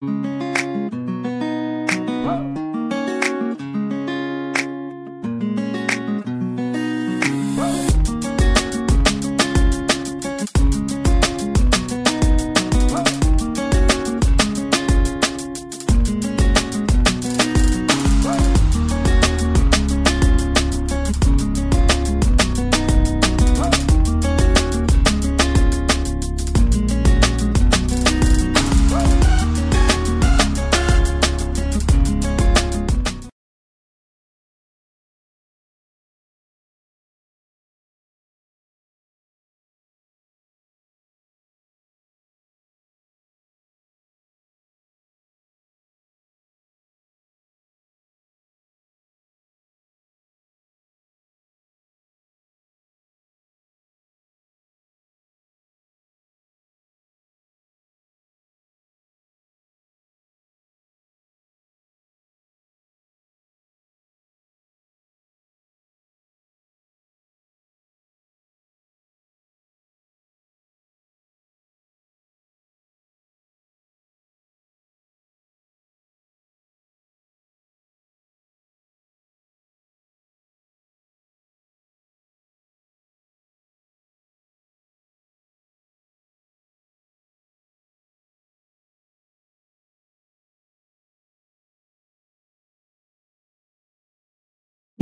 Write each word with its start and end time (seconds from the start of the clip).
we 0.00 0.37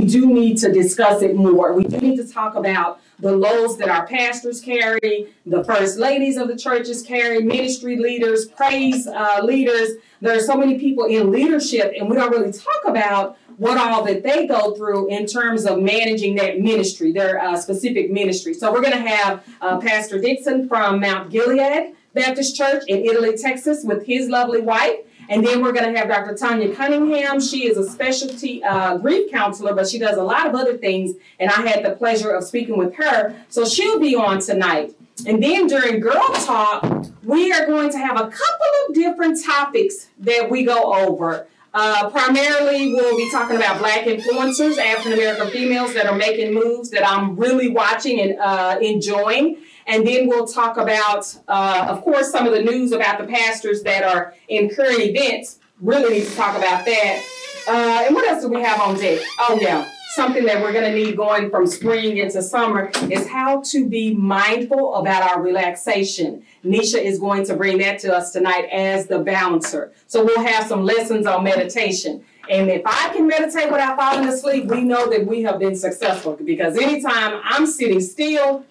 do 0.07 0.25
need 0.25 0.57
to 0.59 0.71
discuss 0.71 1.21
it 1.21 1.35
more. 1.35 1.73
We 1.73 1.83
do 1.83 1.97
need 1.97 2.17
to 2.17 2.27
talk 2.27 2.55
about 2.55 2.99
the 3.19 3.35
loads 3.35 3.77
that 3.77 3.89
our 3.89 4.05
pastors 4.05 4.61
carry, 4.61 5.27
the 5.45 5.63
first 5.63 5.97
ladies 5.97 6.37
of 6.37 6.47
the 6.47 6.55
churches 6.55 7.01
carry, 7.01 7.41
ministry 7.41 7.97
leaders, 7.97 8.45
praise 8.45 9.07
uh, 9.07 9.41
leaders. 9.43 9.91
There 10.21 10.35
are 10.35 10.39
so 10.39 10.55
many 10.55 10.79
people 10.79 11.05
in 11.05 11.31
leadership, 11.31 11.93
and 11.97 12.09
we 12.09 12.15
don't 12.15 12.31
really 12.31 12.51
talk 12.51 12.85
about 12.85 13.37
what 13.57 13.77
all 13.77 14.03
that 14.05 14.21
they 14.21 14.45
go 14.45 14.75
through 14.75 15.09
in 15.09 15.25
terms 15.25 15.65
of 15.65 15.79
managing 15.79 16.35
that 16.35 16.59
ministry, 16.59 17.11
their 17.11 17.41
uh, 17.41 17.57
specific 17.57 18.11
ministry. 18.11 18.53
So 18.53 18.71
we're 18.71 18.81
going 18.81 18.93
to 19.03 19.09
have 19.09 19.43
uh, 19.61 19.79
Pastor 19.79 20.19
Dixon 20.19 20.67
from 20.67 20.99
Mount 20.99 21.31
Gilead 21.31 21.95
Baptist 22.13 22.55
Church 22.55 22.83
in 22.87 23.05
Italy, 23.05 23.35
Texas, 23.37 23.83
with 23.83 24.05
his 24.05 24.29
lovely 24.29 24.61
wife. 24.61 24.97
And 25.29 25.45
then 25.45 25.61
we're 25.61 25.73
going 25.73 25.91
to 25.91 25.99
have 25.99 26.07
Dr. 26.07 26.35
Tanya 26.35 26.73
Cunningham. 26.73 27.41
She 27.41 27.67
is 27.67 27.77
a 27.77 27.89
specialty 27.89 28.63
uh, 28.63 28.97
grief 28.97 29.29
counselor, 29.29 29.73
but 29.73 29.87
she 29.87 29.99
does 29.99 30.17
a 30.17 30.23
lot 30.23 30.47
of 30.47 30.55
other 30.55 30.77
things. 30.77 31.15
And 31.39 31.49
I 31.49 31.67
had 31.67 31.83
the 31.83 31.91
pleasure 31.91 32.31
of 32.31 32.43
speaking 32.43 32.77
with 32.77 32.95
her. 32.95 33.35
So 33.49 33.65
she'll 33.65 33.99
be 33.99 34.15
on 34.15 34.39
tonight. 34.39 34.95
And 35.25 35.41
then 35.41 35.67
during 35.67 35.99
Girl 35.99 36.27
Talk, 36.45 37.07
we 37.23 37.51
are 37.51 37.65
going 37.65 37.89
to 37.91 37.97
have 37.97 38.17
a 38.17 38.27
couple 38.27 38.67
of 38.87 38.95
different 38.95 39.43
topics 39.43 40.09
that 40.19 40.49
we 40.49 40.63
go 40.63 40.93
over. 40.93 41.47
Uh, 41.73 42.09
primarily, 42.09 42.93
we'll 42.93 43.17
be 43.17 43.29
talking 43.29 43.55
about 43.55 43.79
Black 43.79 44.05
influencers, 44.05 44.77
African 44.77 45.13
American 45.13 45.49
females 45.49 45.93
that 45.93 46.05
are 46.05 46.15
making 46.15 46.53
moves 46.53 46.89
that 46.91 47.07
I'm 47.07 47.35
really 47.35 47.69
watching 47.69 48.19
and 48.21 48.39
uh, 48.39 48.79
enjoying. 48.81 49.57
And 49.87 50.05
then 50.05 50.27
we'll 50.27 50.47
talk 50.47 50.77
about, 50.77 51.33
uh, 51.47 51.87
of 51.89 52.01
course, 52.01 52.31
some 52.31 52.45
of 52.45 52.53
the 52.53 52.61
news 52.61 52.91
about 52.91 53.17
the 53.19 53.25
pastors 53.25 53.83
that 53.83 54.03
are 54.03 54.33
in 54.49 54.69
current 54.69 54.99
events. 54.99 55.59
Really 55.81 56.19
need 56.19 56.25
to 56.27 56.35
talk 56.35 56.57
about 56.57 56.85
that. 56.85 57.23
Uh, 57.67 58.03
and 58.05 58.15
what 58.15 58.27
else 58.29 58.43
do 58.43 58.49
we 58.49 58.61
have 58.61 58.79
on 58.81 58.97
deck? 58.97 59.21
Oh, 59.39 59.57
yeah. 59.61 59.89
Something 60.15 60.45
that 60.45 60.61
we're 60.61 60.71
going 60.71 60.91
to 60.91 60.97
need 60.97 61.15
going 61.15 61.51
from 61.51 61.67
spring 61.67 62.17
into 62.17 62.41
summer 62.41 62.91
is 63.11 63.27
how 63.27 63.61
to 63.61 63.87
be 63.87 64.15
mindful 64.15 64.95
about 64.95 65.21
our 65.21 65.41
relaxation. 65.41 66.43
Nisha 66.65 66.99
is 66.99 67.19
going 67.19 67.45
to 67.45 67.55
bring 67.55 67.77
that 67.79 67.99
to 67.99 68.15
us 68.15 68.31
tonight 68.31 68.67
as 68.71 69.07
the 69.07 69.19
balancer. 69.19 69.93
So 70.07 70.25
we'll 70.25 70.45
have 70.45 70.65
some 70.65 70.83
lessons 70.83 71.27
on 71.27 71.43
meditation. 71.43 72.25
And 72.49 72.69
if 72.69 72.81
I 72.85 73.09
can 73.13 73.27
meditate 73.27 73.69
without 73.69 73.97
falling 73.97 74.27
asleep, 74.27 74.65
we 74.65 74.81
know 74.81 75.09
that 75.09 75.27
we 75.27 75.43
have 75.43 75.59
been 75.59 75.75
successful 75.75 76.37
because 76.43 76.77
anytime 76.77 77.39
I'm 77.43 77.67
sitting 77.67 77.99
still, 77.99 78.65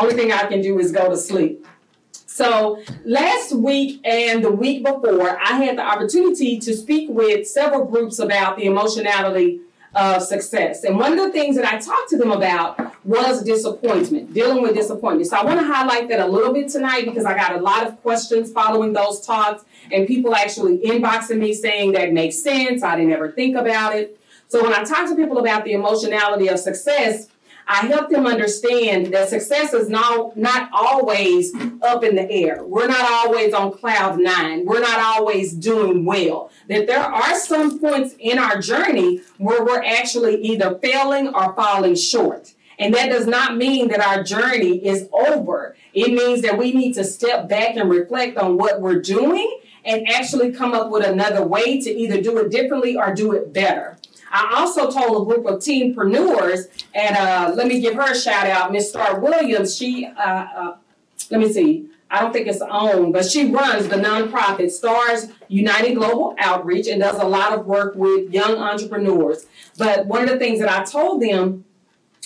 only 0.00 0.14
thing 0.14 0.32
I 0.32 0.46
can 0.46 0.60
do 0.60 0.78
is 0.78 0.92
go 0.92 1.08
to 1.08 1.16
sleep. 1.16 1.66
So 2.26 2.82
last 3.04 3.52
week 3.52 4.00
and 4.04 4.44
the 4.44 4.50
week 4.50 4.84
before, 4.84 5.38
I 5.38 5.52
had 5.62 5.78
the 5.78 5.82
opportunity 5.82 6.58
to 6.58 6.74
speak 6.74 7.08
with 7.10 7.46
several 7.46 7.84
groups 7.84 8.18
about 8.18 8.56
the 8.56 8.64
emotionality 8.64 9.60
of 9.94 10.22
success. 10.22 10.82
And 10.82 10.98
one 10.98 11.12
of 11.12 11.18
the 11.18 11.30
things 11.30 11.54
that 11.56 11.64
I 11.64 11.78
talked 11.78 12.10
to 12.10 12.16
them 12.16 12.32
about 12.32 12.92
was 13.06 13.44
disappointment, 13.44 14.34
dealing 14.34 14.62
with 14.62 14.74
disappointment. 14.74 15.28
So 15.28 15.36
I 15.36 15.44
want 15.44 15.60
to 15.60 15.66
highlight 15.66 16.08
that 16.08 16.20
a 16.20 16.26
little 16.26 16.52
bit 16.52 16.68
tonight 16.68 17.04
because 17.04 17.24
I 17.24 17.36
got 17.36 17.54
a 17.54 17.60
lot 17.60 17.86
of 17.86 18.02
questions 18.02 18.50
following 18.50 18.92
those 18.92 19.24
talks 19.24 19.64
and 19.92 20.06
people 20.06 20.34
actually 20.34 20.78
inboxing 20.78 21.38
me 21.38 21.54
saying 21.54 21.92
that 21.92 22.12
makes 22.12 22.42
sense. 22.42 22.82
I 22.82 22.96
didn't 22.96 23.12
ever 23.12 23.30
think 23.30 23.56
about 23.56 23.94
it. 23.94 24.18
So 24.48 24.62
when 24.62 24.72
I 24.72 24.82
talk 24.84 25.08
to 25.08 25.14
people 25.14 25.38
about 25.38 25.64
the 25.64 25.72
emotionality 25.72 26.48
of 26.48 26.58
success, 26.58 27.28
I 27.66 27.86
help 27.86 28.10
them 28.10 28.26
understand 28.26 29.06
that 29.14 29.28
success 29.28 29.72
is 29.72 29.88
not, 29.88 30.36
not 30.36 30.68
always 30.72 31.54
up 31.82 32.04
in 32.04 32.14
the 32.16 32.30
air. 32.30 32.62
We're 32.64 32.88
not 32.88 33.10
always 33.10 33.54
on 33.54 33.72
cloud 33.72 34.18
nine. 34.18 34.66
We're 34.66 34.80
not 34.80 34.98
always 34.98 35.52
doing 35.54 36.04
well. 36.04 36.50
That 36.68 36.86
there 36.86 37.00
are 37.00 37.38
some 37.38 37.78
points 37.78 38.14
in 38.18 38.38
our 38.38 38.60
journey 38.60 39.22
where 39.38 39.64
we're 39.64 39.82
actually 39.82 40.42
either 40.42 40.78
failing 40.80 41.28
or 41.28 41.54
falling 41.54 41.94
short. 41.94 42.54
And 42.78 42.92
that 42.94 43.08
does 43.08 43.26
not 43.26 43.56
mean 43.56 43.88
that 43.88 44.00
our 44.00 44.22
journey 44.22 44.84
is 44.84 45.08
over. 45.12 45.76
It 45.92 46.12
means 46.12 46.42
that 46.42 46.58
we 46.58 46.72
need 46.72 46.94
to 46.94 47.04
step 47.04 47.48
back 47.48 47.76
and 47.76 47.88
reflect 47.88 48.36
on 48.36 48.56
what 48.58 48.80
we're 48.80 49.00
doing 49.00 49.60
and 49.84 50.08
actually 50.08 50.52
come 50.52 50.72
up 50.72 50.90
with 50.90 51.06
another 51.06 51.46
way 51.46 51.80
to 51.80 51.90
either 51.90 52.20
do 52.20 52.38
it 52.38 52.50
differently 52.50 52.96
or 52.96 53.14
do 53.14 53.32
it 53.32 53.52
better. 53.52 53.96
I 54.34 54.52
also 54.56 54.90
told 54.90 55.22
a 55.22 55.32
group 55.32 55.46
of 55.46 55.60
teenpreneurs, 55.60 56.66
and 56.92 57.16
uh, 57.16 57.52
let 57.54 57.68
me 57.68 57.80
give 57.80 57.94
her 57.94 58.12
a 58.12 58.16
shout 58.16 58.48
out, 58.48 58.72
Miss 58.72 58.88
Star 58.88 59.20
Williams. 59.20 59.76
She, 59.76 60.06
uh, 60.06 60.20
uh, 60.20 60.76
let 61.30 61.38
me 61.38 61.52
see, 61.52 61.88
I 62.10 62.20
don't 62.20 62.32
think 62.32 62.48
it's 62.48 62.60
owned, 62.60 63.12
but 63.12 63.24
she 63.26 63.52
runs 63.52 63.86
the 63.86 63.94
nonprofit 63.94 64.72
Stars 64.72 65.28
United 65.46 65.94
Global 65.94 66.34
Outreach 66.38 66.88
and 66.88 67.00
does 67.00 67.16
a 67.20 67.24
lot 67.24 67.52
of 67.56 67.64
work 67.66 67.94
with 67.94 68.32
young 68.32 68.56
entrepreneurs. 68.56 69.46
But 69.78 70.06
one 70.06 70.24
of 70.24 70.28
the 70.28 70.38
things 70.38 70.58
that 70.58 70.68
I 70.68 70.82
told 70.82 71.22
them 71.22 71.64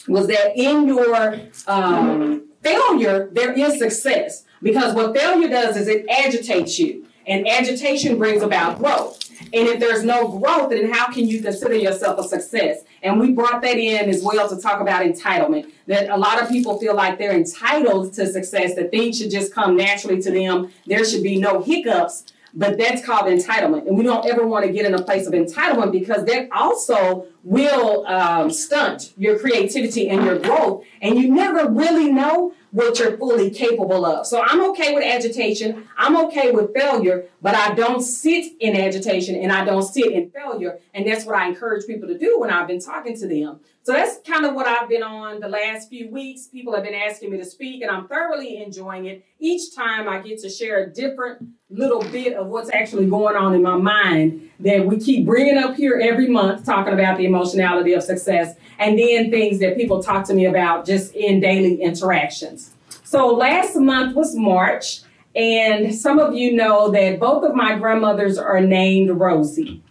was 0.09 0.29
that 0.29 0.57
in 0.57 0.89
your 0.89 1.39
um, 1.67 2.49
failure, 2.63 3.29
there 3.33 3.53
is 3.53 3.79
success. 3.79 4.45
Because 4.63 4.95
what 4.95 5.15
failure 5.15 5.49
does 5.49 5.77
is 5.77 5.89
it 5.89 6.07
agitates 6.09 6.79
you, 6.79 7.07
and 7.29 7.47
agitation 7.47 8.19
brings 8.19 8.43
about 8.43 8.79
growth. 8.79 9.25
And 9.53 9.69
if 9.69 9.79
there's 9.79 10.03
no 10.03 10.29
growth, 10.39 10.71
then 10.71 10.91
how 10.91 11.13
can 11.13 11.29
you 11.29 11.41
consider 11.41 11.75
yourself 11.75 12.19
a 12.19 12.29
success? 12.29 12.83
And 13.03 13.21
we 13.21 13.33
brought 13.33 13.63
that 13.63 13.77
in 13.77 14.09
as 14.09 14.23
well 14.23 14.49
to 14.49 14.61
talk 14.61 14.81
about 14.81 15.05
entitlement. 15.05 15.71
That 15.87 16.11
a 16.11 16.17
lot 16.17 16.43
of 16.43 16.49
people 16.49 16.79
feel 16.79 16.95
like 16.95 17.19
they're 17.19 17.37
entitled 17.37 18.15
to 18.15 18.27
success, 18.27 18.75
that 18.75 18.91
things 18.91 19.19
should 19.19 19.31
just 19.31 19.55
come 19.55 19.77
naturally 19.77 20.21
to 20.23 20.31
them. 20.31 20.73
There 20.87 21.05
should 21.05 21.23
be 21.23 21.39
no 21.39 21.63
hiccups. 21.63 22.25
But 22.55 22.79
that's 22.79 23.05
called 23.05 23.27
entitlement. 23.27 23.87
And 23.87 23.97
we 23.97 24.03
don't 24.03 24.27
ever 24.27 24.47
want 24.47 24.65
to 24.65 24.73
get 24.73 24.87
in 24.87 24.95
a 24.95 25.03
place 25.03 25.27
of 25.27 25.35
entitlement 25.35 25.93
because 25.93 26.25
that 26.25 26.49
also 26.51 27.27
will 27.45 28.07
um, 28.07 28.51
stunt 28.51 29.13
your 29.17 29.39
creativity 29.39 30.09
and 30.09 30.25
your 30.25 30.39
growth. 30.39 30.85
And 31.03 31.19
you 31.19 31.33
never 31.33 31.71
really 31.71 32.11
know 32.11 32.55
what 32.71 32.99
you're 32.99 33.17
fully 33.17 33.51
capable 33.51 34.05
of. 34.05 34.27
So 34.27 34.43
I'm 34.43 34.71
okay 34.71 34.95
with 34.95 35.05
agitation. 35.05 35.89
I'm 35.97 36.17
okay 36.27 36.51
with 36.51 36.75
failure, 36.75 37.27
but 37.41 37.55
I 37.55 37.75
don't 37.75 38.03
sit 38.03 38.53
in 38.61 38.77
agitation 38.77 39.37
and 39.37 39.51
I 39.51 39.65
don't 39.65 39.83
sit 39.83 40.13
in 40.13 40.31
failure. 40.31 40.79
And 40.93 41.07
that's 41.07 41.25
what 41.25 41.37
I 41.37 41.49
encourage 41.49 41.87
people 41.87 42.09
to 42.09 42.19
do 42.19 42.39
when 42.39 42.51
I've 42.51 42.69
been 42.69 42.81
talking 42.81 43.17
to 43.19 43.27
them. 43.27 43.61
So 43.83 43.95
that's 43.95 44.19
kind 44.27 44.45
of 44.45 44.55
what 44.55 44.67
I've 44.67 44.89
been 44.89 45.03
on 45.03 45.41
the 45.41 45.49
last 45.49 45.89
few 45.89 46.11
weeks. 46.11 46.47
People 46.47 46.75
have 46.75 46.85
been 46.85 46.95
asking 46.95 47.31
me 47.31 47.39
to 47.39 47.45
speak 47.45 47.81
and 47.81 47.91
I'm 47.91 48.07
thoroughly 48.07 48.63
enjoying 48.63 49.07
it. 49.07 49.25
Each 49.39 49.75
time 49.75 50.09
I 50.09 50.21
get 50.21 50.41
to 50.41 50.51
share 50.51 50.85
a 50.85 50.93
different 50.93 51.49
little 51.71 52.03
bit 52.03 52.35
of 52.35 52.49
what's 52.49 52.71
actually 52.71 53.07
going 53.07 53.37
on 53.37 53.55
in 53.55 53.63
my 53.63 53.77
mind 53.77 54.51
that 54.61 54.85
we 54.85 54.99
keep 54.99 55.25
bringing 55.25 55.57
up 55.57 55.75
here 55.75 55.99
every 56.03 56.29
month, 56.29 56.67
talking 56.67 56.93
about 56.93 57.17
the 57.17 57.25
emotionality 57.25 57.95
of 57.95 58.03
success, 58.03 58.57
and 58.79 58.99
then 58.99 59.31
things 59.31 59.59
that 59.61 59.77
people 59.77 60.03
talk 60.03 60.25
to 60.27 60.35
me 60.35 60.47
about 60.47 60.87
just 60.87 61.15
in 61.15 61.41
daily 61.41 61.83
interactions. 61.83 62.75
So 63.05 63.29
last 63.29 63.77
month 63.77 64.15
was 64.15 64.35
March, 64.37 65.01
and 65.35 65.95
some 65.95 66.19
of 66.19 66.35
you 66.35 66.55
know 66.55 66.91
that 66.91 67.19
both 67.19 67.45
of 67.45 67.55
my 67.55 67.79
grandmothers 67.79 68.39
are 68.39 68.61
named 68.61 69.11
Rosie. 69.11 69.83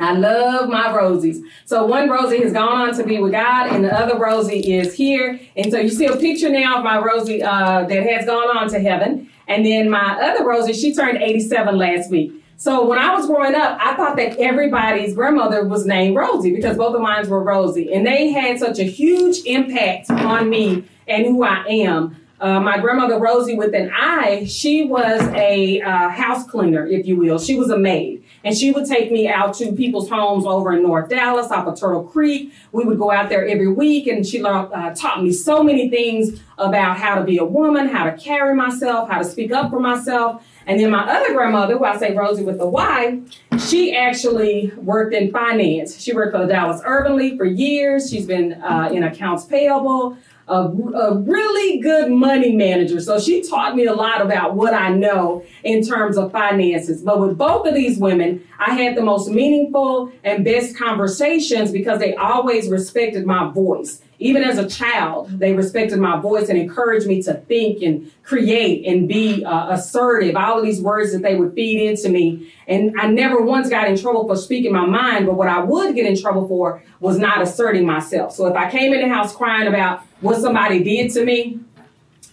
I 0.00 0.12
love 0.12 0.68
my 0.68 0.88
Rosies. 0.88 1.40
So 1.66 1.86
one 1.86 2.08
Rosie 2.08 2.42
has 2.42 2.52
gone 2.52 2.88
on 2.88 2.94
to 2.96 3.04
be 3.04 3.18
with 3.18 3.32
God, 3.32 3.68
and 3.68 3.84
the 3.84 3.96
other 3.96 4.18
Rosie 4.18 4.74
is 4.74 4.94
here. 4.94 5.38
And 5.56 5.70
so 5.70 5.78
you 5.78 5.88
see 5.88 6.06
a 6.06 6.16
picture 6.16 6.50
now 6.50 6.78
of 6.78 6.84
my 6.84 6.98
Rosie 6.98 7.42
uh, 7.42 7.84
that 7.84 8.02
has 8.02 8.26
gone 8.26 8.56
on 8.56 8.68
to 8.70 8.80
heaven. 8.80 9.30
And 9.46 9.64
then 9.64 9.90
my 9.90 10.18
other 10.20 10.44
Rosie, 10.44 10.72
she 10.72 10.94
turned 10.94 11.18
87 11.18 11.76
last 11.76 12.10
week. 12.10 12.32
So 12.64 12.86
when 12.86 12.98
I 12.98 13.14
was 13.14 13.26
growing 13.26 13.54
up, 13.54 13.76
I 13.78 13.94
thought 13.94 14.16
that 14.16 14.38
everybody's 14.38 15.12
grandmother 15.12 15.66
was 15.66 15.84
named 15.84 16.16
Rosie 16.16 16.54
because 16.54 16.78
both 16.78 16.94
of 16.94 17.02
mine 17.02 17.28
were 17.28 17.42
Rosie. 17.42 17.92
And 17.92 18.06
they 18.06 18.30
had 18.30 18.58
such 18.58 18.78
a 18.78 18.84
huge 18.84 19.44
impact 19.44 20.10
on 20.10 20.48
me 20.48 20.82
and 21.06 21.26
who 21.26 21.44
I 21.44 21.62
am. 21.66 22.16
Uh, 22.40 22.60
my 22.60 22.78
grandmother 22.78 23.18
Rosie 23.18 23.54
with 23.54 23.74
an 23.74 23.92
I, 23.94 24.46
she 24.46 24.86
was 24.86 25.20
a 25.34 25.82
uh, 25.82 26.08
house 26.08 26.46
cleaner, 26.46 26.86
if 26.86 27.06
you 27.06 27.16
will. 27.16 27.38
She 27.38 27.54
was 27.54 27.68
a 27.68 27.78
maid. 27.78 28.24
And 28.44 28.56
she 28.56 28.70
would 28.70 28.86
take 28.86 29.12
me 29.12 29.28
out 29.28 29.52
to 29.56 29.72
people's 29.72 30.08
homes 30.08 30.46
over 30.46 30.72
in 30.72 30.82
North 30.82 31.10
Dallas, 31.10 31.50
off 31.50 31.66
of 31.66 31.78
Turtle 31.78 32.04
Creek. 32.04 32.52
We 32.72 32.84
would 32.84 32.98
go 32.98 33.10
out 33.10 33.28
there 33.28 33.46
every 33.46 33.68
week, 33.68 34.06
and 34.06 34.26
she 34.26 34.42
uh, 34.42 34.94
taught 34.94 35.22
me 35.22 35.32
so 35.32 35.62
many 35.62 35.88
things 35.90 36.40
about 36.58 36.98
how 36.98 37.14
to 37.14 37.24
be 37.24 37.38
a 37.38 37.44
woman, 37.44 37.88
how 37.88 38.04
to 38.04 38.16
carry 38.16 38.54
myself, 38.54 39.08
how 39.10 39.18
to 39.18 39.24
speak 39.24 39.52
up 39.52 39.70
for 39.70 39.80
myself. 39.80 40.42
And 40.66 40.80
then 40.80 40.90
my 40.90 41.02
other 41.02 41.34
grandmother, 41.34 41.76
who 41.76 41.84
I 41.84 41.96
say 41.98 42.14
Rosie 42.14 42.44
with 42.44 42.58
the 42.58 42.66
Y, 42.66 43.20
she 43.58 43.94
actually 43.94 44.72
worked 44.76 45.14
in 45.14 45.30
finance. 45.30 46.00
She 46.00 46.14
worked 46.14 46.32
for 46.32 46.38
the 46.38 46.46
Dallas 46.46 46.80
Urban 46.84 47.16
League 47.16 47.36
for 47.36 47.44
years. 47.44 48.10
She's 48.10 48.26
been 48.26 48.54
uh, 48.54 48.90
in 48.92 49.02
accounts 49.02 49.44
payable 49.44 50.16
a, 50.48 50.54
a 50.54 51.18
really 51.18 51.80
good 51.80 52.10
money 52.10 52.54
manager. 52.54 53.00
So 53.00 53.18
she 53.18 53.42
taught 53.42 53.74
me 53.76 53.86
a 53.86 53.94
lot 53.94 54.20
about 54.20 54.54
what 54.54 54.74
I 54.74 54.90
know 54.90 55.44
in 55.62 55.84
terms 55.84 56.18
of 56.18 56.32
finances. 56.32 57.02
But 57.02 57.20
with 57.20 57.38
both 57.38 57.66
of 57.66 57.74
these 57.74 57.98
women, 57.98 58.46
I 58.58 58.74
had 58.74 58.96
the 58.96 59.02
most 59.02 59.30
meaningful 59.30 60.12
and 60.22 60.44
best 60.44 60.76
conversations 60.76 61.72
because 61.72 61.98
they 61.98 62.14
always 62.14 62.68
respected 62.68 63.26
my 63.26 63.50
voice. 63.50 64.02
Even 64.24 64.42
as 64.42 64.56
a 64.56 64.66
child, 64.66 65.38
they 65.38 65.52
respected 65.52 65.98
my 65.98 66.18
voice 66.18 66.48
and 66.48 66.58
encouraged 66.58 67.06
me 67.06 67.22
to 67.22 67.34
think 67.34 67.82
and 67.82 68.10
create 68.22 68.86
and 68.86 69.06
be 69.06 69.44
uh, 69.44 69.68
assertive. 69.74 70.34
All 70.34 70.58
of 70.58 70.64
these 70.64 70.80
words 70.80 71.12
that 71.12 71.20
they 71.20 71.34
would 71.34 71.52
feed 71.52 71.86
into 71.86 72.08
me. 72.08 72.50
And 72.66 72.94
I 72.98 73.08
never 73.08 73.42
once 73.42 73.68
got 73.68 73.86
in 73.86 73.98
trouble 73.98 74.26
for 74.26 74.34
speaking 74.34 74.72
my 74.72 74.86
mind, 74.86 75.26
but 75.26 75.34
what 75.34 75.48
I 75.48 75.62
would 75.62 75.94
get 75.94 76.06
in 76.06 76.18
trouble 76.18 76.48
for 76.48 76.82
was 77.00 77.18
not 77.18 77.42
asserting 77.42 77.84
myself. 77.84 78.32
So 78.32 78.46
if 78.46 78.56
I 78.56 78.70
came 78.70 78.94
in 78.94 79.06
the 79.06 79.14
house 79.14 79.36
crying 79.36 79.68
about 79.68 80.00
what 80.22 80.40
somebody 80.40 80.82
did 80.82 81.10
to 81.12 81.22
me, 81.22 81.60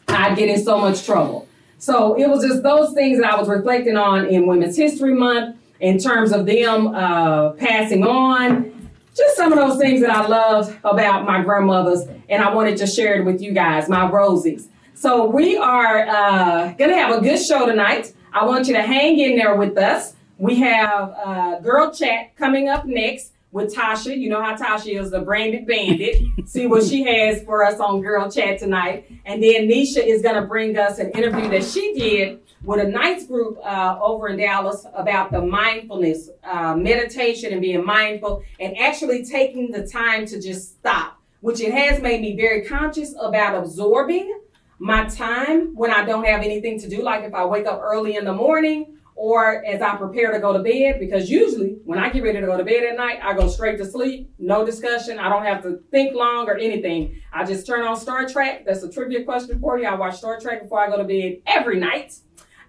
I'd 0.08 0.38
get 0.38 0.48
in 0.48 0.64
so 0.64 0.78
much 0.78 1.06
trouble. 1.06 1.46
So 1.78 2.14
it 2.18 2.30
was 2.30 2.42
just 2.42 2.64
those 2.64 2.94
things 2.94 3.20
that 3.20 3.34
I 3.34 3.38
was 3.38 3.50
reflecting 3.50 3.98
on 3.98 4.28
in 4.28 4.48
Women's 4.48 4.78
History 4.78 5.14
Month 5.14 5.58
in 5.82 5.98
terms 5.98 6.32
of 6.32 6.46
them 6.46 6.96
uh, 6.96 7.50
passing 7.52 8.08
on. 8.08 8.81
Just 9.16 9.36
some 9.36 9.52
of 9.52 9.60
those 9.60 9.78
things 9.78 10.02
that 10.02 10.10
I 10.10 10.26
loved 10.26 10.78
about 10.84 11.26
my 11.26 11.42
grandmothers, 11.42 12.08
and 12.30 12.42
I 12.42 12.54
wanted 12.54 12.78
to 12.78 12.88
share 12.88 13.20
it 13.20 13.26
with 13.26 13.42
you 13.42 13.52
guys, 13.52 13.90
my 13.90 14.10
Rosies. 14.10 14.68
So 14.94 15.26
we 15.26 15.58
are 15.58 16.08
uh, 16.08 16.74
going 16.74 16.92
to 16.92 16.96
have 16.96 17.18
a 17.18 17.22
good 17.22 17.40
show 17.40 17.66
tonight. 17.66 18.14
I 18.32 18.46
want 18.46 18.68
you 18.68 18.74
to 18.74 18.82
hang 18.82 19.20
in 19.20 19.36
there 19.36 19.56
with 19.56 19.78
us. 19.78 20.14
We 20.38 20.56
have 20.60 21.14
uh, 21.18 21.60
Girl 21.60 21.94
Chat 21.94 22.36
coming 22.38 22.70
up 22.70 22.86
next 22.86 23.34
with 23.52 23.76
Tasha. 23.76 24.18
You 24.18 24.30
know 24.30 24.42
how 24.42 24.56
Tasha 24.56 25.00
is, 25.00 25.12
the 25.12 25.20
branded 25.20 25.68
bandit. 25.68 26.24
See 26.46 26.68
what 26.68 26.84
she 26.84 27.04
has 27.04 27.44
for 27.44 27.66
us 27.66 27.80
on 27.80 28.02
Girl 28.02 28.32
Chat 28.32 28.60
tonight. 28.60 29.12
And 29.26 29.44
then 29.44 29.68
Nisha 29.68 30.06
is 30.06 30.22
going 30.22 30.36
to 30.36 30.48
bring 30.48 30.78
us 30.78 31.00
an 31.00 31.12
interview 31.12 31.50
that 31.50 31.66
she 31.66 31.94
did 31.94 32.40
with 32.64 32.80
a 32.80 32.88
nice 32.88 33.26
group 33.26 33.58
uh, 33.64 33.98
over 34.02 34.28
in 34.28 34.38
Dallas 34.38 34.86
about 34.94 35.32
the 35.32 35.42
mindfulness, 35.42 36.30
uh, 36.44 36.76
meditation, 36.76 37.52
and 37.52 37.62
being 37.62 37.84
mindful, 37.84 38.44
and 38.60 38.78
actually 38.78 39.26
taking 39.26 39.72
the 39.72 39.88
time 39.88 40.26
to 40.28 40.40
just 40.40 40.78
stop, 40.78 41.20
which 41.42 41.60
it 41.60 41.74
has 41.74 42.02
made 42.02 42.22
me 42.22 42.36
very 42.36 42.64
conscious 42.66 43.16
about 43.20 43.56
absorbing 43.56 44.40
my 44.78 45.06
time 45.06 45.76
when 45.76 45.92
I 45.92 46.06
don't 46.06 46.24
have 46.26 46.42
anything 46.42 46.80
to 46.80 46.90
do. 46.90 47.02
Like 47.02 47.24
if 47.24 47.34
I 47.34 47.46
wake 47.46 47.68
up 47.68 47.80
early 47.84 48.16
in 48.16 48.26
the 48.26 48.34
morning 48.34 48.98
or 49.16 49.64
as 49.66 49.80
I 49.82 49.96
prepare 49.96 50.32
to 50.32 50.40
go 50.40 50.54
to 50.54 50.64
bed, 50.64 51.00
because 51.00 51.30
usually 51.30 51.78
when 51.86 52.00
I 52.00 52.10
get 52.10 52.24
ready 52.24 52.40
to 52.40 52.48
go 52.48 52.58
to 52.58 52.64
bed 52.64 52.84
at 52.84 52.98
night, 52.98 53.20
I 53.22 53.34
go 53.34 53.48
straight 53.48 53.78
to 53.78 53.86
sleep, 53.86 54.32
no 54.40 54.66
discussion. 54.66 55.20
I 55.20 55.30
don't 55.30 55.46
have 55.46 55.62
to 55.64 55.82
think 55.92 56.16
long 56.16 56.50
or 56.50 56.58
anything. 56.58 57.22
I 57.32 57.46
just 57.46 57.68
turn 57.68 57.84
on 57.84 57.96
Star 57.96 58.28
Trek. 58.28 58.66
That's 58.66 58.82
a 58.82 58.92
trivia 58.92 59.24
question 59.24 59.60
for 59.60 59.78
you. 59.78 59.86
I 59.86 59.94
watch 59.94 60.18
Star 60.18 60.40
Trek 60.40 60.64
before 60.64 60.80
I 60.80 60.90
go 60.90 60.98
to 60.98 61.04
bed 61.04 61.42
every 61.46 61.80
night. 61.80 62.16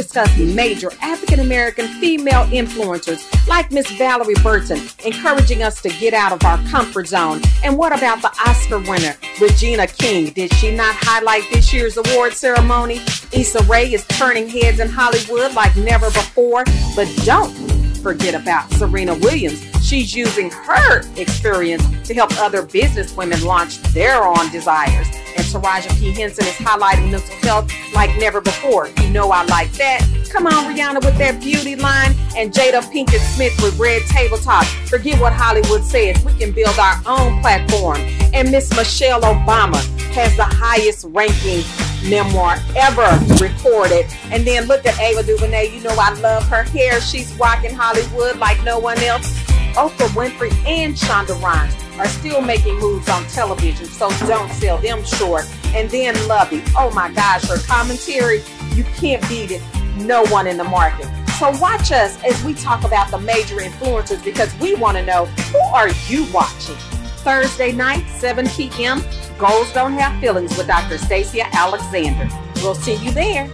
Discuss 0.00 0.34
major 0.38 0.90
African 1.02 1.40
American 1.40 1.86
female 2.00 2.46
influencers 2.46 3.20
like 3.46 3.70
Miss 3.70 3.86
Valorie 3.88 4.42
Burton, 4.42 4.80
encouraging 5.04 5.62
us 5.62 5.82
to 5.82 5.90
get 5.90 6.14
out 6.14 6.32
of 6.32 6.42
our 6.42 6.56
comfort 6.70 7.06
zone. 7.06 7.42
And 7.62 7.76
what 7.76 7.94
about 7.94 8.22
the 8.22 8.28
Oscar 8.48 8.78
winner, 8.78 9.14
Regina 9.38 9.86
King? 9.86 10.32
Did 10.32 10.54
she 10.54 10.74
not 10.74 10.94
highlight 11.00 11.42
this 11.52 11.70
year's 11.74 11.98
award 11.98 12.32
ceremony? 12.32 13.02
Issa 13.30 13.62
Rae 13.64 13.92
is 13.92 14.06
turning 14.06 14.48
heads 14.48 14.80
in 14.80 14.88
Hollywood 14.88 15.52
like 15.52 15.76
never 15.76 16.06
before. 16.06 16.64
But 16.96 17.06
don't 17.26 17.52
forget 17.98 18.34
about 18.34 18.70
Serena 18.70 19.12
Williams. 19.16 19.69
She's 19.90 20.14
using 20.14 20.50
her 20.50 21.02
experience 21.16 21.82
to 22.06 22.14
help 22.14 22.30
other 22.38 22.62
business 22.62 23.16
women 23.16 23.42
launch 23.42 23.82
their 23.92 24.22
own 24.22 24.48
desires. 24.52 25.08
And 25.36 25.44
Taraji 25.44 25.98
P. 25.98 26.12
Henson 26.12 26.46
is 26.46 26.54
highlighting 26.54 27.10
mental 27.10 27.34
health 27.38 27.72
like 27.92 28.16
never 28.20 28.40
before. 28.40 28.88
You 29.02 29.10
know 29.10 29.32
I 29.32 29.42
like 29.46 29.72
that. 29.72 30.06
Come 30.30 30.46
on, 30.46 30.72
Rihanna 30.72 31.04
with 31.04 31.18
that 31.18 31.40
beauty 31.40 31.74
line 31.74 32.14
and 32.36 32.52
Jada 32.52 32.82
Pinkett 32.82 33.18
Smith 33.34 33.52
with 33.60 33.76
Red 33.80 34.02
Table 34.02 34.38
Talk. 34.38 34.64
Forget 34.86 35.20
what 35.20 35.32
Hollywood 35.32 35.82
says. 35.82 36.24
We 36.24 36.34
can 36.34 36.52
build 36.52 36.78
our 36.78 36.94
own 37.04 37.40
platform. 37.40 37.98
And 38.32 38.52
Miss 38.52 38.70
Michelle 38.76 39.22
Obama 39.22 39.82
has 40.12 40.36
the 40.36 40.44
highest 40.44 41.04
ranking 41.08 41.64
memoir 42.08 42.58
ever 42.76 43.18
recorded. 43.44 44.06
And 44.30 44.46
then 44.46 44.66
look 44.66 44.86
at 44.86 44.96
Ava 45.00 45.24
DuVernay. 45.24 45.74
You 45.74 45.82
know 45.82 45.96
I 45.98 46.12
love 46.20 46.46
her 46.46 46.62
hair. 46.62 47.00
She's 47.00 47.34
rocking 47.34 47.74
Hollywood 47.74 48.38
like 48.38 48.62
no 48.62 48.78
one 48.78 48.98
else. 49.02 49.36
Oprah 49.74 50.08
Winfrey 50.08 50.52
and 50.66 50.94
Shonda 50.94 51.40
Rhimes 51.40 51.74
are 51.98 52.08
still 52.08 52.40
making 52.40 52.78
moves 52.78 53.08
on 53.08 53.24
television, 53.26 53.86
so 53.86 54.08
don't 54.26 54.50
sell 54.52 54.78
them 54.78 55.04
short. 55.04 55.44
And 55.74 55.88
then 55.90 56.14
Luvvie, 56.28 56.68
oh 56.76 56.90
my 56.92 57.12
gosh, 57.12 57.46
her 57.48 57.58
commentary, 57.58 58.42
you 58.74 58.84
can't 58.84 59.26
beat 59.28 59.50
it. 59.50 59.62
No 59.96 60.24
one 60.26 60.46
in 60.46 60.56
the 60.56 60.64
market. 60.64 61.08
So 61.38 61.50
watch 61.58 61.92
us 61.92 62.22
as 62.24 62.42
we 62.44 62.54
talk 62.54 62.84
about 62.84 63.10
the 63.10 63.18
major 63.18 63.56
influencers 63.56 64.22
because 64.24 64.54
we 64.58 64.74
want 64.74 64.96
to 64.98 65.04
know 65.04 65.26
who 65.26 65.58
are 65.74 65.88
you 66.06 66.30
watching? 66.32 66.76
Thursday 67.22 67.72
night, 67.72 68.06
7 68.08 68.48
p.m. 68.48 69.02
Goals 69.38 69.72
Don't 69.72 69.92
Have 69.94 70.20
Feelings 70.20 70.56
with 70.56 70.66
Dr. 70.66 70.98
Stacia 70.98 71.44
Alexander. 71.54 72.28
We'll 72.56 72.74
see 72.74 72.96
you 72.96 73.10
there. 73.12 73.52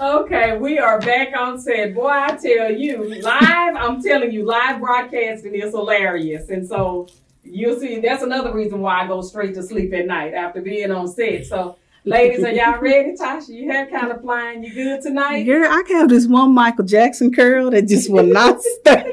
Okay, 0.00 0.56
we 0.56 0.78
are 0.78 0.98
back 0.98 1.36
on 1.36 1.60
set. 1.60 1.94
Boy, 1.94 2.08
I 2.08 2.28
tell 2.28 2.72
you, 2.72 3.20
live, 3.20 3.76
I'm 3.76 4.02
telling 4.02 4.32
you, 4.32 4.46
live 4.46 4.80
broadcasting 4.80 5.54
is 5.54 5.72
hilarious. 5.72 6.48
And 6.48 6.66
so 6.66 7.06
you'll 7.44 7.78
see 7.78 8.00
that's 8.00 8.22
another 8.22 8.54
reason 8.54 8.80
why 8.80 9.02
I 9.02 9.06
go 9.06 9.20
straight 9.20 9.54
to 9.56 9.62
sleep 9.62 9.92
at 9.92 10.06
night 10.06 10.32
after 10.32 10.62
being 10.62 10.90
on 10.90 11.06
set. 11.06 11.44
So 11.44 11.76
ladies, 12.06 12.42
are 12.42 12.50
y'all 12.50 12.80
ready? 12.80 13.12
Tasha, 13.12 13.50
you 13.50 13.70
have 13.70 13.90
kind 13.90 14.10
of 14.10 14.22
flying. 14.22 14.64
You 14.64 14.72
good 14.72 15.02
tonight? 15.02 15.42
Girl, 15.42 15.70
I 15.70 15.82
have 15.90 16.08
this 16.08 16.26
one 16.26 16.54
Michael 16.54 16.86
Jackson 16.86 17.30
curl 17.30 17.70
that 17.70 17.86
just 17.86 18.10
will 18.10 18.24
not 18.24 18.62
stay. 18.62 19.04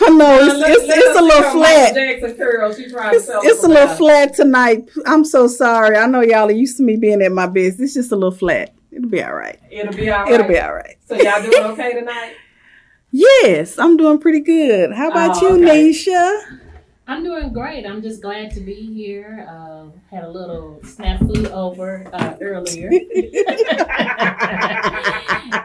I 0.00 0.10
know 0.10 0.38
it's, 0.38 0.54
Let- 0.56 0.70
it's, 0.70 0.86
let 0.86 0.98
it's 0.98 1.18
a 1.18 1.22
little 1.22 1.50
flat. 1.50 1.94
Michael 1.94 1.94
Jackson 1.96 2.36
curl. 2.36 2.72
She 2.74 2.88
trying 2.88 3.16
It's, 3.16 3.28
it's 3.28 3.64
a 3.64 3.68
little 3.68 3.96
flat 3.96 4.34
tonight. 4.34 4.88
I'm 5.04 5.24
so 5.24 5.48
sorry. 5.48 5.96
I 5.96 6.06
know 6.06 6.20
y'all 6.20 6.46
are 6.48 6.52
used 6.52 6.76
to 6.76 6.84
me 6.84 6.96
being 6.96 7.20
at 7.22 7.32
my 7.32 7.46
best. 7.48 7.80
It's 7.80 7.94
just 7.94 8.12
a 8.12 8.14
little 8.14 8.30
flat. 8.30 8.72
It'll 8.98 9.10
be 9.10 9.22
all 9.22 9.34
right. 9.34 9.58
It'll 9.70 9.92
be 9.94 10.10
all 10.10 10.24
right. 10.24 10.32
It'll 10.32 10.48
be 10.48 10.58
all 10.58 10.74
right. 10.74 10.96
So 11.06 11.14
y'all 11.14 11.40
doing 11.40 11.54
okay 11.72 11.92
tonight? 11.94 12.34
Yes, 13.12 13.78
I'm 13.78 13.96
doing 13.96 14.18
pretty 14.18 14.40
good. 14.40 14.92
How 14.92 15.08
about 15.10 15.36
Oh, 15.40 15.54
you, 15.56 15.64
okay. 15.64 15.90
Nisha? 15.90 16.58
I'm 17.06 17.22
doing 17.24 17.52
great. 17.54 17.86
I'm 17.86 18.02
just 18.02 18.20
glad 18.20 18.50
to 18.54 18.60
be 18.60 18.74
here. 18.92 19.46
Uh, 19.48 19.84
had 20.14 20.24
a 20.24 20.28
little 20.30 20.78
snafu 20.82 21.48
over 21.52 22.06
uh, 22.12 22.34
earlier, 22.42 22.88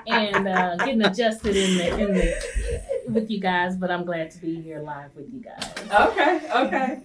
and 0.07 0.47
uh, 0.47 0.77
getting 0.77 1.01
adjusted 1.03 1.55
in 1.57 1.77
the 1.77 1.99
in 1.99 2.13
the 2.13 2.33
with 3.09 3.29
you 3.29 3.39
guys. 3.41 3.75
But 3.75 3.91
I'm 3.91 4.05
glad 4.05 4.31
to 4.31 4.37
be 4.39 4.61
here 4.61 4.79
live 4.79 5.13
with 5.15 5.25
you 5.33 5.41
guys. 5.41 5.69
Okay, 6.11 6.39
okay. 6.55 6.99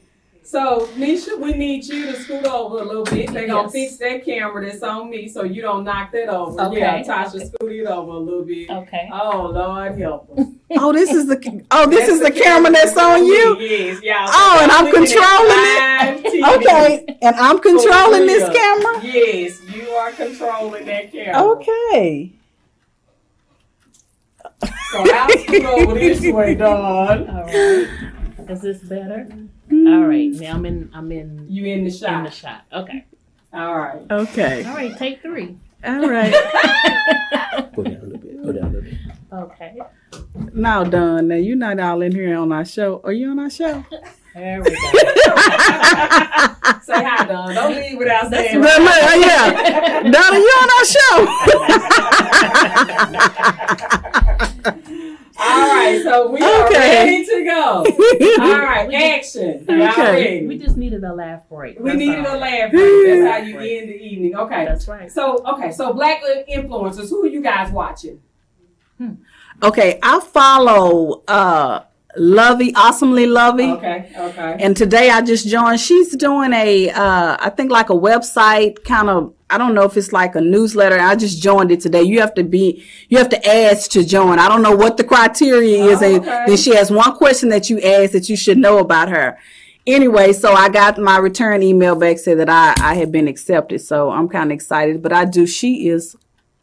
So, 0.49 0.87
Nisha, 0.97 1.38
we 1.38 1.52
need 1.52 1.85
you 1.85 2.07
to 2.07 2.19
scoot 2.19 2.47
over 2.47 2.78
a 2.78 2.83
little 2.83 3.05
bit. 3.05 3.31
They're 3.35 3.47
gonna 3.47 3.64
Yes. 3.64 3.73
fix 3.73 3.97
that 3.99 4.25
camera 4.25 4.64
that's 4.64 4.83
on 4.83 5.11
me 5.11 5.28
so 5.28 5.43
you 5.43 5.61
don't 5.61 5.85
knock 5.85 6.11
that 6.12 6.31
over. 6.31 6.59
Okay. 6.69 6.78
Yeah, 6.78 7.02
Tasha, 7.02 7.47
scoot 7.47 7.71
it 7.71 7.85
over 7.87 8.12
a 8.12 8.19
little 8.19 8.45
bit. 8.45 8.71
Okay. 8.71 9.11
Oh, 9.12 9.50
Lord 9.52 9.99
help 9.99 10.31
us. 10.38 10.47
Oh, 10.71 10.93
this 10.93 11.11
is 11.11 11.26
the 11.26 11.37
oh, 11.71 11.87
this 11.87 12.00
That's 12.00 12.12
is 12.12 12.21
the 12.21 12.31
camera 12.31 12.71
that's 12.71 12.97
on 12.97 13.26
you. 13.26 13.59
Yes, 13.59 14.00
yeah. 14.02 14.26
Oh, 14.28 14.59
and 14.62 14.71
I'm 14.73 14.90
controlling 14.90 16.25
it. 16.25 16.45
Okay, 16.57 17.19
and 17.23 17.37
I'm 17.37 17.59
controlling 17.59 18.26
this 18.26 18.49
camera. 18.49 19.00
Yes, 19.02 19.61
you 19.75 19.88
are 19.90 20.12
controlling 20.12 20.85
that 20.87 21.11
camera. 21.12 21.43
Okay. 21.52 22.33
So 24.93 25.05
I'll 25.12 25.28
scoot 25.38 25.64
over 25.64 25.95
this 25.95 26.21
way, 26.33 26.55
Dawn. 26.62 27.28
All 27.28 27.45
right. 27.45 27.88
Is 28.49 28.61
this 28.62 28.78
better? 28.78 29.26
All 29.88 30.04
right. 30.04 30.30
Now 30.30 30.54
I'm 30.54 30.66
in. 30.66 30.90
I'm 30.95 31.11
in. 31.12 31.47
You 31.49 31.64
in 31.66 31.85
the 31.85 31.90
shot? 31.90 32.12
In 32.18 32.25
the 32.25 32.30
shot. 32.30 32.64
Okay. 32.73 33.04
All 33.52 33.78
right. 33.78 34.02
Okay. 34.11 34.64
All 34.64 34.75
right. 34.75 34.97
Take 34.97 35.23
three. 35.23 35.57
All 35.85 36.09
right. 36.09 36.33
Go 37.75 37.83
down 37.85 37.95
a 37.97 38.02
little 38.04 38.18
bit. 38.18 38.42
Go 38.42 38.52
down 38.52 38.64
a 38.64 38.68
little 38.68 38.83
bit. 38.83 38.95
Okay. 39.33 39.78
Now, 40.52 40.85
Don, 40.85 41.28
now 41.28 41.37
you're 41.37 41.57
not 41.57 41.78
all 41.80 42.02
in 42.02 42.12
here 42.12 42.37
on 42.37 42.52
our 42.52 42.64
show. 42.64 43.00
Are 43.04 43.12
you 43.12 43.30
on 43.30 43.38
our 43.38 43.50
show? 43.50 43.85
There 44.35 44.61
we 44.62 44.71
go. 44.71 44.76
Say 46.83 47.02
hi, 47.04 47.25
Dawn. 47.26 47.54
Don't 47.54 47.75
leave 47.75 47.99
without 47.99 48.30
That's 48.30 48.50
saying 48.50 48.61
But 48.61 48.80
look, 48.80 48.92
yeah, 49.26 50.02
Donna, 50.11 50.38
you 50.38 50.52
on 50.62 50.71
our 50.78 50.85
show. 54.85 54.95
All 55.40 55.68
right, 55.68 56.00
so 56.02 56.30
we 56.30 56.40
are 56.40 56.66
Okay. 56.66 57.04
ready 57.04 57.25
to 57.25 57.45
go. 57.45 57.62
All 58.42 58.59
right, 58.59 58.92
action. 58.92 59.64
Y'all 59.68 59.88
Okay. 59.90 60.45
We 60.47 60.59
just 60.59 60.76
needed 60.76 61.04
a 61.04 61.14
laugh 61.14 61.49
break. 61.49 61.78
We 61.78 61.90
That's 61.90 61.99
needed 61.99 62.26
all. 62.26 62.37
a 62.37 62.38
laugh 62.38 62.71
break. 62.73 63.07
That's 63.07 63.30
how 63.30 63.37
you 63.47 63.59
end 63.59 63.88
the 63.88 63.95
evening. 64.02 64.37
Okay. 64.37 64.64
That's 64.64 64.88
right. 64.88 65.11
So, 65.11 65.45
okay, 65.54 65.71
so 65.71 65.92
black 65.92 66.23
influencers, 66.52 67.09
who 67.11 67.25
are 67.25 67.28
you 67.28 67.40
guys 67.42 67.71
watching? 67.73 68.21
okay, 69.62 69.99
I 70.02 70.18
follow 70.21 71.23
uh 71.28 71.85
Luvvie, 72.18 72.73
awesomely 72.75 73.26
Luvvie. 73.26 73.76
Okay, 73.76 74.11
okay. 74.16 74.57
And 74.59 74.76
today 74.76 75.09
I 75.11 75.21
just 75.23 75.47
joined. 75.47 75.78
She's 75.78 76.16
doing 76.16 76.52
a, 76.52 76.90
uh, 76.90 77.37
I 77.38 77.50
think 77.50 77.71
like 77.71 77.90
a 77.90 77.95
website 77.95 78.83
kind 78.85 79.09
of. 79.09 79.35
I 79.50 79.57
don't 79.59 79.75
know 79.75 79.85
if 79.85 79.97
it's 79.97 80.12
like 80.12 80.35
a 80.35 80.40
newsletter. 80.40 80.99
I 80.99 81.14
just 81.17 81.43
joined 81.43 81.71
it 81.71 81.81
today. 81.81 82.02
You 82.02 82.21
have 82.21 82.35
to 82.35 82.45
be, 82.45 82.85
you 83.09 83.17
have 83.19 83.31
to 83.31 83.49
ask 83.49 83.90
to 83.93 84.05
join. 84.05 84.38
I 84.38 84.49
don't 84.49 84.62
know 84.62 84.76
what 84.76 84.97
the 84.99 85.05
criteria 85.05 85.85
is. 85.85 86.02
Oh, 86.02 86.17
and 86.17 86.25
then 86.25 86.57
she 86.57 86.75
has 86.75 86.90
one 86.90 87.14
question 87.17 87.49
that 87.50 87.71
you 87.71 87.81
ask 87.81 88.12
that 88.12 88.28
you 88.28 88.37
should 88.37 88.59
know 88.59 88.78
about 88.78 89.09
her. 89.09 89.38
Anyway, 89.87 90.35
so 90.35 90.52
I 90.52 90.69
got 90.69 90.99
my 90.99 91.17
return 91.17 91.62
email 91.62 91.95
back 91.97 92.19
said 92.19 92.38
that 92.40 92.50
I, 92.50 92.75
I 92.78 92.95
had 92.95 93.11
been 93.11 93.26
accepted. 93.26 93.81
So 93.81 94.11
I'm 94.11 94.28
kind 94.28 94.50
of 94.52 94.55
excited, 94.55 95.02
but 95.02 95.14
I 95.14 95.25
do. 95.25 95.47
She 95.47 95.88
is 95.88 96.14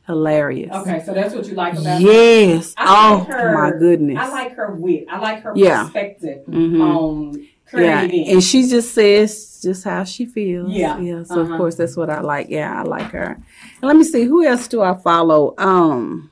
hilarious. 0.06 0.72
Okay, 0.72 1.02
so 1.04 1.14
that's 1.16 1.34
what 1.34 1.48
you 1.48 1.56
like 1.56 1.74
about 1.74 2.00
her? 2.00 2.08
Yes. 2.08 2.76
I 2.78 2.86
oh 3.14 3.18
like 3.18 3.28
her- 3.30 3.54
my 3.54 3.72
goodness. 3.80 4.18
I 4.20 4.30
like 4.30 4.56
her 4.56 4.72
wit. 4.76 5.06
I 5.10 5.18
like 5.20 5.42
her 5.42 5.54
Yeah. 5.56 5.86
perspective 5.86 6.46
Mhm. 6.48 6.82
on 6.82 7.48
Yeah, 7.74 8.02
and 8.02 8.44
she 8.44 8.68
just 8.70 8.94
says 8.94 9.55
just 9.66 9.84
how 9.84 10.06
she 10.06 10.26
feels. 10.26 10.72
Yeah, 10.72 10.98
yeah. 11.00 11.24
So 11.24 11.42
uh-huh. 11.42 11.54
of 11.54 11.58
course 11.58 11.76
that's 11.76 11.98
what 11.98 12.10
I 12.10 12.22
like. 12.22 12.48
Yeah, 12.50 12.80
I 12.80 12.84
like 12.84 13.12
her. 13.12 13.34
And 13.34 13.84
let 13.84 13.98
me 13.98 14.06
see, 14.06 14.24
who 14.24 14.46
else 14.46 14.68
do 14.70 14.82
I 14.82 14.96
follow? 14.96 15.54
Um, 15.58 16.32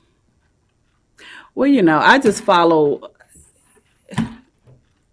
well, 1.54 1.68
you 1.68 1.82
know, 1.82 1.98
I 1.98 2.18
just 2.18 2.42
follow 2.42 3.10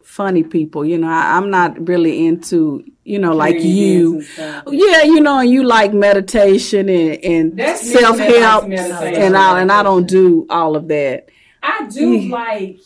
funny 0.03 0.43
people. 0.43 0.85
You 0.85 0.97
know, 0.97 1.07
I, 1.07 1.37
I'm 1.37 1.49
not 1.49 1.87
really 1.87 2.25
into 2.25 2.85
you 3.03 3.19
know 3.19 3.33
like 3.33 3.59
you. 3.59 4.23
Yeah, 4.37 5.03
you 5.03 5.19
know, 5.21 5.39
and 5.39 5.49
you 5.49 5.63
like 5.63 5.93
meditation 5.93 6.89
and, 6.89 7.23
and 7.59 7.77
self 7.77 8.17
help 8.19 8.65
and 8.65 9.35
all, 9.35 9.55
and 9.57 9.71
I 9.71 9.83
don't 9.83 10.07
do 10.07 10.45
all 10.49 10.75
of 10.75 10.87
that. 10.87 11.29
I 11.63 11.87
do 11.87 12.13
Yeah. 12.13 12.35
like 12.35 12.79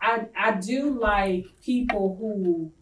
I 0.00 0.26
I 0.38 0.52
do 0.52 0.98
like 0.98 1.46
people 1.64 2.16
who 2.18 2.72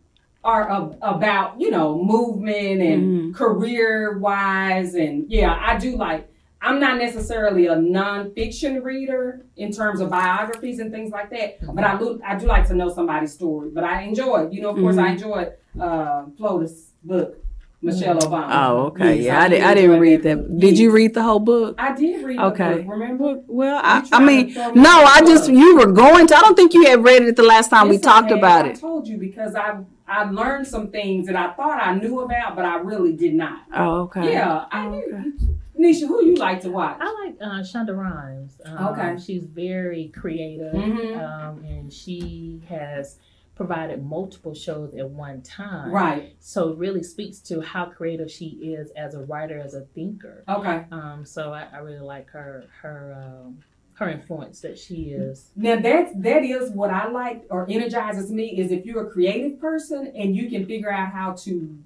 are 0.43 0.71
ab- 0.71 0.99
about 1.03 1.61
you 1.61 1.71
know 1.71 2.03
movement 2.03 2.81
and 2.81 3.03
Mm-hmm. 3.03 3.33
career 3.33 4.19
wise 4.19 4.95
and 4.95 5.31
yeah 5.31 5.53
I 5.61 5.79
do 5.79 5.97
like 5.97 6.29
I'm 6.63 6.79
not 6.79 6.99
necessarily 6.99 7.67
a 7.69 7.77
nonfiction 7.77 8.83
reader 8.83 9.47
in 9.57 9.73
terms 9.73 10.01
of 10.01 10.11
biographies 10.11 10.79
and 10.79 10.91
things 10.93 11.11
like 11.11 11.31
that, 11.31 11.59
but 11.75 11.85
I 11.85 11.97
do 11.99 12.21
I 12.25 12.37
do 12.39 12.47
like 12.47 12.67
to 12.69 12.75
know 12.75 12.93
somebody's 12.93 13.33
story. 13.33 13.71
But 13.73 13.85
I 13.85 14.03
enjoy. 14.03 14.49
You 14.51 14.61
know, 14.63 14.71
of 14.71 14.77
course, 14.77 14.99
I 14.99 15.09
Mhm. 15.09 15.13
enjoyed 15.15 15.53
uh, 15.81 16.25
Flotus' 16.39 16.91
book, 17.03 17.43
Michelle 17.81 18.19
Obama. 18.19 18.49
Oh, 18.69 18.77
okay. 18.89 19.17
Yes, 19.17 19.25
yeah, 19.25 19.41
I, 19.41 19.49
did 19.49 19.63
I 19.63 19.73
didn't 19.75 20.01
read 20.01 20.23
book. 20.23 20.49
that. 20.49 20.59
Did 20.59 20.79
you 20.79 20.91
read 20.91 21.15
the 21.15 21.23
whole 21.23 21.39
book? 21.41 21.77
I 21.79 21.95
did 21.95 22.23
read 22.25 22.39
Okay. 22.39 22.83
book. 22.83 22.85
Remember? 22.89 23.41
Well, 23.47 23.81
I, 23.83 24.07
I 24.13 24.21
mean, 24.23 24.49
to 24.49 24.53
throw 24.53 24.73
me 24.75 24.83
no, 24.83 24.91
I 25.05 25.21
just 25.23 25.49
you 25.49 25.77
were 25.79 25.91
going 25.91 26.27
to. 26.27 26.37
I 26.37 26.41
don't 26.43 26.57
think 26.57 26.75
you 26.75 26.85
had 26.87 27.03
read 27.03 27.23
it 27.23 27.37
the 27.37 27.43
last 27.43 27.71
time 27.71 27.89
we 27.89 27.97
talked 27.97 28.33
I 28.33 28.35
about 28.35 28.67
have. 28.67 28.75
it. 28.75 28.77
I 28.77 28.81
told 28.81 29.09
you 29.09 29.17
because 29.17 29.55
I 29.55 29.79
I 30.11 30.25
learned 30.29 30.67
some 30.67 30.91
things 30.91 31.27
that 31.29 31.37
I 31.37 31.53
thought 31.53 31.81
I 31.81 31.95
knew 31.95 32.21
about, 32.21 32.57
but 32.57 32.65
I 32.65 32.77
really 32.79 33.13
did 33.13 33.35
not. 33.35 33.61
Oh, 33.75 34.01
okay. 34.03 34.33
Yeah, 34.33 34.65
I 34.73 34.87
Oh, 34.87 34.91
knew. 34.91 35.05
okay. 35.15 35.31
Nisha, 35.79 36.07
who 36.09 36.25
you 36.25 36.35
like 36.35 36.61
to 36.63 36.71
watch? 36.71 36.99
I 37.01 37.25
like 37.25 37.37
uh, 37.41 37.61
Shonda 37.63 37.97
Rhimes. 37.97 38.61
Um, 38.67 38.89
Okay. 38.89 39.17
She's 39.19 39.45
very 39.45 40.09
creative, 40.09 40.75
Mhm. 40.75 41.17
um, 41.19 41.65
and 41.65 41.93
she 41.93 42.61
has 42.69 43.19
provided 43.55 44.05
multiple 44.05 44.55
shows 44.55 44.95
at 44.95 45.09
one 45.09 45.43
time. 45.43 45.91
Right. 45.93 46.35
So 46.41 46.71
it 46.71 46.79
really 46.79 47.03
speaks 47.03 47.39
to 47.43 47.61
how 47.61 47.87
creative 47.87 48.31
she 48.31 48.47
is 48.75 48.91
as 48.93 49.15
a 49.15 49.21
writer, 49.21 49.59
as 49.59 49.75
a 49.75 49.83
thinker. 49.83 50.43
Okay. 50.49 50.85
Um, 50.91 51.25
so 51.25 51.53
I, 51.53 51.67
I 51.73 51.79
really 51.79 52.01
like 52.01 52.29
her 52.31 52.65
her 52.83 53.15
um, 53.45 53.59
her 54.01 54.09
influence 54.09 54.61
that 54.63 54.79
she 54.79 55.11
is. 55.11 55.51
Now 55.55 55.79
that 55.79 56.23
that 56.23 56.43
is 56.43 56.71
what 56.71 56.91
I 56.91 57.09
like 57.09 57.45
or 57.51 57.67
energizes 57.71 58.31
me 58.33 58.47
is 58.59 58.73
if 58.73 58.85
you're 58.87 59.07
a 59.07 59.11
creative 59.11 59.61
person 59.61 60.13
and 60.17 60.35
you 60.35 60.49
can 60.49 60.65
figure 60.67 60.91
out 60.91 61.13
how 61.13 61.33
to 61.45 61.79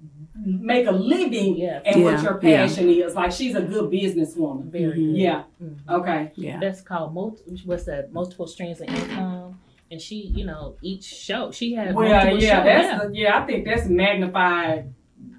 make 0.45 0.87
a 0.87 0.91
living 0.91 1.57
Yeah, 1.57 1.81
at 1.85 1.97
what 1.97 2.13
Yeah, 2.15 2.21
your 2.23 2.39
yeah. 2.41 2.57
passion 2.67 2.89
is. 2.89 3.15
Like 3.15 3.31
she's 3.33 3.55
a 3.55 3.61
good 3.61 3.91
businesswoman. 3.91 4.65
very 4.71 4.97
Mhm. 4.99 5.11
good. 5.11 5.17
Yeah. 5.17 5.43
Mhm. 5.61 5.75
Okay. 5.89 6.31
Yeah. 6.35 6.59
That's 6.59 6.81
called 6.81 7.13
multi, 7.13 7.61
what's 7.65 7.83
that? 7.85 8.11
Multiple 8.13 8.47
streams 8.47 8.79
of 8.81 8.87
income. 8.87 9.59
And 9.91 10.01
she, 10.01 10.15
you 10.35 10.45
know, 10.45 10.75
each 10.81 11.03
show 11.03 11.51
she 11.51 11.73
had 11.73 11.93
Well, 11.95 12.07
multiple 12.09 12.39
yeah, 12.41 12.55
shows. 12.55 12.65
that's 12.65 12.87
yeah. 12.87 13.07
the- 13.07 13.15
yeah. 13.15 13.37
I 13.43 13.45
think 13.45 13.65
that's 13.65 13.87
magnified. 13.87 14.93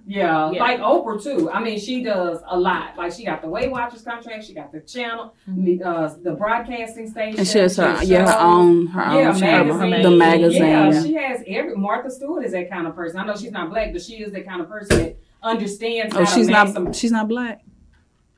Yeah, 0.09 0.52
Yeah. 0.52 0.61
like 0.61 0.78
Oprah 0.78 1.21
too. 1.21 1.50
I 1.50 1.61
mean, 1.61 1.80
she 1.80 2.02
does 2.04 2.39
a 2.47 2.57
lot. 2.59 2.97
Like 2.97 3.13
she 3.13 3.25
got 3.25 3.43
the 3.43 3.49
Weight 3.49 3.71
Watchers 3.73 4.02
contract. 4.02 4.45
She 4.45 4.54
got 4.54 4.71
the 4.71 4.80
channel, 4.80 5.35
Mhm. 5.50 5.65
the, 5.80 5.85
uh, 5.85 6.15
the 6.23 6.33
broadcasting 6.33 7.09
station. 7.11 7.41
And 7.41 7.49
she 7.49 7.59
has 7.59 7.76
her, 7.76 7.99
she 8.00 8.07
yeah, 8.13 8.30
her 8.30 8.39
own, 8.41 8.87
her 8.87 9.00
Yeah, 9.21 9.28
own 9.30 9.37
channel, 9.39 9.75
magazine. 9.76 10.02
the 10.02 10.17
magazine. 10.17 10.63
Yeah, 10.63 10.91
yeah. 10.93 11.02
she 11.02 11.15
has 11.15 11.43
every. 11.49 11.75
Martha 11.75 12.11
Stewart 12.11 12.45
is 12.45 12.52
that 12.52 12.71
kind 12.71 12.87
of 12.87 12.95
person. 12.95 13.19
I 13.19 13.26
know 13.26 13.35
she's 13.37 13.50
not 13.50 13.69
black, 13.71 13.93
but 13.93 14.00
she 14.00 14.15
is 14.23 14.33
that 14.33 14.47
kind 14.47 14.61
of 14.61 14.69
person 14.69 14.97
that 14.99 15.17
understands. 15.43 16.15
Oh, 16.15 16.21
how 16.21 16.25
she's 16.25 16.47
to 16.47 16.52
not. 16.52 16.67
maxim- 16.69 16.93
She's 16.93 17.11
not 17.13 17.26
black. 17.28 17.63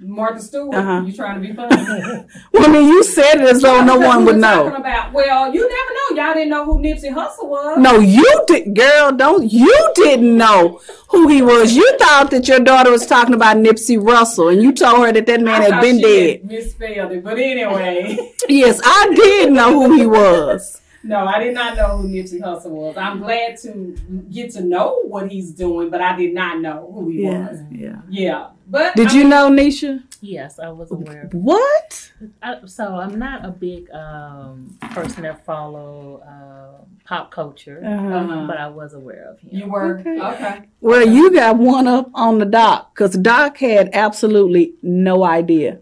Martha 0.00 0.40
Stewart. 0.40 0.74
Uh-huh. 0.74 1.02
You 1.04 1.12
trying 1.12 1.42
to 1.42 1.48
be 1.48 1.52
funny? 1.54 1.76
Well, 2.52 2.68
I 2.68 2.72
mean, 2.72 2.88
you 2.88 3.02
said 3.04 3.34
it 3.40 3.48
as 3.48 3.62
though 3.62 3.82
no 3.84 3.98
one 3.98 4.24
would 4.24 4.36
know. 4.36 4.64
Talking 4.64 4.80
about, 4.80 5.12
well, 5.12 5.52
you 5.54 5.60
never 5.60 6.16
know. 6.16 6.24
Y'all 6.24 6.34
didn't 6.34 6.50
know 6.50 6.64
who 6.64 6.78
Nipsey 6.78 7.12
Hussle 7.12 7.48
was. 7.48 7.78
No, 7.78 7.98
you 7.98 8.44
did, 8.46 8.74
girl. 8.76 9.12
Don't 9.12 9.52
you 9.52 9.92
didn't 9.94 10.36
know 10.36 10.80
who 11.08 11.28
he 11.28 11.42
was. 11.42 11.74
You 11.74 11.96
thought 11.98 12.30
that 12.30 12.46
your 12.48 12.60
daughter 12.60 12.90
was 12.90 13.06
talking 13.06 13.34
about 13.34 13.56
Nipsey 13.58 14.00
Russell, 14.02 14.48
and 14.48 14.62
you 14.62 14.72
told 14.72 15.06
her 15.06 15.12
that 15.12 15.26
that 15.26 15.40
man 15.40 15.62
I 15.62 15.70
had 15.70 15.80
been 15.80 16.00
dead. 16.00 16.40
had 16.40 16.46
Misspelled 16.50 17.12
it, 17.12 17.24
but 17.24 17.38
anyway. 17.38 18.16
Yes, 18.48 18.80
I 18.84 19.12
did 19.14 19.52
know 19.52 19.82
who 19.86 19.96
he 19.96 20.06
was. 20.06 20.80
No, 21.04 21.24
I 21.24 21.38
did 21.42 21.54
not 21.54 21.76
know 21.76 21.96
who 21.98 22.08
Nipsey 22.08 22.40
Hussle 22.40 22.70
was. 22.70 22.96
I'm 22.96 23.20
glad 23.20 23.56
to 23.58 23.96
get 24.30 24.50
to 24.54 24.62
know 24.62 25.00
what 25.04 25.30
he's 25.30 25.52
doing, 25.52 25.90
but 25.90 26.00
I 26.02 26.16
did 26.16 26.34
not 26.34 26.60
know 26.60 26.90
who 26.92 27.08
he 27.08 27.22
Yeah, 27.22 27.48
was. 27.50 27.60
yeah. 27.70 27.96
Yeah, 28.10 28.46
but 28.68 28.94
Did 28.96 29.08
I 29.08 29.12
you 29.12 29.20
mean, 29.20 29.28
know 29.30 29.50
Nisha? 29.50 30.02
Yes, 30.20 30.58
I 30.58 30.68
was 30.70 30.90
aware. 30.90 31.28
What? 31.32 32.12
I, 32.42 32.56
so 32.66 32.96
I'm 32.96 33.18
not 33.18 33.44
a 33.44 33.50
big 33.50 33.90
um, 33.92 34.76
person 34.90 35.22
that 35.22 35.44
follow 35.44 36.22
uh, 36.26 36.84
pop 37.04 37.30
culture, 37.30 37.82
Uh-huh. 37.84 38.44
but 38.46 38.56
I 38.58 38.68
was 38.68 38.94
aware 38.94 39.30
of 39.30 39.38
him. 39.40 39.50
You 39.52 39.66
were 39.70 39.98
Okay. 40.00 40.20
okay. 40.20 40.62
Well, 40.80 41.06
you 41.08 41.30
got 41.32 41.56
one 41.56 41.86
up 41.86 42.10
on 42.14 42.38
the 42.38 42.44
doc 42.46 42.94
because 42.94 43.12
Doc 43.16 43.58
had 43.58 43.90
absolutely 43.92 44.74
no 44.82 45.24
idea. 45.24 45.80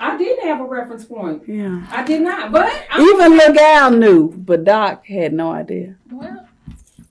I 0.00 0.16
didn't 0.18 0.44
have 0.48 0.60
a 0.60 0.64
reference 0.64 1.04
point. 1.04 1.44
Yeah. 1.46 1.86
I 1.90 2.02
did 2.02 2.22
not, 2.22 2.50
but 2.50 2.68
I'm, 2.90 3.00
Even 3.00 3.36
Lil 3.38 3.52
Gal 3.54 3.90
knew, 3.92 4.32
but 4.36 4.64
Doc 4.64 5.06
had 5.06 5.32
no 5.32 5.52
idea. 5.52 5.94
Well, 6.10 6.48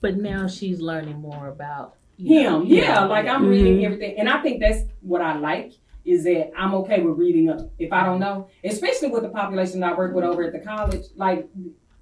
but 0.02 0.18
now 0.18 0.46
she's 0.46 0.78
learning 0.80 1.18
more 1.20 1.48
about 1.48 1.94
you 1.94 2.01
know, 2.01 2.01
him. 2.26 2.62
Yeah, 2.66 3.04
like 3.04 3.26
I'm 3.26 3.44
Mhm. 3.44 3.50
reading 3.50 3.84
everything, 3.84 4.18
and 4.18 4.28
I 4.28 4.40
think 4.42 4.60
that's 4.60 4.84
what 5.02 5.20
I 5.20 5.38
like 5.38 5.72
is 6.04 6.24
that 6.24 6.50
I'm 6.56 6.74
okay 6.74 7.00
with 7.02 7.16
reading 7.16 7.48
up 7.48 7.60
if 7.78 7.92
I 7.92 8.04
don't 8.04 8.18
know, 8.18 8.46
especially 8.64 9.08
with 9.08 9.22
the 9.22 9.28
population 9.28 9.80
that 9.80 9.92
I 9.92 9.96
work 9.96 10.14
with 10.14 10.24
over 10.24 10.42
at 10.42 10.52
the 10.52 10.58
college. 10.58 11.04
Like, 11.16 11.48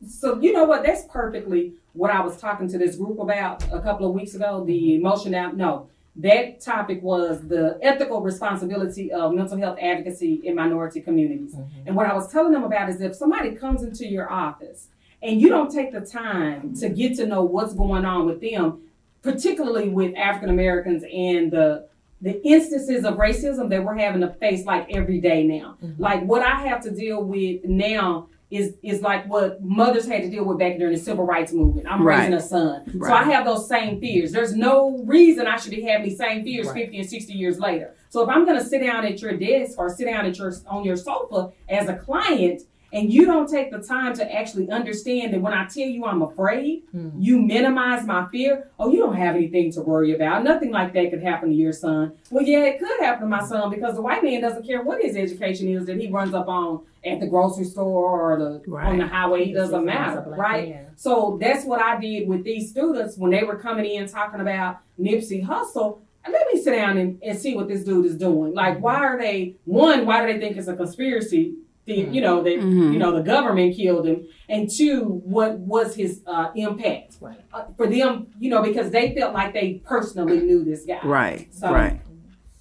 so 0.07 0.41
you 0.41 0.53
know 0.55 0.65
what? 0.65 0.83
That's 0.85 1.05
perfectly 1.05 1.75
what 1.93 2.11
I 2.11 2.23
was 2.25 2.39
talking 2.39 2.67
to 2.69 2.79
this 2.79 2.97
group 2.97 3.19
about 3.19 3.63
a 3.73 3.81
couple 3.81 4.07
of 4.09 4.15
weeks 4.15 4.35
ago. 4.35 4.65
The 4.65 4.95
emotion 4.95 5.35
out. 5.35 5.55
No, 5.57 5.89
that 6.17 6.61
topic 6.61 7.03
was 7.03 7.47
the 7.47 7.79
ethical 7.83 8.23
responsibility 8.23 9.13
of 9.13 9.35
mental 9.35 9.59
health 9.59 9.77
advocacy 9.81 10.41
in 10.45 10.55
minority 10.55 11.01
communities. 11.03 11.55
Mhm. 11.55 11.65
And 11.87 11.97
what 11.97 12.07
I 12.07 12.15
was 12.15 12.33
telling 12.33 12.53
them 12.53 12.65
about 12.65 12.89
is 12.89 13.01
if 13.03 13.15
somebody 13.15 13.51
comes 13.53 13.83
into 13.83 14.07
your 14.07 14.33
office 14.33 14.89
and 15.23 15.39
you 15.41 15.51
don't 15.51 15.71
take 15.71 15.93
the 15.93 16.01
time 16.01 16.73
to 16.77 16.89
get 16.89 17.17
to 17.17 17.27
know 17.27 17.45
what's 17.45 17.75
going 17.75 18.07
on 18.07 18.25
with 18.25 18.41
them, 18.41 18.79
particularly 19.23 19.89
with 19.89 20.17
African 20.17 20.51
Americans 20.51 21.05
and 21.13 21.51
the 21.51 21.89
the 22.23 22.39
instances 22.47 23.07
of 23.07 23.15
racism 23.15 23.71
that 23.71 23.83
we're 23.83 23.97
having 23.97 24.21
to 24.21 24.29
face 24.35 24.67
like 24.67 24.87
every 24.95 25.21
day 25.21 25.43
now. 25.43 25.77
Mhm. 25.83 25.99
Like 25.99 26.23
what 26.27 26.43
I 26.43 26.67
have 26.69 26.83
to 26.83 26.91
deal 26.91 27.25
with 27.25 27.65
now 27.65 28.29
is 28.51 28.75
is 28.83 29.01
like 29.01 29.27
what 29.27 29.63
mothers 29.63 30.07
had 30.07 30.23
to 30.23 30.29
deal 30.29 30.45
with 30.45 30.59
back 30.59 30.77
during 30.77 30.93
the 30.93 31.01
civil 31.01 31.25
rights 31.25 31.53
movement. 31.53 31.87
I'm 31.91 32.03
Right. 32.07 32.19
raising 32.19 32.35
a 32.35 32.41
son. 32.41 32.83
So 33.01 33.11
I 33.11 33.23
have 33.25 33.47
those 33.47 33.67
same 33.69 34.01
fears. 34.01 34.33
There's 34.33 34.55
no 34.55 34.99
reason 35.07 35.47
I 35.47 35.57
should 35.57 35.71
be 35.71 35.81
having 35.83 36.09
these 36.09 36.19
same 36.19 36.43
fears 36.45 36.67
Right. 36.67 36.83
50 36.83 36.99
and 36.99 37.09
60 37.09 37.33
years 37.33 37.59
later. 37.59 37.95
So 38.11 38.23
if 38.23 38.29
I'm 38.29 38.45
gonna 38.45 38.65
sit 38.65 38.81
down 38.83 39.07
at 39.07 39.23
your 39.23 39.33
desk 39.37 39.79
or 39.79 39.89
sit 39.89 40.05
down 40.07 40.27
at 40.27 40.37
your 40.37 40.53
on 40.69 40.85
your 40.85 40.97
sofa 40.97 41.53
as 41.71 41.89
a 41.89 41.95
client 41.95 42.63
and 42.93 43.13
you 43.13 43.25
don't 43.25 43.49
take 43.49 43.71
the 43.71 43.79
time 43.79 44.15
to 44.15 44.35
actually 44.35 44.69
understand 44.71 45.33
that 45.33 45.41
when 45.41 45.53
I 45.53 45.67
tell 45.67 45.87
you 45.87 46.05
I'm 46.05 46.23
afraid, 46.23 46.83
Mhm. 46.95 47.13
you 47.19 47.41
minimize 47.41 48.05
my 48.07 48.27
fear. 48.29 48.69
Oh, 48.79 48.91
you 48.91 48.99
don't 48.99 49.15
have 49.17 49.37
anything 49.37 49.71
to 49.73 49.83
worry 49.83 50.13
about. 50.15 50.43
Nothing 50.45 50.71
like 50.73 50.93
that 50.95 51.11
could 51.11 51.23
happen 51.23 51.51
to 51.51 51.55
your 51.55 51.73
son. 51.73 52.13
Well, 52.31 52.43
yeah, 52.43 52.65
it 52.65 52.79
could 52.81 53.01
happen 53.01 53.23
to 53.23 53.29
my 53.29 53.43
son 53.45 53.71
because 53.71 53.95
the 53.95 54.03
white 54.03 54.23
man 54.25 54.41
doesn't 54.41 54.67
care 54.67 54.83
what 54.83 55.03
his 55.03 55.17
education 55.17 55.69
is 55.69 55.87
that 55.87 56.01
he 56.01 56.09
runs 56.09 56.35
up 56.35 56.49
on 56.49 56.81
at 57.05 57.19
the 57.21 57.27
grocery 57.27 57.65
store 57.65 58.33
or 58.35 58.39
the 58.39 58.77
on 58.77 58.99
the 58.99 59.07
highway. 59.07 59.51
It 59.51 59.55
doesn't 59.55 59.85
matter, 59.85 60.25
right? 60.29 60.69
man. 60.69 60.87
So 60.97 61.39
that's 61.41 61.65
what 61.65 61.81
I 61.81 61.99
did 61.99 62.29
with 62.29 62.45
these 62.45 62.71
students 62.71 63.17
when 63.17 63.31
they 63.31 63.43
were 63.43 63.57
coming 63.57 63.87
in 63.87 64.07
talking 64.07 64.41
about 64.41 64.79
Nipsey 65.01 65.47
Hussle. 65.47 65.99
Let 66.31 66.47
me 66.53 66.61
sit 66.61 66.73
down 66.73 66.99
and, 66.99 67.19
and 67.23 67.39
see 67.39 67.57
what 67.57 67.67
this 67.69 67.83
dude 67.83 68.05
is 68.05 68.17
doing. 68.19 68.53
Like, 68.53 68.81
why 68.83 68.97
are 68.97 69.19
they, 69.19 69.55
one, 69.65 70.05
why 70.05 70.27
do 70.27 70.31
they 70.33 70.39
think 70.39 70.59
it's 70.59 70.69
a 70.69 70.77
conspiracy? 70.77 71.55
The, 71.91 71.97
you 72.15 72.21
know, 72.21 72.37
that, 72.43 72.59
Mhm. 72.61 72.93
you 72.93 72.99
know, 73.01 73.11
the 73.19 73.23
government 73.23 73.75
killed 73.77 74.07
him. 74.07 74.19
And 74.49 74.71
two, 74.71 75.01
what 75.35 75.59
was 75.59 75.95
his 75.97 76.23
uh, 76.27 76.49
impact? 76.55 77.17
Right. 77.21 77.41
Uh, 77.53 77.65
for 77.77 77.87
them, 77.89 78.29
you 78.39 78.49
know, 78.51 78.63
because 78.63 78.91
they 78.93 79.13
felt 79.17 79.35
like 79.35 79.53
they 79.53 79.69
personally 79.85 80.39
knew 80.41 80.63
this 80.65 80.85
guy. 80.87 81.01
Right. 81.05 81.49
So- 81.53 81.73
right. 81.73 82.01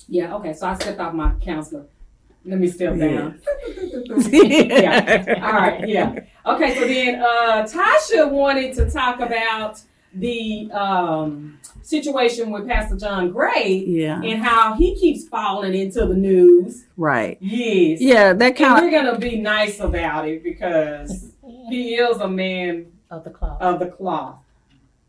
Yeah, 0.07 0.35
okay. 0.37 0.53
So 0.53 0.65
I 0.65 0.73
stepped 0.73 0.99
off 0.99 1.13
my 1.13 1.33
counselor. 1.45 1.85
Let 2.43 2.57
me 2.59 2.67
step 2.67 2.95
Yeah. 2.97 3.07
down. 3.07 3.39
yeah. 4.31 5.39
All 5.45 5.53
right, 5.53 5.87
yeah. 5.87 6.07
Okay, 6.45 6.73
so 6.75 6.87
then 6.87 7.21
uh, 7.21 7.67
Tasha 7.73 8.31
wanted 8.31 8.73
to 8.77 8.89
talk 8.89 9.19
about 9.19 9.79
the 10.13 10.71
um, 10.71 11.59
situation 11.83 12.49
with 12.51 12.67
Pastor 12.67 12.97
John 12.97 13.31
Gray 13.31 13.83
Yeah. 13.87 14.21
and 14.21 14.43
how 14.43 14.73
he 14.73 14.95
keeps 14.95 15.27
falling 15.27 15.73
into 15.73 16.05
the 16.05 16.15
news. 16.15 16.85
Right. 16.97 17.37
Yes. 17.41 18.01
Yeah. 18.01 18.33
That 18.33 18.55
kind 18.55 18.77
of. 18.77 18.83
we're 18.83 18.91
going 18.91 19.13
to 19.13 19.19
be 19.19 19.37
nice 19.39 19.79
about 19.79 20.27
it 20.27 20.43
because 20.43 21.31
he 21.69 21.95
is 21.95 22.17
a 22.17 22.27
man 22.27 22.87
Of 23.11 23.23
the 23.23 23.29
cloth. 23.29 23.61
of 23.61 23.79
the 23.79 23.87
cloth. 23.87 24.37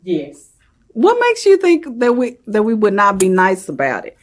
Yes. 0.03 0.51
What 0.93 1.19
makes 1.21 1.47
you 1.47 1.57
think 1.57 1.87
that 2.01 2.15
we 2.17 2.37
that 2.47 2.63
we 2.63 2.75
would 2.75 2.95
not 2.95 3.19
be 3.19 3.29
nice 3.29 3.69
about 3.69 4.07
it? 4.07 4.17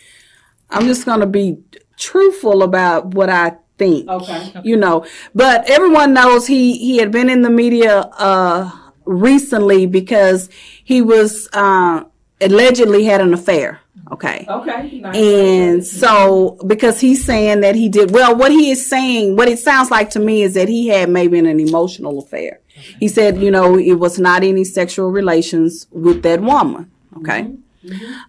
I'm 0.70 0.86
just 0.86 1.06
going 1.06 1.22
to 1.22 1.26
be 1.28 1.58
truthful 1.98 2.62
about 2.62 3.14
what 3.14 3.30
I 3.30 3.56
think. 3.78 4.10
Okay. 4.10 4.52
You 4.64 4.76
know, 4.76 5.06
but 5.34 5.70
everyone 5.70 6.14
knows 6.14 6.46
he 6.48 6.78
he 6.78 6.98
had 6.98 7.12
been 7.12 7.30
in 7.30 7.42
the 7.42 7.50
media 7.50 8.02
uh 8.18 8.70
recently 9.08 9.86
because 9.86 10.50
he 10.84 11.02
was 11.02 11.50
uh 11.54 12.04
allegedly 12.40 13.06
had 13.06 13.22
an 13.22 13.34
affair. 13.34 13.80
Okay. 14.12 14.46
Okay. 14.48 15.00
Nice. 15.00 15.16
And 15.16 15.86
so, 15.86 16.58
because 16.66 17.02
he's 17.02 17.26
saying 17.26 17.62
that 17.62 17.76
he 17.76 17.90
did, 17.90 18.12
well, 18.12 18.36
what 18.36 18.52
he 18.52 18.72
is 18.72 18.90
saying, 18.90 19.36
what 19.36 19.50
it 19.50 19.60
sounds 19.60 19.92
like 19.92 20.12
to 20.12 20.20
me 20.20 20.44
is 20.44 20.54
that 20.54 20.70
he 20.70 20.88
had 20.88 21.10
maybe 21.10 21.38
an 21.40 21.46
emotional 21.46 22.20
affair. 22.20 22.60
He 23.00 23.08
said, 23.08 23.42
you 23.42 23.52
know, 23.52 23.78
it 23.78 23.96
was 23.96 24.20
not 24.20 24.44
any 24.44 24.64
sexual 24.64 25.12
relations 25.12 25.88
with 25.92 26.22
that 26.24 26.42
woman. 26.42 26.92
Okay. 27.18 27.52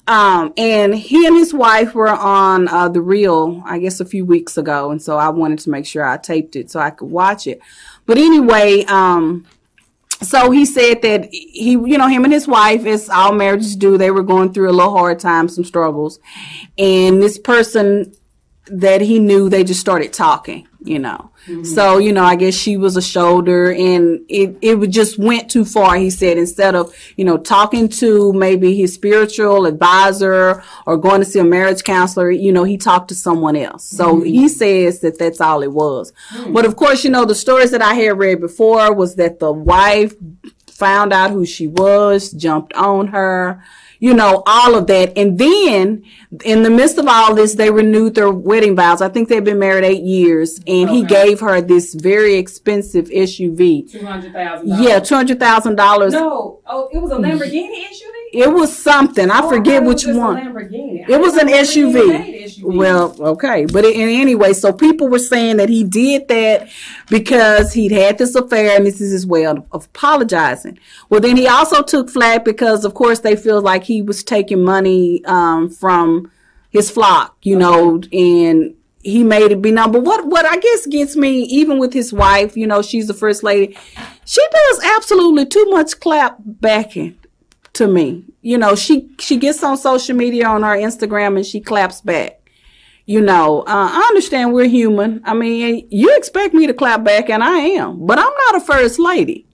Um, 0.06 0.52
and 0.56 0.94
he 0.94 1.26
and 1.26 1.36
his 1.36 1.52
wife 1.52 1.94
were 1.94 2.08
on 2.08 2.68
uh, 2.68 2.88
the 2.88 3.00
real, 3.00 3.62
I 3.66 3.78
guess, 3.78 4.00
a 4.00 4.04
few 4.04 4.24
weeks 4.24 4.56
ago, 4.56 4.90
and 4.90 5.02
so 5.02 5.16
I 5.16 5.28
wanted 5.30 5.58
to 5.60 5.70
make 5.70 5.84
sure 5.84 6.04
I 6.04 6.16
taped 6.16 6.54
it 6.56 6.70
so 6.70 6.80
I 6.80 6.90
could 6.90 7.10
watch 7.10 7.46
it. 7.46 7.60
But 8.06 8.18
anyway, 8.18 8.84
um, 8.84 9.46
so 10.22 10.50
he 10.50 10.64
said 10.64 11.02
that 11.02 11.28
he, 11.32 11.72
you 11.72 11.98
know, 11.98 12.08
him 12.08 12.24
and 12.24 12.32
his 12.32 12.46
wife, 12.46 12.84
as 12.86 13.08
all 13.08 13.32
marriages 13.32 13.76
do, 13.76 13.96
they 13.96 14.10
were 14.10 14.22
going 14.22 14.52
through 14.52 14.70
a 14.70 14.72
little 14.72 14.92
hard 14.92 15.18
time, 15.18 15.48
some 15.48 15.64
struggles, 15.64 16.20
and 16.76 17.22
this 17.22 17.38
person 17.38 18.14
that 18.66 19.00
he 19.00 19.18
knew, 19.18 19.48
they 19.48 19.64
just 19.64 19.80
started 19.80 20.12
talking. 20.12 20.67
You 20.80 20.98
know. 20.98 21.30
Mm-hmm. 21.46 21.64
So, 21.64 21.98
you 21.98 22.12
know, 22.12 22.22
I 22.22 22.36
guess 22.36 22.54
she 22.54 22.76
was 22.76 22.96
a 22.96 23.02
shoulder 23.02 23.70
and 23.72 24.20
it, 24.28 24.56
it 24.62 24.76
just 24.88 25.18
went 25.18 25.50
too 25.50 25.64
far, 25.64 25.96
he 25.96 26.10
said, 26.10 26.38
instead 26.38 26.74
of, 26.74 26.94
you 27.16 27.24
know, 27.24 27.36
talking 27.36 27.88
to 27.88 28.32
maybe 28.32 28.76
his 28.76 28.94
spiritual 28.94 29.66
advisor 29.66 30.62
or 30.86 30.96
going 30.96 31.20
to 31.20 31.24
see 31.24 31.38
a 31.38 31.44
marriage 31.44 31.82
counselor, 31.82 32.30
you 32.30 32.52
know, 32.52 32.64
he 32.64 32.76
talked 32.76 33.08
to 33.08 33.14
someone 33.14 33.56
else. 33.56 33.84
So 33.84 34.16
mm-hmm. 34.16 34.24
he 34.24 34.48
says 34.48 35.00
that 35.00 35.18
that's 35.18 35.40
all 35.40 35.62
it 35.62 35.72
was. 35.72 36.12
Hmm. 36.28 36.52
But 36.52 36.64
of 36.64 36.76
course, 36.76 37.04
you 37.04 37.10
know, 37.10 37.24
the 37.24 37.34
stories 37.34 37.72
that 37.72 37.82
I 37.82 37.94
had 37.94 38.18
read 38.18 38.40
before 38.40 38.94
was 38.94 39.16
that 39.16 39.40
the 39.40 39.52
wife 39.52 40.14
found 40.70 41.12
out 41.12 41.32
who 41.32 41.44
she 41.44 41.66
was, 41.66 42.30
jumped 42.30 42.72
on 42.74 43.08
her, 43.08 43.64
you 43.98 44.14
know, 44.14 44.42
all 44.46 44.74
of 44.74 44.86
that. 44.86 45.16
And 45.16 45.38
then 45.38 46.04
in 46.44 46.62
the 46.62 46.70
midst 46.70 46.98
of 46.98 47.06
all 47.08 47.34
this, 47.34 47.54
they 47.54 47.70
renewed 47.70 48.14
their 48.14 48.30
wedding 48.30 48.76
vows. 48.76 49.02
I 49.02 49.08
think 49.08 49.28
they've 49.28 49.44
been 49.44 49.58
married 49.58 49.84
eight 49.84 50.02
years 50.02 50.60
and 50.66 50.90
he 50.90 51.04
gave 51.04 51.40
her 51.40 51.60
this 51.60 51.94
very 51.94 52.34
expensive 52.34 53.06
SUV. 53.06 53.90
Two 53.90 54.04
hundred 54.04 54.32
thousand. 54.32 54.68
Yeah, 54.68 55.00
$200,000. 55.00 56.12
No, 56.12 56.60
oh, 56.66 56.88
it 56.92 56.98
was 56.98 57.10
a 57.10 57.16
mm. 57.16 57.24
Lamborghini 57.24 57.84
SUV. 57.86 58.17
It 58.32 58.52
was 58.52 58.76
something. 58.76 59.30
I 59.30 59.40
Oh, 59.42 59.48
forget 59.48 59.82
which 59.82 60.04
was 60.06 60.16
just 60.16 60.16
a 60.16 60.20
one. 60.20 60.38
It 60.38 61.20
was 61.20 61.36
an 61.36 61.48
I 61.48 61.62
didn't 61.62 61.92
know 61.92 62.02
Lamborghini 62.02 62.44
SUV. 62.44 62.62
Well, 62.62 63.16
okay, 63.20 63.64
but 63.66 63.84
in, 63.84 64.08
anyway, 64.08 64.52
so 64.52 64.72
people 64.72 65.08
were 65.08 65.18
saying 65.18 65.56
that 65.58 65.68
he 65.68 65.84
did 65.84 66.28
that 66.28 66.68
because 67.08 67.72
he'd 67.72 67.92
had 67.92 68.18
this 68.18 68.34
affair, 68.34 68.76
and 68.76 68.86
this 68.86 69.00
is 69.00 69.12
his 69.12 69.26
way 69.26 69.46
of, 69.46 69.64
of 69.72 69.86
apologizing. 69.86 70.78
Well, 71.08 71.20
then 71.20 71.36
he 71.36 71.46
also 71.48 71.82
took 71.82 72.10
flack 72.10 72.44
because, 72.44 72.84
of 72.84 72.94
course, 72.94 73.20
they 73.20 73.36
feel 73.36 73.60
like 73.62 73.84
he 73.84 74.02
was 74.02 74.22
taking 74.24 74.62
money 74.62 75.24
um, 75.24 75.70
from 75.70 76.30
his 76.70 76.90
flock, 76.90 77.36
you 77.42 77.56
know, 77.56 78.02
and 78.12 78.74
he 79.02 79.24
made 79.24 79.52
it 79.52 79.62
be 79.62 79.70
known. 79.70 79.92
But 79.92 80.02
what 80.02 80.26
what 80.26 80.44
I 80.44 80.58
guess 80.58 80.86
gets 80.86 81.16
me, 81.16 81.42
even 81.44 81.78
with 81.78 81.92
his 81.94 82.12
wife, 82.12 82.56
you 82.56 82.66
know, 82.66 82.82
she's 82.82 83.06
the 83.06 83.14
first 83.14 83.42
lady, 83.42 83.76
she 84.26 84.42
does 84.50 84.84
absolutely 84.96 85.46
too 85.46 85.64
much 85.70 85.98
clap 86.00 86.36
backing 86.44 87.16
to 87.78 87.88
me. 87.88 88.24
You 88.42 88.58
know, 88.58 88.74
she 88.74 89.10
she 89.18 89.36
gets 89.36 89.62
on 89.64 89.76
social 89.76 90.14
media 90.14 90.46
on 90.48 90.62
her 90.62 90.76
Instagram 90.76 91.36
and 91.36 91.46
she 91.46 91.60
claps 91.60 92.00
back. 92.00 92.34
You 93.06 93.22
know, 93.22 93.60
uh, 93.62 93.88
I 93.90 94.04
understand 94.08 94.52
we're 94.52 94.68
human. 94.68 95.22
I 95.24 95.32
mean, 95.32 95.88
you 95.90 96.14
expect 96.16 96.52
me 96.52 96.66
to 96.66 96.74
clap 96.74 97.04
back, 97.04 97.30
and 97.30 97.42
I 97.42 97.58
am, 97.58 98.06
but 98.06 98.18
I'm 98.18 98.34
not 98.46 98.56
a 98.56 98.60
first 98.60 98.98
lady. 98.98 99.46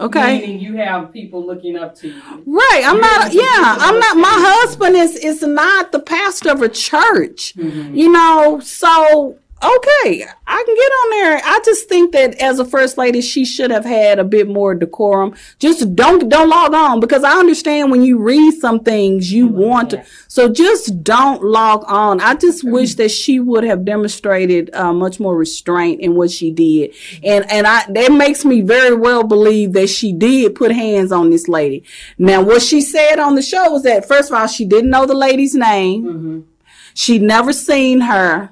Okay. 0.00 0.40
Meaning 0.40 0.60
you 0.60 0.76
have 0.76 1.12
people 1.12 1.46
looking 1.46 1.76
up 1.76 1.94
to 1.96 2.08
you. 2.08 2.14
Right. 2.46 2.82
I'm 2.86 2.94
You're 2.96 3.02
not, 3.02 3.34
yeah, 3.34 3.76
I'm 3.78 3.98
not, 3.98 4.16
my 4.16 4.34
husband 4.34 4.96
is, 4.96 5.16
is 5.16 5.42
not 5.42 5.92
the 5.92 6.00
pastor 6.00 6.50
of 6.50 6.62
a 6.62 6.68
church, 6.70 7.54
Mm-hmm. 7.54 7.94
you 7.94 8.10
know, 8.10 8.58
so, 8.60 9.38
okay, 9.62 10.26
I 10.46 10.62
can 10.64 10.74
get 10.74 10.92
on 10.92 11.10
there. 11.10 11.40
I 11.44 11.60
just 11.64 11.88
think 11.88 12.12
that 12.12 12.34
as 12.40 12.58
a 12.58 12.64
first 12.64 12.98
lady, 12.98 13.20
she 13.20 13.44
should 13.44 13.70
have 13.70 13.84
had 13.84 14.18
a 14.18 14.24
bit 14.24 14.48
more 14.48 14.74
decorum. 14.74 15.34
Just 15.58 15.94
don't, 15.94 16.28
don't 16.28 16.48
log 16.48 16.74
on 16.74 17.00
because 17.00 17.24
I 17.24 17.38
understand 17.38 17.90
when 17.90 18.02
you 18.02 18.18
read 18.18 18.52
some 18.54 18.80
things, 18.80 19.32
you 19.32 19.48
mm-hmm. 19.48 19.58
want 19.58 19.90
to, 19.90 20.04
so 20.28 20.52
just 20.52 21.02
don't 21.04 21.42
log 21.44 21.84
on. 21.86 22.20
I 22.20 22.34
just 22.34 22.64
mm-hmm. 22.64 22.72
wish 22.72 22.94
that 22.96 23.10
she 23.10 23.40
would 23.40 23.64
have 23.64 23.84
demonstrated 23.84 24.74
uh, 24.74 24.92
much 24.92 25.20
more 25.20 25.36
restraint 25.36 26.00
in 26.00 26.14
what 26.14 26.30
she 26.30 26.50
did. 26.50 26.92
Mm-hmm. 26.92 27.24
And, 27.24 27.50
and 27.50 27.66
I, 27.66 27.84
that 27.92 28.12
makes 28.12 28.44
me 28.44 28.60
very 28.62 28.96
well 28.96 29.22
believe 29.22 29.72
that 29.74 29.88
she 29.88 30.12
did 30.12 30.54
put 30.54 30.72
hands 30.72 31.12
on 31.12 31.30
this 31.30 31.48
lady. 31.48 31.84
Now, 32.18 32.42
what 32.42 32.62
she 32.62 32.80
said 32.80 33.18
on 33.18 33.36
the 33.36 33.42
show 33.42 33.70
was 33.70 33.84
that, 33.84 34.08
first 34.08 34.30
of 34.30 34.36
all, 34.36 34.46
she 34.46 34.64
didn't 34.64 34.90
know 34.90 35.06
the 35.06 35.14
lady's 35.14 35.54
name. 35.54 36.46
She'd 36.94 37.22
never 37.22 37.52
seen 37.52 38.00
her. 38.00 38.50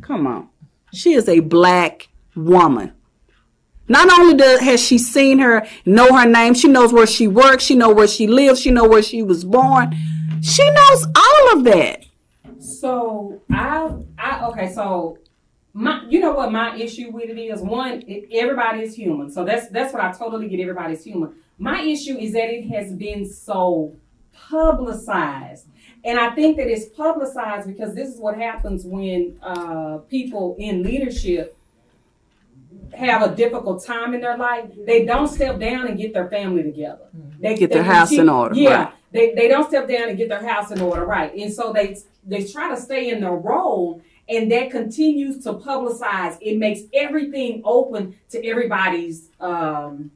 Come 0.00 0.26
on. 0.26 0.48
She 0.92 1.12
is 1.12 1.28
a 1.28 1.40
black 1.40 2.08
woman. 2.34 2.92
Not 3.88 4.10
only 4.18 4.34
does, 4.34 4.60
has 4.60 4.82
she 4.82 4.96
seen 4.96 5.38
her, 5.40 5.66
know 5.84 6.16
her 6.16 6.26
name, 6.26 6.54
she 6.54 6.68
knows 6.68 6.92
where 6.92 7.06
she 7.06 7.28
works, 7.28 7.64
she 7.64 7.74
knows 7.74 7.94
where 7.94 8.08
she 8.08 8.26
lives, 8.26 8.60
she 8.60 8.70
knows 8.70 8.88
where 8.88 9.02
she 9.02 9.22
was 9.22 9.44
born. 9.44 9.94
She 10.40 10.68
knows 10.70 11.06
all 11.14 11.58
of 11.58 11.64
that. 11.64 12.04
So 12.58 13.40
I, 13.50 13.90
I 14.18 14.46
okay. 14.46 14.72
So 14.72 15.18
my, 15.72 16.04
you 16.08 16.20
know 16.20 16.32
what 16.32 16.52
my 16.52 16.76
issue 16.76 17.10
with 17.10 17.30
it 17.30 17.38
is? 17.38 17.60
One, 17.60 18.02
it, 18.06 18.28
everybody 18.32 18.80
is 18.80 18.94
human. 18.94 19.30
So 19.30 19.44
that's 19.44 19.68
that's 19.68 19.92
what 19.92 20.02
I 20.02 20.12
totally 20.12 20.48
get. 20.48 20.60
Everybody's 20.60 21.04
human. 21.04 21.34
My 21.58 21.80
issue 21.82 22.16
is 22.16 22.32
that 22.32 22.50
it 22.50 22.68
has 22.70 22.92
been 22.92 23.28
so 23.30 23.94
publicized, 24.32 25.66
and 26.04 26.18
I 26.18 26.34
think 26.34 26.56
that 26.56 26.66
it's 26.68 26.86
publicized 26.86 27.66
because 27.68 27.94
this 27.94 28.08
is 28.08 28.18
what 28.20 28.36
happens 28.36 28.84
when 28.84 29.38
uh, 29.42 29.98
people 30.08 30.56
in 30.58 30.82
leadership 30.82 31.56
have 32.94 33.22
a 33.22 33.34
difficult 33.34 33.84
time 33.84 34.12
in 34.14 34.20
their 34.20 34.36
life. 34.36 34.66
They 34.86 35.04
don't 35.04 35.28
step 35.28 35.58
down 35.58 35.86
and 35.88 35.96
get 35.96 36.12
their 36.12 36.28
family 36.28 36.62
together. 36.62 37.06
They 37.38 37.56
Get 37.56 37.70
their 37.70 37.82
they 37.82 37.88
house 37.88 38.12
in 38.12 38.28
order, 38.28 38.54
Yeah, 38.54 38.84
right. 38.84 38.92
they 39.12 39.34
they 39.34 39.48
don't 39.48 39.66
step 39.68 39.88
down 39.88 40.08
and 40.08 40.18
get 40.18 40.28
their 40.28 40.46
house 40.46 40.70
in 40.70 40.80
order, 40.80 41.04
right? 41.04 41.34
And 41.34 41.52
so 41.52 41.72
they 41.72 41.96
they 42.26 42.44
try 42.44 42.68
to 42.74 42.80
stay 42.80 43.10
in 43.10 43.20
their 43.20 43.32
role, 43.32 44.02
and 44.28 44.50
that 44.52 44.70
continues 44.70 45.42
to 45.44 45.54
publicize. 45.54 46.36
It 46.40 46.58
makes 46.58 46.82
everything 46.92 47.62
open 47.64 48.16
to 48.30 48.44
everybody's. 48.46 49.28
um 49.40 50.10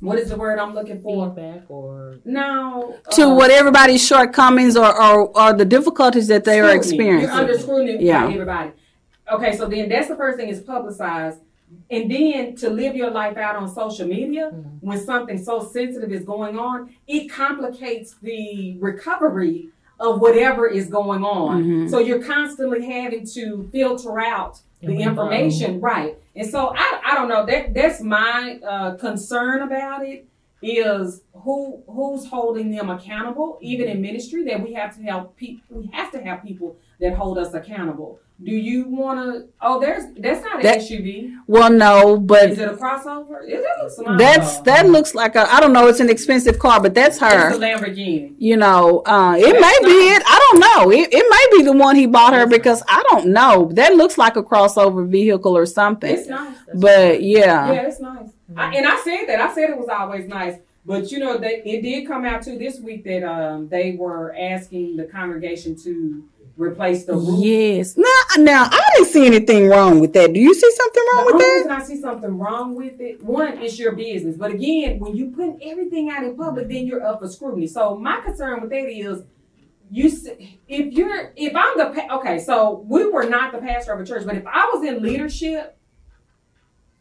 What 0.00 0.18
is 0.18 0.30
the 0.30 0.36
word 0.36 0.58
I'm 0.58 0.74
looking 0.74 1.00
for? 1.00 1.28
Feedback 1.34 1.62
or 1.68 2.18
No. 2.24 2.96
To 3.12 3.22
uh, 3.24 3.34
what 3.34 3.50
everybody's 3.50 4.06
shortcomings 4.06 4.76
or, 4.76 4.86
or, 4.86 5.36
or 5.38 5.52
the 5.52 5.64
difficulties 5.64 6.28
that 6.28 6.44
they 6.44 6.60
are 6.60 6.80
scrutiny. 6.82 7.04
You're 7.04 7.16
experiencing. 7.18 7.30
under 7.30 7.58
scrutiny 7.58 8.04
Yeah. 8.04 8.26
by 8.26 8.32
everybody. 8.32 8.70
Okay, 9.32 9.56
so 9.56 9.66
then 9.66 9.88
that's 9.88 10.08
the 10.08 10.16
first 10.16 10.38
thing 10.38 10.48
is 10.48 10.60
publicized. 10.60 11.40
And 11.90 12.10
then 12.10 12.56
to 12.56 12.70
live 12.70 12.96
your 12.96 13.10
life 13.10 13.36
out 13.36 13.56
on 13.56 13.68
social 13.68 14.06
media 14.06 14.46
when 14.80 14.98
something 14.98 15.36
so 15.42 15.62
sensitive 15.62 16.12
is 16.12 16.24
going 16.24 16.58
on, 16.58 16.94
it 17.06 17.28
complicates 17.28 18.14
the 18.22 18.76
recovery 18.80 19.68
of 20.00 20.20
whatever 20.20 20.66
is 20.66 20.86
going 20.88 21.24
on. 21.24 21.88
So 21.88 21.98
you're 21.98 22.22
constantly 22.22 22.86
having 22.86 23.26
to 23.34 23.68
filter 23.72 24.18
out 24.20 24.60
the 24.80 24.92
And 24.92 25.00
information, 25.00 25.80
right? 25.80 26.16
And 26.38 26.48
so 26.48 26.72
I, 26.76 27.00
I 27.04 27.14
don't 27.14 27.28
know. 27.28 27.44
That 27.44 27.74
that's 27.74 28.00
my 28.00 28.60
uh, 28.66 28.94
concern 28.94 29.62
about 29.62 30.06
it 30.06 30.28
is 30.62 31.22
who 31.32 31.82
who's 31.88 32.26
holding 32.26 32.70
them 32.70 32.90
accountable, 32.90 33.58
even 33.60 33.88
in 33.88 34.00
ministry. 34.00 34.44
That 34.44 34.62
we 34.62 34.72
have 34.74 34.96
to 34.96 35.02
help 35.02 35.36
people. 35.36 35.80
We 35.80 35.90
have 35.92 36.12
to 36.12 36.22
have 36.22 36.44
people 36.44 36.76
that 37.00 37.14
hold 37.14 37.38
us 37.38 37.54
accountable. 37.54 38.20
Do 38.40 38.52
you 38.52 38.84
want 38.86 39.18
to? 39.18 39.48
Oh, 39.60 39.80
there's 39.80 40.04
that's 40.16 40.44
not 40.44 40.56
an 40.56 40.62
That- 40.62 40.78
SUV. 40.78 41.34
Well, 41.48 41.72
no, 41.72 42.16
but 42.18 42.50
Is 42.50 42.58
it 42.60 42.68
a 42.68 42.72
crossover? 42.74 43.40
It 43.44 43.62
that 43.64 44.16
that's 44.16 44.60
that 44.60 44.88
looks 44.88 45.12
like 45.14 45.34
a 45.34 45.52
I 45.52 45.58
don't 45.58 45.72
know. 45.72 45.88
It's 45.88 45.98
an 45.98 46.08
expensive 46.08 46.58
car, 46.60 46.80
but 46.80 46.94
that's 46.94 47.18
her. 47.18 47.48
It's 47.48 47.56
a 47.58 47.60
Lamborghini. 47.60 48.34
you 48.38 48.56
know, 48.56 49.02
uh, 49.06 49.34
it 49.36 49.42
That's 49.42 49.60
may 49.60 49.88
be 49.88 49.96
it. 50.14 50.22
I 50.24 50.50
don't 50.50 50.60
know. 50.60 50.90
It, 50.92 51.08
it 51.12 51.26
may 51.28 51.58
be 51.58 51.64
the 51.64 51.72
one 51.76 51.96
he 51.96 52.06
bought 52.06 52.32
her 52.32 52.46
because 52.46 52.80
I 52.88 53.02
don't 53.10 53.28
know. 53.28 53.70
That 53.72 53.96
looks 53.96 54.16
like 54.16 54.36
a 54.36 54.42
crossover 54.44 55.08
vehicle 55.08 55.56
or 55.56 55.66
something. 55.66 56.14
It's 56.14 56.28
nice. 56.28 56.54
But 56.74 57.22
yeah, 57.24 57.72
Yeah, 57.72 57.82
it's 57.88 57.98
nice. 57.98 58.28
I, 58.56 58.72
and 58.76 58.86
I 58.86 58.96
said 59.02 59.24
that. 59.26 59.40
I 59.40 59.52
said 59.52 59.70
it 59.70 59.76
was 59.78 59.88
always 59.88 60.28
nice. 60.28 60.58
But 60.86 61.10
you 61.10 61.18
know, 61.18 61.38
they, 61.38 61.60
it 61.66 61.82
did 61.82 62.06
come 62.06 62.24
out 62.24 62.42
too 62.44 62.56
this 62.56 62.78
week 62.78 63.02
that 63.04 63.22
um, 63.24 63.68
they 63.68 63.92
were 63.98 64.34
asking 64.38 64.96
the 64.96 65.04
congregation 65.04 65.74
to 65.82 66.24
replace 66.58 67.04
the 67.04 67.14
roof. 67.14 67.44
yes. 67.44 67.96
Now, 67.96 68.04
now 68.38 68.68
I 68.70 68.90
didn't 68.96 69.08
see 69.08 69.26
anything 69.26 69.68
wrong 69.68 70.00
with 70.00 70.12
that. 70.14 70.32
Do 70.32 70.40
you 70.40 70.52
see 70.52 70.70
something 70.72 71.04
The 71.04 71.16
wrong 71.16 71.26
with 71.26 71.34
only 71.34 71.68
that? 71.68 71.80
I 71.80 71.84
see 71.84 72.00
something 72.00 72.38
wrong 72.38 72.74
with 72.74 73.00
it, 73.00 73.22
one, 73.22 73.58
it's 73.58 73.78
your 73.78 73.92
business. 73.92 74.36
But 74.36 74.50
again, 74.50 74.98
when 74.98 75.14
you 75.14 75.30
put 75.30 75.56
everything 75.62 76.10
out 76.10 76.24
in 76.24 76.36
public, 76.36 76.68
then 76.68 76.86
you're 76.86 77.04
up 77.04 77.20
for 77.20 77.28
scrutiny. 77.28 77.66
So 77.66 77.96
my 77.96 78.20
concern 78.20 78.60
with 78.60 78.70
that 78.70 78.88
is, 78.88 79.22
you 79.90 80.12
if 80.68 80.92
you're 80.92 81.32
if 81.34 81.56
I'm 81.56 81.78
the 81.78 81.86
pa- 81.98 82.18
okay, 82.18 82.38
so 82.38 82.84
we 82.86 83.08
were 83.08 83.26
not 83.26 83.52
the 83.52 83.58
pastor 83.58 83.92
of 83.92 84.00
a 84.00 84.04
church, 84.04 84.26
but 84.26 84.36
if 84.36 84.46
I 84.46 84.70
was 84.70 84.86
in 84.86 85.02
leadership, 85.02 85.78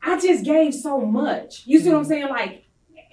I 0.02 0.18
just 0.18 0.46
gave 0.46 0.74
so 0.74 1.02
much. 1.02 1.64
You 1.66 1.80
see 1.80 1.90
what 1.90 1.98
I'm 1.98 2.02
mm-hmm. 2.04 2.10
saying? 2.10 2.30
Like 2.30 2.67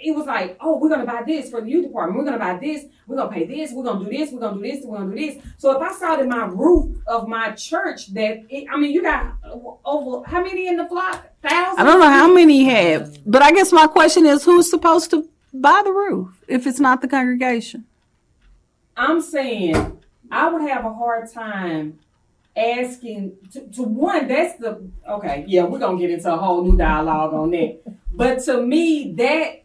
it 0.04 0.14
was 0.14 0.26
like, 0.26 0.56
oh, 0.60 0.78
we're 0.78 0.90
gonna 0.90 1.06
buy 1.06 1.22
this 1.26 1.50
for 1.50 1.62
the 1.62 1.68
youth 1.68 1.86
department. 1.86 2.18
We're 2.18 2.26
gonna 2.26 2.38
buy 2.38 2.58
this. 2.58 2.84
We're 3.06 3.16
gonna 3.16 3.32
pay 3.32 3.46
this. 3.46 3.72
We're 3.72 3.84
gonna 3.84 4.04
do 4.04 4.10
this. 4.10 4.30
We're 4.30 4.40
gonna 4.40 4.56
do 4.56 4.70
this. 4.70 4.84
We're 4.84 4.98
gonna 4.98 5.14
do 5.14 5.16
this. 5.16 5.42
So 5.56 5.70
if 5.72 5.82
I 5.82 5.92
saw 5.94 6.16
that 6.16 6.28
my 6.28 6.44
roof 6.44 6.98
of 7.06 7.26
my 7.26 7.52
church 7.52 8.12
that 8.12 8.44
it, 8.50 8.66
I 8.70 8.76
mean, 8.76 8.92
you 8.92 9.02
got 9.02 9.34
over 9.84 10.28
how 10.28 10.42
many 10.42 10.68
in 10.68 10.76
the 10.76 10.86
flock? 10.86 11.26
Thousands. 11.42 11.78
I 11.78 11.84
don't 11.84 12.00
know 12.00 12.10
how 12.10 12.32
many 12.32 12.64
have, 12.64 13.18
but 13.24 13.42
I 13.42 13.52
guess 13.52 13.72
my 13.72 13.86
question 13.86 14.26
is, 14.26 14.44
who's 14.44 14.68
supposed 14.68 15.10
to 15.10 15.28
buy 15.52 15.82
the 15.84 15.92
roof 15.92 16.44
if 16.48 16.66
it's 16.66 16.80
not 16.80 17.00
the 17.00 17.08
congregation? 17.08 17.86
I'm 18.96 19.22
saying 19.22 20.00
I 20.30 20.50
would 20.50 20.62
have 20.68 20.84
a 20.84 20.92
hard 20.92 21.32
time 21.32 21.98
asking 22.56 23.36
to, 23.52 23.60
to 23.68 23.82
one. 23.82 24.28
That's 24.28 24.58
the 24.58 24.86
okay. 25.08 25.44
Yeah, 25.48 25.64
we're 25.64 25.78
gonna 25.78 25.98
get 25.98 26.10
into 26.10 26.32
a 26.32 26.36
whole 26.36 26.62
new 26.62 26.76
dialogue 26.76 27.32
on 27.32 27.50
that. 27.52 27.80
But 28.12 28.40
to 28.44 28.62
me, 28.62 29.12
that 29.16 29.63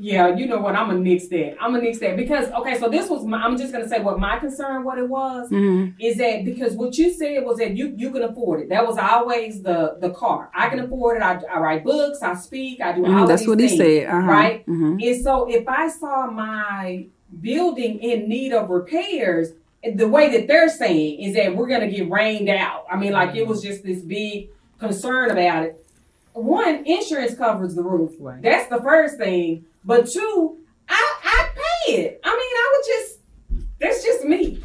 Yeah, 0.00 0.34
you 0.36 0.46
know 0.46 0.58
what? 0.58 0.76
I'm 0.76 0.86
gonna 0.88 1.00
nix 1.00 1.26
that. 1.28 1.56
I'm 1.60 1.72
gonna 1.72 1.82
nix 1.82 1.98
that 1.98 2.16
because 2.16 2.48
okay. 2.52 2.78
So 2.78 2.88
this 2.88 3.10
was 3.10 3.24
my. 3.24 3.38
I'm 3.42 3.58
just 3.58 3.72
gonna 3.72 3.88
say 3.88 4.00
what 4.00 4.20
my 4.20 4.38
concern. 4.38 4.84
What 4.84 4.96
it 4.98 5.08
was 5.08 5.50
Mhm. 5.50 5.94
is 5.98 6.16
that 6.18 6.44
because 6.44 6.74
what 6.74 6.96
you 6.96 7.12
said 7.12 7.44
was 7.44 7.58
that 7.58 7.76
you 7.76 7.92
you 7.96 8.10
can 8.10 8.22
afford 8.22 8.60
it. 8.60 8.68
That 8.68 8.86
was 8.86 8.96
always 8.96 9.60
the 9.62 9.96
the 10.00 10.10
car. 10.10 10.50
I 10.54 10.68
can 10.68 10.78
afford 10.78 11.16
it. 11.16 11.22
I, 11.22 11.40
I 11.52 11.58
write 11.58 11.82
books. 11.84 12.22
I 12.22 12.34
speak. 12.34 12.80
I 12.80 12.92
do 12.92 13.04
all 13.04 13.10
Mhm, 13.10 13.22
of 13.22 13.28
That's 13.28 13.42
these 13.42 13.48
what 13.48 13.60
he 13.60 13.68
said. 13.76 14.06
Uh-huh. 14.06 14.30
Right. 14.30 14.66
Mhm. 14.66 15.02
And 15.04 15.22
so 15.22 15.46
if 15.50 15.66
I 15.68 15.88
saw 15.88 16.30
my 16.30 17.06
building 17.40 17.98
in 17.98 18.28
need 18.28 18.52
of 18.52 18.70
repairs, 18.70 19.52
the 19.94 20.06
way 20.08 20.30
that 20.30 20.46
they're 20.46 20.68
saying 20.68 21.18
is 21.20 21.34
that 21.34 21.56
we're 21.56 21.68
gonna 21.68 21.88
get 21.90 22.08
rained 22.08 22.48
out. 22.48 22.84
I 22.90 22.96
mean, 22.96 23.12
like 23.12 23.34
it 23.34 23.46
was 23.48 23.62
just 23.62 23.82
this 23.82 24.02
big 24.02 24.48
concern 24.78 25.30
about 25.32 25.64
it. 25.64 25.84
One, 26.34 26.84
insurance 26.86 27.34
covers 27.34 27.74
the 27.74 27.82
roof. 27.82 28.12
Right. 28.20 28.40
That's 28.40 28.68
the 28.68 28.80
first 28.80 29.18
thing. 29.18 29.64
But 29.88 30.06
two, 30.06 30.58
I 30.86 31.14
I 31.24 31.48
pay 31.86 31.92
it. 31.94 32.20
I 32.22 32.28
mean, 32.28 32.38
I 32.38 32.72
would 32.76 32.86
just 32.86 33.18
that's 33.80 34.04
just 34.04 34.22
me. 34.22 34.62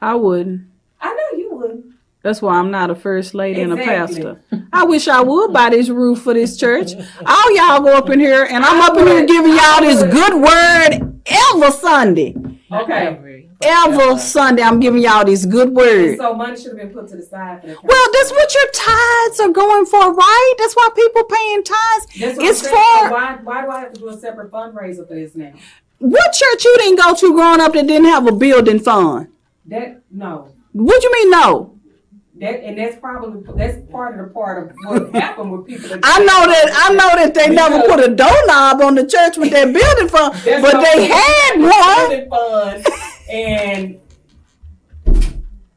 I 0.00 0.16
wouldn't. 0.16 0.62
I 1.00 1.14
know 1.14 1.38
you 1.38 1.54
would. 1.54 1.92
That's 2.24 2.42
why 2.42 2.56
I'm 2.56 2.72
not 2.72 2.90
a 2.90 2.96
first 2.96 3.34
lady 3.34 3.62
and 3.62 3.72
a 3.72 3.76
pastor. 3.76 4.40
I 4.72 4.84
wish 4.84 5.06
I 5.06 5.20
would 5.20 5.52
buy 5.52 5.70
this 5.70 5.90
roof 5.90 6.22
for 6.22 6.34
this 6.34 6.56
church. 6.56 6.94
All 7.24 7.56
y'all 7.56 7.80
go 7.80 7.96
up 7.96 8.10
in 8.10 8.18
here, 8.18 8.48
and 8.50 8.64
I'm 8.64 8.82
I 8.82 8.86
up 8.86 8.98
in 8.98 9.06
here 9.06 9.26
giving 9.26 9.52
y'all 9.52 9.80
this 9.80 10.02
good 10.02 10.34
word 10.34 11.20
every 11.26 11.70
Sunday. 11.70 12.34
Okay. 12.72 13.31
Every- 13.62 14.18
Sunday, 14.18 14.62
I'm 14.62 14.80
giving 14.80 15.02
y'all 15.02 15.24
these 15.24 15.46
good 15.46 15.70
words. 15.70 16.18
so 16.18 16.34
money 16.34 16.56
should 16.56 16.68
have 16.68 16.76
been 16.78 16.90
put 16.90 17.08
to 17.08 17.16
the 17.16 17.22
side 17.22 17.60
for 17.60 17.66
that. 17.68 17.84
Well, 17.84 18.06
that's 18.12 18.30
what 18.30 18.54
your 18.54 18.70
tithes 18.72 19.40
are 19.40 19.50
going 19.50 19.86
for, 19.86 20.12
right? 20.14 20.54
That's 20.58 20.74
why 20.74 20.88
people 20.94 21.24
paying 21.24 21.64
tithes. 21.64 22.06
That's 22.20 22.38
It's 22.40 22.66
I'm. 22.66 22.70
So 22.70 23.12
why 23.12 23.38
why 23.42 23.62
do 23.62 23.70
I 23.70 23.80
have 23.80 23.92
to 23.94 24.00
do 24.00 24.08
a 24.08 24.16
separate 24.16 24.50
fundraiser 24.50 25.06
for 25.06 25.14
this 25.14 25.34
now? 25.34 25.52
what 25.98 26.32
church 26.32 26.64
you 26.64 26.74
didn't 26.78 26.98
go 26.98 27.14
to 27.14 27.32
growing 27.32 27.60
up 27.60 27.72
that 27.74 27.86
didn't 27.86 28.06
have 28.06 28.26
a 28.26 28.32
building 28.32 28.80
fund? 28.80 29.28
That 29.66 30.02
no. 30.10 30.48
What 30.72 31.02
you 31.02 31.12
mean 31.12 31.30
no? 31.30 31.78
That 32.36 32.64
and 32.64 32.76
that's 32.76 32.96
probably 32.96 33.42
that's 33.56 33.78
part 33.90 34.18
of 34.18 34.26
the 34.26 34.34
part 34.34 34.70
of 34.70 34.76
what 34.84 35.14
happened 35.22 35.52
with 35.52 35.66
people. 35.66 35.88
That 35.90 36.00
I 36.02 36.18
know 36.18 36.46
that 36.50 36.70
I 36.74 36.92
know 36.92 37.24
that 37.24 37.34
they 37.34 37.48
never 37.50 37.82
put 37.86 38.00
a 38.00 38.08
doorknob 38.08 38.80
on 38.80 38.96
the 38.96 39.06
church 39.06 39.36
with 39.36 39.52
that 39.52 39.72
building 39.72 40.08
fund, 40.08 40.34
but 40.44 40.62
what 40.62 40.82
they 40.92 41.06
had 41.06 41.60
one. 41.60 42.82
Building 43.32 43.94
fund, 43.94 44.00
and 45.04 45.32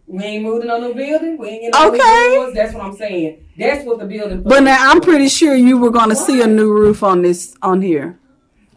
we 0.08 0.24
ain't 0.24 0.44
moving 0.44 0.70
on 0.70 0.82
no 0.82 0.94
building. 0.94 1.38
We 1.38 1.48
ain't 1.50 1.62
getting 1.62 1.72
no 1.72 1.88
Okay. 1.88 1.98
new 2.30 2.36
doors. 2.36 2.54
That's 2.54 2.74
what 2.74 2.84
I'm 2.84 2.96
saying. 2.96 3.46
That's 3.58 3.86
what 3.86 4.00
the 4.00 4.06
building. 4.06 4.44
But 4.44 4.64
now 4.64 4.92
I'm 4.92 5.02
pretty 5.02 5.30
sure 5.30 5.56
you 5.56 5.78
were 5.78 5.90
going 5.92 6.10
to 6.10 6.16
see 6.16 6.42
a 6.42 6.48
new 6.48 6.72
roof 6.72 7.04
on 7.04 7.22
this 7.22 7.56
on 7.62 7.82
here, 7.82 8.20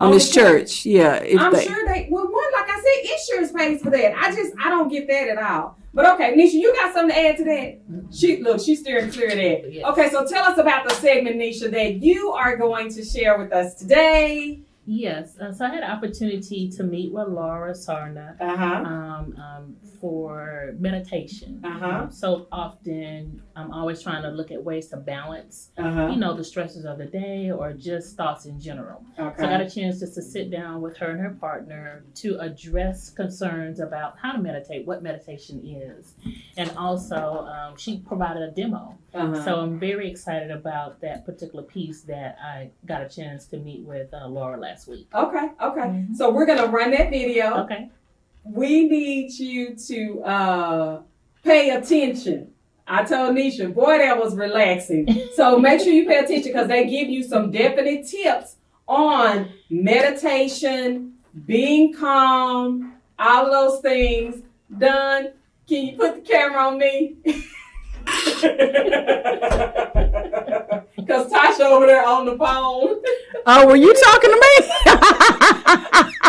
on 0.01 0.09
On 0.09 0.13
this 0.15 0.33
church? 0.33 0.83
church. 0.83 0.87
Yeah, 0.87 1.15
if 1.17 1.39
I'm 1.41 1.53
they. 1.53 1.65
sure 1.65 1.87
they 1.87 2.09
well 2.11 2.25
one 2.25 2.53
like 2.57 2.69
I 2.71 2.81
said, 2.83 3.13
insurance 3.13 3.53
pays 3.53 3.83
for 3.83 3.91
that. 3.91 4.15
I 4.17 4.35
just 4.35 4.53
I 4.63 4.69
don't 4.71 4.89
get 4.89 5.07
that 5.09 5.29
at 5.29 5.39
all. 5.39 5.77
But 5.95 6.07
okay, 6.15 6.35
Nisha, 6.37 6.53
you 6.53 6.73
got 6.75 6.95
something 6.95 7.15
to 7.15 7.21
add 7.21 7.37
to 7.39 7.45
that? 7.45 7.79
She 8.15 8.41
look, 8.43 8.61
she's 8.61 8.81
steering 8.81 9.11
clear 9.11 9.29
of 9.29 9.35
that. 9.37 9.73
Yes. 9.73 9.85
Okay, 9.87 10.11
so 10.11 10.25
tell 10.27 10.45
us 10.45 10.57
about 10.59 10.89
the 10.89 10.95
segment, 10.95 11.37
Nisha, 11.37 11.71
that 11.73 11.95
you 11.95 12.31
are 12.31 12.57
going 12.57 12.89
to 12.95 13.05
share 13.05 13.37
with 13.39 13.53
us 13.53 13.75
today. 13.75 14.61
Yes. 14.91 15.37
Uh, 15.39 15.53
so 15.53 15.67
I 15.67 15.69
had 15.69 15.85
an 15.85 15.91
opportunity 15.91 16.71
to 16.71 16.83
meet 16.83 17.13
with 17.13 17.29
Laura 17.29 17.73
Sarna 17.73 18.41
Uh 18.41 18.57
huh. 18.57 18.65
um, 18.87 19.37
um, 19.37 19.77
for 20.01 20.73
meditation. 20.79 21.61
Uh-huh. 21.63 21.87
Um, 22.05 22.11
so 22.11 22.47
often, 22.51 23.43
I'm 23.59 23.73
always 23.73 24.01
trying 24.03 24.23
to 24.23 24.29
look 24.31 24.51
at 24.53 24.63
ways 24.63 24.87
to 24.89 24.97
balance, 24.97 25.71
Uh 25.79 26.09
you 26.13 26.17
know, 26.17 26.33
the 26.35 26.45
stresses 26.45 26.85
of 26.85 26.99
the 26.99 27.07
day 27.07 27.51
or 27.51 27.73
just 27.73 28.17
thoughts 28.17 28.47
in 28.47 28.61
general. 28.61 29.05
So 29.17 29.25
I 29.25 29.31
got 29.51 29.61
a 29.61 29.69
chance 29.69 29.99
just 30.01 30.15
to 30.15 30.23
sit 30.23 30.51
down 30.51 30.81
with 30.81 30.97
her 30.99 31.11
and 31.11 31.21
her 31.21 31.31
partner 31.31 32.05
to 32.23 32.39
address 32.39 33.11
concerns 33.11 33.81
about 33.81 34.17
how 34.23 34.33
to 34.33 34.39
meditate, 34.39 34.87
what 34.87 35.03
meditation 35.03 35.57
is, 35.65 36.15
and 36.57 36.71
also 36.77 37.17
um, 37.57 37.77
she 37.77 37.99
provided 37.99 38.43
a 38.43 38.51
demo. 38.53 38.97
Uh-huh. 39.15 39.45
So 39.45 39.57
I'm 39.61 39.79
very 39.79 40.09
excited 40.11 40.51
about 40.51 41.01
that 41.01 41.25
particular 41.27 41.65
piece 41.65 42.03
that 42.03 42.37
I 42.43 42.71
got 42.87 43.03
a 43.03 43.09
chance 43.09 43.47
to 43.47 43.57
meet 43.59 43.83
with 43.83 44.13
uh, 44.15 44.29
Laura 44.29 44.59
last 44.59 44.87
week. 44.89 45.09
Okay. 45.15 45.49
Okay. 45.61 45.81
Mhm. 45.81 46.15
So 46.17 46.31
we're 46.31 46.47
gonna 46.47 46.67
run 46.69 46.91
that 46.93 47.11
video. 47.11 47.47
Okay. 47.65 47.91
we 48.45 48.89
need 48.89 49.31
you 49.39 49.75
to 49.75 50.23
uh, 50.23 51.03
pay 51.45 51.71
attention. 51.71 52.53
I 52.89 53.05
told 53.05 53.37
Nisha, 53.37 53.73
boy, 53.75 53.99
that 53.99 54.19
was 54.19 54.35
relaxing. 54.35 55.29
So 55.35 55.59
make 55.59 55.81
sure 55.81 55.93
you 55.93 56.07
pay 56.07 56.19
attention 56.19 56.53
because 56.53 56.69
they 56.69 56.87
give 56.87 57.09
you 57.09 57.23
some 57.23 57.51
definite 57.51 58.07
tips 58.07 58.57
on 58.87 59.51
meditation, 59.69 61.13
being 61.45 61.93
calm, 61.93 62.95
all 63.19 63.51
those 63.51 63.81
things. 63.81 64.43
Done. 64.77 65.33
Can 65.69 65.87
you 65.87 65.97
put 65.97 66.15
the 66.17 66.21
camera 66.23 66.63
on 66.69 66.79
me? 66.79 67.17
Because 70.97 71.33
Tasha 71.33 71.61
over 71.61 71.87
there 71.87 72.07
on 72.07 72.27
the 72.27 72.37
phone. 72.37 73.01
Oh, 73.47 73.67
were 73.67 73.77
you 73.77 73.95
talking 73.95 74.31
to 74.31 74.37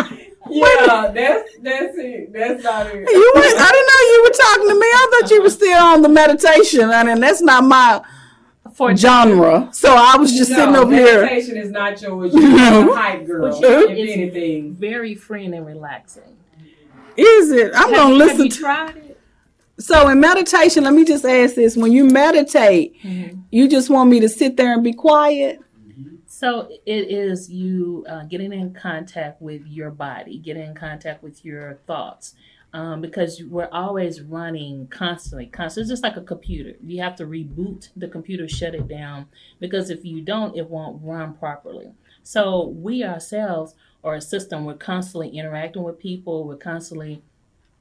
me? 0.10 0.15
Yeah, 0.51 1.12
that's 1.13 1.49
that's 1.62 1.97
it. 1.97 2.33
That's 2.33 2.63
not 2.63 2.88
it. 2.88 2.95
you 3.09 3.31
were, 3.35 3.41
I 3.41 3.71
didn't 3.71 3.88
know 3.89 4.01
you 4.13 4.21
were 4.23 4.38
talking 4.38 4.69
to 4.69 4.75
me. 4.75 4.88
I 4.88 5.07
thought 5.21 5.31
you 5.31 5.41
were 5.41 5.49
still 5.49 5.81
on 5.83 6.01
the 6.01 6.09
meditation, 6.09 6.89
and 6.91 7.09
and 7.09 7.21
that's 7.23 7.41
not 7.41 7.63
my 7.63 8.01
For 8.73 8.95
genre. 8.95 9.69
So 9.71 9.93
I 9.95 10.17
was 10.17 10.31
just 10.31 10.49
sitting 10.51 10.73
no, 10.73 10.83
over 10.83 10.93
here. 10.95 11.21
meditation 11.21 11.57
is 11.57 11.69
not 11.71 12.01
yours. 12.01 12.33
You're 12.33 12.91
a 12.91 12.95
hype 12.95 13.25
girl, 13.27 13.49
But 13.51 13.59
you- 13.62 13.89
if 13.89 13.97
it's 13.97 14.12
anything. 14.12 14.75
very 14.75 15.15
freeing 15.15 15.53
and 15.53 15.65
relaxing. 15.65 16.35
Is 17.17 17.51
it? 17.51 17.71
I'm 17.75 17.89
Have 17.89 17.95
gonna 17.95 18.09
you- 18.13 18.15
listen. 18.17 18.38
Have 18.38 18.45
you 18.45 18.51
to, 18.51 18.57
tried 18.59 18.97
it? 18.97 19.19
so 19.79 20.07
in 20.09 20.19
meditation, 20.19 20.83
let 20.85 20.93
me 20.93 21.03
just 21.05 21.25
ask 21.25 21.55
this: 21.55 21.75
When 21.75 21.91
you 21.91 22.05
meditate, 22.05 22.95
mm-hmm. 23.03 23.39
you 23.51 23.67
just 23.67 23.89
want 23.89 24.09
me 24.09 24.19
to 24.21 24.29
sit 24.29 24.55
there 24.57 24.73
and 24.73 24.83
be 24.83 24.93
quiet? 24.93 25.59
So 26.39 26.69
it 26.86 27.12
is 27.12 27.52
you 27.52 28.06
uh, 28.08 28.23
getting 28.23 28.54
in 28.54 28.73
contact 28.73 29.41
with 29.41 29.67
your 29.67 29.91
body, 29.91 30.38
getting 30.38 30.67
in 30.67 30.73
contact 30.73 31.21
with 31.21 31.43
your 31.43 31.82
thoughts, 31.86 32.34
um, 32.71 33.02
because 33.02 33.43
we're 33.43 33.67
always 33.73 34.21
running 34.21 34.88
constantly. 34.88 35.47
Constantly, 35.47 35.82
it's 35.82 35.91
just 35.91 36.02
like 36.02 36.15
a 36.15 36.21
computer. 36.25 36.78
You 36.82 37.04
have 37.04 37.17
to 37.17 37.25
reboot 37.25 37.89
the 37.93 38.08
computer, 38.08 38.47
shut 38.47 38.73
it 38.73 38.88
down, 38.88 39.25
because 39.60 39.89
if 39.89 40.06
you 40.06 40.21
don't, 40.21 40.56
it 40.56 40.69
won't 40.69 41.02
run 41.04 41.34
properly. 41.34 41.91
So 42.23 42.69
we 42.69 43.04
ourselves 43.04 43.75
are 44.06 44.15
a 44.15 44.21
system. 44.21 44.63
We're 44.63 44.75
constantly 44.75 45.38
interacting 45.38 45.84
with 45.84 45.99
people. 45.99 46.47
We're 46.47 46.56
constantly 46.56 47.21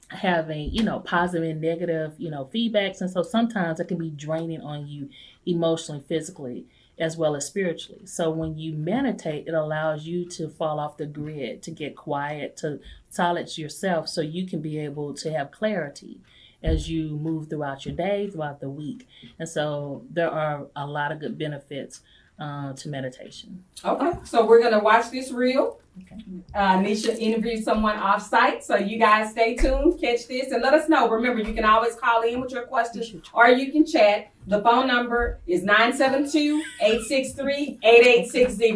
having 0.09 0.71
you 0.73 0.83
know 0.83 0.99
positive 1.01 1.49
and 1.49 1.61
negative 1.61 2.14
you 2.16 2.31
know 2.31 2.49
feedbacks 2.53 3.03
and 3.03 3.11
so 3.11 3.23
sometimes 3.23 3.79
it 3.79 3.88
can 3.88 3.99
be 3.99 4.09
draining 4.09 4.62
on 4.62 4.88
you 4.88 5.07
emotionally 5.44 6.03
physically 6.09 6.64
as 6.98 7.16
well 7.16 7.37
as 7.37 7.46
spiritually. 7.46 8.06
So 8.06 8.30
when 8.30 8.58
you 8.58 8.72
meditate 8.72 9.46
it 9.46 9.54
allows 9.54 10.04
you 10.04 10.24
to 10.30 10.48
fall 10.48 10.80
off 10.80 10.96
the 10.96 11.06
grid 11.06 11.62
to 11.62 11.70
get 11.70 11.96
quiet 11.96 12.56
to 12.58 12.80
silence 13.08 13.58
yourself 13.58 14.08
so 14.08 14.20
you 14.20 14.46
can 14.46 14.61
be 14.61 14.78
able 14.78 15.14
to 15.14 15.32
have 15.32 15.50
clarity 15.50 16.20
as 16.62 16.90
you 16.90 17.11
move 17.11 17.48
throughout 17.48 17.87
your 17.87 17.94
day 17.94 18.28
throughout 18.28 18.61
the 18.61 18.68
week. 18.68 19.06
And 19.38 19.48
so 19.48 20.04
there 20.11 20.30
are 20.30 20.66
a 20.74 20.87
lot 20.87 21.12
of 21.12 21.20
good 21.20 21.38
benefits 21.38 22.00
uh, 22.38 22.72
to 22.72 22.88
meditation 22.88 23.64
Okay, 23.85 24.12
so 24.24 24.46
we're 24.46 24.62
gonna 24.62 24.79
watch 24.83 25.11
this 25.11 25.31
reel. 25.33 25.81
Okay. 26.03 26.22
Uh, 26.55 26.79
Nisha 26.79 27.18
interviewed 27.18 27.64
someone 27.64 27.96
off 27.96 28.22
site, 28.22 28.62
so 28.62 28.77
you 28.77 28.98
guys 28.98 29.33
stay 29.33 29.57
tuned, 29.57 30.01
catch 30.01 30.29
this, 30.29 30.53
and 30.53 30.62
let 30.62 30.72
us 30.72 30.88
know. 30.88 31.09
Remember, 31.09 31.42
you 31.42 31.53
can 31.53 31.64
always 31.64 31.96
call 31.96 32.22
in 32.22 32.40
with 32.40 32.53
your 32.53 32.62
questions 32.66 33.12
or 33.33 33.48
you 33.48 33.72
can 33.72 33.85
chat. 33.85 34.31
The 34.46 34.62
phone 34.62 34.87
number 34.87 35.40
is 35.46 35.64
972 35.64 36.62
863 36.81 37.81
8860. 37.83 38.72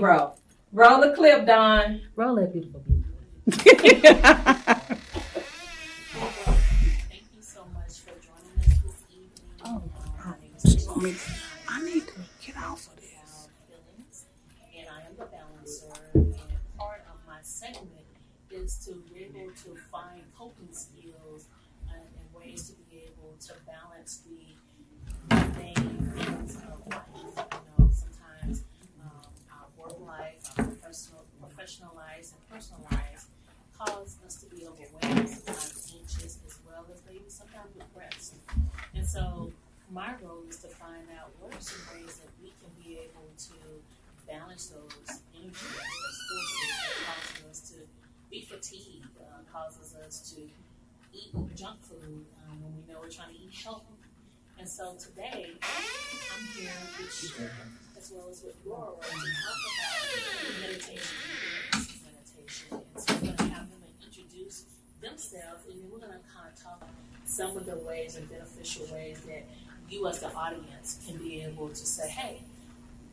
Roll 0.73 1.01
the 1.01 1.13
clip, 1.15 1.47
Don. 1.47 2.01
roll 2.17 2.35
that 2.37 2.53
beautiful 2.53 2.83
beat 2.87 3.05
Thank 7.09 7.25
you 7.35 7.43
so 7.43 7.65
much 7.75 8.01
for 8.01 8.13
joining 8.21 8.59
us 8.59 8.67
this 8.83 9.05
evening. 9.11 9.31
Oh, 9.65 9.83
so, 39.13 39.53
my 39.93 40.15
role 40.25 40.41
is 40.49 40.57
to 40.65 40.69
find 40.69 41.05
out 41.21 41.29
what 41.39 41.53
are 41.53 41.61
some 41.61 41.85
ways 41.93 42.17
that 42.17 42.33
we 42.41 42.49
can 42.57 42.73
be 42.81 42.97
able 42.97 43.29
to 43.37 43.53
balance 44.27 44.73
those 44.73 45.21
energies, 45.37 45.61
those 45.61 46.19
forces 46.33 46.65
that 46.73 47.05
causes 47.05 47.45
us 47.51 47.61
to 47.73 47.77
be 48.31 48.41
fatigued, 48.41 49.05
uh, 49.21 49.45
causes 49.53 49.95
us 50.07 50.33
to 50.33 50.41
eat 51.13 51.29
junk 51.55 51.77
food 51.83 52.25
um, 52.49 52.57
when 52.65 52.73
we 52.73 52.89
know 52.89 53.01
we're 53.01 53.11
trying 53.11 53.35
to 53.35 53.41
eat 53.41 53.53
healthy. 53.53 54.01
And 54.59 54.67
so 54.67 54.97
today, 54.97 55.53
I'm 55.61 56.47
here 56.57 56.73
with 56.99 57.13
Sharon, 57.13 57.77
as 57.99 58.11
well 58.15 58.29
as 58.31 58.43
with 58.43 58.57
Laura, 58.65 58.97
to 58.97 59.13
talk 59.13 59.59
about 59.69 60.61
meditation, 60.63 61.17
meditation. 62.01 62.81
And 62.81 63.03
so 63.03 63.13
I'm 63.13 63.21
going 63.21 63.37
to 63.37 63.55
have 63.55 63.72
themselves, 65.03 65.67
and 65.69 65.81
then 65.81 65.91
we're 65.91 65.99
going 65.99 66.13
to 66.13 66.25
kind 66.35 66.49
of 66.51 66.63
talk 66.63 66.89
some 67.25 67.57
of 67.57 67.67
the 67.67 67.77
ways 67.77 68.17
and 68.17 68.29
beneficial 68.31 68.87
ways 68.93 69.21
that 69.23 69.45
you, 69.89 70.07
as 70.07 70.21
the 70.21 70.33
audience, 70.33 71.01
can 71.07 71.19
be 71.19 71.43
able 71.43 71.69
to 71.69 71.77
say, 71.77 72.09
"Hey, 72.09 72.43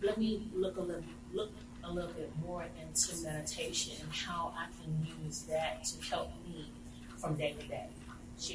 let 0.02 0.18
me 0.18 0.48
look 0.54 0.78
a 0.78 0.82
little 0.82 1.04
look 1.34 1.52
a 1.84 1.92
little 1.92 2.14
bit 2.14 2.32
more 2.46 2.66
into 2.82 3.24
meditation 3.24 3.94
and 4.02 4.12
how 4.14 4.54
I 4.56 4.68
can 4.82 5.08
use 5.24 5.44
that 5.44 5.84
to 5.86 6.02
help 6.10 6.32
me 6.48 6.72
from 7.18 7.36
day 7.36 7.54
to 7.60 7.68
day." 7.68 7.90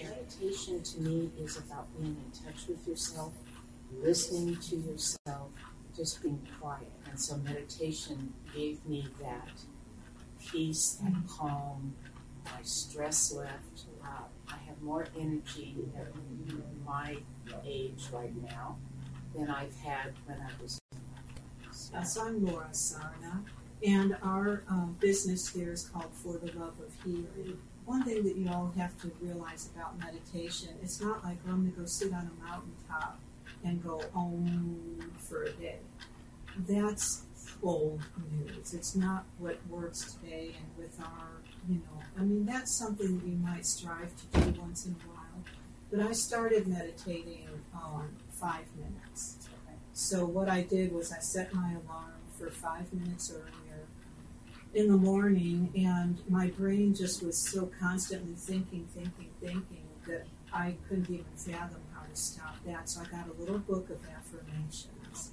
Meditation 0.03 0.83
to 0.83 1.01
me 1.01 1.31
is 1.39 1.59
about 1.59 1.87
being 1.99 2.17
in 2.17 2.31
touch 2.33 2.67
with 2.69 2.89
yourself, 2.89 3.35
listening 4.01 4.57
to 4.57 4.77
yourself, 4.77 5.51
just 5.95 6.23
being 6.23 6.41
quiet. 6.59 6.91
And 7.11 7.21
so 7.21 7.37
meditation 7.37 8.33
gave 8.55 8.85
me 8.87 9.07
that 9.21 9.51
peace, 10.41 10.99
that 11.03 11.13
calm, 11.29 11.95
my 12.45 12.63
stress 12.63 13.33
left. 13.33 13.85
Uh, 14.03 14.25
I 14.49 14.57
have 14.67 14.81
more 14.83 15.07
energy 15.19 15.77
at 15.99 16.13
my 16.87 17.17
age 17.65 18.05
right 18.13 18.35
now 18.43 18.77
than 19.35 19.51
I've 19.51 19.75
had 19.77 20.13
when 20.27 20.39
I 20.41 20.51
was. 20.63 20.81
Uh, 21.95 22.03
so 22.03 22.27
I'm 22.27 22.45
Laura 22.45 22.69
Sarna, 22.73 23.45
and 23.85 24.17
our 24.23 24.65
um, 24.69 24.97
business 25.01 25.49
here 25.49 25.73
is 25.73 25.89
called 25.89 26.13
For 26.15 26.39
the 26.39 26.53
Love 26.59 26.75
of 26.81 26.93
Healing. 27.05 27.59
One 27.85 28.03
thing 28.03 28.25
that 28.25 28.37
you 28.37 28.49
all 28.49 28.73
have 28.77 28.99
to 29.03 29.13
realize 29.21 29.71
about 29.75 29.99
meditation, 29.99 30.71
it's 30.83 31.01
not 31.01 31.23
like 31.23 31.37
I'm 31.47 31.63
going 31.63 31.73
to 31.73 31.81
go 31.81 31.87
sit 31.87 32.13
on 32.13 32.31
a 32.31 32.45
mountaintop 32.45 33.19
and 33.65 33.83
go 33.83 34.03
om 34.15 35.13
for 35.19 35.45
a 35.45 35.53
day. 35.53 35.79
That's 36.69 37.23
old 37.63 38.01
news. 38.31 38.75
It's 38.75 38.95
not 38.95 39.25
what 39.39 39.59
works 39.69 40.15
today 40.15 40.55
and 40.57 40.85
with 40.85 40.99
our, 41.01 41.29
you 41.69 41.77
know, 41.77 42.03
I 42.19 42.23
mean, 42.23 42.47
that's 42.47 42.73
something 42.73 43.21
we 43.25 43.35
might 43.37 43.67
strive 43.67 44.11
to 44.17 44.41
do 44.41 44.61
once 44.61 44.87
in 44.87 44.93
a 44.93 45.09
while. 45.09 45.45
But 45.91 46.01
I 46.01 46.13
started 46.13 46.67
meditating 46.67 47.49
um, 47.75 48.09
five 48.31 48.65
minutes. 48.77 49.49
So 49.93 50.27
what 50.27 50.49
I 50.49 50.63
did 50.63 50.93
was 50.93 51.13
I 51.13 51.19
set 51.21 51.55
my 51.55 51.71
alarm 51.71 52.15
for 52.37 52.51
five 52.51 52.93
minutes 52.93 53.33
earlier 53.33 53.87
in 54.75 54.89
the 54.89 54.97
morning, 54.97 55.71
and 55.77 56.21
my 56.29 56.49
brain 56.49 56.95
just 56.95 57.23
was 57.23 57.39
so 57.39 57.71
constantly 57.81 58.35
thinking, 58.35 58.89
thinking, 58.93 59.31
thinking 59.41 59.87
that 60.09 60.27
I 60.53 60.75
couldn't 60.89 61.09
even 61.11 61.25
fathom 61.37 61.81
how 61.95 62.03
to 62.03 62.17
stop 62.17 62.57
that. 62.67 62.89
So 62.89 63.03
I 63.03 63.05
got 63.05 63.29
a 63.29 63.41
little 63.41 63.59
book 63.59 63.89
of 63.91 63.99
affirmations, 64.05 65.31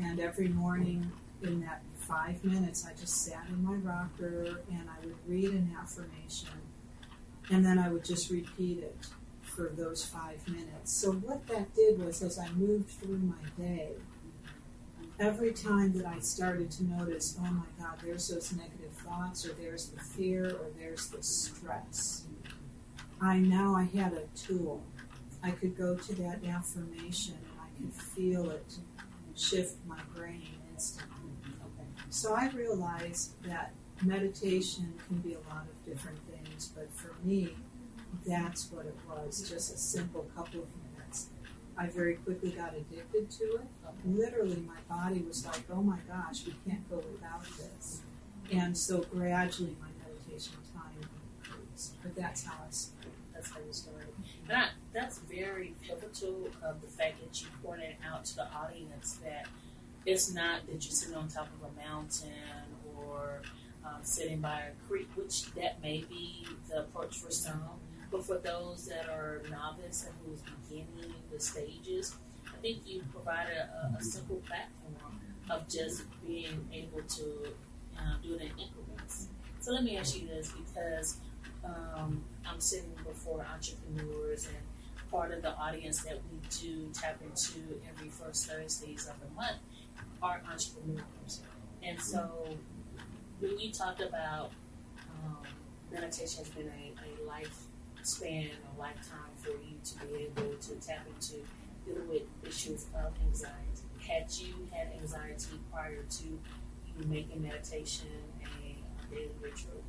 and 0.00 0.18
every 0.18 0.48
morning 0.48 1.12
in 1.42 1.60
that 1.60 1.82
five 2.12 2.44
minutes, 2.44 2.84
I 2.86 2.92
just 2.92 3.24
sat 3.24 3.46
in 3.48 3.64
my 3.64 3.74
rocker 3.74 4.60
and 4.70 4.86
I 4.88 5.06
would 5.06 5.16
read 5.26 5.50
an 5.50 5.74
affirmation, 5.80 6.50
and 7.50 7.64
then 7.64 7.78
I 7.78 7.88
would 7.88 8.04
just 8.04 8.30
repeat 8.30 8.78
it 8.78 9.06
for 9.40 9.72
those 9.74 10.04
five 10.04 10.46
minutes. 10.46 10.92
So 10.92 11.12
what 11.12 11.46
that 11.46 11.74
did 11.74 12.04
was, 12.04 12.22
as 12.22 12.38
I 12.38 12.48
moved 12.50 12.90
through 12.90 13.18
my 13.18 13.64
day, 13.64 13.92
every 15.18 15.52
time 15.52 15.92
that 15.94 16.06
I 16.06 16.18
started 16.18 16.70
to 16.72 16.84
notice, 16.84 17.38
oh 17.40 17.50
my 17.50 17.64
God, 17.78 17.98
there's 18.04 18.28
those 18.28 18.52
negative 18.52 18.92
thoughts, 18.92 19.46
or 19.46 19.54
there's 19.54 19.86
the 19.86 20.00
fear, 20.00 20.46
or 20.46 20.66
there's 20.78 21.08
the 21.08 21.22
stress, 21.22 22.24
I 23.20 23.38
now 23.38 23.74
I 23.74 23.84
had 23.84 24.12
a 24.12 24.24
tool. 24.36 24.82
I 25.42 25.52
could 25.52 25.76
go 25.78 25.96
to 25.96 26.14
that 26.16 26.44
affirmation 26.44 27.34
and 27.34 27.60
I 27.60 27.68
could 27.80 27.92
feel 27.92 28.50
it 28.50 28.74
shift 29.34 29.76
my 29.86 30.00
brain 30.14 30.42
instantly. 30.72 31.11
So 32.12 32.34
I 32.34 32.50
realized 32.50 33.42
that 33.44 33.72
meditation 34.02 34.92
can 35.08 35.16
be 35.20 35.32
a 35.32 35.38
lot 35.48 35.64
of 35.64 35.86
different 35.86 36.18
things, 36.30 36.70
but 36.76 36.92
for 36.94 37.14
me, 37.24 37.54
that's 38.26 38.70
what 38.70 38.84
it 38.84 38.94
was 39.08 39.48
just 39.48 39.72
a 39.72 39.78
simple 39.78 40.28
couple 40.36 40.60
of 40.60 40.68
minutes. 40.92 41.28
I 41.74 41.86
very 41.86 42.16
quickly 42.16 42.50
got 42.50 42.74
addicted 42.76 43.30
to 43.30 43.44
it. 43.44 43.66
Literally, 44.04 44.62
my 44.66 44.76
body 44.94 45.24
was 45.26 45.46
like, 45.46 45.62
oh 45.72 45.80
my 45.80 45.96
gosh, 46.06 46.44
we 46.44 46.54
can't 46.68 46.86
go 46.90 46.96
without 46.96 47.44
this. 47.56 48.02
And 48.52 48.76
so 48.76 49.00
gradually, 49.00 49.74
my 49.80 49.88
meditation 50.06 50.52
time 50.74 50.92
increased. 51.42 51.94
But 52.02 52.14
that's 52.14 52.44
how 52.44 52.58
I 52.68 52.70
started. 52.70 53.12
That's 53.32 53.50
how 53.50 53.58
started. 53.70 54.08
I, 54.52 54.68
that's 54.92 55.20
very 55.20 55.74
pivotal 55.82 56.50
of 56.62 56.82
the 56.82 56.88
fact 56.88 57.22
that 57.22 57.40
you 57.40 57.48
pointed 57.64 57.96
out 58.06 58.26
to 58.26 58.36
the 58.36 58.52
audience 58.52 59.18
that 59.24 59.46
it's 60.04 60.32
not 60.32 60.66
that 60.66 60.72
you're 60.72 60.80
sitting 60.80 61.14
on 61.14 61.28
top 61.28 61.48
of 61.60 61.70
a 61.70 61.88
mountain 61.88 62.32
or 62.96 63.42
um, 63.84 64.00
sitting 64.02 64.40
by 64.40 64.60
a 64.60 64.88
creek, 64.88 65.08
which 65.14 65.52
that 65.54 65.80
may 65.82 66.04
be 66.08 66.46
the 66.68 66.80
approach 66.80 67.18
for 67.18 67.30
some. 67.30 67.62
But 68.10 68.26
for 68.26 68.38
those 68.38 68.86
that 68.86 69.08
are 69.08 69.42
novice 69.50 70.06
and 70.06 70.14
who's 70.24 70.40
beginning 70.68 71.14
the 71.32 71.40
stages, 71.40 72.14
I 72.46 72.60
think 72.60 72.78
you 72.84 73.02
provide 73.12 73.48
a, 73.48 73.96
a 73.98 74.02
simple 74.02 74.42
platform 74.46 75.20
of 75.50 75.68
just 75.68 76.04
being 76.26 76.68
able 76.72 77.02
to 77.02 77.24
uh, 77.96 78.16
do 78.22 78.34
it 78.34 78.42
in 78.42 78.50
increments. 78.58 79.28
So 79.60 79.72
let 79.72 79.84
me 79.84 79.96
ask 79.96 80.20
you 80.20 80.26
this 80.26 80.52
because 80.52 81.16
um, 81.64 82.22
I'm 82.46 82.60
sitting 82.60 82.92
before 83.06 83.46
entrepreneurs 83.52 84.46
and 84.46 84.56
part 85.10 85.32
of 85.32 85.42
the 85.42 85.54
audience 85.56 86.02
that 86.02 86.18
we 86.30 86.38
do 86.60 86.90
tap 86.92 87.20
into 87.22 87.80
every 87.88 88.08
first 88.08 88.46
Thursdays 88.46 89.06
of 89.08 89.14
the 89.20 89.34
month 89.34 89.58
are 90.22 90.40
entrepreneurs. 90.50 91.40
And 91.82 92.00
so 92.00 92.30
when 93.40 93.58
you 93.58 93.72
talked 93.72 94.00
about 94.00 94.52
um, 95.24 95.38
meditation 95.92 96.44
has 96.44 96.48
been 96.50 96.68
a, 96.68 96.92
a 97.02 97.28
lifespan, 97.28 98.50
a 98.76 98.80
lifetime 98.80 99.32
for 99.38 99.50
you 99.50 99.78
to 99.84 100.06
be 100.06 100.24
able 100.24 100.54
to 100.56 100.74
tap 100.76 101.06
into 101.14 101.42
dealing 101.84 102.08
with 102.08 102.22
issues 102.46 102.86
of 102.94 103.12
anxiety. 103.26 103.56
Had 104.06 104.26
you 104.32 104.54
had 104.72 104.88
anxiety 105.00 105.58
prior 105.72 106.02
to 106.02 106.24
you 106.24 107.06
making 107.08 107.42
meditation 107.42 108.08
a 108.42 109.14
daily 109.14 109.30
ritual? 109.40 109.82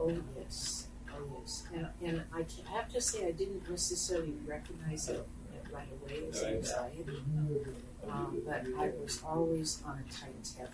Oh 0.00 0.12
yes, 0.38 0.88
oh 1.12 1.38
yes. 1.40 1.64
And, 1.74 1.86
and 2.04 2.22
I 2.32 2.42
can- 2.42 2.64
I 2.68 2.76
have 2.78 2.92
to 2.92 3.00
say 3.00 3.26
I 3.26 3.32
didn't 3.32 3.68
necessarily 3.68 4.34
recognize 4.46 5.08
it 5.08 5.26
right 5.72 5.88
away 6.02 6.28
as 6.30 6.42
anxiety, 6.42 7.04
um, 8.10 8.42
but 8.46 8.64
I 8.78 8.90
was 9.02 9.22
always 9.24 9.82
on 9.86 9.98
a 9.98 10.12
tight 10.12 10.34
tether. 10.56 10.70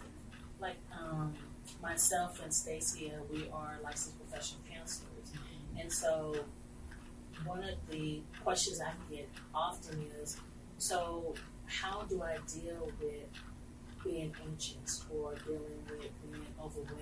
like 0.60 0.76
um, 0.98 1.34
myself 1.82 2.40
and 2.42 2.52
Stacia, 2.52 3.20
we 3.30 3.48
are 3.52 3.78
licensed 3.82 4.18
professional 4.18 4.60
counselors, 4.72 5.32
and 5.78 5.92
so 5.92 6.34
one 7.44 7.62
of 7.64 7.74
the 7.90 8.22
questions 8.44 8.80
I 8.80 8.92
get 9.12 9.28
often 9.54 10.06
is, 10.22 10.36
so 10.78 11.34
how 11.66 12.02
do 12.08 12.22
I 12.22 12.36
deal 12.52 12.88
with 13.00 13.28
being 14.04 14.34
anxious 14.46 15.04
or 15.12 15.34
dealing 15.46 15.82
with 15.90 16.10
being 16.22 16.46
overwhelmed? 16.62 17.00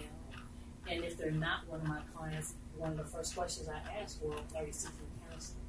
And 0.88 1.04
if 1.04 1.16
they're 1.16 1.30
not 1.30 1.68
one 1.68 1.80
of 1.80 1.86
my 1.88 2.00
clients, 2.14 2.54
one 2.76 2.92
of 2.92 2.96
the 2.98 3.04
first 3.04 3.36
questions 3.36 3.68
I 3.68 3.80
ask, 4.00 4.18
well, 4.22 4.38
are 4.56 4.64
you 4.64 4.72
seeking 4.72 4.94
counseling? 5.30 5.60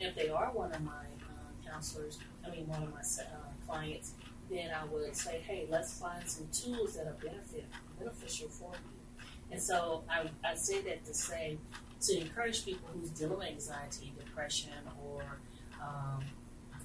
And 0.00 0.08
if 0.10 0.14
they 0.14 0.28
are 0.28 0.50
one 0.52 0.72
of 0.72 0.82
my 0.82 1.06
uh, 1.22 1.70
counselors, 1.70 2.18
I 2.46 2.50
mean, 2.50 2.66
one 2.68 2.82
of 2.82 2.92
my 2.92 3.00
uh, 3.00 3.47
clients, 3.68 4.12
then 4.50 4.70
I 4.70 4.84
would 4.86 5.14
say, 5.14 5.42
hey, 5.46 5.66
let's 5.68 5.98
find 5.98 6.26
some 6.28 6.48
tools 6.52 6.96
that 6.96 7.06
are 7.06 7.16
benefit 7.22 7.66
beneficial 7.98 8.48
for 8.48 8.72
you. 8.72 9.24
And 9.50 9.62
so 9.62 10.04
I, 10.10 10.28
I 10.44 10.54
say 10.54 10.80
that 10.82 11.04
to 11.06 11.14
say 11.14 11.58
to 12.02 12.20
encourage 12.20 12.64
people 12.64 12.88
who's 12.94 13.10
dealing 13.10 13.38
with 13.38 13.48
anxiety, 13.48 14.12
depression, 14.18 14.72
or 15.04 15.22
um, 15.82 16.24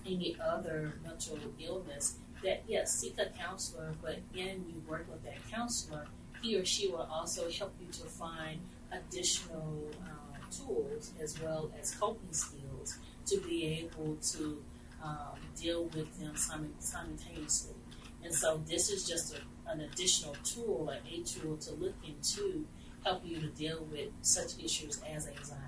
any 0.06 0.36
other 0.44 0.94
mental 1.04 1.38
illness 1.60 2.18
that 2.44 2.64
yes, 2.68 3.00
seek 3.00 3.18
a 3.20 3.26
counselor, 3.38 3.94
but 4.02 4.20
in 4.36 4.66
you 4.68 4.82
work 4.88 5.08
with 5.10 5.24
that 5.24 5.38
counselor, 5.50 6.08
he 6.42 6.58
or 6.58 6.66
she 6.66 6.90
will 6.90 7.08
also 7.12 7.50
help 7.50 7.74
you 7.80 7.88
to 7.92 8.04
find 8.04 8.60
additional 8.92 9.90
um, 10.06 10.42
tools 10.52 11.12
as 11.22 11.40
well 11.42 11.72
as 11.80 11.96
coping 11.96 12.34
skills 12.34 12.98
to 13.26 13.38
be 13.38 13.66
able 13.66 14.18
to 14.18 14.62
um, 15.04 15.38
deal 15.60 15.86
with 15.86 16.20
them 16.20 16.36
simultaneously. 16.80 17.76
And 18.24 18.34
so 18.34 18.62
this 18.68 18.90
is 18.90 19.08
just 19.08 19.36
a, 19.36 19.72
an 19.72 19.82
additional 19.82 20.36
tool, 20.44 20.90
or 20.90 20.98
a 21.10 21.22
tool 21.24 21.58
to 21.58 21.74
look 21.74 21.96
into, 22.08 22.66
help 23.04 23.22
you 23.26 23.40
to 23.40 23.48
deal 23.48 23.86
with 23.92 24.10
such 24.22 24.58
issues 24.64 25.02
as 25.10 25.28
anxiety. 25.28 25.60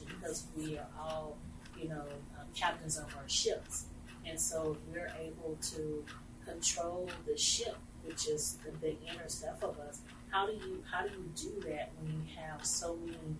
You 0.00 0.06
know, 0.06 0.14
because 0.20 0.46
we 0.56 0.78
are 0.78 0.88
all, 0.98 1.38
you 1.78 1.88
know, 1.88 2.04
um, 2.38 2.46
captains 2.54 2.98
of 2.98 3.14
our 3.16 3.28
ships. 3.28 3.86
And 4.26 4.40
so 4.40 4.76
we're 4.92 5.12
able 5.20 5.56
to 5.72 6.04
control 6.44 7.08
the 7.26 7.36
ship, 7.36 7.76
which 8.04 8.28
is 8.28 8.58
the, 8.64 8.70
the 8.80 8.96
inner 9.02 9.28
self 9.28 9.62
of 9.62 9.78
us. 9.78 10.00
How 10.30 10.46
do 10.46 10.52
you 10.52 10.82
how 10.90 11.02
do 11.06 11.10
you 11.10 11.30
do 11.34 11.68
that 11.68 11.92
when 11.98 12.12
you 12.12 12.22
have 12.36 12.64
so 12.66 12.96
many 12.96 13.36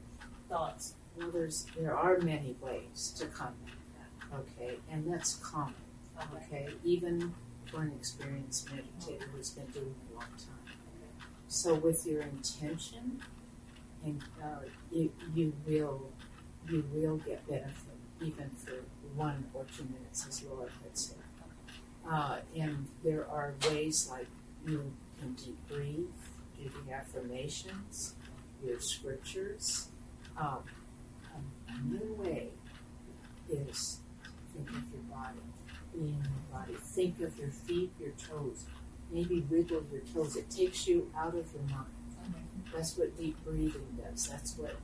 thoughts? 0.49 0.95
Well, 1.17 1.31
there's 1.31 1.67
there 1.77 1.97
are 1.97 2.19
many 2.19 2.57
ways 2.61 3.15
to 3.19 3.27
combat. 3.27 3.75
Okay, 4.35 4.77
and 4.91 5.11
that's 5.13 5.37
common. 5.37 5.75
Okay, 6.35 6.69
even 6.85 7.35
for 7.71 7.83
an 7.83 7.93
experienced 7.99 8.69
meditator 8.69 9.23
who's 9.35 9.51
been 9.51 9.67
doing 9.67 9.95
it 9.95 10.13
a 10.13 10.15
long 10.15 10.29
time. 10.39 10.77
So 11.49 11.75
with 11.75 12.07
your 12.07 12.23
intention, 12.23 13.23
and 14.05 14.23
uh, 14.43 14.65
you 14.91 15.13
you 15.35 15.53
will 15.67 16.11
you 16.69 16.85
will 16.93 17.19
get 17.19 17.47
benefit 17.49 17.97
even 18.21 18.51
for 18.51 18.73
one 19.15 19.45
or 19.55 19.65
two 19.77 19.85
minutes, 19.85 20.27
as 20.29 20.43
Laura 20.43 20.69
had 20.83 20.97
said. 20.97 21.19
Uh, 22.09 22.39
and 22.57 22.87
there 23.05 23.29
are 23.29 23.55
ways 23.69 24.09
like 24.11 24.27
you 24.67 24.93
can 25.19 25.33
deep 25.35 25.59
breathe, 25.69 26.07
do 26.57 26.71
the 26.87 26.93
affirmations, 26.93 28.15
your 28.65 28.81
scriptures. 28.81 29.89
Um, 30.39 30.63
another 31.69 32.13
way 32.13 32.49
is 33.51 34.01
think 34.57 34.71
of 34.71 34.85
your 34.93 35.03
body, 35.11 35.39
being 35.93 36.09
in 36.09 36.15
your 36.15 36.61
body. 36.61 36.75
Think 36.75 37.21
of 37.21 37.39
your 37.39 37.51
feet, 37.51 37.93
your 38.01 38.13
toes. 38.13 38.65
Maybe 39.11 39.41
wiggle 39.49 39.85
your 39.93 40.01
toes. 40.13 40.37
It 40.37 40.51
takes 40.51 40.87
you 40.87 41.11
out 41.17 41.35
of 41.35 41.47
your 41.53 41.63
mind. 41.63 41.87
Mm-hmm. 42.23 42.77
That's 42.77 42.97
what 42.97 43.17
deep 43.19 43.37
breathing 43.45 43.99
does. 44.03 44.27
That's 44.27 44.57
what 44.57 44.77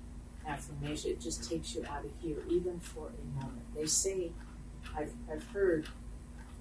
affirmation. 0.47 1.11
It 1.11 1.21
just 1.21 1.49
takes 1.49 1.75
you 1.75 1.85
out 1.89 2.05
of 2.05 2.11
here, 2.21 2.39
even 2.49 2.79
for 2.81 3.09
a 3.09 3.41
moment. 3.41 3.75
They 3.75 3.87
say, 3.87 4.31
I've, 4.97 5.13
I've 5.31 5.45
heard 5.49 5.89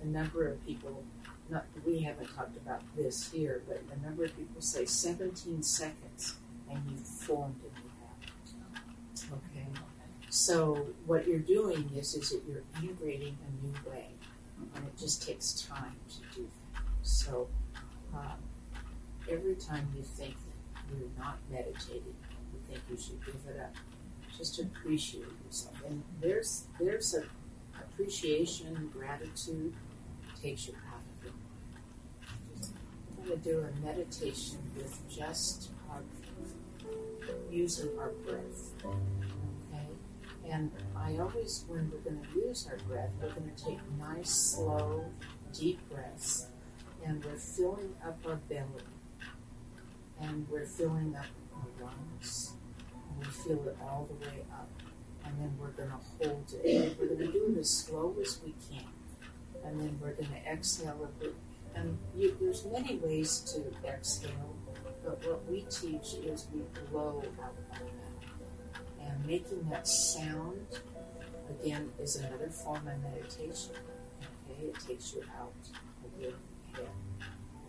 a 0.01 0.05
number 0.05 0.47
of 0.47 0.66
people, 0.66 1.03
not 1.49 1.66
we 1.86 1.99
haven't 1.99 2.34
talked 2.36 2.57
about 2.57 2.82
this 2.95 3.32
here, 3.32 3.62
but 3.68 3.82
a 3.95 4.05
number 4.05 4.24
of 4.24 4.36
people 4.36 4.62
say 4.62 4.86
17 4.86 5.62
seconds 5.64 6.36
and 6.70 6.82
you've 6.89 7.05
formed 7.05 7.55
a 7.59 7.80
new 7.80 7.91
habit. 7.99 8.32
Okay? 9.32 9.51
So 10.32 10.86
what 11.07 11.27
you're 11.27 11.39
doing 11.39 11.91
is, 11.93 12.15
is 12.15 12.29
that 12.29 12.41
you're 12.47 12.63
integrating 12.82 13.38
a 13.45 13.65
new 13.65 13.73
way, 13.91 14.07
and 14.75 14.88
it 14.88 14.97
just 14.97 15.27
takes 15.27 15.67
time 15.67 15.97
to 16.07 16.39
do 16.39 16.47
that. 16.73 16.84
So 17.01 17.49
um, 18.13 18.39
every 19.29 19.55
time 19.55 19.91
you 19.93 20.03
think 20.03 20.36
that 20.36 20.97
you're 20.97 21.09
not 21.19 21.38
meditating, 21.51 22.15
you 22.53 22.59
think 22.69 22.79
you 22.89 22.97
should 22.97 23.25
give 23.25 23.36
it 23.53 23.59
up, 23.59 23.75
just 24.38 24.57
appreciate 24.61 25.25
yourself. 25.45 25.75
And 25.86 26.01
there's 26.21 26.63
there's 26.79 27.13
a 27.13 27.25
appreciation, 27.77 28.89
gratitude 28.93 29.73
takes 30.41 30.65
you 30.65 30.75
out 30.88 31.01
of 31.01 31.25
your 31.25 31.34
mind. 31.34 32.71
I'm 33.19 33.27
going 33.27 33.41
to 33.41 33.49
do 33.49 33.59
a 33.59 33.86
meditation 33.86 34.59
with 34.77 34.97
just 35.09 35.71
our, 35.89 36.01
using 37.51 37.89
our 37.99 38.09
breath. 38.09 38.71
And 40.52 40.72
I 40.95 41.18
always, 41.18 41.66
when 41.68 41.89
we're 41.89 41.99
going 41.99 42.22
to 42.22 42.39
use 42.39 42.68
our 42.70 42.78
breath, 42.88 43.12
we're 43.22 43.30
going 43.30 43.52
to 43.56 43.66
take 43.66 43.80
nice, 43.97 44.30
slow, 44.30 45.06
deep 45.58 45.80
breaths, 45.89 46.47
and 47.06 47.24
we're 47.24 47.38
filling 47.38 47.95
up 48.06 48.20
our 48.28 48.36
belly, 48.36 48.84
and 50.22 50.45
we're 50.49 50.66
filling 50.66 51.16
up 51.16 51.26
our 51.56 51.86
lungs, 51.86 52.54
and 53.10 53.20
we 53.20 53.32
feel 53.32 53.66
it 53.68 53.78
all 53.82 54.10
the 54.10 54.28
way 54.28 54.43
up. 54.52 54.70
And 55.26 55.39
then 55.39 55.56
we're 55.60 55.70
going 55.70 55.89
to 55.89 56.28
hold 56.28 56.54
it. 56.64 56.97
We're 56.99 57.08
going 57.08 57.20
to 57.20 57.32
do 57.32 57.54
it 57.56 57.60
as 57.60 57.70
slow 57.70 58.16
as 58.22 58.39
we 58.43 58.54
can 58.70 58.86
and 59.64 59.80
then 59.80 59.99
we're 60.02 60.14
going 60.14 60.30
to 60.30 60.52
exhale 60.52 61.04
a 61.04 61.24
bit. 61.24 61.36
And 61.76 61.97
you, 62.18 62.36
there's 62.39 62.66
many 62.66 62.97
ways 62.97 63.39
to 63.54 63.88
exhale, 63.88 64.56
but 65.04 65.26
what 65.26 65.49
we 65.49 65.62
teach 65.62 66.16
is 66.24 66.47
we 66.54 66.62
blow 66.91 67.24
out 67.24 67.26
our. 67.39 68.01
And 69.12 69.26
making 69.26 69.68
that 69.70 69.88
sound, 69.88 70.66
again, 71.49 71.91
is 71.99 72.16
another 72.16 72.49
form 72.49 72.88
of 72.88 73.01
meditation. 73.03 73.76
Okay, 74.49 74.68
it 74.68 74.76
takes 74.88 75.14
you 75.14 75.24
out 75.38 75.53
of 76.05 76.22
your 76.22 76.32
head, 76.74 76.88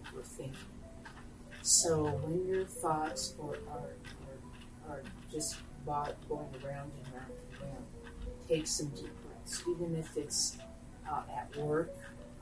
of 0.04 0.12
your 0.14 0.22
thinking. 0.22 0.56
So 1.62 2.04
when 2.22 2.46
your 2.46 2.64
thoughts 2.64 3.34
are, 3.42 3.58
are, 3.70 3.90
are 4.88 5.02
just 5.30 5.56
going 5.86 6.46
around 6.64 6.92
and 6.92 7.14
around 7.14 7.30
and 7.30 7.60
around, 7.60 7.84
take 8.48 8.66
some 8.66 8.88
deep 8.88 9.10
breaths, 9.24 9.62
even 9.68 9.96
if 9.96 10.16
it's 10.16 10.58
uh, 11.10 11.22
at 11.36 11.56
work, 11.56 11.92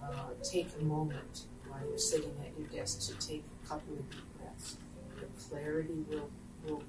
uh, 0.03 0.31
take 0.43 0.69
a 0.79 0.85
moment 0.85 1.47
while 1.69 1.81
you're 1.89 1.99
sitting 1.99 2.35
at 2.45 2.59
your 2.59 2.69
desk 2.69 3.01
to 3.09 3.27
take 3.27 3.45
a 3.65 3.69
couple 3.69 3.95
of 3.95 4.11
deep 4.11 4.39
breaths. 4.39 4.77
Your 5.19 5.29
clarity 5.49 6.05
will 6.09 6.31
will 6.65 6.83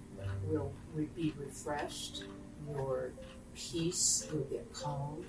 will 0.47 0.73
be 1.15 1.33
refreshed. 1.37 2.23
Your 2.69 3.11
peace 3.55 4.27
will 4.31 4.43
get 4.43 4.71
calm. 4.73 5.25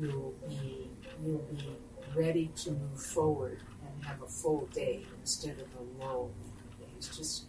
You'll 0.00 0.34
be 0.48 0.90
you'll 1.22 1.46
be 1.50 1.76
ready 2.14 2.50
to 2.56 2.72
move 2.72 3.00
forward 3.00 3.60
and 3.84 4.04
have 4.04 4.22
a 4.22 4.26
full 4.26 4.68
day 4.72 5.04
instead 5.20 5.56
of 5.58 5.68
a 5.78 6.04
lull 6.04 6.30
days. 6.80 7.08
Just 7.16 7.44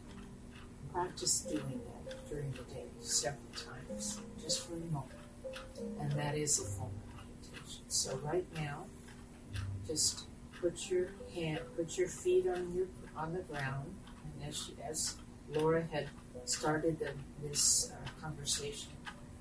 practice 0.92 1.42
doing 1.42 1.82
that 2.06 2.30
during 2.30 2.52
the 2.52 2.64
day 2.74 2.86
several 3.02 3.42
times, 3.56 4.20
just 4.42 4.68
for 4.68 4.76
a 4.76 4.92
moment. 4.92 5.12
And 6.00 6.12
that 6.14 6.36
is 6.36 6.60
a 6.60 6.64
form 6.64 6.92
of 6.92 7.26
meditation. 7.26 7.84
so 7.88 8.16
right 8.18 8.46
now, 8.56 8.86
just 9.88 10.28
put 10.62 10.90
your 10.90 11.10
hand, 11.34 11.60
put 11.76 11.98
your 11.98 12.08
feet 12.08 12.48
on 12.48 12.74
your 12.74 12.88
on 13.18 13.34
the 13.34 13.42
ground, 13.42 13.94
and 14.24 14.50
as 14.50 14.72
as 14.88 15.16
Laura 15.50 15.84
had 15.92 16.10
started 16.46 17.00
the, 17.00 17.12
this 17.42 17.92
uh, 17.92 18.22
conversation 18.22 18.92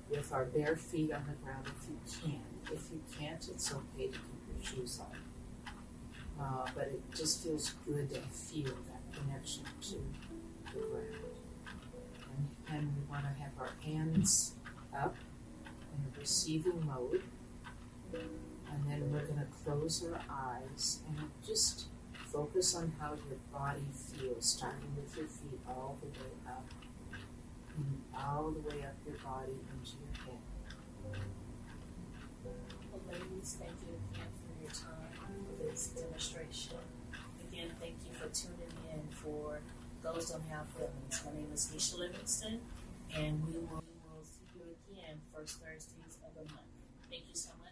with 0.09 0.31
our 0.31 0.45
bare 0.45 0.75
feet 0.75 1.11
on 1.11 1.23
the 1.27 1.33
ground, 1.43 1.65
if 1.67 1.89
you 1.89 1.97
can. 2.21 2.41
If 2.71 2.91
you 2.91 3.01
can't, 3.17 3.47
it's 3.49 3.73
okay 3.73 4.07
to 4.07 4.13
keep 4.13 4.41
your 4.53 4.63
shoes 4.63 4.99
on. 4.99 5.17
Uh, 6.39 6.65
but 6.75 6.85
it 6.85 7.01
just 7.15 7.43
feels 7.43 7.71
good 7.85 8.09
to 8.09 8.19
feel 8.19 8.65
that 8.65 9.01
connection 9.19 9.63
to 9.81 9.95
the 10.73 10.79
ground. 10.79 11.15
And, 12.35 12.75
and 12.75 12.93
we 12.95 13.03
want 13.09 13.23
to 13.23 13.41
have 13.41 13.51
our 13.59 13.71
hands 13.83 14.53
up 14.95 15.15
in 15.95 16.05
a 16.05 16.19
receiving 16.19 16.85
mode. 16.85 17.23
And 18.13 18.89
then 18.89 19.11
we're 19.11 19.25
going 19.25 19.39
to 19.39 19.47
close 19.63 20.03
our 20.03 20.19
eyes 20.29 20.99
and 21.07 21.29
just 21.45 21.85
focus 22.33 22.75
on 22.75 22.91
how 22.99 23.11
your 23.29 23.37
body 23.53 23.85
feels, 23.93 24.43
starting 24.43 24.89
with 24.97 25.15
your 25.15 25.27
feet 25.27 25.59
all 25.67 25.95
the 26.01 26.07
way 26.07 26.33
up, 26.47 26.65
all 28.17 28.49
the 28.49 28.59
way 28.61 28.81
up 28.83 28.95
your 29.05 29.17
body 29.23 29.53
into 29.69 29.91
your 30.01 30.25
head. 30.25 30.41
Well, 32.91 33.01
ladies, 33.11 33.55
thank 33.59 33.73
you 33.85 33.93
again 34.11 34.31
for 34.33 34.63
your 34.63 34.71
time 34.71 35.13
for 35.45 35.63
this 35.63 35.89
demonstration. 35.89 36.77
Again, 37.51 37.69
thank 37.79 37.95
you 38.03 38.13
for 38.17 38.27
tuning 38.33 38.73
in 38.91 39.01
for 39.11 39.59
Those 40.01 40.31
Don't 40.31 40.41
Have 40.49 40.67
Feelings. 40.69 41.21
My 41.23 41.33
name 41.33 41.49
is 41.53 41.71
Nisha 41.73 41.99
Livingston, 41.99 42.59
and 43.15 43.45
we 43.45 43.59
will 43.59 43.83
see 44.23 44.57
you 44.57 44.65
again 44.89 45.21
first 45.35 45.61
Thursdays 45.61 46.17
of 46.25 46.33
the 46.33 46.51
month. 46.51 46.65
Thank 47.11 47.25
you 47.29 47.35
so 47.35 47.49
much. 47.59 47.62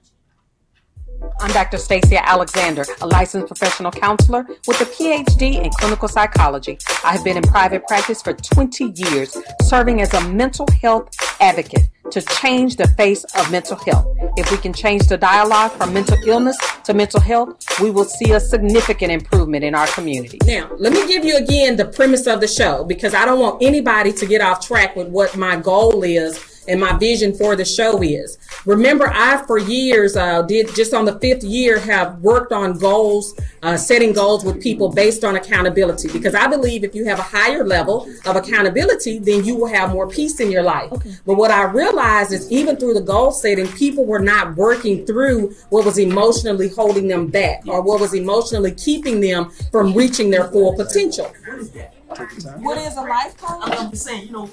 I'm 1.41 1.51
Dr. 1.53 1.77
Stacia 1.77 2.23
Alexander, 2.27 2.85
a 3.01 3.07
licensed 3.07 3.47
professional 3.47 3.91
counselor 3.91 4.45
with 4.67 4.79
a 4.79 4.85
PhD 4.85 5.63
in 5.63 5.71
clinical 5.71 6.07
psychology. 6.07 6.77
I 7.03 7.13
have 7.13 7.23
been 7.23 7.35
in 7.35 7.43
private 7.43 7.87
practice 7.87 8.21
for 8.21 8.33
20 8.33 8.93
years, 8.95 9.35
serving 9.63 10.01
as 10.01 10.13
a 10.13 10.29
mental 10.29 10.67
health 10.81 11.09
advocate 11.39 11.89
to 12.11 12.21
change 12.21 12.75
the 12.75 12.87
face 12.89 13.23
of 13.35 13.51
mental 13.51 13.77
health. 13.77 14.05
If 14.37 14.51
we 14.51 14.57
can 14.57 14.71
change 14.71 15.07
the 15.07 15.17
dialogue 15.17 15.71
from 15.71 15.93
mental 15.93 16.17
illness 16.27 16.57
to 16.83 16.93
mental 16.93 17.19
health, 17.19 17.57
we 17.79 17.89
will 17.89 18.05
see 18.05 18.33
a 18.33 18.39
significant 18.39 19.11
improvement 19.11 19.63
in 19.63 19.73
our 19.73 19.87
community. 19.87 20.37
Now, 20.45 20.69
let 20.77 20.93
me 20.93 21.07
give 21.07 21.25
you 21.25 21.37
again 21.37 21.75
the 21.75 21.85
premise 21.85 22.27
of 22.27 22.39
the 22.41 22.47
show 22.47 22.83
because 22.83 23.15
I 23.15 23.25
don't 23.25 23.39
want 23.39 23.63
anybody 23.63 24.13
to 24.13 24.25
get 24.25 24.41
off 24.41 24.65
track 24.65 24.95
with 24.95 25.07
what 25.07 25.35
my 25.35 25.55
goal 25.55 26.03
is 26.03 26.50
and 26.71 26.79
my 26.79 26.93
vision 26.93 27.33
for 27.33 27.55
the 27.57 27.65
show 27.65 28.01
is. 28.01 28.37
Remember, 28.65 29.11
I 29.13 29.43
for 29.45 29.57
years 29.57 30.15
uh, 30.15 30.41
did 30.43 30.73
just 30.73 30.93
on 30.93 31.03
the 31.03 31.19
fifth 31.19 31.43
year 31.43 31.77
have 31.79 32.19
worked 32.19 32.53
on 32.53 32.79
goals, 32.79 33.37
uh, 33.61 33.75
setting 33.75 34.13
goals 34.13 34.45
with 34.45 34.63
people 34.63 34.89
based 34.89 35.25
on 35.25 35.35
accountability 35.35 36.07
because 36.07 36.33
I 36.33 36.47
believe 36.47 36.85
if 36.85 36.95
you 36.95 37.03
have 37.05 37.19
a 37.19 37.23
higher 37.23 37.65
level 37.65 38.07
of 38.25 38.37
accountability, 38.37 39.19
then 39.19 39.43
you 39.43 39.55
will 39.55 39.67
have 39.67 39.91
more 39.91 40.07
peace 40.07 40.39
in 40.39 40.49
your 40.49 40.63
life. 40.63 40.91
Okay. 40.93 41.13
But 41.25 41.35
what 41.35 41.51
I 41.51 41.63
realized 41.63 42.31
is 42.31 42.49
even 42.49 42.77
through 42.77 42.93
the 42.93 43.01
goal 43.01 43.31
setting, 43.31 43.67
people 43.73 44.05
were 44.05 44.19
not 44.19 44.55
working 44.55 45.05
through 45.05 45.53
what 45.69 45.85
was 45.85 45.97
emotionally 45.97 46.69
holding 46.69 47.09
them 47.09 47.27
back 47.27 47.63
or 47.67 47.81
what 47.81 47.99
was 47.99 48.13
emotionally 48.13 48.71
keeping 48.71 49.19
them 49.19 49.51
from 49.71 49.93
reaching 49.93 50.29
their 50.29 50.45
full 50.45 50.73
potential. 50.73 51.33
What 52.59 52.77
is 52.77 52.97
a 52.97 53.01
life 53.01 53.37
coach? 53.37 53.77
I'm 53.79 53.95
saying, 53.95 54.27
you 54.27 54.31
know, 54.33 54.49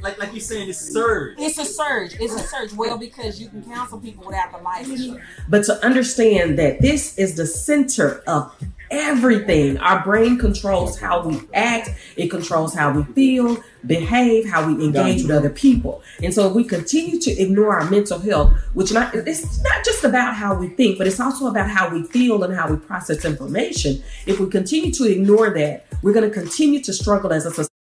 like 0.00 0.18
like 0.18 0.32
you're 0.32 0.40
saying, 0.40 0.68
it's 0.68 0.80
a 0.80 0.92
surge. 0.92 1.36
It's 1.38 1.58
a 1.58 1.64
surge. 1.64 2.16
It's 2.20 2.34
a 2.34 2.38
surge. 2.38 2.72
Well, 2.72 2.98
because 2.98 3.40
you 3.40 3.48
can 3.48 3.62
counsel 3.62 3.98
people 3.98 4.24
without 4.26 4.52
the 4.52 4.58
license. 4.58 5.16
But 5.48 5.64
to 5.64 5.84
understand 5.84 6.58
that 6.58 6.80
this 6.80 7.16
is 7.18 7.36
the 7.36 7.46
center 7.46 8.22
of 8.26 8.52
everything. 8.90 9.78
Our 9.78 10.02
brain 10.02 10.38
controls 10.38 10.98
how 10.98 11.26
we 11.26 11.40
act, 11.54 11.90
it 12.16 12.28
controls 12.28 12.74
how 12.74 12.92
we 12.92 13.02
feel, 13.14 13.62
behave, 13.86 14.48
how 14.48 14.66
we 14.66 14.84
engage 14.84 15.22
with 15.22 15.30
other 15.30 15.50
people. 15.50 16.02
And 16.22 16.32
so 16.32 16.48
if 16.48 16.54
we 16.54 16.64
continue 16.64 17.20
to 17.20 17.30
ignore 17.30 17.78
our 17.78 17.90
mental 17.90 18.18
health, 18.18 18.54
which 18.74 18.92
not 18.92 19.14
it's 19.14 19.62
not 19.62 19.84
just 19.84 20.04
about 20.04 20.34
how 20.34 20.54
we 20.54 20.68
think, 20.68 20.98
but 20.98 21.06
it's 21.06 21.20
also 21.20 21.46
about 21.48 21.70
how 21.70 21.90
we 21.90 22.04
feel 22.04 22.42
and 22.44 22.54
how 22.54 22.70
we 22.70 22.76
process 22.76 23.24
information. 23.24 24.02
If 24.26 24.40
we 24.40 24.48
continue 24.48 24.92
to 24.92 25.04
ignore 25.04 25.50
that, 25.50 25.86
we're 26.02 26.12
going 26.12 26.28
to 26.28 26.34
continue 26.34 26.82
to 26.82 26.92
struggle 26.92 27.32
as 27.32 27.46
a 27.46 27.50
society 27.50 27.77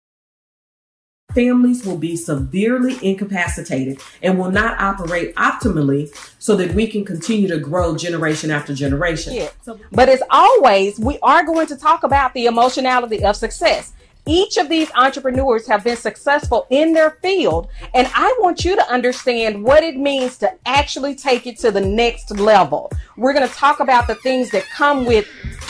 families 1.34 1.86
will 1.86 1.98
be 1.98 2.16
severely 2.16 2.98
incapacitated 3.02 4.00
and 4.22 4.38
will 4.38 4.52
not 4.52 4.80
operate 4.80 5.36
optimally 5.36 6.14
so 6.40 6.56
that 6.56 6.74
we 6.74 6.88
can 6.88 7.06
continue 7.06 7.48
to 7.48 7.60
grow 7.60 7.96
generation 7.96 8.52
after 8.52 8.74
generation. 8.74 9.34
Yeah. 9.34 9.50
But 9.92 10.10
as 10.10 10.22
always, 10.30 11.00
we 11.00 11.20
are 11.22 11.44
going 11.44 11.68
to 11.68 11.76
talk 11.76 12.04
about 12.04 12.34
the 12.34 12.46
emotionality 12.46 13.24
of 13.24 13.36
success. 13.36 13.94
Each 14.28 14.58
of 14.58 14.70
these 14.70 14.92
entrepreneurs 14.92 15.66
have 15.68 15.84
been 15.84 15.98
successful 15.98 16.68
in 16.70 16.94
their 16.94 17.12
field, 17.24 17.70
and 17.96 18.08
I 18.14 18.36
want 18.40 18.64
you 18.64 18.76
to 18.76 18.88
understand 18.88 19.64
what 19.64 19.84
it 19.84 19.98
means 19.98 20.38
to 20.38 20.54
actually 20.68 21.16
take 21.16 21.48
it 21.48 21.58
to 21.60 21.72
the 21.72 21.82
next 21.82 22.30
level. 22.30 22.92
We're 23.18 23.34
going 23.34 23.48
to 23.48 23.54
talk 23.56 23.80
about 23.80 24.06
the 24.06 24.14
things 24.16 24.52
that 24.52 24.64
come 24.70 25.06
with 25.06 25.28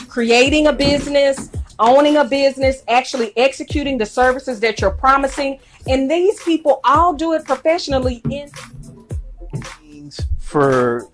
creating 0.10 0.68
a 0.68 0.74
business, 0.74 1.50
owning 1.82 2.16
a 2.16 2.24
business, 2.24 2.84
actually 2.88 3.36
executing 3.36 3.98
the 3.98 4.06
services 4.06 4.62
that 4.62 4.80
you're 4.80 4.92
promising. 4.92 5.60
And 5.88 6.10
these 6.10 6.42
people 6.44 6.80
all 6.86 7.14
do 7.14 7.34
it 7.34 7.44
professionally 7.44 8.22
in 8.30 8.50
for 10.40 11.08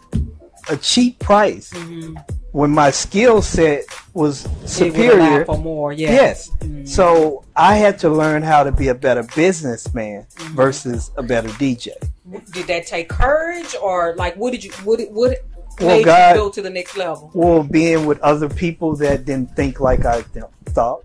a 0.70 0.78
cheap 0.78 1.20
price. 1.20 1.72
Mm-hmm. 1.72 2.18
When 2.52 2.72
my 2.72 2.90
skill 2.90 3.42
set 3.42 3.84
was 4.14 4.46
It 4.46 4.50
would 4.50 4.60
allow 4.60 4.68
superior, 4.68 5.46
for 5.46 5.58
more, 5.60 5.94
yeah. 5.94 6.12
yes. 6.12 6.50
Mm-hmm. 6.50 6.86
So 6.86 7.46
I 7.56 7.76
had 7.76 8.00
to 8.00 8.10
learn 8.10 8.42
how 8.42 8.64
to 8.64 8.72
be 8.72 8.88
a 8.88 8.96
better 8.96 9.24
businessman 9.36 10.24
mm-hmm. 10.24 10.56
versus 10.56 11.12
a 11.18 11.24
better 11.24 11.50
DJ. 11.50 11.90
Did 12.52 12.68
that 12.68 12.88
take 12.88 13.10
courage, 13.10 13.76
or 13.82 14.16
like 14.18 14.36
what 14.36 14.52
did 14.52 14.64
you 14.64 14.72
what 14.84 15.00
what 15.12 15.38
Well, 15.80 15.98
made 15.98 16.06
God- 16.06 16.36
you 16.36 16.42
go 16.42 16.50
to 16.50 16.62
the 16.62 16.70
next 16.70 16.98
level? 16.98 17.32
Well, 17.34 17.64
being 17.64 18.06
with 18.06 18.20
other 18.22 18.50
people 18.50 18.96
that 18.98 19.26
didn't 19.26 19.56
think 19.56 19.80
like 19.80 20.06
I 20.06 20.24
thought. 20.66 21.04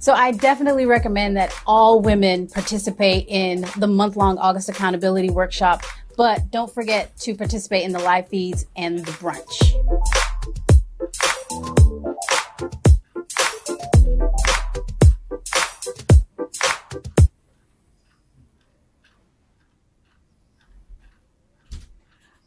So 0.00 0.12
I 0.12 0.32
definitely 0.32 0.84
recommend 0.84 1.36
that 1.36 1.56
all 1.64 2.00
women 2.00 2.48
participate 2.48 3.26
in 3.28 3.64
the 3.78 3.86
month-long 3.86 4.36
August 4.38 4.68
accountability 4.68 5.30
workshop, 5.30 5.84
but 6.16 6.50
don't 6.50 6.72
forget 6.72 7.16
to 7.20 7.36
participate 7.36 7.84
in 7.84 7.92
the 7.92 8.00
live 8.00 8.26
feeds 8.26 8.66
and 8.74 8.98
the 8.98 9.12
brunch. 9.12 9.78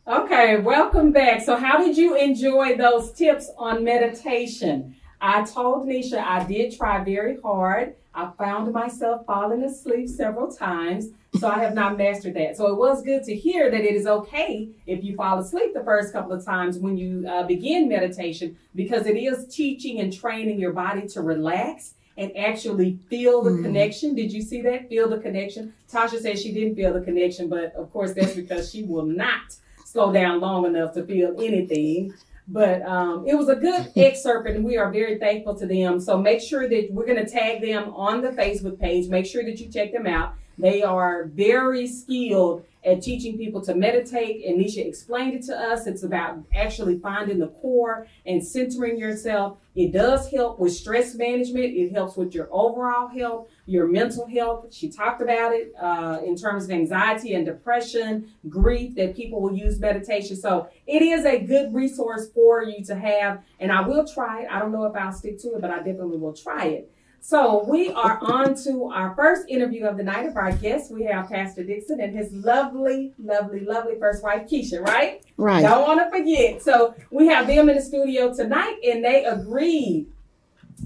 Okay, 0.08 0.58
welcome 0.58 1.12
back. 1.12 1.42
So, 1.42 1.56
how 1.56 1.80
did 1.84 1.98
you 1.98 2.16
enjoy 2.16 2.78
those 2.78 3.12
tips 3.12 3.50
on 3.58 3.84
meditation? 3.84 4.96
I 5.20 5.44
told 5.44 5.88
Nisha 5.88 6.20
I 6.24 6.44
did 6.44 6.78
try 6.78 7.04
very 7.04 7.40
hard. 7.42 7.96
I 8.14 8.30
found 8.38 8.72
myself 8.72 9.26
falling 9.26 9.64
asleep 9.64 10.08
several 10.08 10.52
times, 10.52 11.08
so 11.40 11.48
I 11.48 11.58
have 11.58 11.74
not 11.74 11.98
mastered 11.98 12.36
that. 12.36 12.56
So, 12.56 12.68
it 12.72 12.78
was 12.78 13.02
good 13.02 13.24
to 13.24 13.36
hear 13.36 13.72
that 13.72 13.82
it 13.82 13.96
is 13.96 14.06
okay 14.06 14.70
if 14.86 15.04
you 15.04 15.16
fall 15.16 15.40
asleep 15.40 15.74
the 15.74 15.84
first 15.84 16.14
couple 16.14 16.34
of 16.34 16.46
times 16.46 16.78
when 16.78 16.98
you 16.98 17.28
uh, 17.28 17.42
begin 17.48 17.90
meditation 17.90 18.56
because 18.76 19.08
it 19.08 19.18
is 19.18 19.48
teaching 19.48 20.00
and 20.02 20.14
training 20.14 20.60
your 20.60 20.74
body 20.74 21.08
to 21.10 21.22
relax 21.22 21.96
and 22.16 22.32
actually 22.38 23.00
feel 23.10 23.42
the 23.42 23.50
Mhm. 23.50 23.64
connection. 23.64 24.14
Did 24.14 24.32
you 24.32 24.44
see 24.44 24.62
that? 24.62 24.88
Feel 24.88 25.10
the 25.10 25.18
connection. 25.18 25.74
Tasha 25.92 26.20
said 26.22 26.38
she 26.38 26.54
didn't 26.54 26.76
feel 26.76 26.94
the 26.94 27.02
connection, 27.02 27.50
but 27.50 27.74
of 27.74 27.92
course, 27.92 28.14
that's 28.14 28.36
because 28.36 28.70
she 28.72 28.84
will 28.84 29.06
not 29.08 29.56
slow 29.96 30.12
down 30.12 30.42
long 30.42 30.66
enough 30.66 30.94
to 30.94 31.06
feel 31.06 31.34
anything. 31.42 32.14
But 32.50 32.82
um, 32.84 33.26
it 33.26 33.34
was 33.36 33.48
a 33.48 33.56
good 33.56 33.92
excerpt, 33.96 34.48
and 34.48 34.64
we 34.64 34.78
are 34.78 34.92
very 34.92 35.18
thankful 35.18 35.56
to 35.56 35.66
them. 35.66 36.02
So 36.02 36.18
make 36.18 36.42
sure 36.42 36.68
that 36.68 36.90
we're 36.92 37.06
going 37.06 37.26
to 37.26 37.32
tag 37.32 37.62
them 37.62 37.94
on 37.96 38.22
the 38.22 38.30
Facebook 38.30 38.78
page. 38.78 39.08
Make 39.08 39.26
sure 39.26 39.44
that 39.44 39.58
you 39.58 39.72
check 39.72 39.94
them 39.94 40.06
out. 40.06 40.34
They 40.58 40.84
are 40.84 41.26
very 41.26 41.88
skilled 41.88 42.66
at 42.86 43.02
teaching 43.02 43.38
people 43.38 43.62
to 43.62 43.74
meditate. 43.74 44.46
And 44.46 44.62
Nisha 44.62 44.86
explained 44.86 45.34
it 45.34 45.44
to 45.44 45.58
us. 45.58 45.88
It's 45.88 46.04
about 46.04 46.40
actually 46.54 47.00
finding 47.00 47.40
the 47.40 47.48
core 47.48 48.06
and 48.26 48.46
centering 48.46 49.00
yourself. 49.00 49.58
It 49.76 49.92
does 49.92 50.30
help 50.30 50.60
with 50.60 50.74
stress 50.74 51.16
management. 51.16 51.74
It 51.74 51.94
helps 51.94 52.16
with 52.16 52.36
your 52.36 52.48
overall 52.52 53.08
health, 53.08 53.48
your 53.66 53.88
mental 53.88 54.28
health. 54.28 54.68
She 54.72 54.90
talked 54.90 55.22
about 55.22 55.54
it 55.54 55.74
uh, 55.80 56.20
in 56.26 56.36
terms 56.36 56.66
of 56.66 56.72
anxiety 56.72 57.34
and 57.34 57.46
depression, 57.46 58.32
grief, 58.48 58.96
that 58.96 59.16
people 59.16 59.42
will 59.42 59.56
use 59.56 59.80
meditation. 59.80 60.36
So 60.36 60.70
it 60.86 61.02
is 61.02 61.26
a 61.26 61.40
good 61.40 61.74
resource 61.74 62.30
for 62.34 62.64
you 62.64 62.84
to 62.86 62.96
have. 62.96 63.44
And 63.60 63.72
I 63.72 63.82
will 63.82 64.08
try 64.08 64.44
it. 64.44 64.48
I 64.52 64.60
don't 64.60 64.72
know 64.72 64.86
if 64.86 64.96
I'll 64.96 65.12
stick 65.12 65.40
to 65.42 65.56
it, 65.56 65.62
but 65.62 65.72
I 65.72 65.78
definitely 65.78 66.18
will 66.18 66.34
try 66.34 66.66
it. 66.66 66.92
So 67.28 67.66
we 67.68 67.90
are 67.90 68.20
on 68.22 68.54
to 68.66 68.92
our 68.94 69.16
first 69.16 69.50
interview 69.50 69.86
of 69.88 69.98
the 69.98 70.04
night 70.04 70.28
of 70.28 70.38
our 70.38 70.52
guests. 70.52 70.92
We 70.92 71.06
have 71.06 71.28
Pastor 71.28 71.64
Dixon 71.64 72.00
and 72.00 72.16
his 72.16 72.32
lovely, 72.32 73.14
lovely, 73.18 73.62
lovely 73.62 73.96
first 73.98 74.22
wife, 74.22 74.48
Keisha, 74.48 74.80
right? 74.80 75.26
Right. 75.36 75.64
Don't 75.64 75.88
want 75.88 76.02
to 76.02 76.16
forget. 76.16 76.62
So 76.62 76.94
we 77.10 77.26
have 77.30 77.48
them 77.48 77.68
in 77.68 77.78
the 77.78 77.82
studio 77.82 78.32
tonight, 78.32 78.78
and 78.86 79.04
they 79.04 79.26
agreed 79.26 80.06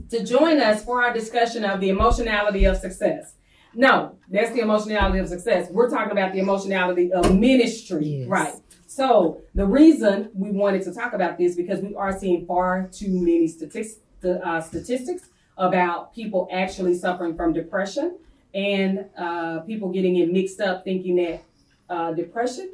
to 0.10 0.26
join 0.26 0.60
us 0.60 0.84
for 0.84 1.04
our 1.04 1.14
discussion 1.14 1.66
of 1.66 1.80
the 1.80 1.90
emotionality 1.90 2.66
of 2.66 2.78
success. 2.78 3.36
No, 3.74 4.18
that's 4.30 4.52
the 4.52 4.60
emotionality 4.60 5.20
of 5.20 5.28
success. 5.28 5.70
We're 5.70 5.90
talking 5.90 6.12
about 6.12 6.34
the 6.34 6.40
emotionality 6.40 7.12
of 7.14 7.38
ministry, 7.38 8.26
right? 8.28 8.56
So 8.88 9.42
the 9.54 9.66
reason 9.66 10.32
we 10.34 10.52
wanted 10.52 10.84
to 10.84 10.94
talk 10.94 11.14
about 11.14 11.38
this 11.38 11.56
because 11.56 11.80
we 11.82 11.94
are 11.96 12.18
seeing 12.18 12.46
far 12.48 12.90
too 12.92 13.20
many 13.20 13.48
statistics, 13.48 14.00
uh, 14.24 14.60
statistics 14.62 15.30
about 15.58 16.16
people 16.16 16.48
actually 16.52 16.96
suffering 16.96 17.36
from 17.36 17.54
depression 17.54 18.18
and 18.56 19.06
uh, 19.18 19.60
people 19.60 19.90
getting 19.92 20.16
it 20.16 20.32
mixed 20.32 20.60
up, 20.60 20.84
thinking 20.84 21.18
that 21.18 21.44
uh, 21.90 22.14
depression 22.14 22.72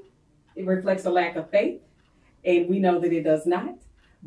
it 0.55 0.65
reflects 0.65 1.05
a 1.05 1.09
lack 1.09 1.35
of 1.35 1.49
faith, 1.49 1.81
and 2.43 2.69
we 2.69 2.79
know 2.79 2.99
that 2.99 3.11
it 3.11 3.23
does 3.23 3.45
not. 3.45 3.75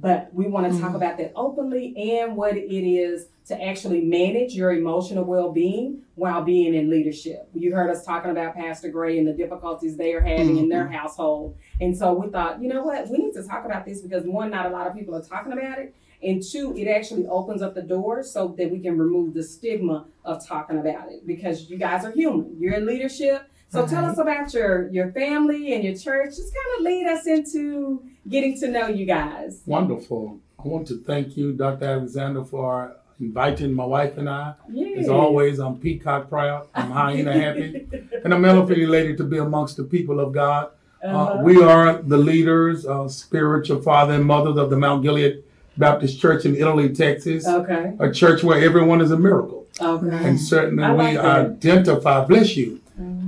But 0.00 0.30
we 0.32 0.46
want 0.46 0.72
to 0.72 0.80
talk 0.80 0.92
Mhm. 0.92 0.96
about 0.96 1.18
that 1.18 1.32
openly 1.34 1.92
and 1.96 2.36
what 2.36 2.56
it 2.56 2.70
is 2.72 3.28
to 3.46 3.60
actually 3.60 4.02
manage 4.04 4.54
your 4.54 4.72
emotional 4.72 5.24
well-being 5.24 6.02
while 6.14 6.42
being 6.44 6.74
in 6.74 6.88
leadership. 6.88 7.48
You 7.54 7.74
heard 7.74 7.90
us 7.90 8.04
talking 8.04 8.30
about 8.30 8.54
Pastor 8.54 8.90
Gray 8.90 9.18
and 9.18 9.26
the 9.26 9.32
difficulties 9.32 9.96
they 9.96 10.12
are 10.14 10.20
having 10.20 10.56
in 10.58 10.68
their 10.68 10.84
Mhm. 10.86 10.92
household, 10.92 11.54
and 11.80 11.96
so 11.96 12.12
we 12.14 12.28
thought, 12.28 12.62
you 12.62 12.68
know 12.68 12.84
what, 12.84 13.08
we 13.08 13.18
need 13.18 13.32
to 13.32 13.42
talk 13.42 13.64
about 13.64 13.84
this 13.86 14.00
because 14.02 14.24
one, 14.24 14.50
not 14.50 14.66
a 14.66 14.70
lot 14.70 14.86
of 14.86 14.94
people 14.94 15.14
are 15.16 15.22
talking 15.22 15.52
about 15.52 15.78
it, 15.78 15.94
and 16.22 16.42
two, 16.42 16.76
it 16.76 16.86
actually 16.86 17.26
opens 17.26 17.62
up 17.62 17.74
the 17.74 17.82
door 17.82 18.22
so 18.22 18.48
that 18.58 18.70
we 18.70 18.78
can 18.78 18.98
remove 18.98 19.34
the 19.34 19.42
stigma 19.42 20.06
of 20.24 20.46
talking 20.46 20.78
about 20.78 21.10
it 21.10 21.26
because 21.26 21.68
you 21.70 21.76
guys 21.78 22.04
are 22.04 22.10
human. 22.12 22.54
You're 22.60 22.74
in 22.74 22.86
leadership. 22.86 23.42
So 23.70 23.86
tell 23.86 24.04
us 24.06 24.18
about 24.18 24.52
your 24.54 24.88
your 24.88 25.12
family 25.12 25.74
and 25.74 25.84
your 25.84 25.94
church. 25.94 26.30
Just 26.36 26.52
kind 26.54 26.78
of 26.78 26.84
lead 26.84 27.06
us 27.06 27.26
into 27.26 28.02
getting 28.28 28.58
to 28.60 28.68
know 28.68 28.86
you 28.88 29.04
guys. 29.06 29.62
Wonderful. 29.66 30.38
I 30.62 30.66
want 30.68 30.88
to 30.88 30.98
thank 31.02 31.36
you, 31.36 31.52
Dr. 31.52 31.84
Alexander, 31.84 32.44
for 32.44 32.96
inviting 33.20 33.72
my 33.74 33.84
wife 33.84 34.16
and 34.16 34.28
I. 34.28 34.54
Yes. 34.72 35.00
As 35.04 35.08
always, 35.08 35.58
I'm 35.58 35.76
peacock 35.78 36.28
proud. 36.28 36.66
I'm 36.74 36.90
hyena 36.90 37.32
happy. 37.32 37.86
And 38.24 38.34
I'm 38.34 38.44
elephant 38.44 38.78
elated 38.78 39.16
to 39.18 39.24
be 39.24 39.38
amongst 39.38 39.76
the 39.76 39.84
people 39.84 40.18
of 40.20 40.32
God. 40.32 40.70
Uh, 41.02 41.06
Uh-huh. 41.06 41.42
we 41.44 41.62
are 41.62 42.02
the 42.02 42.16
leaders, 42.18 42.84
uh, 42.84 43.06
spiritual 43.08 43.80
father 43.82 44.14
and 44.14 44.24
mothers 44.24 44.56
of 44.56 44.68
the 44.70 44.76
Mount 44.76 45.02
Gilead 45.04 45.44
Baptist 45.76 46.18
Church 46.20 46.44
in 46.44 46.56
Italy, 46.56 46.88
Texas. 46.92 47.46
Okay. 47.46 47.92
A 48.00 48.10
church 48.10 48.42
where 48.42 48.60
everyone 48.60 49.00
is 49.00 49.12
a 49.12 49.16
miracle. 49.16 49.66
Okay. 49.80 50.16
And 50.28 50.40
certainly 50.40 50.82
we 51.00 51.14
that. 51.14 51.24
Identify, 51.24 52.24
bless 52.24 52.56
you, 52.56 52.77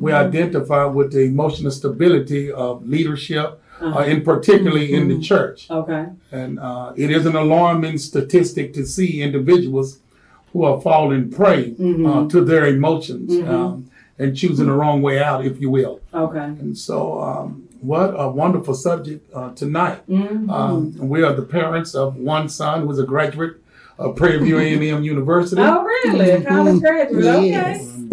we 0.00 0.10
identify 0.12 0.84
with 0.98 1.08
the 1.12 1.20
emotional 1.34 1.70
stability 1.80 2.44
of 2.66 2.72
leadership, 2.94 3.48
uh 3.80 3.86
Uh-huh. 3.86 4.10
and 4.10 4.18
particularly 4.32 4.86
in 4.98 5.02
the 5.12 5.18
church. 5.30 5.58
Okay. 5.80 6.04
And 6.40 6.52
uh, 6.68 6.88
it 7.04 7.10
is 7.16 7.22
an 7.30 7.36
alarming 7.46 7.96
statistic 8.10 8.66
to 8.78 8.82
see 8.94 9.10
individuals 9.28 9.88
who 10.52 10.60
are 10.68 10.78
falling 10.88 11.24
prey 11.38 11.62
Mm-hmm. 11.70 12.06
uh, 12.10 12.22
to 12.32 12.38
their 12.50 12.64
emotions 12.76 13.28
Mhm. 13.32 13.48
um, 13.56 13.72
and 14.20 14.28
choosing 14.40 14.66
the 14.70 14.76
wrong 14.80 14.98
way 15.08 15.16
out, 15.28 15.40
if 15.50 15.54
you 15.62 15.70
will. 15.78 15.94
Okay. 16.26 16.48
And 16.62 16.72
so, 16.86 16.96
um, 17.28 17.46
what 17.92 18.08
a 18.26 18.26
wonderful 18.42 18.74
subject 18.88 19.20
uh, 19.38 19.50
tonight. 19.62 19.98
Mhm. 20.08 20.50
Um, 20.58 20.78
we 21.14 21.18
are 21.26 21.34
the 21.40 21.46
parents 21.58 21.90
of 22.02 22.08
one 22.36 22.46
son 22.60 22.74
who 22.82 22.88
is 22.94 22.98
a 23.06 23.08
graduate 23.14 23.54
of 24.02 24.08
Prairie 24.20 24.42
View 24.46 24.58
A&M 24.64 25.02
University. 25.14 25.62
Oh, 25.70 25.82
really? 25.92 26.30
A 26.30 26.40
college 26.54 26.80
graduate. 26.86 27.24
Okay. 27.24 27.80
And 27.80 28.12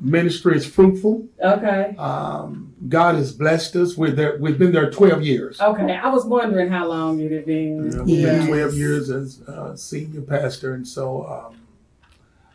ministry 0.00 0.56
is 0.56 0.66
fruitful. 0.66 1.26
Okay. 1.42 1.94
Um, 1.96 2.74
God 2.88 3.16
has 3.16 3.32
blessed 3.32 3.76
us. 3.76 3.96
We're 3.96 4.10
there. 4.10 4.38
We've 4.40 4.58
been 4.58 4.72
there 4.72 4.90
12 4.90 5.22
years. 5.22 5.60
Okay. 5.60 5.94
I 5.94 6.08
was 6.08 6.24
wondering 6.24 6.70
how 6.70 6.88
long 6.88 7.20
it 7.20 7.30
had 7.30 7.46
been. 7.46 7.92
Yeah, 7.92 8.02
we've 8.02 8.24
been 8.24 8.46
12 8.48 8.74
years 8.74 9.10
as 9.10 9.42
uh, 9.42 9.76
senior 9.76 10.22
pastor, 10.22 10.74
and 10.74 10.86
so 10.86 11.26
um, 11.26 11.60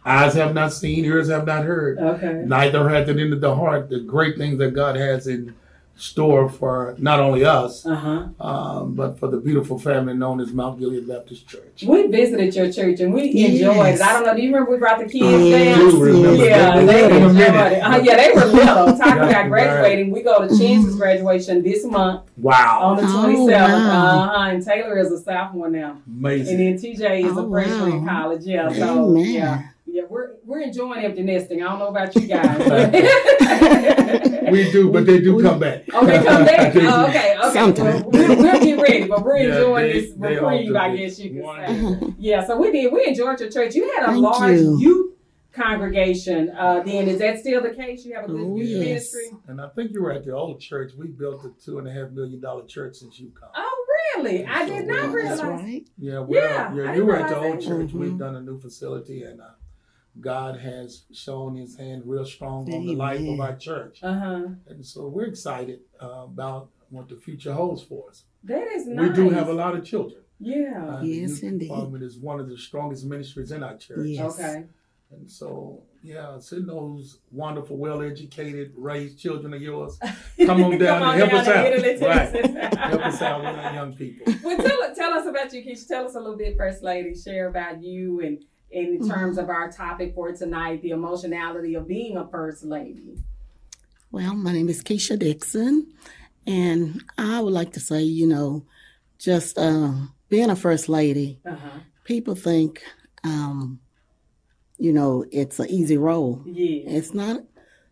eyes 0.05 0.33
have 0.33 0.53
not 0.53 0.73
seen, 0.73 1.05
ears 1.05 1.29
have 1.29 1.45
not 1.45 1.65
heard. 1.65 1.99
Okay. 1.99 2.43
Neither 2.45 2.89
hath 2.89 3.07
it 3.07 3.19
entered 3.19 3.41
the 3.41 3.55
heart 3.55 3.89
the 3.89 3.99
great 3.99 4.37
things 4.37 4.57
that 4.59 4.73
God 4.73 4.95
has 4.95 5.27
in 5.27 5.55
store 5.97 6.49
for 6.49 6.93
not 6.97 7.19
only 7.21 7.45
us, 7.45 7.85
Uh-huh. 7.85 8.23
um, 8.39 8.95
but 8.95 9.17
for 9.17 9.27
the 9.27 9.37
beautiful 9.37 9.79
family 9.79 10.13
known 10.13 10.41
as 10.41 10.51
Mount 10.51 10.77
Gilead 10.77 11.07
Baptist 11.07 11.47
Church. 11.47 11.83
We 11.87 12.07
visited 12.07 12.53
your 12.53 12.69
church 12.71 12.99
and 12.99 13.13
we 13.13 13.29
Yes. 13.31 13.51
enjoyed 13.61 13.95
it. 13.95 14.01
I 14.01 14.11
don't 14.13 14.25
know. 14.25 14.35
Do 14.35 14.41
you 14.41 14.49
remember 14.49 14.71
we 14.71 14.77
brought 14.77 14.99
the 14.99 15.05
kids 15.05 15.23
Yes, 15.23 15.49
there? 15.49 15.75
I 15.75 15.77
do 15.91 16.03
remember. 16.03 16.45
Yeah, 16.45 16.75
They- 16.79 16.85
they 16.85 16.93
they 16.93 17.01
were 17.01 17.15
enjoyed 17.29 17.35
little. 17.35 17.55
it. 17.67 17.79
Uh, 17.81 18.01
yeah, 18.03 18.15
they 18.17 18.31
were 18.35 18.45
little. 18.45 18.97
Talking 18.97 19.23
about 19.23 19.47
graduating, 19.47 20.11
we 20.11 20.21
go 20.21 20.45
to 20.45 20.57
Chance's 20.57 20.95
graduation 20.95 21.63
this 21.63 21.85
month 21.85 22.21
Wow. 22.41 22.79
on 22.83 22.97
the 22.97 23.03
Oh, 23.03 23.23
27th. 23.23 23.87
wow. 23.87 24.19
Uh-huh. 24.23 24.49
And 24.49 24.65
Taylor 24.65 24.97
is 24.97 25.11
a 25.13 25.17
sophomore 25.19 25.69
now. 25.69 25.97
Amazing. 26.19 26.59
And 26.59 26.77
then 26.79 26.91
TJ 26.91 27.21
is 27.23 27.37
Oh, 27.37 27.45
a 27.45 27.49
freshman 27.49 27.91
in 27.93 28.05
college. 28.05 28.41
Yeah, 28.43 28.69
so 28.73 29.05
Amen. 29.05 29.25
yeah. 29.33 29.61
Yeah, 29.87 30.01
we're 30.09 30.24
we're 30.45 30.61
enjoying 30.61 31.03
empty 31.03 31.23
nesting. 31.23 31.61
I 31.63 31.69
don't 31.69 31.79
know 31.79 31.87
about 31.87 32.15
you 32.15 32.27
guys. 32.27 32.57
we 34.51 34.71
do, 34.71 34.91
but 34.91 35.05
they 35.05 35.19
do 35.19 35.41
come 35.41 35.59
back. 35.59 35.83
Oh, 35.93 36.05
they 36.05 36.23
come 36.23 36.45
back. 36.45 36.73
They. 36.75 36.85
Oh, 36.87 37.05
okay, 37.07 37.35
okay. 37.37 37.53
Sometimes. 37.53 38.03
Well, 38.03 38.11
we'll, 38.11 38.37
we'll 38.37 38.59
get 38.63 38.79
ready, 38.81 39.07
but 39.07 39.23
we're 39.23 39.37
Yeah, 39.37 39.55
enjoying 39.55 39.85
they- 39.93 39.99
this 40.01 40.13
they 40.17 40.35
reprieve, 40.35 40.75
all 40.75 40.77
I 40.81 40.95
guess 40.95 41.19
you 41.19 41.29
could 41.41 41.67
say. 41.67 42.13
Yeah, 42.19 42.45
so 42.45 42.57
we 42.57 42.71
did. 42.71 42.91
We 42.91 43.05
enjoyed 43.07 43.39
your 43.39 43.49
church. 43.49 43.75
You 43.75 43.91
had 43.93 44.03
a 44.03 44.07
Thank 44.07 44.21
large 44.23 44.59
you. 44.59 44.79
youth 44.79 45.11
congregation. 45.53 46.49
Uh, 46.49 46.81
then 46.83 47.07
is 47.07 47.19
that 47.19 47.39
still 47.39 47.61
the 47.61 47.69
case? 47.69 48.03
You 48.05 48.15
have 48.15 48.25
a 48.25 48.27
good 48.27 48.41
Oh, 48.41 48.57
youth 48.57 48.67
yes. 48.69 48.79
ministry. 49.13 49.29
And 49.47 49.61
I 49.61 49.69
think 49.69 49.91
you 49.93 50.01
were 50.03 50.11
at 50.11 50.25
the 50.25 50.31
old 50.33 50.59
church. 50.59 50.91
We 50.97 51.07
built 51.07 51.45
a 51.45 51.49
two 51.63 51.79
and 51.79 51.87
a 51.87 51.91
half 51.91 52.11
million 52.11 52.41
dollar 52.41 52.65
church 52.65 52.95
since 52.97 53.19
you 53.19 53.31
come. 53.39 53.49
Oh, 53.55 53.85
really? 54.17 54.45
I 54.45 54.65
did 54.67 54.85
not 54.85 55.11
realize. 55.11 55.81
Yeah, 55.97 56.19
well, 56.19 56.27
Yeah, 56.31 56.73
yeah, 56.73 56.73
you 56.73 56.85
didn't 56.87 57.05
were 57.07 57.15
at 57.15 57.29
the 57.29 57.35
realize 57.39 57.51
old 57.53 57.61
that. 57.61 57.67
church. 57.87 57.93
We've 57.93 58.17
done 58.17 58.35
a 58.35 58.41
new 58.41 58.59
facility, 58.59 59.23
and 59.23 59.39
uh, 59.41 59.45
God 60.19 60.59
has 60.59 61.03
shown 61.13 61.55
His 61.55 61.77
hand 61.77 62.03
real 62.05 62.25
strong 62.25 62.71
on 62.73 62.85
the 62.85 62.95
life 62.95 63.21
of 63.27 63.39
our 63.39 63.55
church. 63.55 63.99
Uh 64.01 64.19
huh. 64.19 64.47
And 64.67 64.85
so 64.85 65.07
we're 65.07 65.25
excited 65.25 65.81
uh, 66.01 66.23
about 66.23 66.69
what 66.89 67.09
the 67.09 67.15
future 67.15 67.53
holds 67.53 67.83
for 67.83 68.09
us. 68.09 68.23
That 68.43 68.67
is 68.67 68.87
nice. 68.87 69.09
We 69.09 69.15
do 69.15 69.29
have 69.31 69.49
a 69.49 69.53
lot 69.53 69.75
of 69.75 69.83
children. 69.83 70.21
Yeah. 70.39 70.85
Uh, 70.87 71.01
the 71.01 71.07
youth 71.07 71.41
Department 71.59 72.03
is 72.03 72.17
one 72.17 72.39
of 72.39 72.49
the 72.49 72.57
strongest 72.57 73.05
ministries 73.05 73.51
in 73.51 73.63
our 73.63 73.77
church. 73.77 74.05
Yes. 74.07 74.39
Okay. 74.39 74.65
And 75.11 75.29
so, 75.29 75.83
yeah, 76.03 76.37
send 76.39 76.67
those 76.67 77.19
wonderful, 77.31 77.77
well-educated, 77.77 78.73
raised 78.75 79.19
children 79.19 79.53
of 79.53 79.61
yours. 79.61 79.97
Come 80.45 80.63
on 80.63 80.77
down 80.77 80.99
Come 80.99 81.03
on 81.09 81.21
and 81.21 81.31
help 81.31 81.31
down 81.31 81.39
us 81.41 81.47
out. 81.47 81.65
Italy, 81.67 82.07
Right. 82.07 82.77
Help 82.77 83.05
us 83.05 83.21
out 83.21 83.39
with 83.43 83.65
our 83.65 83.73
young 83.73 83.93
people. 83.93 84.33
Well, 84.43 84.57
tell, 84.57 84.95
tell 84.95 85.13
us 85.13 85.25
about 85.25 85.53
you, 85.53 85.63
Keisha. 85.63 85.87
Tell 85.87 86.05
us 86.05 86.15
a 86.15 86.19
little 86.19 86.37
bit, 86.37 86.57
First 86.57 86.83
Lady. 86.83 87.15
Share 87.15 87.47
about 87.47 87.81
you 87.83 88.19
and 88.21 88.43
in 88.71 88.99
Mm-hmm. 88.99 89.09
terms 89.09 89.37
of 89.37 89.49
our 89.49 89.71
topic 89.71 90.13
for 90.15 90.31
tonight, 90.33 90.81
the 90.81 90.89
emotionality 90.91 91.75
of 91.75 91.87
being 91.87 92.17
a 92.17 92.27
First 92.27 92.63
Lady. 92.63 93.17
Well, 94.11 94.33
my 94.35 94.51
name 94.53 94.69
is 94.69 94.83
Keisha 94.83 95.17
Dixon, 95.19 95.87
and 96.47 97.03
I 97.17 97.41
would 97.41 97.53
like 97.53 97.73
to 97.73 97.79
say, 97.79 98.01
you 98.03 98.27
know, 98.27 98.65
just 99.17 99.57
uh, 99.57 99.91
being 100.29 100.49
a 100.49 100.55
first 100.55 100.89
lady, 100.89 101.39
Uh-huh. 101.45 101.79
people 102.03 102.35
think, 102.35 102.81
um, 103.23 103.79
you 104.77 104.91
know, 104.93 105.25
it's 105.31 105.59
an 105.59 105.69
easy 105.69 105.97
role. 105.97 106.41
Yeah. 106.45 106.89
It's 106.97 107.13
not 107.13 107.43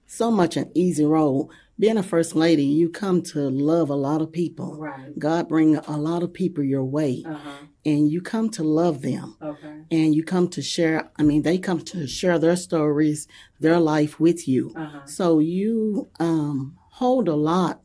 so 0.05 0.29
much 0.31 0.57
an 0.57 0.69
easy 0.75 1.05
role. 1.05 1.49
Being 1.79 1.97
a 1.97 2.03
first 2.03 2.35
lady, 2.35 2.63
you 2.65 2.89
come 2.89 3.21
to 3.23 3.49
love 3.49 3.89
a 3.89 3.95
lot 3.95 4.21
of 4.21 4.31
people. 4.31 4.77
Right. 4.77 5.17
God 5.17 5.47
bring 5.49 5.75
a 5.77 5.97
lot 5.97 6.21
of 6.23 6.31
people 6.33 6.63
your 6.63 6.83
way, 6.85 7.23
Uh-huh. 7.27 7.65
and 7.85 8.09
you 8.11 8.21
come 8.21 8.49
to 8.51 8.63
love 8.63 9.01
them. 9.01 9.35
Okay. 9.41 9.81
And 9.91 10.15
you 10.15 10.23
come 10.23 10.47
to 10.49 10.61
share, 10.61 11.11
I 11.17 11.23
mean, 11.23 11.41
they 11.41 11.57
come 11.57 11.81
to 11.81 12.07
share 12.07 12.37
their 12.39 12.55
stories, 12.55 13.27
their 13.59 13.79
life 13.79 14.19
with 14.19 14.47
you. 14.47 14.71
Uh-huh. 14.75 15.05
So 15.05 15.39
you 15.39 16.09
um, 16.19 16.77
hold 17.01 17.27
a 17.27 17.35
lot 17.35 17.81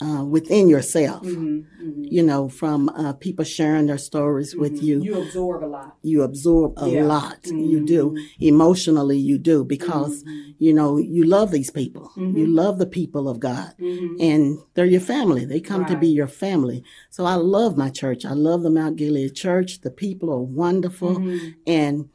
uh, 0.00 0.24
within 0.24 0.68
yourself, 0.68 1.24
Mhm, 1.26 1.64
mhm. 1.82 2.06
you 2.10 2.22
know, 2.22 2.48
from 2.48 2.88
uh, 2.90 3.12
people 3.14 3.44
sharing 3.44 3.86
their 3.86 3.98
stories 3.98 4.56
with 4.56 4.80
you. 4.82 5.02
You 5.02 5.20
absorb 5.20 5.64
a 5.64 5.66
lot. 5.66 5.96
You 6.02 6.22
absorb 6.22 6.74
a 6.76 6.88
Yeah. 6.88 7.04
lot. 7.06 7.50
You 7.58 7.80
do. 7.80 8.14
Emotionally, 8.40 9.18
you 9.18 9.38
do 9.38 9.64
because, 9.64 10.24
you 10.58 10.72
know, 10.72 10.98
you 10.98 11.24
love 11.24 11.50
these 11.50 11.70
people. 11.70 12.10
You 12.16 12.46
love 12.46 12.78
the 12.78 12.86
people 12.86 13.28
of 13.28 13.40
God. 13.40 13.72
And 14.20 14.58
they're 14.74 14.86
your 14.86 15.00
family. 15.00 15.44
They 15.44 15.60
come 15.60 15.84
to 15.86 15.96
be 15.96 16.08
your 16.08 16.26
family. 16.28 16.84
So 17.10 17.24
I 17.24 17.34
love 17.34 17.76
my 17.76 17.90
church. 17.90 18.24
I 18.24 18.32
love 18.34 18.62
the 18.62 18.70
Mount 18.70 18.96
Gilead 18.96 19.34
Church. 19.34 19.80
The 19.80 19.90
people 19.90 20.30
are 20.32 20.40
wonderful. 20.42 21.22
And 21.66 22.08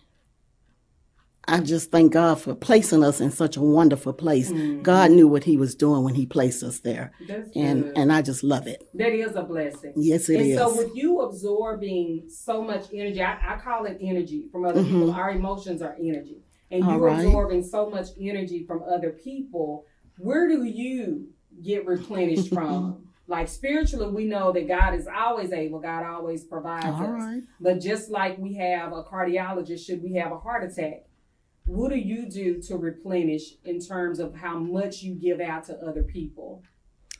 I 1.46 1.60
just 1.60 1.92
thank 1.92 2.14
God 2.14 2.40
for 2.40 2.56
placing 2.56 3.04
us 3.04 3.20
in 3.20 3.30
such 3.32 3.58
a 3.58 3.62
wonderful 3.62 4.14
place. 4.14 4.52
God 4.82 5.12
knew 5.12 5.28
what 5.28 5.44
He 5.44 5.58
was 5.58 5.76
doing 5.76 6.04
when 6.04 6.16
He 6.16 6.26
placed 6.26 6.64
us 6.64 6.80
there. 6.80 7.12
That's 7.28 7.50
and 7.56 7.84
good. 7.84 7.98
and 7.98 8.14
I 8.14 8.22
just 8.22 8.44
love 8.44 8.66
it. 8.68 8.88
That 8.94 9.12
is 9.12 9.36
a 9.36 9.44
blessing. 9.44 9.94
Yes, 9.98 10.30
it 10.30 10.40
and 10.40 10.58
so 10.58 10.76
with 10.76 10.96
you 10.96 11.20
absorbing 11.22 12.30
so 12.30 12.62
much 12.64 12.86
energy, 12.94 13.22
I, 13.22 13.56
I 13.56 13.60
call 13.60 13.86
it 13.86 13.98
energy 14.02 14.48
from 14.52 14.66
other 14.66 14.82
Mhm. 14.82 14.86
people. 14.86 15.12
Our 15.12 15.32
emotions 15.32 15.82
are 15.82 15.96
energy. 16.00 16.38
And 16.72 16.84
you're 16.86 16.98
right. 16.98 17.26
absorbing 17.26 17.64
so 17.64 17.90
much 17.90 18.08
energy 18.20 18.64
from 18.66 18.82
other 18.84 19.12
people. 19.12 19.86
Where 20.18 20.48
do 20.48 20.64
you 20.64 21.28
get 21.62 21.86
replenished 21.86 22.50
from? 22.54 23.08
Like 23.28 23.48
spiritually, 23.48 24.12
we 24.12 24.26
know 24.26 24.52
that 24.52 24.68
God 24.68 24.96
is 24.96 25.08
always 25.08 25.52
able. 25.54 25.80
God 25.80 26.04
always 26.06 26.44
provides 26.44 26.86
All 26.86 27.04
us. 27.04 27.10
right. 27.10 27.42
But 27.60 27.80
just 27.80 28.10
like 28.10 28.38
we 28.38 28.56
have 28.56 28.92
a 28.92 29.04
cardiologist, 29.04 29.86
should 29.86 30.02
we 30.02 30.14
have 30.16 30.32
a 30.32 30.38
heart 30.40 30.64
attack, 30.70 31.04
what 31.66 31.90
do 31.92 31.98
you 31.98 32.26
do 32.30 32.62
to 32.64 32.78
replenish 32.78 33.54
in 33.64 33.80
terms 33.80 34.20
of 34.20 34.36
how 34.36 34.58
much 34.58 35.02
you 35.02 35.16
give 35.16 35.40
out 35.40 35.66
to 35.66 35.78
other 35.78 36.04
people? 36.04 36.64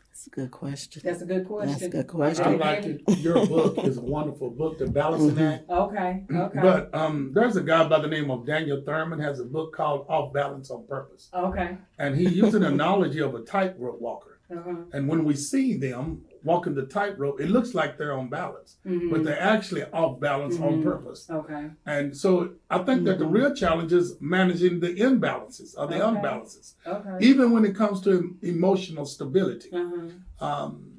That's 0.10 0.28
a 0.28 0.30
good 0.30 0.52
question. 0.52 1.02
That's 1.04 1.22
a 1.22 1.26
good 1.26 1.46
question. 1.48 1.70
That's 1.72 1.82
a 1.82 1.90
good 1.90 2.08
question. 2.08 2.46
I 2.46 2.56
like 2.56 2.84
it. 2.86 3.02
Your 3.18 3.46
book 3.48 3.80
is 3.80 3.98
a 3.98 4.02
wonderful 4.02 4.52
book, 4.52 4.78
The 4.78 4.86
Balancing 4.88 5.36
Mhm. 5.38 5.54
Act. 5.54 5.70
Okay. 5.70 6.26
Okay. 6.32 6.60
But 6.62 6.94
um, 6.94 7.32
there's 7.34 7.56
a 7.56 7.62
guy 7.64 7.88
by 7.88 8.00
the 8.00 8.08
name 8.08 8.30
of 8.30 8.46
Daniel 8.46 8.82
Thurmon 8.82 9.20
has 9.22 9.40
a 9.40 9.44
book 9.46 9.74
called 9.76 10.06
Off 10.08 10.32
Balance 10.32 10.70
on 10.70 10.86
Purpose. 10.88 11.30
Okay. 11.34 11.78
And 11.98 12.16
he 12.16 12.30
used 12.30 12.54
an 12.56 12.64
analogy 12.64 13.20
of 13.22 13.34
a 13.34 13.42
tightrope 13.42 14.00
walker. 14.00 14.40
Uh-huh. 14.52 14.76
And 14.94 15.08
when 15.08 15.24
we 15.26 15.34
see 15.36 15.78
them 15.78 16.26
walking 16.44 16.76
the 16.76 16.86
tightrope, 16.86 17.40
it 17.40 17.50
looks 17.50 17.74
like 17.74 17.98
they're 17.98 18.18
on 18.18 18.28
balance, 18.30 18.78
Mhm. 18.86 19.10
but 19.10 19.24
they're 19.24 19.40
actually 19.42 19.84
off 19.92 20.20
balance 20.20 20.60
on 20.60 20.80
Mhm. 20.80 20.84
purpose. 20.84 21.30
Okay. 21.30 21.72
And 21.86 22.16
so 22.16 22.54
I 22.70 22.80
think 22.80 23.06
that 23.06 23.20
the 23.20 23.26
real 23.26 23.54
challenge 23.54 23.94
is 23.94 24.18
managing 24.20 24.80
the 24.82 24.94
imbalances 25.10 25.74
or 25.78 25.88
the 25.88 25.96
Okay. 26.06 26.18
unbalances, 26.20 26.74
Okay. 26.86 27.18
even 27.26 27.52
when 27.52 27.66
it 27.66 27.76
comes 27.76 28.02
to 28.02 28.36
emotional 28.42 29.06
stability. 29.06 29.70
Uh-huh. 29.72 30.46
Um, 30.46 30.90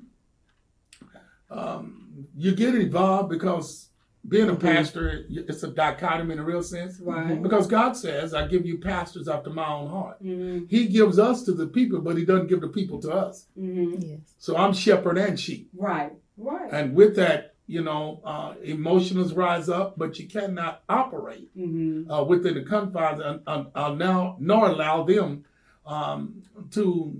um, 1.51 2.27
you 2.37 2.55
get 2.55 2.75
involved 2.75 3.29
because 3.31 3.91
being 4.27 4.49
a 4.49 4.57
pastor, 4.57 5.25
it's 5.29 5.63
a 5.63 5.69
dichotomy 5.69 6.33
in 6.33 6.39
a 6.39 6.45
real 6.45 6.63
sense. 6.63 6.99
Right. 7.01 7.43
Because 7.43 7.67
God 7.67 7.93
says, 7.97 8.33
I 8.33 8.47
give 8.47 8.65
you 8.65 8.79
pastors 8.79 9.29
after 9.29 9.51
my 9.51 9.67
own 9.69 9.91
heart. 9.91 10.23
Mhm. 10.25 10.71
He 10.71 10.87
gives 10.89 11.19
us 11.19 11.43
to 11.45 11.53
the 11.53 11.67
people, 11.67 12.01
but 12.01 12.17
he 12.17 12.25
doesn't 12.25 12.47
give 12.47 12.61
the 12.63 12.69
people 12.69 12.99
to 13.01 13.13
us. 13.13 13.47
Mhm. 13.59 14.21
So 14.39 14.57
I'm 14.57 14.73
shepherd 14.73 15.19
and 15.19 15.39
sheep. 15.39 15.69
Right. 15.77 16.13
Right. 16.39 16.69
And 16.73 16.95
with 16.95 17.17
that, 17.17 17.55
you 17.67 17.83
know, 17.83 18.21
uh, 18.25 18.55
emotions 18.63 19.35
rise 19.35 19.69
up, 19.69 19.99
but 19.99 20.19
you 20.19 20.27
cannot 20.29 20.83
operate 20.89 21.51
Mhm. 21.57 22.07
uh, 22.11 22.25
within 22.25 22.55
the 22.55 22.63
confines 22.63 23.21
and, 23.23 23.41
and, 23.47 23.67
and 23.75 23.99
now 23.99 24.37
nor 24.41 24.69
allow 24.69 25.03
them 25.05 25.45
um, 25.87 26.43
to 26.71 27.15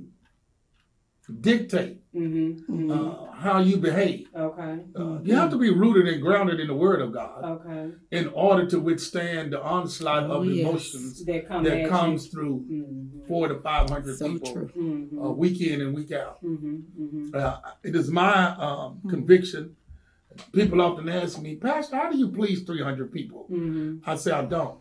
dictate 1.33 2.03
Mhm. 2.15 2.91
uh, 2.91 3.33
how 3.33 3.59
you 3.61 3.79
behave. 3.79 4.29
Okay. 4.37 4.79
Uh, 4.95 5.19
you 5.23 5.35
have 5.35 5.51
to 5.51 5.57
be 5.59 5.71
rooted 5.71 6.07
and 6.07 6.21
grounded 6.23 6.61
in 6.61 6.67
the 6.67 6.75
Word 6.75 7.01
of 7.01 7.13
God 7.13 7.43
Okay. 7.45 7.93
in 8.11 8.29
order 8.29 8.67
to 8.67 8.79
withstand 8.79 9.53
the 9.53 9.63
onslaught 9.63 10.25
Oh, 10.25 10.43
of 10.43 10.47
yes. 10.47 10.67
emotions 10.69 11.25
That 11.25 11.47
come 11.49 11.67
at 11.67 11.81
you. 11.81 11.89
comes 11.89 12.27
through 12.29 12.65
Mhm. 12.71 13.27
four 13.27 13.49
to 13.49 13.55
five 13.57 13.89
hundred 13.89 14.19
So 14.19 14.29
people 14.29 14.53
true. 14.53 14.71
Mhm. 14.77 15.25
uh, 15.25 15.31
week 15.33 15.61
in 15.63 15.81
and 15.81 15.95
week 15.95 16.13
out. 16.13 16.43
Mhm. 16.45 16.83
Mhm. 17.01 17.35
Uh, 17.35 17.57
it 17.83 17.97
is 17.97 18.11
my 18.11 18.55
um, 18.59 19.01
conviction. 19.09 19.77
People 20.53 20.81
often 20.83 21.09
ask 21.09 21.41
me, 21.41 21.57
Pastor, 21.57 21.97
how 21.97 22.11
do 22.11 22.19
you 22.19 22.29
please 22.29 22.63
300 22.65 23.13
people? 23.13 23.47
Mhm. 23.51 24.01
I 24.05 24.17
say, 24.17 24.33
I 24.33 24.45
don't. 24.45 24.79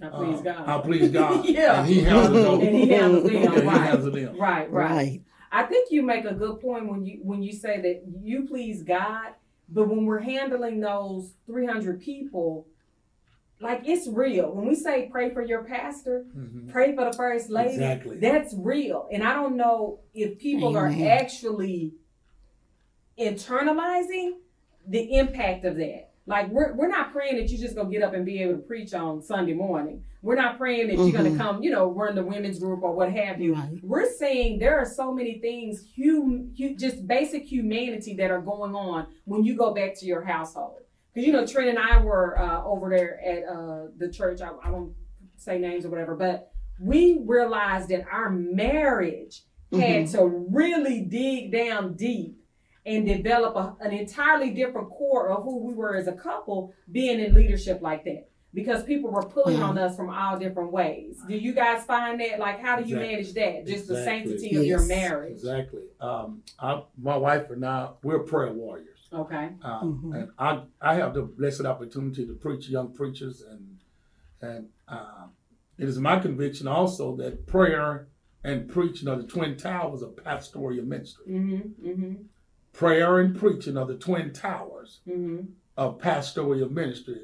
I 0.00 0.08
please 0.08 0.38
Uh, 0.38 0.42
God. 0.42 0.68
I 0.68 0.78
please 0.78 1.10
God. 1.10 1.44
yeah. 1.48 1.80
And 1.80 1.88
He 1.88 2.00
handles 2.00 2.28
those. 2.44 2.62
And 2.62 2.76
he 2.76 2.86
handles 2.88 3.24
them. 3.24 3.32
Yeah, 3.32 3.40
he 3.60 3.66
handles 3.66 4.12
them. 4.12 4.36
Right. 4.38 4.70
Right. 4.70 4.90
Right. 4.94 5.22
I 5.52 5.62
think 5.64 5.90
you 5.90 6.02
make 6.02 6.24
a 6.24 6.34
good 6.34 6.60
point 6.60 6.88
when 6.88 7.04
you 7.06 7.20
when 7.22 7.42
you 7.42 7.52
say 7.52 7.80
that 7.80 8.02
you 8.22 8.46
please 8.46 8.82
God, 8.82 9.32
but 9.68 9.88
when 9.88 10.04
we're 10.04 10.20
handling 10.20 10.80
those 10.80 11.32
300 11.46 12.00
people, 12.00 12.66
like 13.60 13.82
it's 13.86 14.06
real. 14.08 14.52
When 14.52 14.66
we 14.66 14.74
say 14.74 15.08
pray 15.10 15.30
for 15.30 15.42
your 15.42 15.64
pastor, 15.64 16.26
Mhm. 16.36 16.68
pray 16.70 16.94
for 16.94 17.04
the 17.04 17.12
first 17.12 17.48
lady, 17.50 17.70
Exactly. 17.74 18.16
that's 18.18 18.54
real. 18.54 19.08
And 19.10 19.22
I 19.22 19.32
don't 19.34 19.56
know 19.56 20.00
if 20.14 20.38
people 20.38 20.76
are 20.76 20.88
actually 20.88 21.94
internalizing 23.18 24.32
the 24.86 25.16
impact 25.16 25.64
of 25.64 25.76
that. 25.76 26.10
Like 26.26 26.50
we're 26.50 26.74
we're 26.74 26.88
not 26.88 27.12
praying 27.12 27.36
that 27.36 27.48
you're 27.50 27.60
just 27.60 27.74
gonna 27.76 27.90
get 27.90 28.02
up 28.02 28.14
and 28.14 28.26
be 28.26 28.42
able 28.42 28.54
to 28.54 28.58
preach 28.62 28.92
on 28.94 29.22
Sunday 29.22 29.54
morning. 29.54 30.04
We're 30.22 30.34
not 30.36 30.58
praying 30.58 30.88
that 30.88 30.96
you're 30.96 31.12
gonna 31.12 31.30
Mhm. 31.30 31.38
come, 31.38 31.62
you 31.62 31.70
know, 31.70 31.90
run 31.90 32.14
the 32.14 32.24
women's 32.24 32.58
group 32.58 32.82
or 32.82 32.92
what 32.92 33.12
have 33.12 33.40
you. 33.40 33.54
Right. 33.54 33.78
We're 33.82 34.10
saying 34.10 34.58
there 34.58 34.78
are 34.78 34.84
so 34.84 35.12
many 35.12 35.38
things, 35.38 35.84
hum, 35.96 36.52
hu- 36.58 36.74
just 36.76 37.06
basic 37.06 37.44
humanity 37.44 38.14
that 38.14 38.30
are 38.30 38.40
going 38.40 38.74
on 38.74 39.06
when 39.24 39.44
you 39.44 39.54
go 39.56 39.72
back 39.74 39.94
to 39.98 40.06
your 40.06 40.22
household. 40.22 40.78
Because 41.14 41.26
you 41.26 41.32
know, 41.32 41.46
Trent 41.46 41.68
and 41.70 41.78
I 41.78 42.02
were 42.02 42.38
uh, 42.38 42.64
over 42.64 42.90
there 42.90 43.20
at 43.24 43.44
uh, 43.44 43.86
the 43.96 44.10
church. 44.10 44.40
I, 44.40 44.50
I 44.62 44.70
won't 44.70 44.92
say 45.36 45.58
names 45.58 45.84
or 45.86 45.90
whatever, 45.90 46.14
but 46.16 46.50
we 46.80 47.20
realized 47.24 47.88
that 47.90 48.04
our 48.10 48.30
marriage 48.30 49.42
had 49.72 50.04
Mhm. 50.04 50.12
to 50.12 50.26
really 50.50 51.00
dig 51.02 51.52
down 51.52 51.94
deep 51.94 52.38
and 52.84 53.06
develop 53.06 53.56
a, 53.56 53.76
an 53.84 53.92
entirely 53.92 54.50
different 54.50 54.90
core 54.90 55.30
of 55.30 55.42
who 55.42 55.64
we 55.66 55.74
were 55.74 55.96
as 55.96 56.06
a 56.06 56.12
couple 56.12 56.72
being 56.92 57.18
in 57.18 57.34
leadership 57.34 57.80
like 57.82 58.04
that 58.04 58.28
because 58.56 58.82
people 58.82 59.10
were 59.10 59.22
pulling 59.22 59.60
Wow. 59.60 59.68
on 59.70 59.78
us 59.78 59.94
from 59.96 60.08
all 60.10 60.36
different 60.38 60.72
ways 60.72 61.14
do 61.28 61.36
you 61.36 61.52
guys 61.52 61.84
find 61.84 62.18
that 62.20 62.40
like 62.40 62.58
how 62.58 62.74
do 62.80 62.82
you 62.88 62.96
Exactly. 62.96 63.08
manage 63.16 63.32
that 63.34 63.66
just 63.72 63.86
the 63.86 63.94
Exactly. 63.98 64.04
sanctity 64.30 64.56
of 64.56 64.64
your 64.64 64.84
marriage 64.86 65.32
Exactly. 65.32 65.82
Um, 66.00 66.42
I, 66.58 66.82
my 67.10 67.16
wife 67.16 67.50
and 67.50 67.64
I, 67.64 67.90
we're 68.02 68.20
prayer 68.32 68.52
warriors. 68.52 69.02
okay 69.12 69.50
Um, 69.62 69.84
Mhm. 70.04 70.14
And 70.16 70.30
I, 70.38 70.62
I 70.80 70.94
have 71.00 71.12
the 71.14 71.22
blessed 71.22 71.66
opportunity 71.72 72.26
to 72.26 72.34
preach 72.34 72.68
young 72.68 72.88
preachers, 72.92 73.36
and 73.50 73.62
and 74.48 74.68
uh, 74.88 75.26
it 75.78 75.88
is 75.88 75.98
my 75.98 76.18
conviction 76.18 76.66
also 76.68 77.14
that 77.16 77.46
prayer 77.46 78.08
and 78.44 78.68
preaching 78.68 79.08
are 79.08 79.16
the 79.16 79.28
twin 79.34 79.56
towers 79.56 80.00
of 80.02 80.10
pastoral 80.16 80.82
ministry. 80.94 81.26
mm-hmm 81.28 81.88
mm-hmm 81.88 82.14
Prayer 82.72 83.20
and 83.20 83.34
preaching 83.42 83.76
are 83.78 83.86
the 83.86 83.96
twin 84.06 84.32
towers 84.32 85.00
mm-hmm 85.08 85.42
of 85.78 85.98
pastoral 85.98 86.68
ministry. 86.70 87.20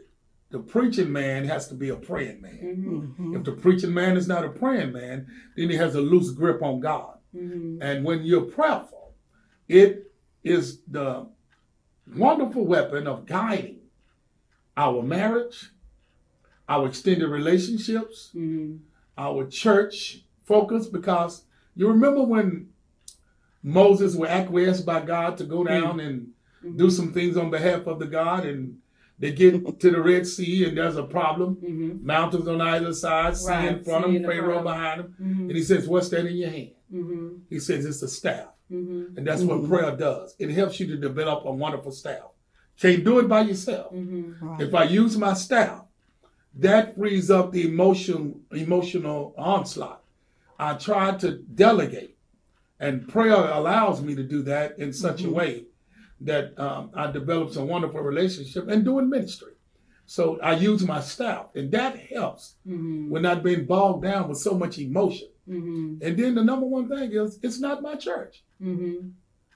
The 0.53 0.61
preaching 0.61 1.11
man 1.11 1.45
has 1.47 1.69
to 1.69 1.75
be 1.75 1.89
a 1.89 1.97
praying 1.97 2.41
man. 2.43 2.61
mm-hmm 2.63 3.31
Mhm. 3.33 3.37
If 3.37 3.45
the 3.45 3.53
preaching 3.53 3.93
man 3.95 4.17
is 4.17 4.29
not 4.29 4.45
a 4.45 4.51
praying 4.51 4.93
man, 4.93 5.27
then 5.57 5.71
he 5.71 5.77
has 5.77 5.95
a 5.95 6.01
loose 6.01 6.31
grip 6.31 6.63
on 6.63 6.81
God. 6.81 7.17
mm-hmm 7.35 7.83
And 7.83 8.05
when 8.05 8.23
you're 8.23 8.43
prayerful, 8.59 9.15
it 9.69 10.13
is 10.45 10.83
the 10.83 11.27
wonderful 12.17 12.65
weapon 12.67 13.07
of 13.07 13.27
guiding 13.27 13.81
our 14.77 15.03
marriage, 15.03 15.71
our 16.69 16.87
extended 16.89 17.29
relationships, 17.29 18.31
mm-hmm 18.35 18.77
our 19.19 19.47
church 19.47 20.25
focus. 20.45 20.87
Because 20.87 21.45
you 21.77 21.87
remember 21.89 22.23
when 22.23 22.69
Moses 23.63 24.17
was 24.17 24.29
acquiesced 24.31 24.87
by 24.87 25.01
God 25.01 25.37
to 25.39 25.45
go 25.45 25.65
down 25.65 26.01
and 26.01 26.33
do 26.77 26.89
some 26.91 27.13
things 27.13 27.37
on 27.37 27.51
behalf 27.51 27.87
of 27.87 27.99
the 27.99 28.07
God, 28.07 28.47
and 28.47 28.79
they 29.23 29.33
get 29.33 29.81
to 29.81 29.91
the 29.91 30.03
Red 30.03 30.27
Sea, 30.27 30.65
and 30.67 30.77
there's 30.77 30.97
a 30.97 31.05
problem. 31.05 31.51
mm-hmm 31.57 32.05
Mountains 32.15 32.49
on 32.49 32.61
either 32.61 32.93
side, 32.93 33.37
sea 33.37 33.69
in 33.69 33.85
front 33.85 34.05
sea 34.05 34.09
of 34.09 34.13
them, 34.15 34.23
the 34.23 34.29
Pharaoh 34.29 34.63
behind 34.63 35.01
them. 35.01 35.15
mm-hmm 35.23 35.43
And 35.49 35.57
he 35.59 35.63
says, 35.63 35.87
What's 35.89 36.09
that 36.11 36.27
in 36.27 36.37
your 36.37 36.51
hand? 36.51 36.73
mm-hmm 36.93 37.29
He 37.49 37.59
says, 37.61 37.87
It's 37.87 38.03
a 38.03 38.09
staff. 38.09 38.49
mm-hmm 38.71 39.17
And 39.17 39.27
that's 39.27 39.45
what 39.49 39.59
Mhm. 39.61 39.69
prayer 39.69 39.93
does. 39.97 40.35
It 40.39 40.51
helps 40.51 40.81
you 40.81 40.87
to 40.89 40.97
develop 41.09 41.45
a 41.45 41.53
wonderful 41.65 41.93
staff. 41.93 42.29
Can't 42.83 43.05
do 43.05 43.21
it 43.21 43.29
by 43.29 43.43
yourself. 43.43 43.95
mm-hmm 43.95 44.45
Right. 44.45 44.61
If 44.67 44.75
I 44.75 44.85
use 45.01 45.17
my 45.17 45.35
staff, 45.35 45.81
that 46.67 46.85
frees 46.97 47.31
up 47.31 47.53
the 47.53 47.65
emotion, 47.73 48.41
emotional 48.51 49.35
onslaught. 49.39 50.03
I 50.59 50.75
try 50.75 51.07
to 51.25 51.31
delegate, 51.67 52.17
and 52.81 53.09
prayer 53.15 53.43
allows 53.61 54.03
me 54.03 54.13
to 54.17 54.25
do 54.35 54.43
that 54.53 54.69
in 54.79 54.93
such 54.93 55.21
a 55.25 55.31
way 55.31 55.53
that 56.25 56.59
um, 56.59 56.91
I 56.95 57.11
developed 57.11 57.55
some 57.55 57.69
wonderful 57.69 58.01
relationship 58.01 58.69
and 58.69 58.85
doing 58.85 59.09
ministry. 59.09 59.53
So 60.07 60.39
I 60.41 60.55
use 60.57 60.83
my 60.87 61.01
staff, 61.01 61.47
and 61.55 61.71
that 61.73 61.97
helps 61.97 62.57
mm-hmm 62.67 63.09
when 63.11 63.23
not 63.23 63.43
being 63.43 63.65
bogged 63.67 64.03
down 64.05 64.29
with 64.29 64.39
so 64.39 64.53
much 64.59 64.79
emotion. 64.79 65.29
mm-hmm 65.49 65.97
And 66.05 66.17
then 66.19 66.35
the 66.35 66.45
number 66.45 66.67
one 66.67 66.89
thing 66.89 67.13
is, 67.13 67.39
it's 67.43 67.61
not 67.61 67.83
my 67.83 67.95
church. 67.95 68.43
mm-hmm 68.61 69.09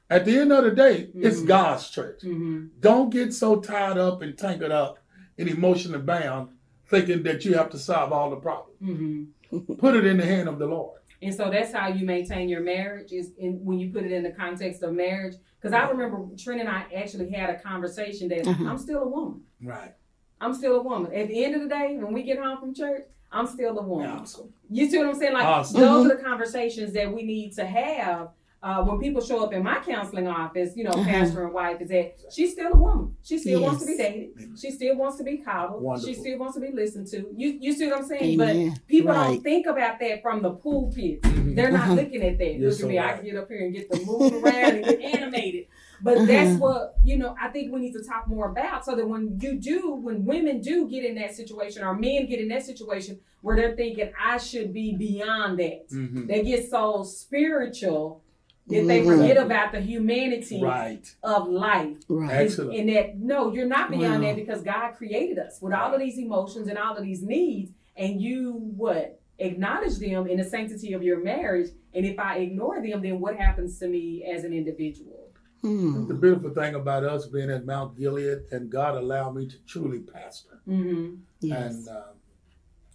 At 0.08 0.24
the 0.24 0.38
end 0.38 0.52
of 0.52 0.62
the 0.64 0.70
day, 0.70 1.10
it's 1.14 1.40
Mhm. 1.40 1.46
God's 1.48 1.90
church. 1.90 2.20
mm-hmm 2.22 2.66
Don't 2.80 3.10
get 3.10 3.34
so 3.34 3.60
tied 3.60 3.98
up 3.98 4.22
and 4.22 4.38
tangled 4.38 4.72
up 4.72 4.98
and 5.38 5.48
emotionally 5.48 6.02
bound, 6.14 6.50
thinking 6.88 7.22
that 7.24 7.44
you 7.44 7.54
have 7.54 7.70
to 7.70 7.78
solve 7.78 8.12
all 8.12 8.30
the 8.30 8.36
problems. 8.48 8.78
mm-hmm 8.82 9.74
Put 9.78 9.94
it 9.96 10.06
in 10.06 10.16
the 10.16 10.24
hand 10.34 10.48
of 10.48 10.58
the 10.58 10.66
Lord. 10.66 11.00
And 11.22 11.34
so 11.34 11.50
that's 11.50 11.72
how 11.72 11.88
you 11.88 12.04
maintain 12.04 12.48
your 12.48 12.60
marriage 12.60 13.12
is 13.12 13.32
in 13.38 13.64
when 13.64 13.78
you 13.78 13.90
put 13.92 14.04
it 14.04 14.12
in 14.12 14.22
the 14.22 14.30
context 14.32 14.82
of 14.82 14.92
marriage. 14.92 15.34
Because 15.60 15.72
I 15.72 15.88
remember 15.88 16.26
Trent 16.36 16.60
and 16.60 16.68
I 16.68 16.84
actually 16.94 17.30
had 17.30 17.50
a 17.50 17.58
conversation 17.58 18.28
that 18.28 18.46
Uh-huh. 18.46 18.64
I'm 18.68 18.78
still 18.78 19.02
a 19.02 19.08
woman. 19.08 19.40
Right. 19.62 19.94
I'm 20.40 20.52
still 20.52 20.76
a 20.76 20.82
woman. 20.82 21.12
At 21.14 21.28
the 21.28 21.44
end 21.44 21.54
of 21.54 21.62
the 21.62 21.68
day, 21.68 21.96
when 21.98 22.12
we 22.12 22.22
get 22.22 22.38
home 22.38 22.58
from 22.58 22.74
church, 22.74 23.04
I'm 23.32 23.46
still 23.46 23.78
a 23.78 23.82
woman. 23.82 24.10
Awesome. 24.10 24.52
You 24.70 24.88
see 24.88 24.98
what 24.98 25.08
I'm 25.08 25.14
saying? 25.14 25.32
Like 25.32 25.44
Awesome. 25.44 25.80
those 25.80 26.06
are 26.06 26.16
the 26.16 26.22
conversations 26.22 26.92
that 26.92 27.12
we 27.12 27.22
need 27.22 27.52
to 27.56 27.64
have 27.66 28.28
uh, 28.62 28.82
when 28.84 28.98
people 28.98 29.20
show 29.20 29.44
up 29.44 29.52
in 29.52 29.62
my 29.62 29.78
counseling 29.80 30.26
office. 30.26 30.76
You 30.76 30.84
know, 30.84 30.90
Uh-huh. 30.90 31.04
pastor 31.04 31.44
and 31.44 31.52
wife 31.54 31.80
is 31.80 31.88
that 31.90 32.14
she's 32.32 32.52
still 32.52 32.72
a 32.72 32.76
woman. 32.76 33.14
She 33.22 33.38
still 33.38 33.62
wants 33.62 33.80
to 33.82 33.86
be 33.86 33.92
Yes. 33.96 34.12
dated. 34.12 34.58
She 34.58 34.70
still 34.70 34.96
wants 34.96 35.18
to 35.18 35.24
be 35.24 35.38
coddled. 35.38 35.82
Wonderful. 35.82 36.08
She 36.12 36.18
still 36.18 36.38
wants 36.38 36.54
to 36.54 36.60
be 36.60 36.72
listened 36.72 37.06
to. 37.08 37.26
You 37.36 37.58
you 37.60 37.72
see 37.72 37.86
what 37.86 37.98
I'm 37.98 38.04
saying? 38.04 38.40
Amen. 38.40 38.70
But 38.70 38.86
people 38.88 39.12
don't 39.14 39.42
think 39.42 39.66
about 39.66 40.00
that 40.00 40.22
from 40.22 40.42
the 40.42 40.50
pulpit. 40.50 41.22
Mhm. 41.22 41.54
They're 41.54 41.70
not 41.70 41.82
Uh-huh. 41.82 41.94
looking 41.94 42.22
at 42.22 42.38
that. 42.38 42.54
You're 42.56 42.70
Look 42.70 42.78
so 42.78 42.86
at 42.86 42.90
me. 42.90 42.98
I 42.98 43.04
right. 43.06 43.16
can 43.16 43.24
get 43.26 43.36
up 43.36 43.48
here 43.48 43.64
and 43.64 43.74
get 43.74 43.90
the 43.90 44.04
moving 44.04 44.42
around 44.42 44.74
and 44.76 44.84
get 44.84 45.00
animated. 45.20 45.66
But 46.02 46.16
Uh-huh. 46.18 46.26
that's 46.26 46.60
what, 46.60 46.94
you 47.04 47.16
know, 47.18 47.34
I 47.40 47.48
think 47.48 47.72
we 47.72 47.80
need 47.80 47.92
to 47.92 48.02
talk 48.02 48.28
more 48.28 48.50
about 48.50 48.84
so 48.84 48.94
that 48.96 49.08
when 49.08 49.38
you 49.40 49.54
do, 49.58 49.94
when 49.94 50.24
women 50.26 50.60
do 50.60 50.86
get 50.88 51.04
in 51.04 51.14
that 51.16 51.34
situation 51.34 51.82
or 51.84 51.94
men 51.94 52.26
get 52.26 52.38
in 52.40 52.48
that 52.48 52.64
situation 52.64 53.18
where 53.40 53.56
they're 53.56 53.76
thinking, 53.76 54.10
I 54.22 54.36
should 54.38 54.72
be 54.74 54.94
beyond 54.94 55.58
that. 55.58 55.88
Mhm. 55.90 56.26
They 56.26 56.42
get 56.42 56.68
so 56.68 57.02
spiritual 57.02 58.22
that 58.68 58.86
they 58.86 59.04
forget 59.04 59.36
about 59.36 59.72
the 59.72 59.80
humanity 59.80 60.60
Right. 60.62 61.14
of 61.22 61.48
life. 61.48 61.98
Right. 62.08 62.32
Excellent. 62.32 62.78
And 62.78 62.88
that, 62.88 63.18
no, 63.18 63.52
you're 63.52 63.66
not 63.66 63.90
beyond 63.90 64.22
Wow. 64.22 64.28
that 64.28 64.36
because 64.36 64.62
God 64.62 64.92
created 64.96 65.38
us 65.38 65.60
with 65.62 65.72
all 65.72 65.94
of 65.94 66.00
these 66.00 66.18
emotions 66.18 66.66
and 66.68 66.76
all 66.76 66.96
of 66.96 67.04
these 67.04 67.22
needs. 67.22 67.70
And 67.96 68.20
you, 68.20 68.52
what? 68.76 69.20
Acknowledge 69.38 69.98
them 69.98 70.26
in 70.26 70.38
the 70.38 70.44
sanctity 70.44 70.94
of 70.94 71.02
your 71.02 71.22
marriage. 71.22 71.68
And 71.94 72.04
if 72.04 72.18
I 72.18 72.38
ignore 72.38 72.82
them, 72.82 73.02
then 73.02 73.20
what 73.20 73.36
happens 73.36 73.78
to 73.78 73.86
me 73.88 74.24
as 74.24 74.44
an 74.44 74.52
individual? 74.52 75.28
Hmm. 75.62 76.06
The 76.08 76.14
beautiful 76.14 76.50
thing 76.50 76.74
about 76.74 77.04
us 77.04 77.26
being 77.26 77.50
at 77.50 77.64
Mount 77.64 77.96
Gilead 77.96 78.38
and 78.50 78.68
God 78.70 78.96
allowed 78.96 79.36
me 79.36 79.46
to 79.46 79.56
truly 79.66 80.00
pastor. 80.00 80.60
Mm-hmm. 80.68 81.14
Yes. 81.40 81.74
And 81.74 81.88
uh, 81.88 82.02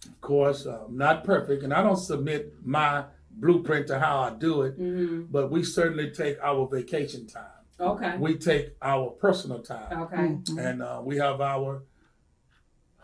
of 0.06 0.20
course, 0.20 0.66
uh, 0.66 0.84
not 0.88 1.24
perfect, 1.24 1.62
and 1.64 1.72
I 1.72 1.82
don't 1.82 1.96
submit 1.96 2.54
my 2.64 3.04
blueprint 3.34 3.86
to 3.88 3.98
how 3.98 4.20
I 4.20 4.30
do 4.30 4.62
it, 4.62 4.78
Mm-hmm. 4.78 5.22
but 5.30 5.50
we 5.50 5.64
certainly 5.64 6.10
take 6.10 6.38
our 6.42 6.66
vacation 6.68 7.26
time. 7.26 7.46
Okay. 7.80 8.16
We 8.18 8.36
take 8.38 8.76
our 8.80 9.10
personal 9.10 9.60
time. 9.60 10.02
Okay. 10.02 10.16
Mhm. 10.16 10.58
and 10.58 10.82
uh, 10.82 11.00
we 11.04 11.16
have 11.16 11.40
our 11.40 11.82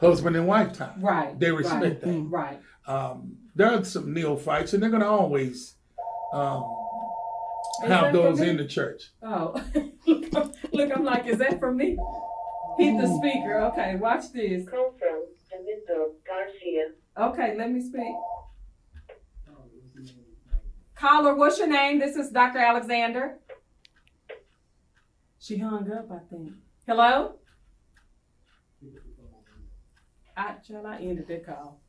husband 0.00 0.36
and 0.36 0.46
wife 0.46 0.72
time. 0.74 1.00
Right. 1.02 1.38
They 1.38 1.50
right, 1.50 1.58
respect 1.58 2.04
Right. 2.04 2.60
that. 2.86 2.92
Um, 2.92 3.36
there 3.56 3.72
are 3.72 3.82
some 3.84 4.12
neophytes, 4.14 4.72
and 4.72 4.82
they're 4.82 4.90
going 4.90 5.02
to 5.02 5.08
always 5.08 5.74
um, 6.32 6.64
have 7.82 8.12
those 8.12 8.40
in 8.40 8.56
the 8.56 8.66
church. 8.66 9.10
Oh, 9.22 9.54
look, 10.72 10.90
I'm 10.96 11.04
like, 11.04 11.26
is 11.26 11.38
that 11.38 11.58
for 11.58 11.72
me? 11.72 11.98
He's 12.78 13.00
the 13.00 13.08
speaker. 13.18 13.58
Okay, 13.72 13.96
watch 13.96 14.30
this. 14.32 14.68
Call 14.68 14.94
from 14.98 15.24
Domingo 15.50 16.12
Garcia. 16.24 16.90
Okay, 17.18 17.56
let 17.58 17.72
me 17.72 17.80
speak. 17.80 18.14
Caller, 20.98 21.34
what's 21.34 21.58
your 21.58 21.68
name? 21.68 21.98
This 21.98 22.16
is 22.16 22.30
Dr. 22.30 22.58
Alexander. 22.58 23.38
She 25.38 25.58
hung 25.58 25.90
up, 25.92 26.10
I 26.10 26.18
think. 26.30 26.50
Hello? 26.86 27.34
I, 30.36 30.54
shall 30.66 30.86
I 30.86 30.96
ended 30.98 31.26
that 31.28 31.46
call. 31.46 31.80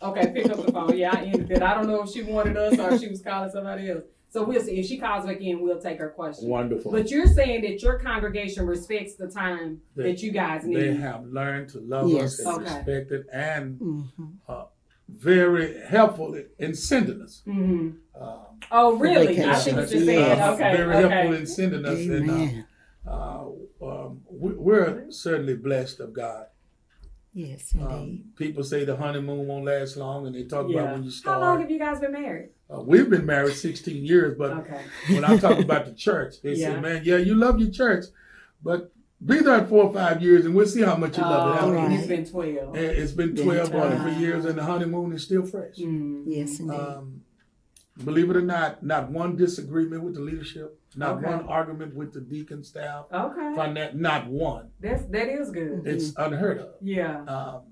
Okay, 0.00 0.32
pick 0.32 0.46
up 0.50 0.64
the 0.64 0.72
phone. 0.72 0.96
Yeah, 0.96 1.10
I 1.12 1.22
ended 1.22 1.50
it. 1.50 1.62
I 1.62 1.74
don't 1.74 1.86
know 1.88 2.02
if 2.02 2.10
she 2.10 2.22
wanted 2.22 2.56
us 2.56 2.78
or 2.78 2.92
if 2.94 3.00
she 3.00 3.08
was 3.08 3.20
calling 3.22 3.50
somebody 3.50 3.90
else. 3.90 4.04
So 4.30 4.44
we'll 4.44 4.60
see. 4.62 4.78
If 4.78 4.86
she 4.86 4.98
calls 4.98 5.26
back 5.26 5.40
in, 5.40 5.60
we'll 5.60 5.80
take 5.80 5.98
her 5.98 6.08
question. 6.10 6.48
Wonderful. 6.48 6.90
But 6.90 7.10
you're 7.10 7.26
saying 7.26 7.62
that 7.62 7.82
your 7.82 7.98
congregation 7.98 8.66
respects 8.66 9.14
the 9.16 9.28
time 9.28 9.82
They- 9.94 10.04
that 10.04 10.22
you 10.22 10.32
guys 10.32 10.64
need. 10.64 10.76
They 10.76 10.94
have 10.94 11.26
learned 11.26 11.68
to 11.70 11.80
love 11.80 12.08
Yes. 12.08 12.40
us 12.40 12.46
and 12.46 12.66
Okay. 12.66 12.76
respect 12.76 13.12
it, 13.12 13.26
and 13.32 13.78
Mhm. 13.80 14.32
uh, 14.48 14.64
very 15.12 15.80
helpful 15.80 16.38
in 16.58 16.74
sending 16.74 17.22
us. 17.22 17.42
hmm 17.44 17.90
Um, 18.18 18.38
Oh, 18.70 18.96
really? 18.96 19.28
I 19.28 19.52
vacation. 19.52 19.54
see 19.60 19.72
what 19.74 19.90
you're 19.90 20.00
Yeah. 20.00 20.06
saying. 20.06 20.40
uh, 20.40 20.52
Okay. 20.54 20.76
very 20.76 20.96
helpful 20.96 21.32
in 21.34 21.46
sending 21.46 21.84
us, 21.84 21.98
and 22.06 22.30
uh, 22.30 23.10
uh, 23.10 23.44
um, 23.82 24.20
we, 24.30 24.52
we're 24.54 25.10
certainly 25.10 25.54
blessed 25.56 26.00
of 26.00 26.12
God. 26.12 26.46
Yes, 27.34 27.74
Um, 27.80 28.24
people 28.36 28.62
say 28.62 28.84
the 28.84 28.94
honeymoon 28.96 29.46
won't 29.46 29.64
last 29.64 29.96
long, 29.96 30.26
and 30.26 30.34
they 30.34 30.44
talk 30.44 30.68
Yeah. 30.68 30.80
about 30.80 30.92
when 30.92 31.04
you 31.04 31.10
start. 31.10 31.34
How 31.34 31.40
long 31.40 31.60
have 31.60 31.70
you 31.70 31.78
guys 31.78 31.98
been 31.98 32.12
married? 32.12 32.50
Uh, 32.72 32.82
we've 32.82 33.08
been 33.08 33.24
married 33.26 33.54
16 33.54 34.04
years, 34.04 34.36
but 34.36 34.52
Okay. 34.52 34.82
when 35.10 35.24
I 35.24 35.36
talk 35.38 35.58
about 35.58 35.86
the 35.86 35.92
church, 35.92 36.42
they 36.42 36.54
Yeah. 36.54 36.74
say, 36.74 36.80
man, 36.80 37.02
yeah, 37.04 37.16
you 37.16 37.34
love 37.34 37.58
your 37.58 37.70
church, 37.70 38.04
but 38.62 38.92
be 39.24 39.40
there 39.40 39.64
four 39.66 39.84
or 39.84 39.92
five 39.94 40.22
years 40.22 40.44
and 40.44 40.54
we'll 40.54 40.66
see 40.66 40.82
how 40.82 40.96
much 40.96 41.16
you 41.16 41.22
love 41.22 41.56
it. 41.56 41.62
Oh, 41.62 41.68
after. 41.68 41.76
and 41.78 41.94
it's 41.94 42.06
been 42.06 42.24
twelve. 42.26 42.74
And 42.74 42.84
it's 42.84 43.12
been 43.12 43.34
Been 43.34 43.44
12 43.44 43.74
or 43.74 43.90
for 43.98 44.08
years, 44.10 44.44
and 44.44 44.58
the 44.58 44.64
honeymoon 44.64 45.12
is 45.12 45.22
still 45.24 45.46
fresh. 45.46 45.76
Mm. 45.76 46.24
Yes, 46.26 46.58
indeed. 46.58 46.74
Um, 46.78 47.22
believe 48.04 48.30
it 48.30 48.36
or 48.36 48.42
not, 48.42 48.82
not 48.82 49.10
one 49.10 49.36
disagreement 49.36 50.02
with 50.02 50.14
the 50.14 50.20
leadership, 50.20 50.78
not 50.96 51.18
Okay. 51.18 51.26
one 51.30 51.46
argument 51.46 51.94
with 51.94 52.12
the 52.12 52.20
deacon 52.20 52.64
staff. 52.64 53.06
Okay. 53.12 53.54
Find 53.54 53.76
that 53.76 53.96
not 53.96 54.26
one. 54.28 54.70
That's 54.80 55.04
that 55.06 55.28
is 55.28 55.50
good. 55.50 55.82
It's 55.86 56.12
unheard 56.16 56.58
of. 56.58 56.68
Yeah. 56.80 57.22
Um, 57.24 57.62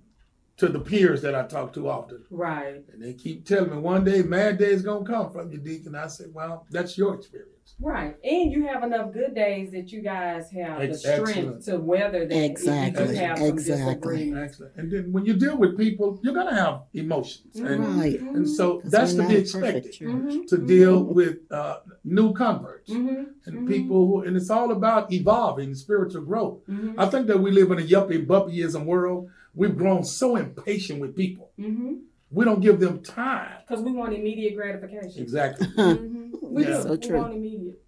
to 0.61 0.69
the 0.69 0.79
peers 0.79 1.23
that 1.23 1.35
I 1.35 1.47
talk 1.47 1.73
to 1.73 1.89
often. 1.89 2.23
Right. 2.31 2.85
And 2.93 3.03
they 3.03 3.15
keep 3.15 3.47
telling 3.47 3.71
me 3.71 3.79
one 3.79 4.05
day 4.05 4.23
mad 4.23 4.59
days 4.59 4.83
gonna 4.83 5.07
come 5.07 5.33
from 5.33 5.51
you, 5.51 5.57
Deacon. 5.59 5.95
I 5.95 6.07
say, 6.07 6.25
well, 6.33 6.67
that's 6.71 6.99
your 6.99 7.15
experience. 7.15 7.49
Right. 7.79 8.15
And 8.23 8.53
you 8.53 8.67
have 8.67 8.83
enough 8.83 9.11
good 9.13 9.35
days 9.35 9.71
that 9.71 9.91
you 9.91 10.03
guys 10.03 10.51
have 10.51 10.81
Ex- 10.83 11.03
the 11.03 11.09
strength 11.15 11.29
excellent. 11.31 11.65
to 11.65 11.79
weather 11.79 12.27
that. 12.27 12.35
if 12.35 12.35
you 12.43 12.45
Exactly, 12.51 13.17
have 13.17 13.39
some 13.39 13.47
exactly. 13.49 13.87
disagreements. 14.17 14.53
Excellent. 14.53 14.73
And 14.77 14.93
then 14.93 15.13
when 15.13 15.25
you 15.25 15.33
deal 15.35 15.57
with 15.57 15.79
people, 15.79 16.21
you're 16.23 16.35
gonna 16.35 16.55
have 16.55 16.83
emotions. 16.93 17.57
And, 17.57 17.97
Right. 17.97 18.21
and 18.21 18.47
so 18.47 18.81
'Cause 18.81 18.91
that's 18.91 19.15
to 19.15 19.23
be 19.23 19.23
not 19.23 19.31
a 19.31 19.35
perfect 19.37 19.47
expected. 19.87 19.93
church. 19.95 20.11
Mhm. 20.11 20.47
To 20.49 20.59
deal 20.59 21.05
with 21.05 21.39
uh, 21.51 21.79
new 22.05 22.35
converts 22.35 22.91
Mm-hmm. 22.93 23.23
and 23.47 23.67
people 23.67 24.07
who, 24.07 24.23
and 24.25 24.37
it's 24.37 24.51
all 24.51 24.73
about 24.73 25.11
evolving 25.11 25.75
spiritual 25.75 26.23
growth. 26.25 26.59
Mm-hmm. 26.69 27.01
I 27.01 27.07
think 27.07 27.29
that 27.29 27.39
we 27.41 27.51
live 27.51 27.71
in 27.71 27.79
a 27.79 27.83
yuppie 27.83 28.27
buppyism 28.27 28.85
world. 28.85 29.31
We've 29.55 29.77
grown 29.77 30.05
so 30.05 30.37
impatient 30.37 31.01
with 31.01 31.17
people. 31.17 31.51
Mm-hmm. 31.59 31.95
We 32.31 32.45
don't 32.45 32.61
give 32.61 32.79
them 32.79 33.03
time. 33.03 33.59
Because 33.67 33.83
we 33.83 33.93
want 33.93 34.13
immediate 34.15 34.55
gratification. 34.55 35.23
Exactly. 35.23 35.67
Mhm. 35.77 36.31
We 36.43 36.63
Yeah. 36.65 36.83
do. 36.83 36.83
So 37.03 37.09
we 37.13 37.19
want 37.19 37.35
immediate. 37.35 37.81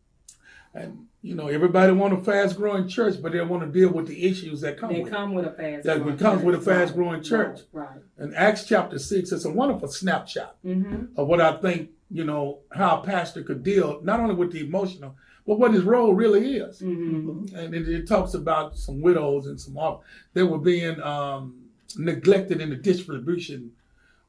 And 0.75 1.07
you 1.25 1.37
know, 1.37 1.47
everybody 1.47 1.93
want 1.93 2.13
a 2.15 2.17
fast 2.17 2.57
growing 2.57 2.89
church, 2.89 3.23
but 3.23 3.31
they 3.31 3.41
want 3.43 3.63
to 3.63 3.69
deal 3.71 3.91
with 3.93 4.09
the 4.09 4.25
issues 4.25 4.61
that 4.63 4.77
come 4.77 4.93
They 4.93 5.01
with 5.03 5.13
it. 5.13 5.15
come 5.15 5.35
with 5.35 5.45
a 5.47 5.53
fast. 5.53 5.85
That 5.85 6.03
growing 6.03 6.17
comes 6.19 6.43
with 6.43 6.55
a 6.57 6.59
church. 6.59 6.65
fast 6.67 6.95
growing 6.97 7.23
church. 7.23 7.61
Right. 7.73 7.89
right. 8.19 8.25
In 8.27 8.35
Acts 8.35 8.65
chapter 8.67 8.99
six, 8.99 9.31
it's 9.31 9.45
a 9.45 9.51
wonderful 9.51 9.87
snapshot 9.89 10.57
Mm-hmm. 10.65 11.05
of 11.17 11.29
what 11.29 11.41
I 11.41 11.59
think, 11.59 11.91
you 12.11 12.25
know, 12.25 12.59
how 12.73 13.01
a 13.01 13.05
pastor 13.05 13.43
could 13.45 13.63
deal 13.63 14.01
not 14.03 14.19
only 14.19 14.35
with 14.35 14.51
the 14.53 14.61
emotional, 14.67 15.15
but 15.47 15.59
what 15.59 15.75
his 15.75 15.83
role 15.83 16.15
really 16.15 16.57
is. 16.57 16.81
Mm-hmm. 16.81 17.57
And 17.57 17.75
it, 17.75 17.89
it 17.89 18.09
talks 18.09 18.35
about 18.35 18.77
some 18.77 19.01
widows 19.01 19.47
and 19.47 19.61
some. 19.61 19.77
They 20.35 20.43
were 20.43 20.59
being 20.59 21.01
um, 21.03 21.69
neglected 21.97 22.61
in 22.61 22.71
the 22.71 22.77
distribution, 22.77 23.73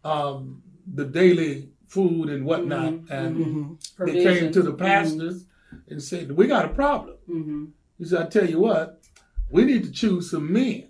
um, 0.04 0.64
the 0.92 1.06
daily 1.06 1.70
food 1.88 2.30
and 2.30 2.46
whatnot. 2.46 2.94
Mhm, 2.94 3.12
And 3.12 3.36
mhm. 3.38 4.06
they 4.06 4.24
came 4.24 4.52
to 4.52 4.62
the 4.62 4.74
pastors 4.74 5.46
and 5.88 6.02
said, 6.02 6.32
"We 6.32 6.48
got 6.48 6.66
a 6.66 6.70
problem." 6.70 7.18
Mm-hmm. 7.30 7.66
He 8.00 8.06
said, 8.06 8.22
"I 8.24 8.26
tell 8.30 8.50
you 8.50 8.60
what, 8.60 9.02
we 9.50 9.66
need 9.66 9.84
to 9.84 9.92
choose 9.92 10.32
some 10.32 10.52
men 10.52 10.90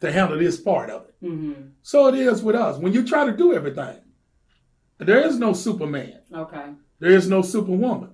to 0.00 0.10
handle 0.10 0.38
this 0.38 0.58
part 0.58 0.88
of 0.90 1.02
it." 1.04 1.14
Mm-hmm. 1.22 1.68
So 1.82 2.08
it 2.08 2.14
is 2.14 2.42
with 2.42 2.56
us. 2.56 2.78
When 2.78 2.92
you 2.94 3.06
try 3.06 3.26
to 3.26 3.36
do 3.36 3.52
everything, 3.52 3.98
there 4.98 5.20
is 5.26 5.38
no 5.38 5.52
Superman. 5.52 6.20
Okay. 6.32 6.66
There 6.98 7.10
is 7.10 7.28
no 7.28 7.42
Superwoman. 7.42 8.10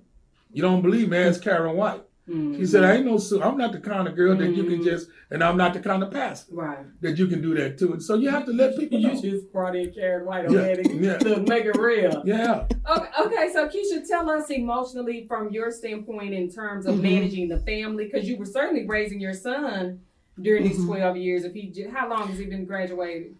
You 0.52 0.62
don't 0.62 0.82
believe 0.82 1.08
me? 1.10 1.18
Ask 1.18 1.42
Karyn 1.42 1.74
White. 1.74 2.02
Mm-hmm. 2.28 2.56
She 2.56 2.66
said, 2.66 2.82
I 2.82 2.94
ain't 2.96 3.06
no, 3.06 3.20
I'm 3.40 3.56
not 3.56 3.70
the 3.70 3.78
kind 3.78 4.08
of 4.08 4.16
girl 4.16 4.36
that 4.36 4.50
you 4.50 4.64
can 4.64 4.82
just, 4.82 5.08
and 5.30 5.44
I'm 5.44 5.56
not 5.56 5.74
the 5.74 5.78
kind 5.80 6.02
of 6.02 6.10
pastor 6.10 6.52
Right. 6.56 6.78
that 7.00 7.18
you 7.18 7.28
can 7.28 7.40
do 7.40 7.54
that 7.54 7.78
to. 7.78 7.92
And 7.92 8.02
so 8.02 8.16
you 8.16 8.30
have 8.30 8.44
to 8.46 8.52
let 8.52 8.76
people 8.76 8.98
You 8.98 9.12
know. 9.12 9.20
just 9.22 9.52
brought 9.52 9.76
in 9.76 9.90
Karyn 9.92 10.24
White 10.24 10.50
Yeah, 10.50 10.58
already 10.58 10.90
yeah. 10.96 11.18
to 11.18 11.36
make 11.42 11.66
it 11.66 11.76
real. 11.76 12.22
Yeah. 12.26 12.66
Okay, 12.90 13.08
okay, 13.20 13.48
so 13.52 13.68
Keisha, 13.68 14.04
tell 14.08 14.28
us 14.28 14.50
emotionally 14.50 15.24
from 15.28 15.50
your 15.50 15.70
standpoint 15.70 16.34
in 16.34 16.50
terms 16.50 16.86
of 16.86 16.96
Mhm. 16.96 17.02
managing 17.02 17.48
the 17.48 17.58
family, 17.60 18.06
because 18.06 18.28
you 18.28 18.36
were 18.36 18.44
certainly 18.44 18.84
raising 18.86 19.20
your 19.20 19.32
son 19.34 20.00
during 20.40 20.64
these 20.64 20.78
Mhm. 20.80 20.86
twelve 20.86 21.16
years. 21.16 21.44
If 21.44 21.54
he, 21.54 21.72
how 21.92 22.08
long 22.10 22.26
has 22.26 22.38
he 22.40 22.46
been 22.46 22.64
graduated? 22.64 23.36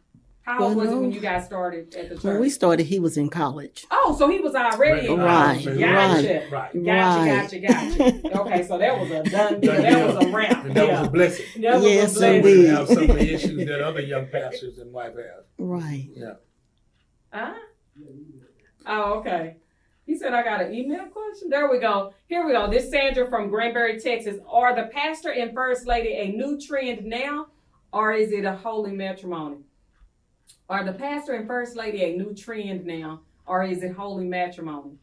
How 0.47 0.61
Well, 0.61 0.75
was 0.77 0.91
no. 0.91 0.97
it 0.99 1.01
when 1.01 1.11
you 1.13 1.19
guys 1.21 1.45
started 1.45 1.93
at 1.97 2.09
the 2.09 2.15
church? 2.15 2.23
When 2.25 2.39
we 2.41 2.49
started, 2.51 2.85
he 2.87 3.01
was 3.01 3.17
in 3.17 3.29
college. 3.31 3.85
oh, 3.91 4.15
so 4.17 4.31
he 4.31 4.39
was 4.39 4.55
already 4.55 5.09
in 5.09 5.19
Right, 5.19 5.61
college. 5.61 5.67
right, 5.67 5.79
Gotcha. 5.81 6.49
right. 6.53 6.85
Gotcha, 6.85 6.87
Right. 6.87 7.61
gotcha, 7.61 7.99
gotcha. 8.23 8.41
okay, 8.43 8.63
so 8.63 8.79
that 8.79 9.01
was 9.01 9.11
a 9.11 9.23
done 9.31 9.61
deal. 9.61 9.73
That 9.73 9.91
deal. 9.91 10.07
was 10.17 10.25
a 10.25 10.31
wrap. 10.31 10.65
And 10.65 10.75
that 10.77 10.87
yeah. 10.87 10.99
was 11.01 11.09
a 11.09 11.11
blessing. 11.11 11.47
That 11.63 11.75
was 11.75 11.85
Yes, 11.85 12.17
a 12.17 12.19
blessing. 12.21 12.43
We 12.43 12.53
indeed. 12.53 12.69
have 12.69 12.89
some 12.89 12.99
of 13.11 13.17
the 13.17 13.35
issues 13.35 13.67
that 13.67 13.81
other 13.83 14.01
young 14.01 14.27
pastors 14.29 14.79
and 14.79 14.93
wife 14.93 15.17
have. 15.17 15.45
Right. 15.59 16.09
Yeah. 16.15 16.33
Huh? 17.33 17.55
Oh, 18.87 19.15
okay. 19.19 19.57
He 20.07 20.17
said 20.17 20.33
I 20.33 20.45
got 20.45 20.61
an 20.63 20.73
email 20.73 21.07
question. 21.07 21.49
There 21.51 21.69
we 21.69 21.81
go. 21.81 22.15
Here 22.29 22.47
we 22.47 22.53
go. 22.53 22.71
This 22.71 22.89
Sandra 22.89 23.29
from 23.29 23.51
Granbury, 23.51 23.99
Texas. 23.99 24.37
Are 24.49 24.77
the 24.77 24.85
pastor 24.93 25.33
and 25.33 25.53
first 25.53 25.89
lady 25.89 26.13
a 26.15 26.29
new 26.29 26.61
trend 26.61 27.05
now, 27.05 27.49
or 27.93 28.13
is 28.13 28.31
it 28.31 28.45
a 28.45 28.55
holy 28.55 28.93
matrimony? 28.93 29.57
Are 30.69 30.85
the 30.85 30.93
pastor 30.93 31.35
and 31.35 31.47
first 31.47 31.77
lady 31.77 32.03
a 32.03 32.17
new 32.17 32.35
trend 32.35 32.85
now, 32.87 33.21
or 33.47 33.65
is 33.65 33.83
it 33.83 33.93
holy 33.93 34.25
matrimony? 34.27 34.99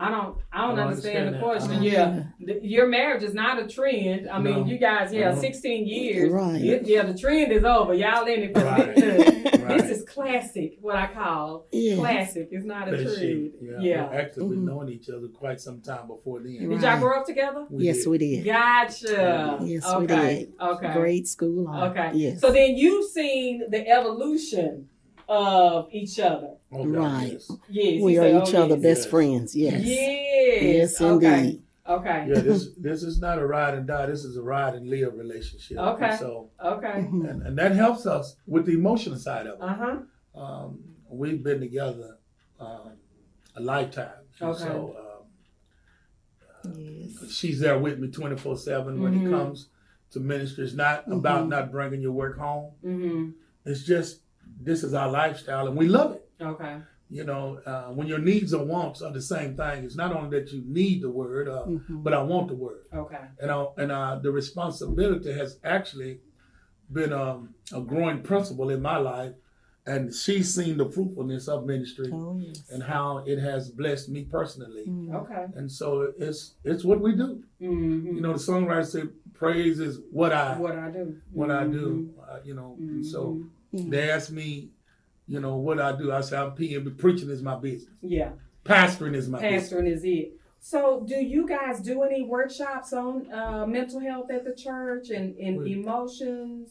I 0.00 0.10
don't. 0.10 0.38
I 0.52 0.62
don't 0.62 0.72
I 0.72 0.76
don't 0.76 0.78
understand, 0.88 1.28
understand 1.28 1.34
the 1.34 1.38
question. 1.38 1.70
I 1.82 1.84
Yeah, 1.84 2.22
The- 2.40 2.66
your 2.66 2.88
marriage 2.88 3.22
is 3.22 3.34
not 3.34 3.62
a 3.62 3.68
trend. 3.68 4.28
I 4.28 4.40
mean, 4.40 4.60
No. 4.60 4.64
you 4.66 4.76
guys, 4.78 5.12
yeah, 5.12 5.30
No. 5.32 5.40
sixteen 5.40 5.86
years. 5.86 6.32
Right. 6.32 6.60
Yeah, 6.60 6.78
yeah, 6.82 7.02
the 7.04 7.16
trend 7.16 7.52
is 7.52 7.62
over. 7.62 7.94
Y'all 7.94 8.24
in 8.26 8.40
it 8.42 8.52
for 8.58 8.64
Right. 8.64 8.96
this 9.78 9.98
is 9.98 10.04
classic. 10.08 10.78
What 10.80 10.96
I 10.96 11.06
call 11.06 11.66
Yes. 11.70 11.98
classic. 12.00 12.48
It's 12.50 12.64
not 12.64 12.88
a 12.88 12.96
That 12.96 13.02
trend. 13.04 13.18
she- 13.18 13.52
Yeah. 13.60 13.70
yeah. 13.80 14.10
We've 14.10 14.18
actually 14.18 14.48
been 14.48 14.58
Mhm. 14.62 14.64
knowing 14.66 14.88
each 14.88 15.08
other 15.08 15.28
quite 15.28 15.60
some 15.60 15.80
time 15.82 16.08
before 16.08 16.40
then. 16.40 16.54
Did 16.54 16.62
y'all 16.68 16.78
Right. 16.80 17.00
grow 17.00 17.20
up 17.20 17.26
together? 17.26 17.66
We 17.70 17.84
yes, 17.84 17.98
did. 17.98 18.08
we 18.08 18.18
did. 18.18 18.44
Gotcha. 18.44 19.58
Yes, 19.62 19.86
okay. 19.88 19.98
we 20.00 20.06
did. 20.06 20.52
Okay. 20.60 20.92
Grade 20.94 21.28
school. 21.28 21.68
all. 21.68 21.84
Okay. 21.90 22.10
Yes. 22.14 22.40
So 22.40 22.50
then 22.50 22.76
you've 22.76 23.08
seen 23.10 23.62
the 23.68 23.86
evolution 23.88 24.88
of 25.32 25.88
each 25.92 26.18
other. 26.20 26.54
Oh, 26.70 26.86
Right. 26.86 27.32
yes. 27.32 27.50
Yes. 27.70 28.02
we 28.02 28.18
are 28.18 28.22
say, 28.22 28.42
each 28.42 28.54
oh, 28.54 28.62
other 28.64 28.74
yes. 28.76 28.82
best 28.82 29.00
Yes. 29.02 29.10
friends. 29.10 29.56
Yes. 29.56 29.82
Yes. 29.84 30.62
Yes, 30.62 31.00
okay. 31.00 31.38
indeed. 31.38 31.62
Okay. 31.88 32.26
Yeah, 32.28 32.40
this 32.40 32.68
this 32.76 33.02
is 33.02 33.20
not 33.20 33.38
a 33.38 33.46
ride 33.46 33.74
and 33.74 33.86
die. 33.86 34.06
This 34.06 34.24
is 34.24 34.36
a 34.36 34.42
ride 34.42 34.74
and 34.74 34.88
live 34.88 35.14
relationship. 35.14 35.78
Okay. 35.78 36.10
And 36.10 36.18
so, 36.18 36.50
Okay. 36.64 36.88
Mhm. 37.10 37.28
and, 37.30 37.42
and 37.42 37.58
that 37.58 37.72
helps 37.72 38.06
us 38.06 38.36
with 38.46 38.66
the 38.66 38.72
emotional 38.72 39.16
side 39.18 39.46
of 39.46 39.54
it. 39.58 39.62
Uh 39.62 39.74
huh. 39.82 40.40
Um, 40.40 40.78
we've 41.08 41.42
been 41.42 41.60
together 41.60 42.18
um, 42.60 42.92
a 43.56 43.60
lifetime. 43.60 44.22
And 44.40 44.50
Okay. 44.50 44.64
So 44.64 44.96
um, 46.64 46.72
Yes. 46.78 47.30
she's 47.32 47.58
there 47.58 47.78
with 47.78 47.98
me 47.98 48.08
24 48.08 48.56
7 48.56 49.02
when 49.02 49.14
Mhm. 49.14 49.26
it 49.26 49.30
comes 49.30 49.68
to 50.12 50.20
ministry. 50.20 50.64
It's 50.64 50.74
not 50.74 51.08
Mhm. 51.08 51.16
about 51.18 51.48
not 51.48 51.72
bringing 51.72 52.00
your 52.00 52.12
work 52.12 52.38
home. 52.38 52.72
Mm-hmm. 52.84 53.30
It's 53.64 53.82
just 53.84 54.21
this 54.64 54.82
is 54.84 54.94
our 54.94 55.10
lifestyle 55.10 55.66
and 55.68 55.76
we 55.76 55.88
love 55.88 56.12
it. 56.12 56.28
Okay. 56.40 56.76
You 57.10 57.24
know, 57.24 57.60
uh, 57.66 57.88
when 57.96 58.06
your 58.06 58.18
needs 58.18 58.52
and 58.54 58.68
wants 58.68 59.02
are 59.02 59.12
the 59.12 59.20
same 59.20 59.54
thing, 59.56 59.84
it's 59.84 59.96
not 59.96 60.14
only 60.16 60.30
that 60.40 60.50
you 60.52 60.62
need 60.66 61.02
the 61.02 61.10
word, 61.10 61.46
uh, 61.48 61.64
Mhm. 61.66 62.02
but 62.02 62.14
I 62.14 62.22
want 62.22 62.48
the 62.48 62.54
word. 62.54 62.84
Okay. 62.92 63.24
And, 63.40 63.50
I, 63.50 63.66
and 63.76 63.92
uh, 63.92 64.18
the 64.22 64.30
responsibility 64.30 65.32
has 65.32 65.58
actually 65.62 66.20
been 66.90 67.12
um, 67.12 67.54
a 67.72 67.80
growing 67.80 68.22
principle 68.22 68.70
in 68.70 68.80
my 68.80 68.96
life. 68.96 69.34
And 69.84 70.14
she's 70.14 70.54
seen 70.54 70.76
the 70.78 70.88
fruitfulness 70.88 71.48
of 71.48 71.66
ministry 71.66 72.08
Oh 72.14 72.38
yes. 72.38 72.70
and 72.70 72.80
how 72.84 73.24
it 73.26 73.38
has 73.40 73.68
blessed 73.68 74.08
me 74.10 74.22
personally. 74.38 74.84
Mm. 74.86 75.12
Okay. 75.22 75.44
And 75.56 75.68
so 75.70 76.12
it's 76.16 76.54
it's 76.62 76.84
what 76.84 77.00
we 77.00 77.16
do. 77.16 77.42
Mm-hmm. 77.60 78.14
You 78.14 78.20
know, 78.20 78.32
the 78.32 78.38
songwriter 78.38 78.86
said, 78.86 79.08
"Praise 79.34 79.80
is 79.80 79.98
what 80.12 80.32
I 80.32 80.56
what 80.56 80.76
I 80.78 80.88
do. 80.92 81.16
what 81.32 81.50
I 81.50 81.64
Mm-hmm. 81.64 81.72
do." 81.72 82.10
Uh, 82.22 82.38
you 82.44 82.54
know, 82.54 82.76
and 82.78 83.04
so 83.04 83.20
Mhm. 83.74 83.90
they 83.90 84.10
ask 84.10 84.30
me, 84.30 84.70
you 85.26 85.40
know, 85.40 85.56
what 85.56 85.80
I 85.80 85.92
do. 85.96 86.12
I 86.12 86.20
say, 86.20 86.36
"I'm 86.36 86.52
PM. 86.52 86.94
Preaching 86.96 87.30
is 87.30 87.42
my 87.42 87.56
business. 87.56 87.90
Yeah. 88.02 88.30
Pastoring 88.64 89.14
is 89.14 89.28
my 89.28 89.40
business." 89.40 89.72
Pastoring 89.72 89.88
is 89.90 90.04
it. 90.04 90.32
So, 90.60 91.04
do 91.06 91.16
you 91.16 91.46
guys 91.48 91.80
do 91.80 92.02
any 92.02 92.22
workshops 92.22 92.92
on 92.92 93.30
uh, 93.32 93.66
mental 93.66 93.98
health 94.00 94.30
at 94.30 94.44
the 94.44 94.54
church 94.54 95.10
and, 95.10 95.36
and 95.38 95.58
We- 95.58 95.72
emotions? 95.72 96.68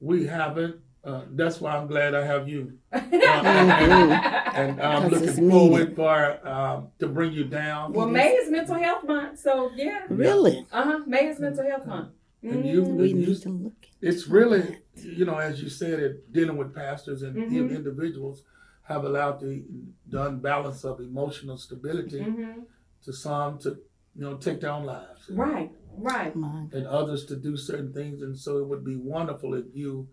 We 0.00 0.26
haven't. 0.26 0.76
Uh, 1.04 1.24
that's 1.32 1.60
why 1.60 1.76
I'm 1.76 1.86
glad 1.86 2.14
I 2.14 2.24
have 2.24 2.48
you. 2.48 2.78
Mhm. 2.92 4.54
and 4.54 4.80
I'm 4.80 5.08
looking 5.08 5.50
forward 5.50 5.94
for 5.94 6.48
um, 6.48 6.88
to 7.00 7.06
bring 7.08 7.32
you 7.32 7.44
down. 7.44 7.92
well, 7.92 8.08
May 8.08 8.30
is 8.32 8.50
Mental 8.50 8.76
Health 8.76 9.04
Month, 9.04 9.40
so 9.40 9.70
yeah. 9.76 10.02
Really? 10.08 10.66
Uh 10.72 10.84
huh. 10.84 10.98
May 11.06 11.26
is 11.28 11.38
Mental 11.38 11.64
Health 11.64 11.86
Month. 11.86 12.08
And 12.52 12.66
you- 12.66 12.82
Mhm. 12.82 12.96
We 12.96 13.08
you- 13.08 13.14
need 13.14 13.36
to 13.42 13.48
look. 13.48 13.86
it's 14.00 14.28
really, 14.28 14.78
you 15.02 15.24
know, 15.24 15.38
as 15.38 15.62
you 15.62 15.68
said, 15.68 15.98
it 16.00 16.32
dealing 16.32 16.56
with 16.56 16.74
pastors 16.74 17.22
and 17.22 17.34
Mhm. 17.36 17.70
individuals 17.74 18.42
have 18.82 19.04
allowed 19.04 19.40
the, 19.40 19.64
the 20.08 20.26
unbalance 20.26 20.84
of 20.84 21.00
emotional 21.00 21.56
stability 21.56 22.20
Mhm. 22.20 22.64
to 23.04 23.12
some 23.12 23.58
to, 23.60 23.70
you 24.14 24.20
know, 24.22 24.36
take 24.36 24.60
their 24.60 24.70
own 24.72 24.84
lives. 24.84 25.30
Right. 25.30 25.72
Right. 25.96 26.34
And 26.34 26.86
others 26.86 27.24
to 27.26 27.36
do 27.36 27.56
certain 27.56 27.92
things. 27.92 28.20
And 28.20 28.36
so 28.36 28.58
it 28.58 28.66
would 28.68 28.84
be 28.84 28.96
wonderful 28.96 29.54
if 29.54 29.66
you 29.74 30.08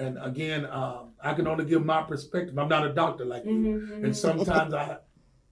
and 0.00 0.16
again, 0.22 0.64
um, 0.66 1.10
I 1.20 1.34
can 1.34 1.48
only 1.48 1.64
give 1.64 1.84
my 1.84 2.04
perspective. 2.04 2.56
I'm 2.56 2.68
not 2.68 2.86
a 2.86 2.94
doctor 2.94 3.24
like 3.24 3.44
you, 3.44 3.50
Mhm, 3.50 3.88
mhm. 3.88 4.04
and 4.04 4.16
sometimes 4.16 4.72
I 4.72 4.98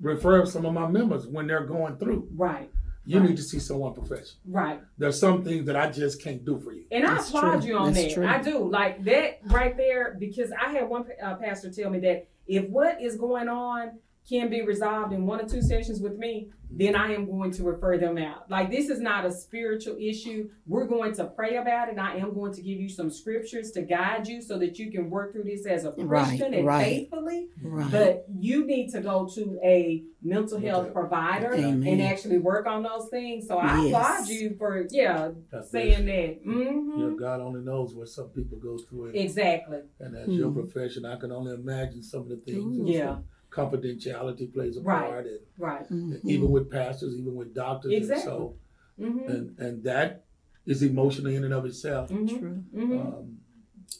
refer 0.00 0.46
some 0.46 0.64
of 0.64 0.72
my 0.72 0.88
members 0.88 1.26
when 1.26 1.48
they're 1.48 1.66
going 1.66 1.96
through. 1.96 2.28
Right. 2.32 2.70
You 3.08 3.20
Right. 3.20 3.28
need 3.30 3.36
to 3.36 3.42
see 3.42 3.60
someone 3.60 3.94
professional. 3.94 4.40
Right. 4.48 4.80
There's 4.98 5.18
some 5.18 5.44
things 5.44 5.64
that 5.66 5.76
I 5.76 5.90
just 5.90 6.20
can't 6.22 6.44
do 6.44 6.58
for 6.58 6.72
you. 6.72 6.84
And 6.90 7.06
I 7.06 7.14
That's 7.14 7.28
applaud 7.28 7.60
true. 7.60 7.68
you 7.70 7.78
on 7.78 7.92
That's 7.92 8.06
that. 8.08 8.14
true. 8.14 8.26
I 8.26 8.42
do. 8.42 8.68
Like 8.68 9.04
that 9.04 9.38
right 9.44 9.76
there, 9.76 10.16
because 10.18 10.50
I 10.52 10.70
had 10.72 10.88
one 10.88 11.04
uh, 11.22 11.36
pastor 11.36 11.70
tell 11.70 11.88
me 11.90 12.00
that 12.00 12.26
if 12.48 12.68
what 12.68 13.00
is 13.00 13.16
going 13.16 13.48
on 13.48 13.92
can 14.28 14.50
be 14.50 14.62
resolved 14.62 15.12
in 15.12 15.24
one 15.26 15.40
or 15.40 15.48
two 15.48 15.62
sessions 15.62 16.00
with 16.00 16.16
me, 16.18 16.50
then 16.68 16.96
I 16.96 17.12
am 17.14 17.26
going 17.26 17.52
to 17.52 17.62
refer 17.62 17.96
them 17.96 18.18
out. 18.18 18.50
Like 18.50 18.70
this 18.70 18.88
is 18.88 19.00
not 19.00 19.24
a 19.24 19.30
spiritual 19.30 19.96
issue. 20.00 20.48
We're 20.66 20.86
going 20.86 21.14
to 21.14 21.24
pray 21.26 21.56
about 21.56 21.88
it. 21.88 21.92
And 21.92 22.00
I 22.00 22.16
am 22.16 22.34
going 22.34 22.52
to 22.54 22.60
give 22.60 22.80
you 22.80 22.88
some 22.88 23.08
scriptures 23.08 23.70
to 23.72 23.82
guide 23.82 24.26
you 24.26 24.42
so 24.42 24.58
that 24.58 24.78
you 24.78 24.90
can 24.90 25.08
work 25.10 25.32
through 25.32 25.44
this 25.44 25.64
as 25.64 25.84
a 25.84 25.92
Right, 25.92 26.26
Christian 26.26 26.54
and 26.54 26.66
right. 26.66 26.84
faithfully. 26.84 27.48
Right. 27.62 27.90
But 27.92 28.26
you 28.36 28.66
need 28.66 28.90
to 28.92 29.00
go 29.00 29.28
to 29.36 29.58
a 29.64 30.02
mental 30.22 30.58
health 30.58 30.92
provider 30.92 31.54
Amen. 31.54 31.86
and 31.86 32.02
actually 32.02 32.38
work 32.38 32.66
on 32.66 32.82
those 32.82 33.08
things. 33.10 33.46
So 33.46 33.58
I 33.58 33.84
Yes. 33.84 33.94
applaud 33.94 34.28
you 34.28 34.54
for 34.58 34.86
yeah 34.90 35.30
That's 35.52 35.70
saying 35.70 36.08
it. 36.08 36.42
that. 36.44 36.50
hmm 36.52 37.00
Yeah, 37.00 37.10
God 37.16 37.40
only 37.40 37.60
knows 37.60 37.94
what 37.94 38.08
some 38.08 38.28
people 38.30 38.58
go 38.58 38.76
through. 38.76 39.06
And, 39.10 39.16
Exactly. 39.16 39.82
And 40.00 40.16
as 40.16 40.28
your 40.30 40.50
Mhm. 40.50 40.54
profession, 40.54 41.04
I 41.04 41.14
can 41.16 41.30
only 41.30 41.54
imagine 41.54 42.02
some 42.02 42.22
of 42.22 42.28
the 42.28 42.36
things. 42.38 42.76
and 42.78 42.88
Yeah. 42.88 43.14
some 43.14 43.24
Confidentiality 43.56 44.52
plays 44.52 44.76
a 44.76 44.82
Right. 44.82 45.08
part, 45.10 45.26
and 45.26 45.40
Right. 45.58 45.90
and 45.90 46.20
even 46.26 46.50
with 46.50 46.70
pastors, 46.70 47.16
even 47.16 47.34
with 47.34 47.54
doctors, 47.54 47.92
Exactly. 47.92 48.14
and 48.14 48.22
so 48.24 48.54
Mhm. 48.98 49.28
and 49.28 49.58
and 49.58 49.84
that 49.84 50.24
is 50.66 50.82
emotional 50.82 51.32
in 51.32 51.42
and 51.44 51.54
of 51.54 51.64
itself. 51.64 52.10
Mhm. 52.10 52.38
True. 52.38 52.62
Mhm. 52.74 53.00
Um, 53.00 53.38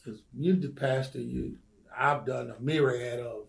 as 0.07 0.23
you 0.35 0.57
the 0.57 0.69
pastor, 0.69 1.21
you 1.21 1.57
I've 1.99 2.27
done 2.27 2.51
a 2.51 2.61
myriad 2.61 3.21
of 3.21 3.47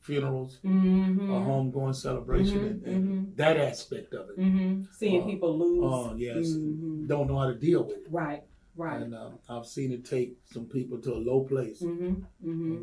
funerals, 0.00 0.60
Mhm. 0.62 1.26
a 1.30 1.40
homegoing 1.48 1.94
celebration, 1.94 2.60
Mhm, 2.60 2.66
and, 2.70 2.84
and 2.86 3.36
that 3.36 3.56
aspect 3.56 4.12
of 4.12 4.28
it. 4.30 4.36
hmm 4.36 4.82
Seeing 4.92 5.22
Uh, 5.22 5.26
people 5.26 5.58
lose. 5.58 5.80
Oh 5.82 6.14
yes, 6.16 6.52
Mhm. 6.52 7.08
don't 7.08 7.26
know 7.28 7.38
how 7.38 7.50
to 7.50 7.58
deal 7.58 7.82
with 7.84 7.96
it. 8.04 8.10
Right. 8.10 8.42
Right. 8.76 9.00
And 9.00 9.14
uh, 9.14 9.30
I've 9.48 9.64
seen 9.64 9.90
it 9.90 10.04
take 10.04 10.36
some 10.44 10.66
people 10.66 10.98
to 11.00 11.14
a 11.14 11.20
low 11.30 11.44
place. 11.44 11.80
hmm 11.80 12.16
hmm 12.42 12.82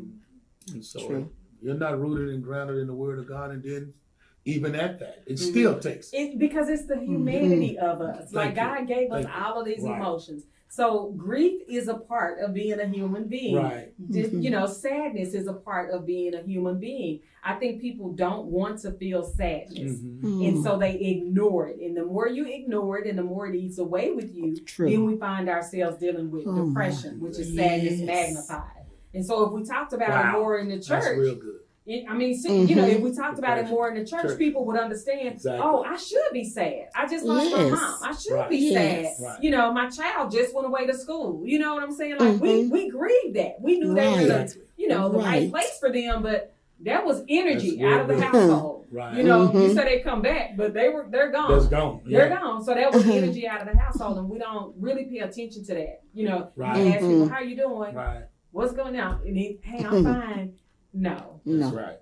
And 0.72 0.84
so 0.84 1.06
True. 1.06 1.30
You're 1.64 1.74
not 1.74 1.98
rooted 1.98 2.28
and 2.34 2.42
grounded 2.44 2.76
in 2.76 2.86
the 2.86 2.94
Word 2.94 3.18
of 3.18 3.26
God, 3.26 3.50
and 3.50 3.62
then 3.62 3.94
even 4.44 4.74
at 4.74 4.98
that, 4.98 5.22
it 5.26 5.34
Mhm. 5.34 5.38
still 5.38 5.78
takes. 5.80 6.12
It, 6.12 6.38
because 6.38 6.68
it's 6.68 6.84
the 6.84 6.98
humanity 7.00 7.78
of 7.78 8.02
us. 8.02 8.30
Thank 8.30 8.34
like 8.34 8.50
you. 8.50 8.54
God 8.56 8.86
gave 8.86 9.10
us 9.10 9.24
Thank 9.24 9.34
you. 9.36 9.42
all 9.44 9.60
of 9.60 9.66
these 9.66 9.82
Right. 9.82 9.96
emotions. 9.98 10.44
So 10.68 11.12
grief 11.16 11.62
is 11.68 11.86
a 11.88 11.94
part 11.94 12.40
of 12.40 12.52
being 12.52 12.78
a 12.80 12.86
human 12.86 13.28
being. 13.28 13.54
Right. 13.56 13.94
Just, 14.10 14.32
Mhm. 14.32 14.42
You 14.42 14.50
know, 14.50 14.66
sadness 14.66 15.32
is 15.32 15.46
a 15.46 15.52
part 15.52 15.90
of 15.92 16.04
being 16.04 16.34
a 16.34 16.42
human 16.42 16.78
being. 16.80 17.20
I 17.44 17.54
think 17.54 17.80
people 17.80 18.12
don't 18.12 18.46
want 18.48 18.80
to 18.80 18.90
feel 18.92 19.22
sadness. 19.22 20.00
Mhm. 20.00 20.48
And 20.48 20.62
so 20.64 20.76
they 20.76 20.94
ignore 20.98 21.68
it. 21.68 21.78
And 21.80 21.96
the 21.96 22.04
more 22.04 22.28
you 22.28 22.44
ignore 22.46 22.98
it 22.98 23.06
and 23.06 23.16
the 23.16 23.22
more 23.22 23.46
it 23.46 23.54
eats 23.54 23.78
away 23.78 24.10
with 24.12 24.34
you, 24.34 24.56
True. 24.56 24.90
then 24.90 25.04
we 25.06 25.16
find 25.16 25.48
ourselves 25.48 25.96
dealing 25.98 26.30
with 26.30 26.42
Oh, 26.46 26.66
depression, 26.66 27.20
which 27.20 27.38
is 27.38 27.54
sadness 27.54 28.00
Yes. 28.00 28.06
magnified. 28.06 28.83
And 29.14 29.24
so 29.24 29.44
if 29.46 29.52
we 29.52 29.64
talked 29.64 29.92
about 29.92 30.08
Wow. 30.10 30.28
it 30.28 30.32
more 30.40 30.58
in 30.58 30.68
the 30.68 30.76
church, 30.76 31.04
That's 31.04 31.16
real 31.16 31.34
good. 31.36 31.60
it- 31.86 32.04
I 32.08 32.14
mean, 32.14 32.34
see, 32.36 32.62
you 32.64 32.74
know, 32.74 32.86
if 32.86 33.00
we 33.00 33.12
talked 33.14 33.38
about 33.38 33.58
it 33.58 33.68
more 33.68 33.88
in 33.88 33.94
the 33.94 34.04
church, 34.04 34.22
Church. 34.22 34.38
people 34.38 34.64
would 34.66 34.78
understand. 34.78 35.28
Exactly. 35.28 35.60
Oh, 35.64 35.82
I 35.82 35.96
should 35.96 36.32
be 36.32 36.44
sad. 36.44 36.88
I 36.96 37.06
just 37.06 37.24
lost 37.24 37.52
my 37.52 37.70
mom. 37.70 37.94
I 38.02 38.14
should 38.14 38.32
Right. 38.32 38.48
be 38.50 38.56
Yes. 38.56 39.18
sad. 39.18 39.24
Right. 39.24 39.42
You 39.42 39.50
know, 39.50 39.72
my 39.72 39.88
child 39.90 40.30
just 40.32 40.54
went 40.54 40.66
away 40.66 40.86
to 40.86 40.94
school. 40.94 41.42
You 41.44 41.58
know 41.58 41.74
what 41.74 41.82
I'm 41.82 41.92
saying? 41.92 42.16
Like 42.18 42.40
we 42.40 42.64
Mhm. 42.64 42.70
we 42.70 42.88
grieved 42.88 43.34
that. 43.36 43.60
We 43.60 43.78
knew 43.78 43.94
they 43.94 44.08
were 44.08 44.16
the, 44.16 44.22
Exactly. 44.42 44.62
you 44.78 44.88
know 44.88 45.08
the 45.10 45.18
right. 45.18 45.24
Right. 45.26 45.50
place 45.50 45.78
for 45.78 45.90
them, 45.92 46.22
but 46.22 46.52
that 46.80 47.04
was 47.06 47.22
energy 47.28 47.76
That's 47.80 47.94
out 47.94 48.00
of 48.00 48.08
the 48.08 48.20
household. 48.24 48.86
Right. 48.90 49.16
You 49.16 49.22
know, 49.24 49.42
you 49.44 49.48
Mhm. 49.70 49.74
said 49.74 49.86
they 49.86 50.00
come 50.00 50.22
back, 50.22 50.56
but 50.56 50.72
they 50.74 50.88
were 50.88 51.06
they're 51.08 51.30
gone. 51.30 51.50
That's 51.52 51.66
gone. 51.66 52.00
They're 52.04 52.28
Yeah. 52.28 52.40
gone. 52.40 52.62
So 52.64 52.74
that 52.74 52.92
was 52.92 53.04
Mhm. 53.04 53.14
energy 53.22 53.46
out 53.46 53.60
of 53.60 53.72
the 53.72 53.76
household, 53.78 54.18
and 54.18 54.28
we 54.28 54.38
don't 54.38 54.74
really 54.80 55.04
pay 55.04 55.18
attention 55.18 55.64
to 55.64 55.74
that. 55.74 56.00
You 56.14 56.28
know, 56.28 56.48
Right. 56.56 56.76
you 56.78 56.88
ask 56.88 57.00
people, 57.00 57.26
Mhm. 57.26 57.30
"How 57.30 57.40
you 57.40 57.56
doing? 57.56 57.94
Right. 57.94 58.22
What's 58.54 58.72
going 58.72 58.98
on?" 58.98 59.20
And 59.26 59.36
he, 59.36 59.58
"Hey, 59.62 59.84
I'm 59.84 60.04
fine." 60.04 60.54
No, 60.92 61.40
No. 61.44 61.58
That's 61.58 61.74
right. 61.74 61.98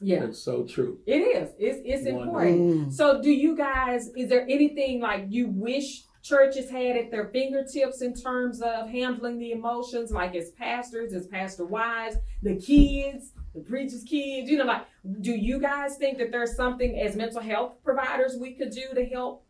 yeah, 0.00 0.20
That's 0.20 0.38
so 0.38 0.64
true. 0.64 0.98
it 1.06 1.18
is. 1.18 1.50
It's 1.58 1.78
it's 1.84 2.10
Wonderful. 2.10 2.22
important. 2.40 2.88
Mm. 2.88 2.92
So, 2.92 3.20
do 3.20 3.30
you 3.30 3.54
guys? 3.56 4.08
Is 4.16 4.28
there 4.30 4.44
anything 4.48 5.00
like 5.00 5.26
you 5.28 5.48
wish 5.48 6.04
churches 6.22 6.70
had 6.70 6.96
at 6.96 7.10
their 7.10 7.28
fingertips 7.28 8.00
in 8.02 8.14
terms 8.14 8.60
of 8.62 8.88
handling 8.88 9.38
the 9.38 9.52
emotions, 9.52 10.10
like 10.10 10.34
as 10.34 10.50
pastors, 10.52 11.12
as 11.12 11.26
pastor 11.26 11.66
wives, 11.66 12.16
the 12.42 12.56
kids, 12.56 13.32
the 13.54 13.60
preachers' 13.60 14.04
kids? 14.04 14.50
You 14.50 14.56
know, 14.58 14.64
like, 14.64 14.86
do 15.20 15.32
you 15.32 15.60
guys 15.60 15.96
think 15.98 16.16
that 16.18 16.30
there's 16.32 16.56
something 16.56 16.98
as 16.98 17.14
mental 17.16 17.42
health 17.42 17.74
providers 17.84 18.38
we 18.40 18.54
could 18.54 18.70
do 18.70 18.86
to 18.94 19.04
help 19.04 19.44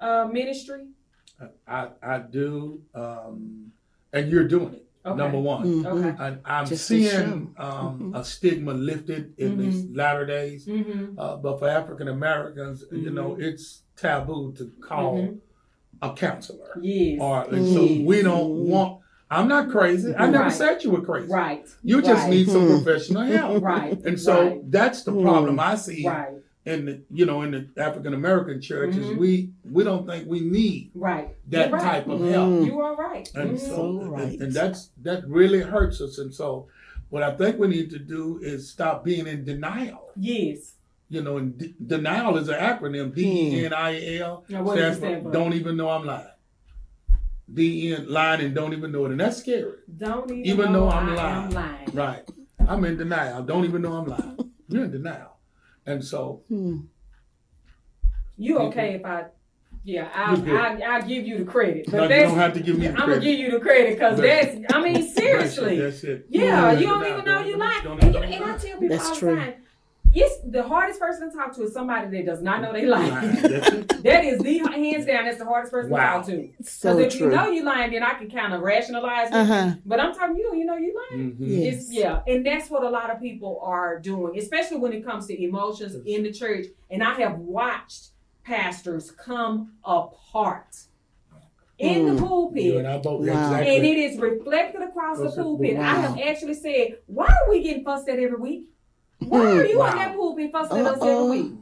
uh, 0.00 0.26
ministry? 0.32 0.86
I 1.68 1.88
I 2.02 2.18
do, 2.20 2.80
um, 2.94 3.72
and 4.14 4.30
you're 4.30 4.48
doing 4.48 4.72
it. 4.74 4.86
Okay. 5.04 5.16
Number 5.16 5.38
one, 5.40 5.64
Mhm. 5.64 5.86
Okay. 5.86 6.14
and 6.24 6.38
I'm 6.44 6.66
Just 6.66 6.86
seeing 6.86 7.08
show. 7.10 7.62
um, 7.64 8.12
Mhm. 8.12 8.18
a 8.18 8.22
stigma 8.24 8.74
lifted 8.74 9.32
in 9.38 9.56
these 9.56 9.86
latter 9.94 10.26
days. 10.26 10.66
Mm-hmm. 10.66 11.18
Uh, 11.18 11.36
but 11.36 11.58
for 11.58 11.68
African 11.68 12.08
Americans, 12.08 12.84
you 12.92 13.08
know, 13.10 13.34
it's 13.38 13.82
taboo 13.96 14.52
to 14.58 14.70
call 14.82 15.38
a 16.02 16.12
counselor. 16.12 16.78
Yes. 16.82 17.18
Or 17.20 17.44
and 17.54 17.66
so 17.66 17.86
we 18.04 18.20
don't 18.22 18.50
want. 18.68 18.98
I'm 19.30 19.48
not 19.48 19.70
crazy. 19.70 20.14
I 20.14 20.28
never 20.28 20.44
Right. 20.44 20.52
said 20.52 20.82
you 20.84 20.90
were 20.90 21.02
crazy. 21.02 21.32
Right. 21.32 21.64
You 21.82 22.02
just 22.02 22.22
Right. 22.24 22.30
need 22.30 22.48
some 22.50 22.66
professional 22.66 23.22
help. 23.22 23.62
Right. 23.62 23.98
And 24.04 24.18
so 24.20 24.34
Right. 24.48 24.70
that's 24.70 25.04
the 25.04 25.12
problem 25.12 25.58
I 25.60 25.76
see 25.76 26.06
Right. 26.06 26.34
In 26.70 26.84
the 26.86 27.02
you 27.10 27.26
know 27.26 27.42
in 27.42 27.50
the 27.50 27.68
African 27.82 28.14
American 28.14 28.60
churches. 28.60 29.06
Mhm. 29.06 29.18
We 29.18 29.50
we 29.70 29.84
don't 29.84 30.06
think 30.06 30.26
we 30.28 30.40
need 30.40 30.90
Right. 30.94 31.28
that 31.48 31.70
right. 31.72 31.82
type 31.82 32.06
of 32.08 32.20
Mm. 32.20 32.30
help. 32.30 32.66
You 32.66 32.80
are 32.80 32.96
right. 32.96 33.30
And 33.34 33.50
Mhm. 33.52 33.58
so, 33.58 33.66
So 33.76 34.14
and- 34.14 34.40
and, 34.42 34.52
that's 34.52 34.90
that 35.02 35.28
really 35.28 35.60
hurts 35.60 36.00
us. 36.00 36.18
And 36.18 36.32
so, 36.32 36.68
what 37.10 37.22
I 37.22 37.36
think 37.36 37.58
we 37.58 37.68
need 37.68 37.90
to 37.90 37.98
do 37.98 38.38
is 38.42 38.68
stop 38.70 39.04
being 39.04 39.26
in 39.26 39.44
denial. 39.44 40.10
yes. 40.16 40.74
You 41.12 41.22
know, 41.22 41.38
and 41.38 41.58
d- 41.58 41.74
denial 41.84 42.36
is 42.38 42.48
an 42.48 42.54
acronym: 42.60 43.12
D 43.12 43.22
E 43.24 43.64
N 43.66 43.72
I 43.72 44.18
L. 44.18 44.44
Now, 44.48 44.62
what 44.62 44.76
does 44.76 44.94
it 44.94 44.98
stands 45.00 45.24
for? 45.24 45.32
Don't 45.32 45.54
even 45.54 45.76
know 45.76 45.88
I'm 45.88 46.06
lying. 46.06 46.26
D 47.52 47.88
E 47.88 47.94
N 47.96 48.06
lying 48.08 48.40
and 48.42 48.54
don't 48.54 48.72
even 48.74 48.92
know 48.92 49.06
it, 49.06 49.10
and 49.10 49.18
that's 49.20 49.38
scary. 49.38 49.72
Don't 49.96 50.30
even, 50.30 50.46
Even 50.46 50.72
know 50.72 50.82
though 50.82 50.88
I 50.88 51.00
I'm 51.00 51.08
am 51.08 51.14
lying. 51.16 51.50
lying. 51.52 51.88
Right? 51.92 52.30
I'm 52.68 52.84
in 52.84 52.96
denial. 52.96 53.42
Don't 53.42 53.64
even 53.64 53.82
know 53.82 53.94
I'm 53.94 54.06
lying. 54.06 54.38
You're 54.68 54.84
in 54.84 54.92
denial, 54.92 55.32
and 55.86 56.04
so 56.04 56.42
Hmm. 56.48 56.78
You 58.36 58.58
okay 58.58 58.94
if 58.94 59.04
I? 59.04 59.26
Yeah, 59.84 60.08
I 60.14 60.34
You're 60.34 60.44
good. 60.44 60.56
I 60.82 60.96
I 60.96 61.00
give 61.02 61.26
you 61.26 61.38
the 61.38 61.44
credit, 61.44 61.86
but 61.86 61.96
No, 61.96 62.02
you 62.04 62.08
that's, 62.10 62.28
don't 62.30 62.38
have 62.38 62.52
to 62.54 62.60
give 62.60 62.78
me 62.78 62.86
the 62.86 62.92
I'm 62.92 62.96
gonna 63.00 63.12
credit. 63.14 63.24
give 63.24 63.38
you 63.38 63.50
the 63.52 63.60
credit 63.60 63.94
because 63.94 64.18
That's- 64.20 64.54
that's. 64.60 64.74
I 64.74 64.82
mean, 64.82 65.02
seriously. 65.14 65.78
That's 65.80 66.04
it. 66.04 66.26
Yeah, 66.28 66.72
Don't 66.72 66.80
you 66.80 66.86
don't 66.86 67.06
even 67.06 67.24
know 67.24 67.40
you 67.40 67.56
like. 67.56 67.82
don't 67.82 68.02
And, 68.02 68.14
you, 68.14 68.20
even 68.22 68.32
and 68.34 68.44
I 68.44 68.46
know. 68.52 68.58
tell 68.58 68.78
people 68.78 68.88
That's 68.88 69.04
all 69.08 69.14
the 69.14 69.20
true. 69.20 69.36
time, 69.36 69.54
yes, 70.12 70.32
the 70.44 70.62
hardest 70.62 70.98
person 71.00 71.30
to 71.30 71.36
talk 71.36 71.54
to 71.56 71.62
is 71.62 71.72
somebody 71.72 72.08
that 72.16 72.26
does 72.26 72.42
not 72.42 72.60
know 72.62 72.72
they 72.72 72.86
lying. 72.86 73.10
Lying. 73.10 73.30
That's 73.42 73.68
it. 73.68 74.02
that 74.02 74.24
is 74.24 74.38
the 74.40 74.58
hands 74.58 75.06
down. 75.06 75.24
That's 75.24 75.38
the 75.38 75.44
hardest 75.44 75.72
person 75.72 75.90
Wow. 75.90 76.22
to 76.22 76.32
talk 76.46 76.56
to. 76.58 76.64
So 76.64 76.96
Because 76.96 77.12
if 77.14 77.18
true. 77.18 77.30
you 77.30 77.36
know 77.36 77.48
you 77.50 77.62
lying, 77.64 77.90
then 77.92 78.02
I 78.02 78.14
can 78.14 78.30
kind 78.30 78.52
of 78.52 78.60
rationalize 78.62 79.28
it. 79.28 79.34
Uh-huh. 79.34 79.72
But 79.84 80.00
I'm 80.00 80.14
talking 80.14 80.36
you, 80.36 80.54
you 80.56 80.64
know 80.64 80.76
you 80.76 80.94
lying. 81.10 81.32
Mhm. 81.32 81.36
Yes. 81.40 81.74
It's, 81.74 81.92
yeah, 81.92 82.20
and 82.26 82.44
that's 82.44 82.70
what 82.70 82.82
a 82.84 82.90
lot 82.90 83.10
of 83.10 83.20
people 83.20 83.60
are 83.62 83.98
doing, 83.98 84.38
especially 84.38 84.78
when 84.78 84.92
it 84.92 85.04
comes 85.04 85.26
to 85.28 85.42
emotions 85.42 85.96
in 86.06 86.22
the 86.22 86.32
church. 86.32 86.66
And 86.90 87.02
I 87.02 87.14
have 87.20 87.38
watched 87.38 88.08
pastors 88.44 89.10
come 89.10 89.72
apart 89.84 90.76
in 91.78 92.04
the 92.06 92.12
Mm. 92.12 92.14
You 92.20 92.26
pulpit. 92.26 92.76
and 92.76 92.86
I. 92.88 92.96
Wow. 92.96 93.18
Exactly. 93.20 93.76
And 93.76 93.86
it 93.86 93.96
is 93.98 94.18
reflected 94.18 94.82
across 94.82 95.16
the 95.18 95.24
Across 95.24 95.36
the 95.36 95.42
pulpit. 95.42 95.76
I 95.78 95.94
have 95.94 96.18
actually 96.18 96.54
said, 96.54 96.98
why 97.06 97.26
are 97.26 97.50
we 97.50 97.62
getting 97.62 97.84
fussed 97.84 98.08
at 98.08 98.18
every 98.18 98.36
week? 98.38 98.64
Why 99.26 99.46
are 99.58 99.66
you 99.66 99.78
Wow. 99.78 99.90
in 99.92 99.96
that 99.98 100.16
pulpit 100.16 100.52
fussing 100.52 100.78
at 100.78 100.86
us 100.86 100.96
every 100.96 101.08
Uh-oh. 101.08 101.30
week? 101.30 101.52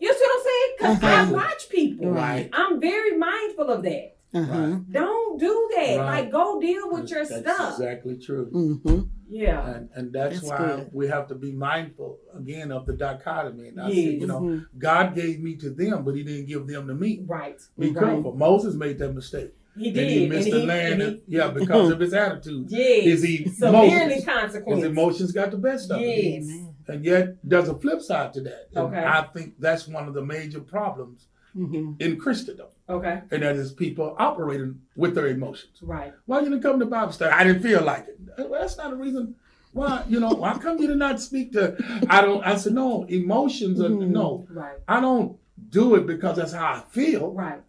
You 0.00 0.12
see 0.12 0.18
what 0.20 0.38
I'm 0.38 0.44
saying? 0.44 0.74
Because 0.78 0.96
Uh-huh. 1.02 1.28
I 1.28 1.32
watch 1.32 1.68
people. 1.70 2.10
Right. 2.10 2.48
I'm 2.52 2.80
very 2.80 3.16
mindful 3.16 3.68
of 3.68 3.82
that. 3.82 4.16
Uh-huh. 4.34 4.76
Don't 4.90 5.40
do 5.40 5.70
that. 5.74 5.96
Right. 5.98 6.04
Like, 6.22 6.30
go 6.30 6.60
deal 6.60 6.90
with 6.92 7.10
your 7.10 7.24
That's 7.24 7.40
stuff. 7.40 7.72
exactly 7.78 8.18
true. 8.18 8.50
Mm-hmm. 8.52 9.00
Yeah. 9.30 9.74
And 9.74 9.88
and 9.94 10.12
that's, 10.12 10.40
That's 10.40 10.46
why 10.50 10.58
good. 10.58 10.90
we 10.92 11.08
have 11.08 11.28
to 11.28 11.34
be 11.34 11.52
mindful 11.52 12.18
again 12.36 12.70
of 12.70 12.84
the 12.86 12.92
dichotomy. 12.92 13.68
And 13.68 13.80
I 13.80 13.88
said, 13.88 13.96
you 13.96 14.26
know, 14.26 14.40
Mhm. 14.40 14.66
God 14.78 15.14
gave 15.14 15.40
me 15.40 15.56
to 15.56 15.70
them, 15.70 16.04
but 16.04 16.14
He 16.14 16.22
didn't 16.22 16.46
give 16.46 16.66
them 16.66 16.86
to 16.88 16.94
me. 16.94 17.24
Right. 17.26 17.58
Be 17.78 17.90
right. 17.90 18.04
careful. 18.04 18.34
Moses 18.36 18.74
made 18.74 18.98
that 18.98 19.14
mistake. 19.14 19.54
He 19.76 19.90
did. 19.92 19.98
And 19.98 20.08
did. 20.08 20.18
he 20.20 20.28
missed 20.28 20.46
and 20.48 20.56
the 20.56 20.60
he, 20.60 20.66
land. 20.66 21.02
and 21.02 21.12
he- 21.12 21.22
yeah, 21.36 21.48
because 21.50 21.90
of 21.90 22.00
his 22.00 22.12
attitude. 22.12 22.66
yes. 22.68 23.04
His 23.04 23.24
e- 23.24 23.48
severely 23.48 23.88
emotions. 23.88 24.54
His 24.66 24.84
emotions 24.84 25.32
got 25.32 25.50
the 25.52 25.56
best 25.58 25.90
of 25.90 25.98
him. 26.00 26.06
Yes. 26.08 26.50
And 26.88 27.04
yet, 27.04 27.36
there's 27.44 27.68
a 27.68 27.74
flip 27.78 28.00
side 28.00 28.32
to 28.34 28.40
that. 28.42 28.68
And 28.74 28.86
Okay. 28.86 29.04
I 29.04 29.22
think 29.34 29.54
that's 29.60 29.86
one 29.86 30.08
of 30.08 30.14
the 30.14 30.24
major 30.24 30.60
problems 30.60 31.26
Mm-hmm. 31.56 31.94
in 32.00 32.18
Christendom. 32.20 32.66
Okay. 32.88 33.22
and 33.30 33.42
that 33.42 33.56
is 33.56 33.72
people 33.72 34.14
operating 34.18 34.80
with 34.96 35.14
their 35.14 35.26
emotions. 35.28 35.78
Right. 35.82 36.12
Why 36.26 36.40
you 36.40 36.50
didn't 36.50 36.62
come 36.62 36.78
to 36.78 36.86
Bible 36.86 37.10
study? 37.12 37.32
I 37.32 37.42
didn't 37.42 37.62
feel 37.62 37.82
like 37.82 38.06
it. 38.06 38.18
Well, 38.48 38.60
that's 38.60 38.76
not 38.76 38.92
a 38.92 38.96
reason. 38.96 39.34
Why 39.72 40.04
you 40.08 40.20
know? 40.20 40.28
Why 40.30 40.56
come 40.58 40.78
you 40.78 40.86
to 40.88 40.94
not 40.94 41.20
speak 41.20 41.52
to? 41.52 41.76
I 42.08 42.20
don't. 42.20 42.44
I 42.44 42.56
said 42.56 42.74
no. 42.74 43.04
Emotions 43.08 43.80
are 43.80 43.88
no. 43.88 44.46
Right. 44.50 44.76
I 44.86 45.00
don't 45.00 45.36
do 45.70 45.94
it 45.96 46.06
because 46.06 46.36
that's 46.36 46.52
how 46.52 46.74
I 46.74 46.80
feel. 46.90 47.32
Right. 47.32 47.60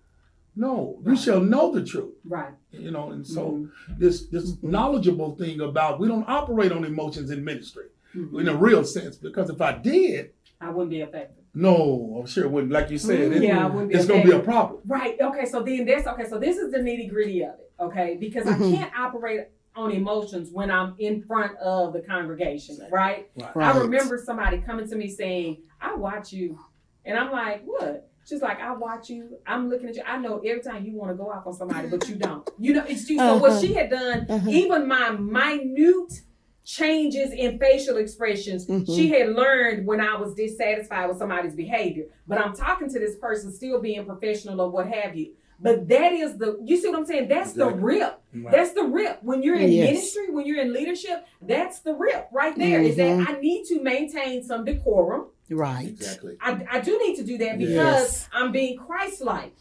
No, 0.56 1.00
you 1.06 1.16
shall 1.16 1.40
know 1.40 1.72
the 1.72 1.84
truth. 1.84 2.16
Right. 2.26 2.54
You 2.72 2.92
know, 2.92 3.12
and 3.12 3.26
so 3.26 3.68
this 3.98 4.28
this 4.28 4.62
knowledgeable 4.62 5.36
thing 5.36 5.62
about 5.62 6.00
we 6.00 6.08
don't 6.08 6.28
operate 6.28 6.72
on 6.72 6.84
emotions 6.84 7.32
in 7.32 7.44
ministry 7.44 7.86
in 8.14 8.48
a 8.48 8.56
real 8.56 8.84
sense 8.84 9.18
because 9.18 9.50
if 9.50 9.62
I 9.62 9.78
did, 9.78 10.32
I 10.62 10.70
wouldn't 10.72 10.90
be 10.90 11.02
effective. 11.02 11.44
no, 11.54 12.18
I'm 12.20 12.28
sure 12.28 12.46
it 12.46 12.52
wouldn't. 12.52 12.72
Like 12.72 12.90
you 12.90 12.98
said, 12.98 13.20
it- 13.34 13.44
yeah, 13.44 13.64
I 13.66 13.68
wouldn't 13.70 13.90
be 13.92 13.96
it's 13.96 14.06
going 14.06 14.22
to 14.22 14.28
be 14.28 14.34
a 14.36 14.40
problem. 14.40 14.82
Right. 14.86 15.16
Okay. 15.20 15.46
So 15.46 15.62
then 15.64 15.86
that's 15.86 16.06
okay. 16.08 16.26
So 16.28 16.38
this 16.40 16.58
is 16.58 16.72
the 16.72 16.80
nitty 16.80 17.10
gritty 17.10 17.42
of 17.44 17.54
it. 17.56 17.72
Okay. 17.80 18.18
Because 18.20 18.46
Mhm. 18.46 18.54
I 18.74 18.76
can't 18.78 18.94
operate 18.98 19.48
on 19.76 19.92
emotions 19.92 20.50
when 20.52 20.70
I'm 20.70 20.96
in 21.00 21.22
front 21.24 21.56
of 21.60 21.94
the 21.94 22.02
congregation. 22.02 22.78
Right. 22.92 23.30
Right. 23.56 23.74
I 23.76 23.78
remember 23.80 24.18
somebody 24.24 24.58
coming 24.60 24.88
to 24.90 24.96
me 24.96 25.08
saying, 25.10 25.58
"I 25.80 25.96
watch 25.96 26.34
you," 26.34 26.58
and 27.06 27.18
I'm 27.18 27.32
like, 27.32 27.64
"What?" 27.66 28.10
She's 28.26 28.42
like, 28.42 28.60
"I 28.60 28.76
watch 28.76 29.10
you. 29.10 29.38
I'm 29.48 29.70
looking 29.70 29.88
at 29.90 29.96
you. 29.96 30.04
I 30.06 30.18
know 30.18 30.40
every 30.40 30.62
time 30.62 30.84
you 30.86 30.94
want 30.98 31.12
to 31.12 31.16
go 31.16 31.30
off 31.32 31.48
on 31.48 31.54
somebody, 31.54 31.88
but 31.88 32.08
you 32.10 32.16
don't. 32.16 32.48
You 32.60 32.74
know, 32.74 32.84
it's 32.86 33.10
you." 33.10 33.18
So 33.18 33.38
what 33.38 33.52
Uh-huh. 33.52 33.62
she 33.62 33.74
had 33.74 33.90
done, 33.90 34.26
Uh-huh. 34.30 34.50
even 34.50 34.88
my 34.88 35.12
minute 35.12 36.22
changes 36.70 37.32
in 37.32 37.58
facial 37.58 37.98
expressions 37.98 38.68
Mhm. 38.68 38.86
she 38.96 39.10
had 39.10 39.30
learned 39.30 39.88
when 39.88 40.00
I 40.00 40.16
was 40.18 40.36
dissatisfied 40.36 41.10
with 41.10 41.18
somebody's 41.18 41.56
behavior. 41.56 42.06
But 42.28 42.40
I'm 42.40 42.54
talking 42.56 42.88
to 42.90 43.00
this 43.00 43.16
person 43.16 43.52
still 43.52 43.82
being 43.82 44.06
professional 44.06 44.62
or 44.62 44.70
what 44.70 44.88
have 44.88 45.16
you. 45.16 45.32
But 45.60 45.88
that 45.90 46.14
is 46.14 46.38
the 46.38 46.60
you 46.64 46.78
see 46.78 46.88
what 46.90 47.00
I'm 47.00 47.06
saying? 47.08 47.28
That's 47.28 47.54
the 47.54 47.68
rip. 47.70 48.22
Right. 48.34 48.52
That's 48.52 48.74
the 48.74 48.84
rip. 48.84 49.18
When 49.24 49.42
you're 49.42 49.56
in 49.56 49.72
Yes. 49.72 49.90
ministry, 49.90 50.30
when 50.30 50.46
you're 50.46 50.62
in 50.62 50.72
leadership, 50.72 51.26
that's 51.42 51.80
the 51.80 51.96
rip 51.96 52.28
right 52.32 52.56
there. 52.56 52.82
Is 52.82 52.96
Mhm. 52.96 53.26
that 53.26 53.30
I 53.36 53.40
need 53.42 53.66
to 53.66 53.82
maintain 53.82 54.44
some 54.44 54.64
decorum. 54.64 55.26
Right. 55.50 55.88
Exactly. 55.88 56.38
I, 56.40 56.64
I 56.72 56.80
do 56.82 56.98
need 57.00 57.16
to 57.16 57.24
do 57.24 57.40
that 57.40 57.58
because 57.58 57.74
Yes. 57.74 58.30
I'm 58.32 58.52
being 58.52 58.78
Christ-like. 58.78 59.54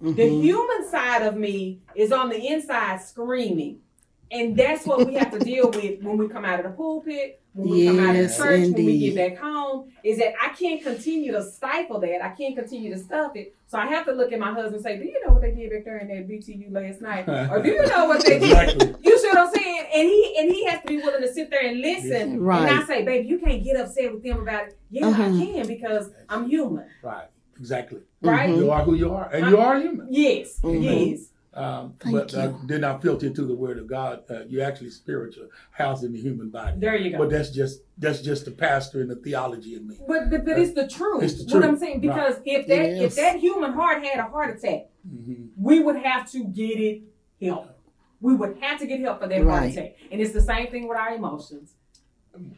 The 0.00 0.12
Mhm. 0.12 0.42
human 0.42 0.88
side 0.90 1.22
of 1.22 1.36
me 1.36 1.80
is 1.94 2.10
on 2.10 2.30
the 2.30 2.40
inside 2.48 3.02
screaming. 3.02 3.80
And 4.30 4.56
that's 4.56 4.84
what 4.86 5.06
we 5.06 5.14
have 5.14 5.30
to 5.32 5.38
deal 5.38 5.70
with 5.70 6.02
when 6.02 6.18
we 6.18 6.28
come 6.28 6.44
out 6.44 6.60
of 6.60 6.66
the 6.66 6.72
pulpit, 6.76 7.40
when 7.54 7.68
we 7.70 7.86
come 7.86 7.98
out 8.00 8.10
of 8.10 8.16
the 8.16 8.22
Yes, 8.22 8.36
church, 8.36 8.60
when 8.60 8.74
we 8.74 8.98
get 8.98 9.14
back 9.16 9.38
home, 9.42 9.90
is 10.04 10.18
that 10.18 10.34
I 10.42 10.50
can't 10.50 10.82
continue 10.82 11.32
to 11.32 11.42
stifle 11.42 11.98
that. 12.00 12.22
I 12.22 12.28
can't 12.30 12.54
continue 12.56 12.92
to 12.94 12.98
stuff 13.00 13.32
it. 13.36 13.54
So 13.66 13.78
I 13.78 13.86
have 13.86 14.04
to 14.06 14.12
look 14.12 14.32
at 14.32 14.38
my 14.38 14.52
husband 14.52 14.76
and 14.76 14.82
say, 14.82 14.98
Do 14.98 15.04
you 15.04 15.20
know 15.26 15.32
what 15.32 15.42
they 15.42 15.52
did 15.52 15.70
back 15.70 15.84
there 15.84 15.98
in 15.98 16.08
that 16.08 16.28
BTU 16.28 16.70
last 16.72 17.00
night? 17.00 17.28
or 17.50 17.62
do 17.62 17.70
you 17.70 17.86
know 17.86 18.04
what 18.06 18.24
they 18.24 18.38
did? 18.38 18.50
Exactly. 18.50 18.94
You 19.02 19.18
see 19.18 19.28
what 19.28 19.38
I'm 19.38 19.54
saying? 19.54 19.84
And 19.94 20.08
he 20.08 20.36
and 20.38 20.50
he 20.50 20.64
has 20.66 20.80
to 20.82 20.86
be 20.88 20.96
willing 20.98 21.22
to 21.22 21.32
sit 21.32 21.50
there 21.50 21.66
and 21.66 21.80
listen. 21.80 22.40
Right. 22.40 22.68
And 22.70 22.80
I 22.80 22.84
say, 22.86 23.04
baby, 23.04 23.28
you 23.28 23.38
can't 23.38 23.62
get 23.64 23.76
upset 23.76 24.12
with 24.12 24.22
them 24.22 24.40
about 24.40 24.68
it. 24.68 24.78
Yeah, 24.90 25.08
Uh-huh. 25.08 25.22
I 25.22 25.26
can 25.28 25.66
because 25.66 26.10
I'm 26.28 26.48
human. 26.48 26.86
Right. 27.02 27.26
Exactly. 27.58 28.00
Right? 28.22 28.50
You 28.50 28.70
are 28.70 28.82
who 28.84 28.94
you 28.94 29.12
are, 29.12 29.28
and 29.32 29.50
you 29.50 29.58
are 29.58 29.80
human. 29.80 30.06
Yes. 30.10 30.60
Mhm. 30.60 30.82
Yes. 31.10 31.30
Um, 31.58 31.94
Thank 31.98 32.14
but 32.16 32.34
uh, 32.34 32.42
you. 32.42 32.60
did 32.66 32.80
not 32.82 33.02
filter 33.02 33.30
to 33.30 33.42
the 33.44 33.54
word 33.54 33.78
of 33.78 33.88
God. 33.88 34.22
Uh, 34.30 34.44
you're 34.48 34.64
actually 34.64 34.90
spiritual, 34.90 35.48
housed 35.72 36.04
in 36.04 36.12
the 36.12 36.20
human 36.20 36.50
body. 36.50 36.78
There 36.78 36.94
you 36.96 37.10
go. 37.10 37.18
But 37.18 37.30
that's 37.30 37.50
just 37.50 37.80
that's 37.98 38.20
just 38.22 38.44
the 38.44 38.52
pastor 38.52 39.00
and 39.00 39.10
the 39.10 39.16
theology 39.16 39.74
in 39.74 39.88
me. 39.88 39.96
But 40.06 40.30
but, 40.30 40.44
but 40.44 40.58
it's 40.58 40.74
the 40.74 40.86
truth. 40.86 41.22
It's 41.24 41.34
the 41.42 41.50
truth. 41.50 41.62
What. 41.64 41.68
I'm 41.68 41.78
saying 41.78 42.00
because 42.00 42.34
Right. 42.36 42.42
if 42.46 42.66
that 42.68 42.78
It 42.80 43.02
if 43.02 43.16
that 43.16 43.36
human 43.40 43.72
heart 43.72 44.04
had 44.04 44.18
a 44.20 44.28
heart 44.28 44.56
attack, 44.56 44.86
Mm-hmm. 45.08 45.46
we 45.56 45.80
would 45.80 45.96
have 45.96 46.30
to 46.32 46.44
get 46.44 46.78
it 46.78 47.02
help. 47.40 47.68
We 48.20 48.34
would 48.34 48.58
have 48.60 48.78
to 48.80 48.86
get 48.86 49.00
help 49.00 49.20
for 49.22 49.26
that 49.28 49.38
heart 49.42 49.46
Right. 49.62 49.72
attack. 49.72 49.96
And 50.12 50.20
it's 50.20 50.32
the 50.32 50.42
same 50.42 50.66
thing 50.68 50.86
with 50.88 50.98
our 50.98 51.14
emotions. 51.14 51.74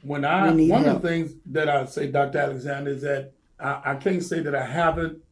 When 0.02 0.24
I 0.24 0.50
one 0.50 0.68
help. 0.68 0.96
of 0.96 1.02
the 1.02 1.08
things 1.08 1.32
that 1.46 1.68
I 1.68 1.84
say, 1.86 2.08
Dr. 2.08 2.38
Alexander, 2.38 2.90
is 2.90 3.02
that 3.02 3.32
I, 3.58 3.80
I 3.92 3.94
can't 3.94 4.22
say 4.22 4.40
that 4.40 4.54
I 4.54 4.64
haven't 4.64 5.22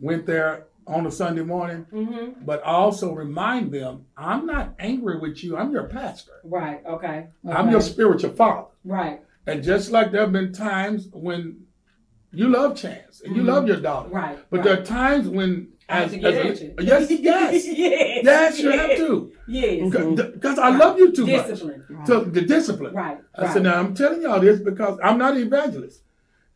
went 0.00 0.26
there 0.26 0.66
on 0.86 1.06
a 1.06 1.10
Sunday 1.10 1.42
morning, 1.42 1.86
Mm-hmm. 1.92 2.44
but 2.44 2.62
also 2.62 3.12
remind 3.14 3.72
them 3.72 4.06
I'm 4.16 4.46
not 4.46 4.74
angry 4.78 5.18
with 5.18 5.42
you. 5.44 5.56
I'm 5.56 5.70
your 5.72 5.84
pastor. 5.88 6.32
Right. 6.44 6.82
Okay. 6.86 7.28
I'm 7.48 7.70
your 7.70 7.80
spiritual 7.80 8.30
father. 8.32 8.68
Right. 8.84 9.20
And 9.46 9.62
just 9.62 9.90
like 9.90 10.12
there 10.12 10.22
have 10.22 10.32
been 10.32 10.52
times 10.52 11.08
when 11.12 11.62
you 12.32 12.48
love 12.48 12.76
Chance 12.76 13.20
and 13.22 13.36
you 13.36 13.42
Mhm. 13.42 13.46
love 13.46 13.66
your 13.68 13.80
daughter, 13.80 14.08
Right, 14.08 14.38
But 14.50 14.58
right. 14.58 14.64
there 14.64 14.80
are 14.80 14.84
times 14.84 15.28
when, 15.28 15.68
as, 15.88 16.12
to 16.12 16.16
as 16.22 16.60
a, 16.60 16.72
yes, 16.82 17.10
yes, 17.10 17.66
yes. 17.68 18.24
yes, 18.24 18.58
you 18.60 18.70
have 18.70 18.88
yes. 18.90 18.98
to. 18.98 19.32
Yes. 19.46 19.90
Because 20.32 20.58
I 20.58 20.70
love 20.70 20.98
you 20.98 21.12
too 21.12 21.26
Discipline. 21.26 21.84
much. 21.90 22.06
So 22.06 22.20
the 22.24 22.40
discipline. 22.40 22.94
Right. 22.94 23.18
I 23.34 23.42
right. 23.42 23.52
said, 23.52 23.62
now 23.64 23.78
I'm 23.78 23.94
telling 23.94 24.22
y'all 24.22 24.40
this 24.40 24.60
because 24.60 24.98
I'm 25.04 25.18
not 25.18 25.36
an 25.36 25.42
evangelist. 25.42 26.02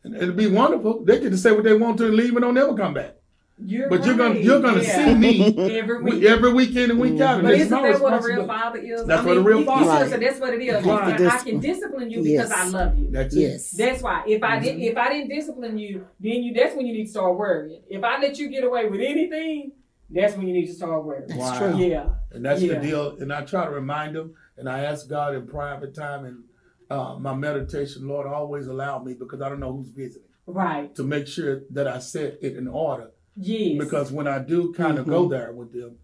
And 0.03 0.15
it'd 0.15 0.35
be 0.37 0.47
wonderful. 0.47 1.03
They 1.05 1.19
get 1.19 1.29
to 1.31 1.37
say 1.37 1.51
what 1.51 1.63
they 1.63 1.73
want 1.77 1.97
to 1.99 2.07
and 2.07 2.15
leave 2.15 2.31
and 2.35 2.41
don't 2.41 2.57
ever 2.57 2.73
come 2.75 2.93
back. 2.93 3.15
You're 3.59 3.89
but 3.89 4.05
you're 4.05 4.15
gonna 4.15 4.35
right. 4.35 4.43
you're 4.43 4.61
gonna 4.61 4.83
Yeah. 4.83 5.05
see 5.05 5.15
me 5.15 5.57
every 5.79 6.03
week. 6.03 6.23
every 6.23 6.53
weekend 6.53 6.91
and 6.91 6.99
week 6.99 7.19
out. 7.19 7.35
And 7.39 7.43
But 7.43 7.55
it's 7.55 7.63
isn't 7.63 7.81
that 7.81 7.99
what 8.01 8.13
a 8.13 8.27
real 8.27 8.45
father 8.45 8.77
is? 8.79 9.05
That's 9.05 9.21
I 9.21 9.25
what 9.25 9.31
a 9.31 9.35
mean, 9.39 9.43
real 9.45 9.55
you- 9.57 9.63
you 9.63 9.65
father 9.65 9.83
see 9.97 10.03
is. 10.03 10.09
saying? 10.11 10.21
That's 10.21 10.39
what 10.39 10.53
it 10.53 10.61
is. 10.61 10.85
Right. 10.85 11.21
I, 11.21 11.27
I 11.27 11.37
can 11.39 11.59
discipline 11.59 12.11
you 12.11 12.23
because 12.23 12.51
I 12.51 12.67
love 12.67 12.97
you. 12.99 13.09
That's 13.09 13.35
it. 13.35 13.39
Yes. 13.39 13.71
That's 13.71 14.03
why. 14.03 14.23
If 14.27 14.43
I 14.43 14.59
didn't 14.59 14.81
if 14.81 14.95
I 14.95 15.09
didn't 15.09 15.29
discipline 15.29 15.77
you, 15.79 16.05
then 16.19 16.43
you. 16.43 16.53
That's 16.53 16.75
when 16.75 16.85
you 16.85 16.93
need 16.93 17.05
to 17.05 17.09
start 17.11 17.35
worrying. 17.35 17.81
If 17.89 18.03
I 18.03 18.19
let 18.21 18.37
you 18.37 18.49
get 18.49 18.63
away 18.63 18.87
with 18.89 19.01
anything, 19.01 19.71
that's 20.09 20.37
when 20.37 20.47
you 20.47 20.53
need 20.53 20.67
to 20.67 20.73
start 20.73 21.03
worrying. 21.03 21.27
That's 21.27 21.39
Wow. 21.59 21.77
Yeah. 21.77 22.09
And 22.31 22.45
that's 22.45 22.61
Yeah. 22.61 22.75
the 22.75 22.79
deal. 22.85 23.17
And 23.19 23.33
I 23.33 23.41
try 23.43 23.65
to 23.65 23.71
remind 23.71 24.15
them, 24.15 24.35
and 24.55 24.69
I 24.69 24.81
ask 24.83 25.09
God 25.09 25.33
in 25.33 25.47
private 25.47 25.95
time 25.95 26.25
and 26.25 26.43
uh, 26.89 27.17
my 27.19 27.33
meditation, 27.35 28.07
Lord, 28.07 28.27
always 28.27 28.67
allow 28.67 28.99
me 29.03 29.13
because 29.13 29.41
I 29.41 29.49
don't 29.49 29.59
know 29.59 29.73
who's 29.73 29.89
visiting. 29.89 30.21
Right. 30.45 30.93
To 30.95 31.03
make 31.03 31.27
sure 31.27 31.63
that 31.71 31.87
I 31.87 31.97
set 31.99 32.37
it 32.41 32.55
in 32.55 32.67
order. 32.69 33.11
Yes. 33.37 33.77
Because 33.83 34.11
when 34.11 34.27
I 34.27 34.39
do 34.39 34.73
kind 34.73 34.97
of 34.97 35.05
Mhm. 35.05 35.09
go 35.09 35.27
there 35.29 35.51
with 35.53 35.71
them, 35.73 35.97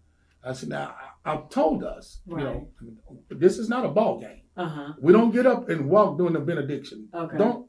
I 0.44 0.52
said, 0.52 0.68
now 0.68 0.94
I, 1.24 1.32
I've 1.32 1.48
told 1.48 1.82
us, 1.84 2.20
you 2.26 2.36
know, 2.36 2.68
this 3.30 3.58
is 3.58 3.68
not 3.68 3.84
a 3.84 3.88
ball 3.88 4.20
game. 4.20 4.42
Uh 4.56 4.68
huh. 4.68 4.92
We 5.00 5.12
don't 5.12 5.32
get 5.32 5.46
up 5.46 5.68
and 5.68 5.88
walk 5.90 6.16
during 6.18 6.34
the 6.34 6.40
benediction. 6.40 7.08
Okay. 7.14 7.36
Don't 7.38 7.66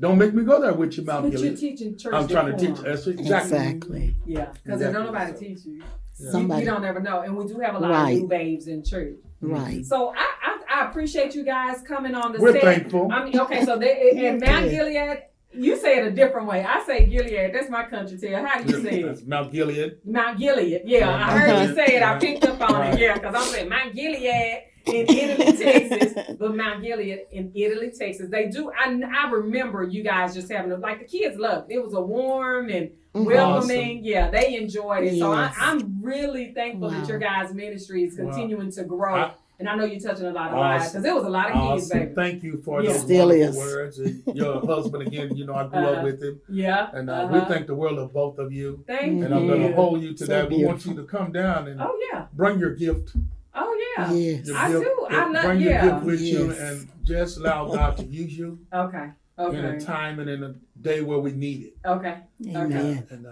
don't 0.00 0.18
make 0.18 0.34
me 0.34 0.42
go 0.42 0.60
there 0.60 0.72
with 0.72 0.96
you, 0.98 1.04
Mount 1.04 1.30
But 1.30 1.40
you're 1.40 1.54
teaching 1.56 1.96
church 1.96 2.12
I'm 2.12 2.26
trying 2.26 2.50
to 2.50 2.58
teach. 2.58 2.74
decorum. 2.76 2.92
Exactly. 3.18 3.20
Exactly. 3.58 4.16
Yeah, 4.26 4.46
because 4.46 4.80
Exactly. 4.80 4.92
don't 4.92 5.04
nobody 5.12 5.32
teach 5.38 5.64
you. 5.64 5.74
You- 5.74 5.82
Somebody- 6.30 6.60
You, 6.64 6.70
don't 6.70 6.84
ever 6.84 7.00
know, 7.00 7.20
and 7.20 7.36
we 7.36 7.44
do 7.46 7.58
have 7.60 7.74
a 7.76 7.78
lot 7.78 7.90
Right. 7.90 8.10
of 8.16 8.22
new 8.22 8.28
babes 8.28 8.66
in 8.66 8.82
church. 8.84 9.16
Right. 9.40 9.84
So 9.84 10.12
I, 10.16 10.26
I, 10.42 10.80
I 10.82 10.88
appreciate 10.88 11.34
you 11.36 11.44
guys 11.44 11.82
coming 11.82 12.14
on 12.14 12.32
the 12.32 12.40
We're 12.40 12.52
set. 12.52 12.62
thankful. 12.62 13.08
I 13.12 13.24
mean, 13.24 13.38
okay, 13.38 13.64
so 13.64 13.76
they, 13.78 14.10
and 14.26 14.40
Mount 14.40 14.66
Yeah. 14.66 14.70
Gilead, 14.70 15.22
you 15.54 15.76
say 15.76 15.98
it 15.98 16.06
a 16.06 16.10
different 16.10 16.46
way. 16.46 16.64
I 16.64 16.82
say 16.84 17.06
Gilead. 17.06 17.54
That's 17.54 17.70
my 17.70 17.84
country 17.84 18.18
tale. 18.18 18.44
How 18.44 18.60
do 18.62 18.76
you 18.76 18.82
say 18.82 19.00
it? 19.02 19.26
Mount 19.28 19.52
Gilead. 19.52 19.98
Mount 20.04 20.38
Gilead. 20.38 20.82
Yeah, 20.84 21.08
I 21.10 21.12
Uh-huh. 21.22 21.38
heard 21.38 21.68
you 21.68 21.74
say 21.74 21.96
it. 21.96 22.02
I 22.02 22.18
picked 22.18 22.44
up 22.44 22.60
on 22.60 22.72
Right. 22.74 22.94
it. 22.94 23.00
Yeah, 23.00 23.14
because 23.14 23.34
I'm 23.34 23.42
saying 23.52 23.68
Mount 23.68 23.94
Gilead 23.94 24.62
in 24.86 25.06
Italy, 25.08 25.56
Texas, 25.56 26.36
but 26.38 26.54
Mount 26.54 26.82
Gilead 26.82 27.20
in 27.32 27.50
Italy, 27.54 27.90
Texas. 27.98 28.28
They 28.28 28.48
do. 28.48 28.70
I, 28.78 29.00
I 29.16 29.30
remember 29.30 29.82
you 29.84 30.02
guys 30.02 30.34
just 30.34 30.50
having 30.52 30.72
a, 30.72 30.76
like 30.76 30.98
the 30.98 31.06
kids 31.06 31.38
loved. 31.38 31.70
It 31.70 31.76
It 31.76 31.84
was 31.84 31.94
a 31.94 32.00
warm 32.02 32.68
and 32.70 32.90
Mhm. 33.14 33.26
welcoming. 33.26 34.04
Yeah, 34.04 34.28
they 34.30 34.56
enjoyed 34.56 35.04
it. 35.04 35.18
So 35.18 35.32
I, 35.32 35.52
I'm 35.58 36.00
really 36.02 36.52
thankful 36.52 36.90
that 36.90 37.08
your 37.08 37.18
guys' 37.18 37.54
ministry 37.54 38.02
is 38.04 38.18
Wow. 38.18 38.30
continuing 38.32 38.70
to 38.72 38.84
grow. 38.84 39.14
I- 39.14 39.34
and 39.58 39.68
I 39.68 39.76
know 39.76 39.84
you're 39.84 40.00
touching 40.00 40.26
a 40.26 40.30
lot 40.32 40.50
of 40.52 40.58
lives 40.58 40.88
because 40.90 41.02
there 41.02 41.14
was 41.14 41.24
a 41.24 41.28
lot 41.28 41.46
of 41.50 41.52
kids, 41.54 41.84
Awesome. 41.86 41.98
baby. 42.00 42.14
Thank 42.14 42.42
you 42.42 42.56
for 42.64 42.82
Yeah. 42.82 42.92
those 42.92 43.00
Still 43.02 43.28
wonderful 43.28 43.50
is. 43.50 43.56
words. 43.56 43.98
And 43.98 44.22
your 44.36 44.60
husband 44.66 45.06
again, 45.06 45.36
you 45.36 45.46
know, 45.46 45.54
I 45.54 45.66
grew 45.68 45.78
Uh-huh. 45.78 45.92
up 45.98 46.04
with 46.04 46.22
him. 46.22 46.40
Yeah. 46.48 46.90
And 46.92 47.08
uh, 47.08 47.12
uh-huh. 47.12 47.32
we 47.34 47.54
thank 47.54 47.66
the 47.66 47.74
world 47.74 47.98
of 47.98 48.12
both 48.12 48.38
of 48.38 48.52
you. 48.52 48.82
Thank 48.86 49.18
you. 49.18 49.24
And 49.24 49.34
I'm 49.34 49.46
going 49.46 49.62
to 49.62 49.72
hold 49.74 50.02
you 50.02 50.12
to 50.14 50.18
So 50.18 50.26
that. 50.26 50.50
We 50.50 50.64
want 50.64 50.84
you 50.86 50.94
to 50.94 51.04
come 51.04 51.30
down 51.32 51.68
and 51.68 51.80
Oh 51.80 51.96
yeah. 52.12 52.26
bring 52.32 52.58
your 52.58 52.74
gift. 52.74 53.14
Oh 53.54 53.94
yeah. 53.96 54.12
Yes. 54.12 54.46
Your 54.48 54.56
I 54.56 54.68
gift- 54.72 54.84
do. 54.84 55.06
I 55.10 55.30
love- 55.30 55.44
Bring 55.44 55.60
your 55.60 55.80
gift 55.82 56.02
with 56.02 56.20
you 56.20 56.50
and 56.52 56.88
just 57.04 57.38
allow 57.38 57.66
God 57.74 57.96
to 57.98 58.04
use 58.04 58.36
you 58.36 58.58
Okay. 58.72 59.10
Okay. 59.38 59.58
In 59.58 59.64
a 59.64 59.80
time 59.80 60.18
and 60.20 60.28
in 60.30 60.42
a 60.44 60.54
day 60.80 61.00
where 61.00 61.18
we 61.18 61.32
need 61.32 61.62
it. 61.62 61.74
Okay. 61.84 62.18
Okay. 62.46 62.56
Amen. 62.56 63.06
And 63.10 63.26
uh, 63.26 63.30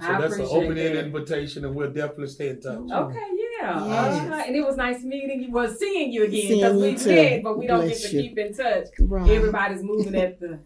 I 0.00 0.06
so 0.16 0.20
that's 0.22 0.34
an 0.36 0.40
appreciate 0.40 0.64
open-end 0.64 0.96
invitation, 0.98 1.64
and 1.66 1.74
we'll 1.74 1.92
definitely 1.92 2.28
stay 2.28 2.48
in 2.48 2.60
touch. 2.62 2.78
Okay, 2.90 3.18
yeah. 3.36 3.41
Yes. 3.62 4.30
Uh, 4.30 4.42
and 4.46 4.56
it 4.56 4.64
was 4.66 4.76
nice 4.76 5.02
meeting 5.02 5.42
you. 5.42 5.50
Well, 5.52 5.68
seeing 5.72 6.12
you 6.12 6.24
again 6.24 6.48
because 6.48 6.76
we 6.82 6.94
too. 6.96 7.08
met, 7.14 7.42
but 7.42 7.58
we 7.58 7.66
don't 7.66 7.80
Bless 7.86 8.02
get 8.02 8.10
to 8.10 8.16
you. 8.16 8.22
keep 8.28 8.38
in 8.38 8.54
touch. 8.54 8.86
Right. 9.00 9.30
Everybody's 9.30 9.82
moving 9.82 10.14
at 10.16 10.40
the 10.40 10.58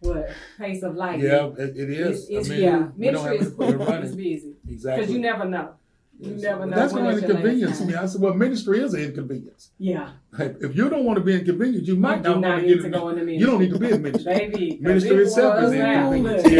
what 0.00 0.30
pace 0.58 0.82
of 0.82 0.96
life. 0.96 1.20
Yeah, 1.22 1.50
it, 1.58 1.76
it 1.76 1.90
is. 1.90 2.22
It's, 2.28 2.30
it's 2.30 2.50
I 2.50 2.52
mean, 2.54 2.62
yeah. 2.62 2.88
Ministry 2.96 3.36
is 3.38 3.48
to 3.50 3.54
quick. 3.54 3.70
It's 3.70 3.78
running. 3.88 4.16
busy 4.16 4.52
Exactly. 4.68 5.00
because 5.02 5.14
you 5.14 5.20
never 5.20 5.44
know. 5.44 5.74
You 6.20 6.30
never 6.36 6.66
know. 6.66 6.76
That's 6.76 6.92
when 6.92 7.04
going 7.04 7.16
it's 7.18 7.26
to 7.26 7.30
inconvenience 7.32 7.80
me. 7.80 7.94
I 7.94 8.06
said, 8.06 8.20
well, 8.20 8.34
ministry 8.34 8.80
is 8.80 8.94
an 8.94 9.00
inconvenience. 9.02 9.70
Yeah, 9.78 10.10
If 10.38 10.62
if 10.62 10.76
you 10.76 10.88
don't 10.88 11.04
want 11.04 11.18
to 11.18 11.24
be 11.24 11.34
inconvenienced, 11.34 11.86
you 11.88 11.96
might 11.96 12.22
do 12.22 12.30
not, 12.30 12.40
not 12.40 12.48
want 12.50 12.60
to 12.62 12.66
need 12.66 12.74
get 12.74 12.80
to 12.80 12.86
in 12.86 12.92
go 12.92 13.08
into 13.08 13.32
You 13.32 13.46
don't 13.46 13.60
need 13.60 13.72
to 13.72 13.78
be 13.78 13.90
in 13.90 14.02
ministry. 14.02 14.32
baby. 14.34 14.70
'cause 14.72 14.80
Ministry 14.80 15.16
it 15.16 15.20
itself 15.22 15.58
is 15.58 15.62
was 15.70 15.72
now. 15.72 16.12
inconvenience. 16.12 16.46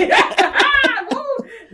Yes. 0.00 0.33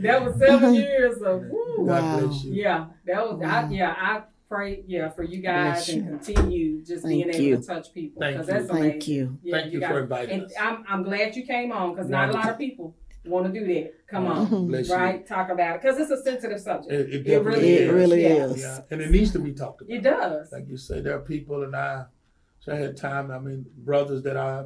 Woo! 0.02 0.08
that 0.08 0.24
was 0.24 0.36
seven 0.38 0.74
years 0.86 1.20
of 1.22 1.42
woo. 1.42 1.76
Wow. 1.84 2.30
Yeah, 2.44 2.86
that 3.06 3.22
was 3.28 3.42
I, 3.44 3.68
yeah. 3.70 3.94
I 3.96 4.22
pray 4.48 4.82
yeah 4.86 5.08
for 5.08 5.22
you 5.22 5.40
guys 5.40 5.86
Bless 5.86 5.88
and 5.90 6.08
continue 6.08 6.82
just 6.84 7.06
being 7.06 7.24
Thank 7.30 7.36
able 7.36 7.60
to 7.62 7.66
touch 7.66 7.94
people 7.94 8.20
Thank 8.20 8.36
because 8.38 8.48
you. 8.48 8.54
that's 8.54 8.70
Thank 8.70 8.94
amazing. 8.94 9.14
you. 9.14 9.38
Yeah, 9.42 9.56
Thank 9.60 9.72
you 9.72 9.80
guys- 9.80 9.90
for 9.90 10.00
inviting 10.02 10.34
and 10.34 10.44
us. 10.44 10.52
I'm 10.60 10.84
I'm 10.88 11.02
glad 11.02 11.36
you 11.36 11.44
came 11.46 11.70
on 11.72 11.94
because 11.94 12.08
not 12.10 12.30
a 12.30 12.32
lot 12.32 12.48
of 12.50 12.58
people 12.58 12.96
want 13.26 13.52
to 13.52 13.60
do 13.60 13.66
that. 13.74 13.92
Come 14.08 14.26
on. 14.26 14.66
Bless 14.68 14.88
you. 14.88 14.94
right? 14.94 15.26
Talk 15.26 15.50
about 15.50 15.76
it 15.76 15.82
because 15.82 15.98
it's 16.00 16.10
a 16.10 16.22
sensitive 16.22 16.58
subject. 16.60 16.90
It, 16.92 17.08
it 17.10 17.14
It 17.14 17.24
definitely 17.24 17.50
really 17.52 17.74
It 17.74 17.80
is. 17.82 17.92
really 17.92 18.22
yeah. 18.22 18.28
is. 18.46 18.60
Yeah, 18.62 18.80
and 18.90 19.00
it 19.02 19.10
needs 19.10 19.30
to 19.32 19.38
be 19.38 19.52
talked 19.52 19.82
about. 19.82 19.94
It 19.94 20.02
does. 20.02 20.50
Like 20.52 20.68
you 20.68 20.76
say, 20.78 21.00
there 21.00 21.14
are 21.16 21.20
people, 21.20 21.62
and 21.62 21.76
I, 21.76 22.04
so 22.60 22.72
I 22.72 22.76
had 22.76 22.96
time. 22.96 23.30
I 23.30 23.38
mean, 23.38 23.66
brothers 23.76 24.22
that 24.22 24.36
I 24.38 24.64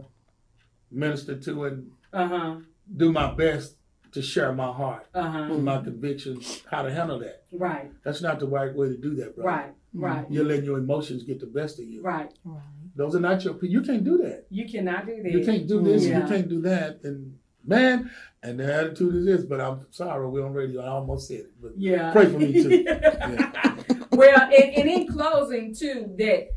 minister 0.91 1.37
to 1.39 1.65
and 1.65 1.91
Uh 2.13 2.29
huh. 2.29 2.57
do 2.97 3.13
my 3.13 3.33
best 3.35 3.77
to 4.15 4.23
share 4.23 4.53
my 4.53 4.73
heart, 4.73 5.07
Uh 5.15 5.23
huh. 5.31 5.39
and 5.55 5.65
my 5.65 5.79
convictions, 5.83 6.63
how 6.71 6.83
to 6.83 6.93
handle 6.93 7.19
that. 7.21 7.43
Right. 7.53 7.91
That's 8.05 8.23
not 8.23 8.41
the 8.41 8.47
right 8.47 8.75
way 8.75 8.89
to 8.89 8.97
do 8.97 9.15
that, 9.17 9.35
brother. 9.37 9.49
Right. 9.49 9.73
Right. 9.93 10.27
You're 10.31 10.45
letting 10.45 10.65
your 10.65 10.79
emotions 10.79 11.23
get 11.25 11.39
the 11.41 11.47
best 11.47 11.79
of 11.79 11.85
you. 11.85 12.03
Right. 12.03 12.33
Right. 12.45 12.63
Those 12.97 13.15
are 13.17 13.21
not 13.21 13.45
your 13.45 13.55
people. 13.55 13.69
You 13.69 13.83
can't 13.83 14.05
do 14.05 14.19
that. 14.19 14.47
You 14.51 14.69
cannot 14.69 15.07
do 15.07 15.21
that. 15.23 15.31
You 15.33 15.45
can't 15.45 15.67
do 15.67 15.83
this. 15.83 16.05
Yeah. 16.07 16.23
You 16.23 16.29
can't 16.29 16.49
do 16.49 16.61
that. 16.63 17.01
And 17.05 17.39
man, 17.65 18.11
and 18.43 18.59
the 18.61 18.73
attitude 18.73 19.15
is 19.17 19.25
this. 19.27 19.45
But 19.45 19.61
I'm 19.61 19.87
sorry, 19.91 20.29
we're 20.29 20.47
on 20.47 20.53
radio. 20.53 20.81
I 20.83 20.89
almost 20.89 21.27
said 21.29 21.41
it. 21.41 21.53
But 21.61 21.73
Yeah. 21.77 22.13
pray 22.13 22.27
for 22.27 22.39
me 22.39 22.53
too. 22.53 22.85
Yeah. 22.87 23.75
well, 24.13 24.43
and, 24.43 24.75
and 24.77 24.89
in 24.89 25.09
closing, 25.09 25.75
too, 25.75 26.15
that 26.19 26.51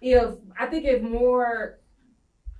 if 0.00 0.30
I 0.58 0.66
think 0.66 0.84
if 0.84 1.02
more 1.02 1.79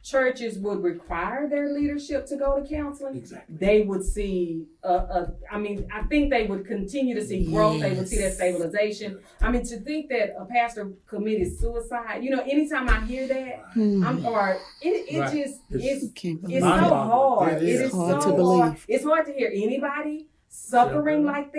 churches 0.02 0.58
would 0.58 0.82
require 0.82 1.48
their 1.48 1.72
leadership 1.72 2.24
to 2.26 2.36
go 2.36 2.60
to 2.60 2.66
counseling, 2.68 3.16
exactly. 3.16 3.56
they 3.56 3.82
would 3.82 4.02
see. 4.04 4.64
A, 4.82 4.88
a, 4.94 5.34
I 5.50 5.58
mean, 5.58 5.86
I 5.92 6.02
think 6.04 6.30
they 6.30 6.46
would 6.46 6.66
continue 6.66 7.14
to 7.14 7.24
see 7.24 7.44
growth. 7.44 7.80
They 7.80 7.92
would 7.92 8.08
see 8.08 8.18
that 8.22 8.32
stabilization. 8.32 9.20
I 9.42 9.50
mean, 9.50 9.62
to 9.66 9.78
think 9.80 10.08
that 10.08 10.34
a 10.38 10.46
pastor 10.46 10.92
committed 11.06 11.58
suicide. 11.58 12.24
You 12.24 12.30
know, 12.30 12.40
anytime 12.42 12.88
I 12.88 13.04
hear 13.04 13.28
that, 13.28 13.62
hmm. 13.74 14.02
I'm 14.04 14.24
or 14.24 14.56
it, 14.80 14.88
it 15.12 15.18
Right. 15.20 15.26
just 15.32 15.60
It's- 15.70 16.02
it's. 16.02 16.04
It's 16.14 16.64
so 16.64 16.70
hard. 16.70 17.54
It 17.54 17.62
It 17.62 17.68
is. 17.68 17.80
is 17.82 17.92
Hard 17.92 18.22
so 18.22 18.30
to 18.30 18.36
believe. 18.36 18.62
hard. 18.62 18.76
It's 18.88 19.04
hard 19.04 19.26
to 19.26 19.32
hear 19.32 19.50
anybody 19.54 20.28
suffering 20.52 21.24
Yeah. 21.24 21.30
like 21.32 21.52
that. 21.52 21.58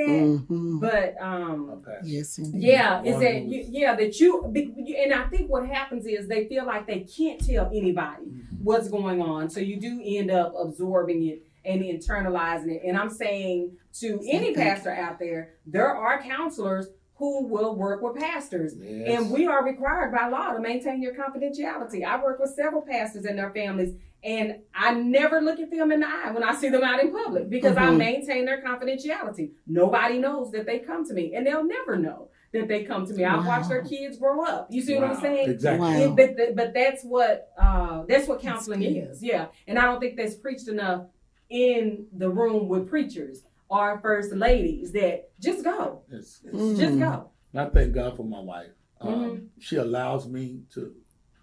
Mhm. 0.50 0.80
But 0.82 1.16
um, 1.22 1.82
Yes, 2.04 2.38
indeed. 2.38 2.62
yeah, 2.62 3.02
is 3.04 3.14
One 3.16 3.24
that 3.24 3.44
you, 3.46 3.66
yeah 3.70 3.96
that 3.96 4.20
you 4.20 4.52
you- 4.54 4.96
and 4.98 5.14
I 5.14 5.28
think 5.30 5.50
what 5.50 5.66
happens 5.66 6.06
is 6.06 6.28
they 6.28 6.46
feel 6.48 6.66
like 6.66 6.86
they 6.88 7.00
can't 7.02 7.40
tell 7.40 7.68
anybody 7.74 8.26
Mm-hmm. 8.26 8.64
what's 8.64 8.90
going 8.90 9.22
on, 9.22 9.50
so 9.50 9.60
you 9.62 9.78
do 9.80 10.02
end 10.04 10.30
up 10.30 10.54
absorbing 10.60 11.24
it 11.26 11.42
and 11.64 11.82
internalizing 11.82 12.76
it. 12.76 12.82
And 12.86 12.98
I'm 12.98 13.10
saying 13.10 13.78
to 14.00 14.20
any 14.30 14.54
pastor 14.54 14.92
out 14.92 15.20
there, 15.20 15.54
there 15.66 15.88
are 15.88 16.22
counselors 16.22 16.88
who 17.16 17.46
will 17.46 17.76
work 17.76 18.02
with 18.02 18.16
pastors. 18.22 18.74
Yes. 18.78 19.08
And 19.22 19.32
we 19.32 19.46
are 19.48 19.64
required 19.64 20.12
by 20.12 20.28
law 20.28 20.54
to 20.54 20.60
maintain 20.60 21.02
your 21.02 21.14
confidentiality. 21.14 22.04
I 22.04 22.22
work 22.22 22.40
with 22.40 22.50
several 22.50 22.82
pastors 22.82 23.26
and 23.26 23.38
their 23.38 23.52
families, 23.52 23.94
and 24.24 24.60
I 24.76 24.94
never 24.94 25.42
look 25.42 25.60
at 25.60 25.72
them 25.72 25.92
in 25.92 26.02
the 26.02 26.08
eye 26.08 26.32
when 26.32 26.44
I 26.44 26.54
see 26.54 26.70
them 26.70 26.84
out 26.84 27.00
in 27.00 27.12
public 27.12 27.50
because 27.50 27.76
I 27.78 27.88
Mhm. 27.88 27.98
maintain 27.98 28.46
their 28.46 28.62
confidentiality. 28.62 29.52
Nobody 29.66 30.20
knows 30.20 30.52
that 30.52 30.66
they 30.66 30.80
come 30.80 31.06
to 31.08 31.14
me, 31.14 31.34
and 31.34 31.46
they'll 31.46 31.64
never 31.64 31.98
know 31.98 32.30
that 32.52 32.68
they 32.68 32.84
come 32.84 33.06
to 33.08 33.14
me. 33.14 33.24
I've 33.24 33.46
watched 33.48 33.70
their 33.70 33.84
kids 33.84 34.18
grow 34.18 34.44
up. 34.44 34.68
You 34.70 34.82
see 34.82 34.96
what 34.96 35.06
I'm 35.06 35.20
saying? 35.22 35.50
Exactly. 35.50 35.88
Wow. 35.88 36.16
It- 36.18 36.36
but, 36.38 36.56
but 36.56 36.74
that's 36.74 37.04
what 37.04 37.52
uh, 37.58 38.04
that's 38.08 38.28
what 38.28 38.42
counseling 38.42 38.82
good. 38.82 38.96
is. 39.12 39.24
Yeah, 39.24 39.48
and 39.68 39.80
I 39.80 39.86
don't 39.86 40.00
think 40.00 40.18
that's 40.18 40.36
preached 40.36 40.68
enough 40.68 41.06
in 41.50 42.08
the 42.14 42.30
room 42.30 42.68
with 42.68 42.90
preachers 42.90 43.44
or 43.70 44.00
first 44.02 44.34
ladies. 44.34 44.92
That 44.92 45.30
just 45.40 45.64
go, 45.64 46.04
It's, 46.12 46.42
it's, 46.44 46.56
Mm. 46.56 46.78
just 46.78 47.00
go. 47.00 47.30
I 47.54 47.66
thank 47.66 47.94
God 47.94 48.16
for 48.18 48.24
my 48.24 48.40
wife. 48.40 48.72
Um, 49.02 49.14
Mhm. 49.14 49.48
She 49.60 49.78
allows 49.78 50.28
me 50.30 50.62
to 50.74 50.94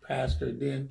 pastor. 0.07 0.53
Then 0.53 0.91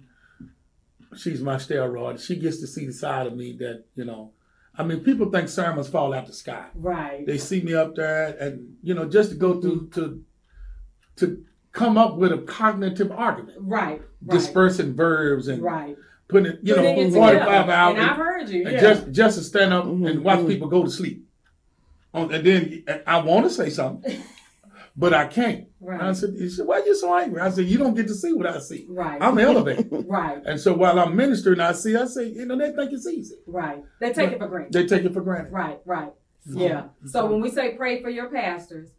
she's 1.17 1.41
my 1.41 1.55
steroid. 1.55 2.19
She 2.25 2.35
gets 2.37 2.59
to 2.61 2.67
see 2.67 2.85
the 2.85 2.93
side 2.93 3.27
of 3.27 3.35
me 3.35 3.55
that 3.59 3.83
you 3.95 4.05
know. 4.05 4.31
I 4.79 4.83
mean, 4.83 4.99
people 4.99 5.31
think 5.31 5.49
sermons 5.49 5.87
fall 5.89 6.13
out 6.13 6.27
the 6.27 6.33
sky. 6.33 6.67
Right. 6.75 7.25
They 7.25 7.39
see 7.39 7.61
me 7.61 7.73
up 7.73 7.95
there, 7.95 8.37
and 8.39 8.75
you 8.83 8.93
know, 8.93 9.05
just 9.05 9.31
to 9.31 9.35
go 9.35 9.59
through 9.59 9.89
to 9.95 10.23
to 11.17 11.43
come 11.71 11.97
up 11.97 12.15
with 12.17 12.31
a 12.31 12.37
cognitive 12.39 13.11
argument, 13.11 13.57
Right. 13.61 14.01
Right. 14.01 14.29
dispersing 14.29 14.93
verbs 14.95 15.47
and 15.47 15.61
Right. 15.63 15.95
putting 16.27 16.51
it, 16.53 16.59
you 16.63 16.75
Putting 16.75 16.95
know, 17.09 17.11
forty 17.11 17.33
together. 17.39 17.45
five 17.51 17.69
hours. 17.69 17.97
And 17.99 18.05
I've 18.09 18.17
heard 18.17 18.49
you. 18.49 18.63
and 18.65 18.73
Yeah. 18.73 18.79
just 18.81 19.11
just 19.11 19.37
to 19.39 19.43
stand 19.43 19.73
up 19.73 19.85
and 19.85 20.03
Mhm, 20.03 20.21
watch 20.23 20.39
mhm. 20.39 20.47
people 20.47 20.67
go 20.69 20.83
to 20.83 20.89
sleep. 20.89 21.23
On, 22.13 22.31
and 22.33 22.45
then 22.45 22.83
I 23.05 23.19
want 23.19 23.45
to 23.45 23.49
say 23.49 23.69
something, 23.69 24.15
but 24.97 25.13
I 25.13 25.27
can't. 25.27 25.67
Right. 25.79 26.01
I 26.01 26.11
said, 26.13 26.33
he 26.37 26.49
said, 26.49 26.65
why 26.65 26.79
are 26.79 26.85
you 26.85 26.95
so 26.95 27.15
angry? 27.15 27.39
I 27.39 27.51
said, 27.51 27.65
you 27.65 27.77
don't 27.77 27.93
get 27.93 28.07
to 28.07 28.15
see 28.15 28.33
what 28.33 28.47
I 28.47 28.57
see. 28.59 28.87
Right. 28.89 29.21
I'm 29.21 29.37
elevated. 29.37 29.87
right. 30.07 30.41
and 30.43 30.59
so 30.59 30.73
while 30.73 30.99
I'm 30.99 31.15
ministering, 31.15 31.59
I 31.59 31.73
see, 31.73 31.95
I 31.95 32.05
say, 32.05 32.29
you 32.29 32.45
know, 32.45 32.57
they 32.57 32.71
think 32.71 32.91
it's 32.91 33.07
easy. 33.07 33.35
Right. 33.45 33.83
They 33.99 34.11
take 34.11 34.31
it 34.31 34.39
for 34.39 34.47
granted. 34.47 34.73
They 34.73 34.87
take 34.87 35.05
it 35.05 35.13
for 35.13 35.21
granted. 35.21 35.53
Right, 35.53 35.79
right. 35.85 36.11
Yeah. 36.45 36.85
So 37.05 37.27
when 37.27 37.41
we 37.41 37.51
say 37.51 37.75
pray 37.75 38.01
for 38.01 38.09
your 38.09 38.29
pastors, 38.29 38.89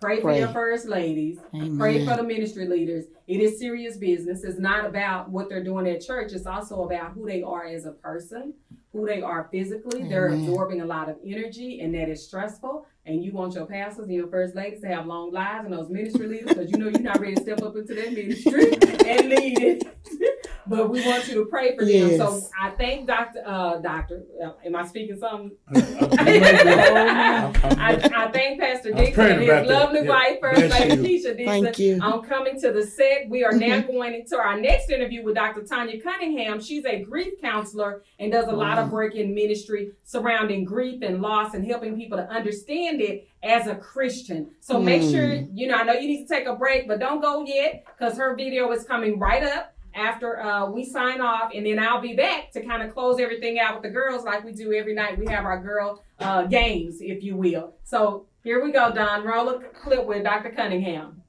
pray 0.00 0.20
for 0.20 0.32
your 0.32 0.48
first 0.48 0.86
ladies, 0.86 1.38
Amen. 1.54 1.78
pray 1.78 2.04
for 2.04 2.16
the 2.16 2.22
ministry 2.22 2.66
leaders. 2.66 3.06
It 3.26 3.40
is 3.40 3.58
serious 3.58 3.96
business. 3.96 4.44
It's 4.44 4.58
not 4.58 4.84
about 4.84 5.30
what 5.30 5.48
they're 5.48 5.64
doing 5.64 5.86
at 5.88 6.04
church. 6.04 6.32
It's 6.32 6.46
also 6.46 6.84
about 6.84 7.12
who 7.12 7.26
they 7.26 7.42
are 7.42 7.64
as 7.64 7.86
a 7.86 7.92
person, 7.92 8.54
who 8.92 9.06
they 9.06 9.22
are 9.22 9.48
physically. 9.52 10.02
They're 10.08 10.28
absorbing 10.28 10.80
a 10.80 10.84
lot 10.84 11.08
of 11.08 11.16
energy, 11.24 11.80
and 11.80 11.94
that 11.94 12.08
is 12.08 12.26
stressful. 12.26 12.86
And 13.06 13.24
you 13.24 13.32
want 13.32 13.54
your 13.54 13.66
pastors 13.66 14.04
and 14.04 14.14
your 14.14 14.28
first 14.28 14.54
ladies 14.54 14.80
to 14.82 14.88
have 14.88 15.06
long 15.06 15.32
lives 15.32 15.64
and 15.64 15.72
those 15.72 15.88
ministry 15.88 16.26
leaders 16.26 16.48
because 16.48 16.70
you 16.70 16.78
know 16.78 16.88
you're 16.88 17.00
not 17.00 17.20
ready 17.20 17.34
to 17.34 17.42
step 17.42 17.62
up 17.62 17.76
into 17.76 17.94
that 17.94 18.12
ministry 18.12 18.72
and 19.06 19.28
lead 19.28 19.58
it. 19.60 20.39
But 20.70 20.88
we 20.88 21.04
want 21.04 21.26
you 21.28 21.34
to 21.34 21.44
pray 21.46 21.76
for 21.76 21.84
them. 21.84 22.16
So 22.16 22.40
I 22.58 22.70
thank 22.70 23.06
Dr. 23.08 23.42
Uh, 23.44 23.78
Doctor. 23.78 24.22
Uh, 24.42 24.52
am 24.64 24.76
I 24.76 24.86
speaking 24.86 25.16
something? 25.18 25.50
I'm- 25.74 25.84
I'm- 26.18 27.52
I, 27.78 28.10
I 28.26 28.30
thank 28.30 28.60
Pastor 28.60 28.90
I'm 28.90 28.96
Dixon 28.96 29.26
and 29.26 29.40
his 29.40 29.48
about 29.48 29.66
that. 29.66 29.72
lovely 29.74 30.00
Yeah. 30.04 30.08
wife, 30.08 30.38
First 30.40 30.60
Bless 30.60 30.80
Lady 30.80 30.94
you. 30.94 31.02
Keisha 31.20 31.36
Dixon. 31.36 31.46
Thank 31.64 31.78
you. 31.78 31.98
I'm 32.02 32.22
coming 32.22 32.60
to 32.60 32.72
the 32.72 32.86
set. 32.86 33.28
We 33.28 33.44
are 33.44 33.52
now 33.52 33.80
going 33.80 34.14
into 34.14 34.36
our 34.38 34.58
next 34.60 34.90
interview 34.90 35.24
with 35.24 35.34
Dr. 35.34 35.62
Tanya 35.62 36.00
Cunningham. 36.00 36.60
She's 36.60 36.84
a 36.84 37.02
grief 37.02 37.34
counselor 37.40 38.02
and 38.18 38.30
does 38.30 38.46
a 38.46 38.52
lot 38.52 38.78
of 38.78 38.92
work 38.92 39.14
in 39.16 39.34
ministry 39.34 39.92
surrounding 40.04 40.64
grief 40.64 41.02
and 41.02 41.20
loss 41.20 41.54
and 41.54 41.66
helping 41.66 41.96
people 41.96 42.16
to 42.18 42.28
understand 42.30 43.00
it 43.00 43.26
as 43.42 43.66
a 43.66 43.74
Christian. 43.74 44.50
So 44.60 44.80
make 44.80 45.02
Mm. 45.02 45.10
sure, 45.10 45.32
you 45.54 45.66
know, 45.66 45.74
I 45.76 45.82
know 45.82 45.94
you 45.94 46.06
need 46.06 46.26
to 46.26 46.34
take 46.34 46.46
a 46.46 46.54
break, 46.54 46.86
but 46.86 47.00
don't 47.00 47.20
go 47.20 47.44
yet 47.44 47.84
because 47.86 48.16
her 48.18 48.34
video 48.36 48.70
is 48.72 48.84
coming 48.84 49.18
right 49.18 49.42
up 49.42 49.74
after 49.94 50.40
uh, 50.40 50.70
we 50.70 50.84
sign 50.84 51.20
off, 51.20 51.52
and 51.54 51.66
then 51.66 51.78
I'll 51.78 52.00
be 52.00 52.14
back 52.14 52.52
to 52.52 52.64
kind 52.64 52.82
of 52.82 52.92
close 52.92 53.20
everything 53.20 53.58
out 53.58 53.74
with 53.74 53.82
the 53.82 53.90
girls 53.90 54.24
like 54.24 54.44
we 54.44 54.52
do 54.52 54.72
every 54.72 54.94
night. 54.94 55.18
We 55.18 55.26
have 55.26 55.44
our 55.44 55.60
girl 55.60 56.02
uh, 56.18 56.44
games, 56.44 57.00
if 57.00 57.22
you 57.22 57.36
will. 57.36 57.74
So 57.84 58.26
here 58.42 58.62
we 58.64 58.72
go, 58.72 58.92
Don. 58.92 59.24
Roll 59.24 59.48
a 59.50 59.60
clip 59.60 60.06
with 60.06 60.24
Dr. 60.24 60.50
Cunningham. 60.50 61.22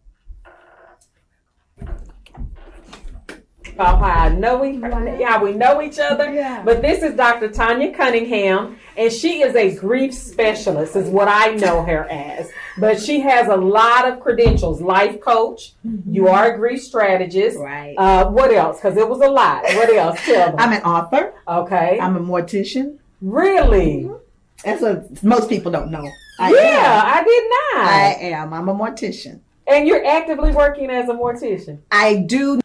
Oh, 3.79 3.83
I 3.83 4.29
know 4.29 4.59
we, 4.59 4.77
yeah, 4.77 5.41
we 5.41 5.53
know 5.53 5.81
each 5.81 5.97
other. 5.97 6.31
But 6.63 6.81
this 6.81 7.01
is 7.03 7.15
Dr. 7.15 7.49
Tanya 7.49 7.91
Cunningham, 7.95 8.77
and 8.97 9.11
she 9.11 9.41
is 9.41 9.55
a 9.55 9.75
grief 9.75 10.13
specialist, 10.13 10.95
is 10.95 11.09
what 11.09 11.27
I 11.27 11.55
know 11.55 11.83
her 11.83 12.03
as. 12.11 12.49
But 12.77 13.02
she 13.02 13.19
has 13.22 13.48
a 13.48 13.56
lot 13.56 14.07
of 14.07 14.19
credentials: 14.19 14.81
life 14.81 15.19
coach. 15.19 15.73
You 16.10 16.27
are 16.27 16.53
a 16.53 16.57
grief 16.57 16.81
strategist. 16.81 17.57
Right. 17.57 17.95
Uh, 17.98 18.30
what 18.30 18.52
else? 18.52 18.77
Because 18.77 18.98
it 18.98 19.07
was 19.07 19.22
a 19.22 19.30
lot. 19.30 19.64
What 19.64 19.89
else? 19.89 20.19
Tell 20.26 20.48
them. 20.52 20.56
I'm 20.57 20.73
an 20.73 20.81
author. 20.84 21.34
Okay. 21.48 21.99
I'm 21.99 22.15
a 22.15 22.19
mortician. 22.19 22.98
Really? 23.22 24.10
That's 24.64 24.81
what 24.81 25.23
most 25.23 25.49
people 25.49 25.72
don't 25.72 25.91
know. 25.91 26.07
I 26.39 26.53
yeah, 26.53 26.60
am. 26.60 27.15
I 27.15 27.23
did 27.23 27.43
not. 27.49 27.88
I 27.88 28.14
am. 28.35 28.53
I'm 28.53 28.69
a 28.69 28.73
mortician. 28.76 29.41
and 29.68 29.88
you're 29.88 30.06
actively 30.06 30.52
working 30.52 30.89
as 30.89 31.07
a 31.10 31.14
mortician. 31.14 31.80
I 31.91 32.15
do 32.18 32.60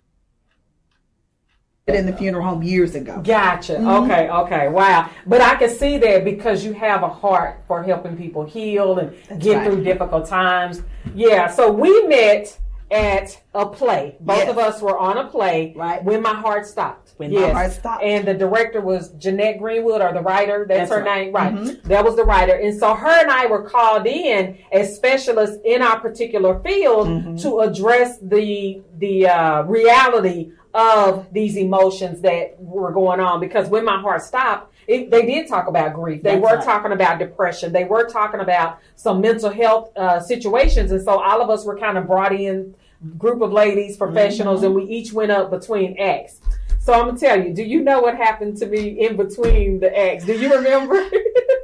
in 1.95 2.05
the 2.05 2.13
funeral 2.13 2.45
home 2.45 2.65
years 2.65 2.97
ago. 2.97 3.21
Gotcha. 3.25 3.75
Mhm. 3.77 4.05
Okay. 4.05 4.29
Okay. 4.29 4.69
Wow. 4.69 5.09
But 5.25 5.41
I 5.41 5.55
can 5.55 5.71
see 5.71 5.99
that 5.99 6.25
because 6.25 6.65
you 6.65 6.73
have 6.73 7.05
a 7.05 7.09
heart 7.09 7.61
for 7.69 7.81
helping 7.85 8.17
people 8.17 8.43
heal 8.45 8.99
and 8.99 9.13
get 9.41 9.59
right. 9.59 9.67
through 9.67 9.85
difficult 9.85 10.27
times. 10.27 10.83
Yeah. 11.15 11.47
So 11.47 11.71
we 11.71 12.09
met 12.09 12.59
at 12.91 13.41
a 13.55 13.67
play. 13.67 14.17
Both 14.21 14.39
Yes. 14.39 14.49
of 14.51 14.59
us 14.59 14.83
were 14.83 14.99
on 14.99 15.17
a 15.19 15.27
play. 15.29 15.75
Right. 15.77 16.03
When 16.03 16.23
my 16.23 16.35
heart 16.35 16.67
stopped. 16.67 17.13
When 17.19 17.33
my 17.33 17.51
heart 17.51 17.71
stopped. 17.73 18.03
And 18.03 18.27
the 18.27 18.35
director 18.35 18.81
was 18.81 19.11
Jeanette 19.11 19.59
Greenwood, 19.61 20.01
or 20.01 20.13
the 20.13 20.21
writer. 20.23 20.67
That's, 20.69 20.91
That's 20.91 20.93
her 20.93 21.05
right. 21.05 21.27
name, 21.27 21.33
right? 21.35 21.55
Mhm. 21.55 21.83
That 21.85 22.05
was 22.05 22.17
the 22.17 22.25
writer. 22.25 22.55
And 22.55 22.77
so 22.77 22.95
her 22.95 23.21
and 23.23 23.31
I 23.31 23.47
were 23.47 23.63
called 23.63 24.07
in 24.09 24.59
as 24.73 24.95
specialists 24.97 25.59
in 25.65 25.83
our 25.83 26.01
particular 26.01 26.59
field 26.65 27.07
Mm-hmm. 27.07 27.37
to 27.37 27.61
address 27.61 28.19
the 28.21 28.83
the 28.99 29.29
uh, 29.29 29.63
reality 29.63 30.51
of 30.77 31.32
these 31.32 31.57
emotions 31.57 32.20
that 32.20 32.55
were 32.59 32.93
going 32.93 33.19
on 33.19 33.40
because 33.40 33.66
when 33.70 33.82
my 33.82 33.98
heart 33.98 34.23
stopped, 34.23 34.74
it, 34.86 35.11
they 35.11 35.24
did 35.24 35.48
talk 35.48 35.69
about 35.69 35.94
grief. 35.94 36.23
They 36.23 36.32
That's 36.32 36.43
were 36.43 36.57
right. 36.59 36.65
talking 36.65 36.93
about 36.93 37.19
depression. 37.19 37.73
They 37.73 37.85
were 37.85 38.07
talking 38.07 38.40
about 38.40 38.78
some 38.94 39.23
mental 39.23 39.51
health 39.51 39.97
uh, 39.97 40.20
situations, 40.20 40.93
and 40.93 41.03
so 41.03 41.19
all 41.19 41.40
of 41.40 41.48
us 41.48 41.65
were 41.65 41.78
kind 41.78 41.97
of 41.97 42.07
brought 42.07 42.35
in 42.35 42.74
group 43.16 43.40
of 43.40 43.53
ladies, 43.53 43.97
professionals, 43.97 44.62
and 44.62 44.74
we 44.74 44.85
each 44.85 45.15
went 45.15 45.32
up 45.32 45.51
between 45.51 45.98
acts. 45.98 46.40
So 46.78 46.93
I'm 46.93 47.07
gonna 47.07 47.19
tell 47.19 47.43
you, 47.43 47.55
do 47.55 47.62
you 47.62 47.82
know 47.82 48.01
what 48.01 48.16
happened 48.16 48.59
to 48.59 48.66
me 48.66 49.07
in 49.07 49.16
between 49.16 49.81
the 49.81 49.98
acts? 49.98 50.27
Do 50.27 50.39
you 50.39 50.55
remember? 50.55 51.09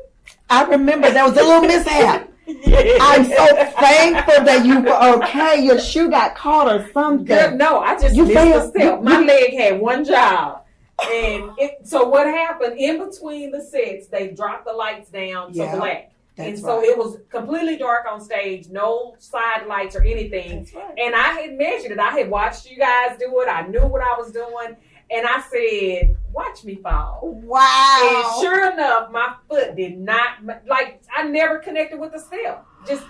I 0.51 0.64
remember 0.64 1.10
there 1.10 1.24
was 1.24 1.36
a 1.36 1.43
little 1.43 1.60
mishap. 1.60 2.31
I'm 2.48 3.24
so 3.24 3.47
thankful 3.78 4.44
that 4.44 4.64
you 4.66 4.81
were 4.81 5.16
okay. 5.24 5.62
Your 5.64 5.78
shoe 5.78 6.10
got 6.10 6.35
caught 6.35 6.69
or 6.73 6.90
something. 6.93 7.24
Girl, 7.27 7.56
no, 7.56 7.81
I 7.81 7.98
just 8.01 8.14
You 8.14 8.24
missed 8.27 8.74
failed. 8.74 8.74
You- 8.77 9.01
My 9.02 9.20
you- 9.20 9.27
leg 9.27 9.55
had 9.55 9.81
one 9.81 10.05
job. 10.05 10.64
And 11.05 11.51
it, 11.59 11.78
so 11.85 12.09
what 12.09 12.27
happened 12.27 12.78
in 12.78 13.05
between 13.05 13.51
the 13.51 13.60
sets, 13.60 14.06
they 14.09 14.28
dropped 14.28 14.66
the 14.66 14.73
lights 14.73 15.09
down 15.10 15.52
to 15.52 15.59
Yeah, 15.59 15.74
black. 15.77 16.12
and 16.39 16.56
so 16.59 16.78
right. 16.78 16.89
it 16.90 16.97
was 16.98 17.19
completely 17.28 17.77
dark 17.77 18.06
on 18.10 18.20
stage, 18.20 18.69
no 18.69 19.14
side 19.19 19.66
lights 19.66 19.97
or 19.97 20.02
anything. 20.02 20.69
And 20.98 21.14
I 21.14 21.40
had 21.40 21.59
measured 21.59 21.90
it. 21.93 21.98
I 21.98 22.10
had 22.10 22.31
watched 22.31 22.70
you 22.70 22.77
guys 22.77 23.19
do 23.19 23.40
it. 23.40 23.48
I 23.48 23.66
knew 23.66 23.85
what 23.86 24.01
I 24.02 24.14
was 24.16 24.31
doing. 24.32 24.77
And 25.14 25.26
I 25.26 25.43
said, 25.51 26.16
watch 26.32 26.64
me 26.64 26.76
fall. 26.76 27.20
Wow. 27.44 27.98
And 28.02 28.43
sure 28.43 28.72
enough, 28.72 29.10
my 29.10 29.34
foot 29.48 29.76
did 29.76 29.98
not, 29.98 30.39
like, 30.66 31.02
I 31.14 31.24
never 31.24 31.59
connected 31.59 31.98
with 32.01 32.12
the 32.12 32.18
step. 32.18 32.64
Just 32.86 33.05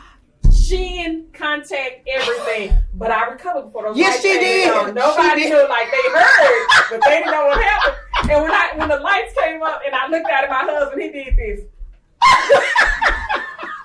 shin, 0.53 1.29
contact, 1.33 2.09
everything. 2.09 2.77
But 2.95 3.11
I 3.13 3.29
recovered 3.31 3.67
before 3.67 3.85
those 3.85 3.97
Yes, 3.97 4.15
lights 4.15 4.23
she 4.23 4.31
came 4.31 4.41
did. 4.41 4.71
on. 4.73 4.95
Nobody 4.95 5.45
knew, 5.49 5.69
like, 5.69 5.91
they 5.91 6.11
heard, 6.11 6.67
but 6.91 7.01
they 7.05 7.19
didn't 7.19 7.31
know 7.31 7.47
what 7.47 7.63
happened. 7.63 7.97
And 8.31 8.43
when 8.43 8.51
I 8.53 8.71
when 8.77 8.89
the 8.89 8.99
lights 9.01 9.35
came 9.39 9.63
up 9.63 9.81
and 9.85 9.95
I 9.95 10.07
looked 10.09 10.31
out 10.31 10.45
at 10.45 10.51
my 10.51 10.59
husband, 10.73 11.03
he 11.03 11.11
did 11.11 11.37
this. 11.37 11.61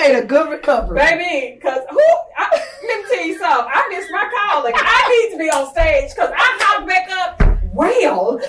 Made 0.00 0.16
a 0.16 0.24
good 0.24 0.48
recovery. 0.48 0.98
Baby, 0.98 1.56
because 1.56 1.82
who? 1.90 2.00
I, 2.38 2.48
let 2.50 3.04
me 3.04 3.04
tell 3.10 3.26
you 3.26 3.38
something. 3.38 3.68
I 3.68 3.86
missed 3.90 4.10
my 4.10 4.32
calling. 4.32 4.72
I 4.74 5.28
need 5.28 5.36
to 5.36 5.38
be 5.38 5.50
on 5.50 5.70
stage 5.72 6.14
because 6.14 6.30
I 6.34 6.56
hopped 6.62 6.88
back 6.88 7.10
up. 7.10 7.60
Well, 7.74 8.40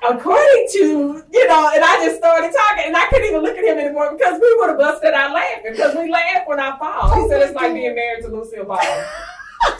according 0.00 0.68
to 0.72 1.22
you 1.30 1.46
know, 1.46 1.70
and 1.74 1.84
I 1.84 2.06
just 2.06 2.16
started 2.16 2.56
talking, 2.56 2.84
and 2.86 2.96
I 2.96 3.04
couldn't 3.10 3.28
even 3.28 3.42
look 3.42 3.54
at 3.54 3.64
him 3.64 3.76
anymore 3.76 4.16
because 4.16 4.40
we 4.40 4.56
would 4.58 4.70
have 4.70 4.78
busted 4.78 5.12
out 5.12 5.34
laughing 5.34 5.72
because 5.72 5.94
we 5.94 6.10
laugh 6.10 6.46
when 6.46 6.58
I 6.58 6.78
fall. 6.78 7.14
He 7.14 7.20
oh 7.20 7.28
said 7.28 7.42
it's 7.42 7.54
like 7.54 7.74
being 7.74 7.94
married 7.94 8.24
to 8.24 8.28
Lucille 8.28 8.64
Ball. 8.64 8.80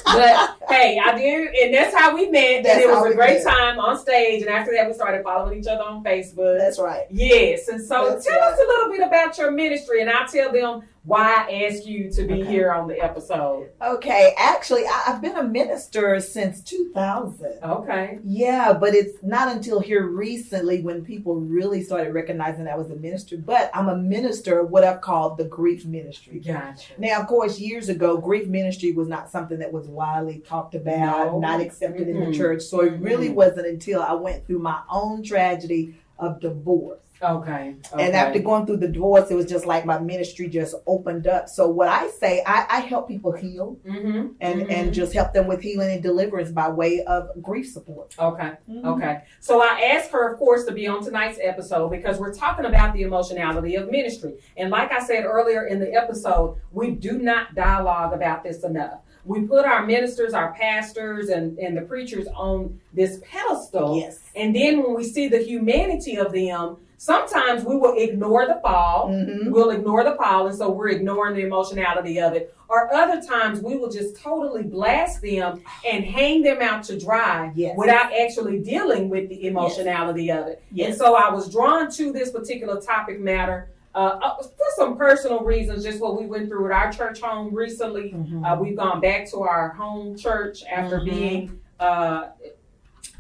but 0.05 0.57
hey, 0.69 1.01
I 1.03 1.17
did, 1.17 1.55
and 1.55 1.73
that's 1.73 1.97
how 1.97 2.15
we 2.15 2.29
met. 2.29 2.65
That's 2.65 2.85
and 2.85 2.85
it 2.85 2.89
was 2.89 3.11
a 3.11 3.15
great 3.15 3.43
met. 3.43 3.51
time 3.51 3.79
on 3.79 3.99
stage. 3.99 4.43
And 4.43 4.51
after 4.51 4.73
that, 4.75 4.87
we 4.87 4.93
started 4.93 5.25
following 5.25 5.59
each 5.59 5.67
other 5.67 5.83
on 5.83 6.05
Facebook. 6.05 6.59
That's 6.59 6.79
right. 6.79 7.07
Yes, 7.11 7.69
and 7.69 7.83
so 7.83 8.11
That's 8.11 8.27
tell 8.27 8.43
us 8.43 8.59
a 8.59 8.67
little 8.67 8.91
bit 8.91 9.01
about 9.07 9.39
your 9.39 9.53
ministry, 9.53 10.03
and 10.03 10.11
I'll 10.11 10.29
tell 10.29 10.53
them 10.53 10.83
why 11.05 11.47
I 11.49 11.65
asked 11.67 11.87
you 11.87 12.11
to 12.13 12.27
be 12.27 12.43
here 12.43 12.73
on 12.73 12.89
the 12.89 12.99
episode. 12.99 13.69
Okay, 13.83 14.33
actually, 14.39 14.85
I, 14.87 15.03
I've 15.09 15.21
been 15.21 15.37
a 15.37 15.45
minister 15.45 16.19
since 16.19 16.63
2000. 16.63 17.59
Okay. 17.63 18.19
Yeah, 18.25 18.73
but 18.73 18.95
it's 18.95 19.23
not 19.23 19.55
until 19.55 19.81
here 19.81 20.07
recently 20.07 20.81
when 20.81 21.05
people 21.05 21.37
really 21.37 21.83
started 21.83 22.15
recognizing 22.15 22.67
I 22.67 22.77
was 22.77 22.91
a 22.91 22.97
minister. 22.97 23.37
But 23.37 23.71
I'm 23.75 23.89
a 23.89 23.97
minister 23.97 24.61
of 24.61 24.71
what 24.71 24.83
I've 24.83 25.03
called 25.03 25.37
the 25.37 25.45
grief 25.45 25.85
ministry. 25.85 26.39
Gotcha. 26.41 26.95
Now, 26.97 27.21
of 27.21 27.27
course, 27.27 27.59
years 27.61 27.91
ago, 27.91 28.17
grief 28.17 28.49
ministry 28.49 28.93
was 28.93 29.07
not 29.09 29.31
something 29.31 29.59
that 29.59 29.73
was 29.73 29.87
widely 29.87 30.39
talked 30.39 30.75
about, 30.75 31.33
No. 31.33 31.39
not 31.39 31.61
accepted 31.61 32.09
in 32.09 32.25
the 32.25 32.33
church. 32.37 32.63
So 32.63 32.81
it 32.81 32.99
really 33.01 33.29
Mhm. 33.29 33.35
wasn't 33.35 33.67
until 33.67 34.01
I 34.01 34.15
went 34.15 34.47
through 34.47 34.61
my 34.61 34.81
own 34.91 35.23
tragedy 35.23 35.97
of 36.19 36.41
divorce. 36.41 37.01
Okay. 37.25 37.75
And 37.99 38.15
after 38.15 38.39
going 38.39 38.67
through 38.67 38.77
the 38.79 38.89
divorce, 38.89 39.31
it 39.31 39.35
was 39.35 39.47
just 39.47 39.67
like 39.67 39.87
my 39.87 39.99
ministry 39.99 40.49
just 40.49 40.75
opened 40.87 41.27
up. 41.27 41.49
So 41.49 41.69
what 41.69 41.89
I 41.89 42.09
say, 42.11 42.43
I, 42.47 42.67
I 42.69 42.81
help 42.81 43.09
people 43.09 43.33
heal 43.33 43.79
Mm-hmm. 43.87 44.29
and 44.41 44.71
and 44.71 44.93
just 44.95 45.13
help 45.15 45.33
them 45.33 45.47
with 45.47 45.61
healing 45.63 45.91
and 45.91 46.03
deliverance 46.03 46.51
by 46.51 46.69
way 46.69 47.03
of 47.05 47.29
grief 47.43 47.71
support. 47.71 48.15
Okay. 48.19 48.53
Mhm. 48.71 48.85
Okay. 48.85 49.23
So 49.41 49.61
I 49.63 49.93
asked 49.95 50.11
her, 50.11 50.33
of 50.33 50.39
course, 50.39 50.65
to 50.67 50.73
be 50.73 50.87
on 50.87 51.03
tonight's 51.03 51.39
episode 51.43 51.91
because 51.91 52.19
we're 52.19 52.35
talking 52.35 52.67
about 52.67 52.93
the 52.95 53.03
emotionality 53.03 53.77
of 53.77 53.91
ministry. 53.91 54.35
And 54.57 54.71
like 54.71 54.93
I 54.93 55.01
said 55.05 55.25
earlier 55.25 55.67
in 55.67 55.79
the 55.81 55.93
episode, 55.95 56.59
we 56.73 56.91
do 56.91 57.19
not 57.19 57.55
dialogue 57.55 58.13
about 58.13 58.43
this 58.45 58.65
enough. 58.65 59.01
We 59.27 59.41
put 59.47 59.65
our 59.65 59.87
ministers, 59.87 60.35
our 60.35 60.53
pastors, 60.53 61.31
and, 61.31 61.59
and 61.59 61.75
the 61.75 61.81
preachers 61.83 62.27
on 62.37 62.79
this 62.93 63.21
pedestal. 63.25 63.97
Yes. 63.99 64.21
And 64.37 64.55
then 64.55 64.83
when 64.83 64.95
we 64.95 65.05
see 65.05 65.29
the 65.29 65.39
humanity 65.39 66.17
of 66.19 66.33
them, 66.33 66.77
sometimes 67.05 67.65
we 67.65 67.77
will 67.77 67.95
ignore 67.99 68.47
the 68.47 68.59
fall. 68.63 69.09
Mm-hmm. 69.11 69.51
We'll 69.51 69.71
ignore 69.71 70.03
the 70.05 70.15
fall, 70.17 70.47
and 70.47 70.57
so 70.57 70.71
we're 70.71 70.89
ignoring 70.89 71.35
the 71.37 71.43
emotionality 71.43 72.19
of 72.19 72.33
it. 72.33 72.55
Or 72.69 72.93
other 72.95 73.21
times 73.21 73.61
we 73.61 73.77
will 73.77 73.91
just 73.91 74.17
totally 74.17 74.63
blast 74.63 75.21
them 75.21 75.63
and 75.87 76.03
hang 76.03 76.43
them 76.43 76.63
out 76.63 76.83
to 76.85 76.99
dry 76.99 77.53
Yes. 77.55 77.75
without 77.77 78.11
actually 78.15 78.59
dealing 78.61 79.11
with 79.11 79.29
the 79.29 79.47
emotionality 79.47 80.31
of 80.31 80.47
it. 80.47 80.63
And 80.83 80.95
so 80.95 81.15
I 81.15 81.31
was 81.31 81.53
drawn 81.53 81.91
to 81.93 82.11
this 82.11 82.31
particular 82.31 82.81
topic 82.81 83.21
matter. 83.21 83.71
Uh, 83.95 84.19
uh, 84.23 84.43
for 84.43 84.67
some 84.77 84.97
personal 84.97 85.41
reasons, 85.45 85.85
just 85.85 86.01
what 86.01 86.19
we 86.19 86.27
went 86.27 86.49
through 86.49 86.67
at 86.67 86.73
our 86.73 86.91
church 86.91 87.21
home 87.21 87.55
recently. 87.55 88.13
Mm-hmm. 88.15 88.45
Uh, 88.45 88.57
we've 88.59 88.77
gone 88.77 89.01
back 89.03 89.31
to 89.31 89.43
our 89.43 89.69
home 89.75 90.17
church 90.17 90.65
after 90.65 91.01
Mhm. 91.01 91.05
being 91.05 91.61
uh, 91.79 92.29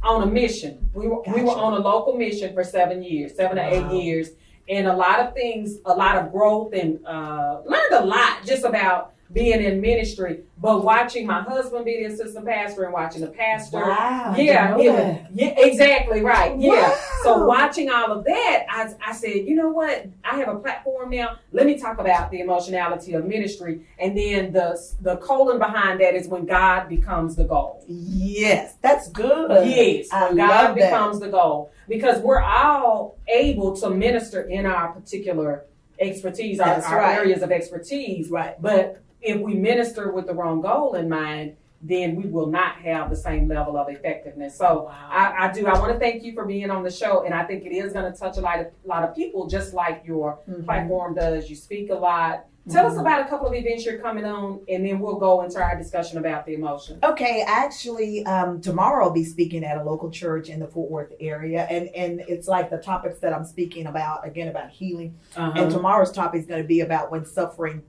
on 0.04 0.22
a 0.22 0.26
mission. 0.26 0.90
We 0.94 1.08
were 1.08 1.22
we 1.34 1.42
were 1.42 1.50
on 1.56 1.72
a 1.74 1.78
local 1.78 2.14
mission 2.14 2.52
for 2.54 2.62
seven 2.64 3.02
years, 3.02 3.34
seven 3.34 3.56
to 3.56 3.62
Wow. 3.62 3.90
eight 3.90 4.02
years, 4.04 4.30
and 4.68 4.86
a 4.86 4.92
lot 4.94 5.20
of 5.20 5.34
things, 5.34 5.78
a 5.84 5.94
lot 5.94 6.16
of 6.16 6.30
growth, 6.32 6.72
and 6.74 7.04
uh, 7.06 7.60
learned 7.66 7.92
a 7.94 8.04
lot 8.04 8.44
just 8.44 8.64
about 8.64 9.13
being 9.32 9.62
in 9.62 9.80
ministry. 9.80 10.40
But 10.58 10.84
watching 10.84 11.26
my 11.26 11.42
husband 11.42 11.84
be 11.84 11.98
the 11.98 12.12
assistant 12.12 12.46
pastor 12.46 12.84
and 12.84 12.92
watching 12.92 13.20
the 13.20 13.28
pastor, 13.28 13.78
Wow, 13.78 14.34
yeah, 14.36 14.76
yeah, 14.78 15.26
yeah, 15.32 15.54
exactly 15.58 16.22
right, 16.22 16.58
yeah. 16.58 16.88
Wow. 16.88 16.98
So 17.22 17.44
watching 17.46 17.90
all 17.90 18.12
of 18.12 18.24
that, 18.24 18.66
I, 18.70 18.92
I 19.04 19.12
said, 19.12 19.46
you 19.46 19.56
know 19.56 19.68
what? 19.68 20.06
I 20.24 20.36
have 20.36 20.48
a 20.48 20.56
platform 20.56 21.10
now. 21.10 21.38
Let 21.52 21.66
me 21.66 21.78
talk 21.78 21.98
about 21.98 22.30
the 22.30 22.40
emotionality 22.40 23.14
of 23.14 23.26
ministry, 23.26 23.86
and 23.98 24.16
then 24.16 24.52
the 24.52 24.80
the 25.00 25.16
colon 25.16 25.58
behind 25.58 26.00
that 26.00 26.14
is 26.14 26.28
when 26.28 26.46
God 26.46 26.88
becomes 26.88 27.36
the 27.36 27.44
goal. 27.44 27.84
Yes, 27.88 28.76
that's 28.80 29.08
good. 29.10 29.66
Yes, 29.66 30.08
I 30.12 30.28
God 30.28 30.36
that. 30.36 30.74
becomes 30.74 31.20
the 31.20 31.28
goal, 31.28 31.72
because 31.88 32.20
we're 32.22 32.42
all 32.42 33.18
able 33.28 33.76
to 33.76 33.90
minister 33.90 34.42
in 34.42 34.64
our 34.66 34.92
particular 34.92 35.64
expertise, 36.00 36.58
our, 36.58 36.82
our 36.82 36.98
right. 36.98 37.18
areas 37.18 37.42
of 37.42 37.52
expertise. 37.52 38.28
Right. 38.28 38.60
But 38.60 39.00
if 39.24 39.40
we 39.40 39.54
minister 39.54 40.12
with 40.12 40.26
the 40.26 40.34
wrong 40.34 40.60
goal 40.60 40.94
in 40.94 41.08
mind, 41.08 41.56
then 41.86 42.14
we 42.16 42.24
will 42.26 42.46
not 42.46 42.76
have 42.76 43.10
the 43.10 43.16
same 43.16 43.46
level 43.46 43.76
of 43.76 43.88
effectiveness. 43.90 44.56
So 44.56 44.88
I, 44.90 45.48
I 45.48 45.52
do. 45.52 45.66
I 45.66 45.78
want 45.78 45.92
to 45.92 45.98
thank 45.98 46.22
you 46.22 46.32
for 46.32 46.46
being 46.46 46.70
on 46.70 46.82
the 46.82 46.90
show, 46.90 47.24
and 47.24 47.34
I 47.34 47.44
think 47.44 47.64
it 47.66 47.72
is 47.72 47.92
going 47.92 48.10
to 48.10 48.18
touch 48.18 48.38
a 48.38 48.40
lot 48.40 48.60
of 48.60 48.66
lot 48.84 49.02
of 49.04 49.14
people, 49.14 49.46
just 49.46 49.74
like 49.74 50.02
your 50.06 50.38
Mhm. 50.48 50.64
platform 50.64 51.14
does. 51.14 51.50
You 51.50 51.56
speak 51.56 51.90
a 51.90 51.94
lot. 51.94 52.46
Tell 52.70 52.86
us 52.86 52.94
Mhm. 52.94 53.00
about 53.02 53.20
a 53.20 53.28
couple 53.28 53.46
of 53.46 53.52
events 53.52 53.84
you're 53.84 53.98
coming 53.98 54.24
on, 54.24 54.60
and 54.70 54.86
then 54.86 54.98
we'll 54.98 55.16
go 55.18 55.42
into 55.42 55.60
our 55.62 55.76
discussion 55.76 56.16
about 56.16 56.46
the 56.46 56.54
emotion. 56.54 56.98
Okay, 57.04 57.44
actually, 57.46 58.24
um, 58.24 58.62
tomorrow 58.62 59.04
I'll 59.04 59.10
be 59.10 59.22
speaking 59.24 59.62
at 59.64 59.76
a 59.76 59.84
local 59.84 60.08
church 60.10 60.48
in 60.48 60.60
the 60.60 60.66
Fort 60.66 60.90
Worth 60.90 61.12
area, 61.20 61.66
and 61.68 61.90
and 61.94 62.22
it's 62.26 62.48
like 62.48 62.70
the 62.70 62.78
topics 62.78 63.18
that 63.18 63.34
I'm 63.34 63.44
speaking 63.44 63.86
about 63.86 64.26
again 64.26 64.48
about 64.48 64.70
healing. 64.70 65.16
Uh-huh. 65.36 65.52
And 65.54 65.70
tomorrow's 65.70 66.10
topic 66.12 66.40
is 66.40 66.46
going 66.46 66.62
to 66.62 66.66
be 66.66 66.80
about 66.80 67.10
when 67.10 67.26
suffering, 67.26 67.82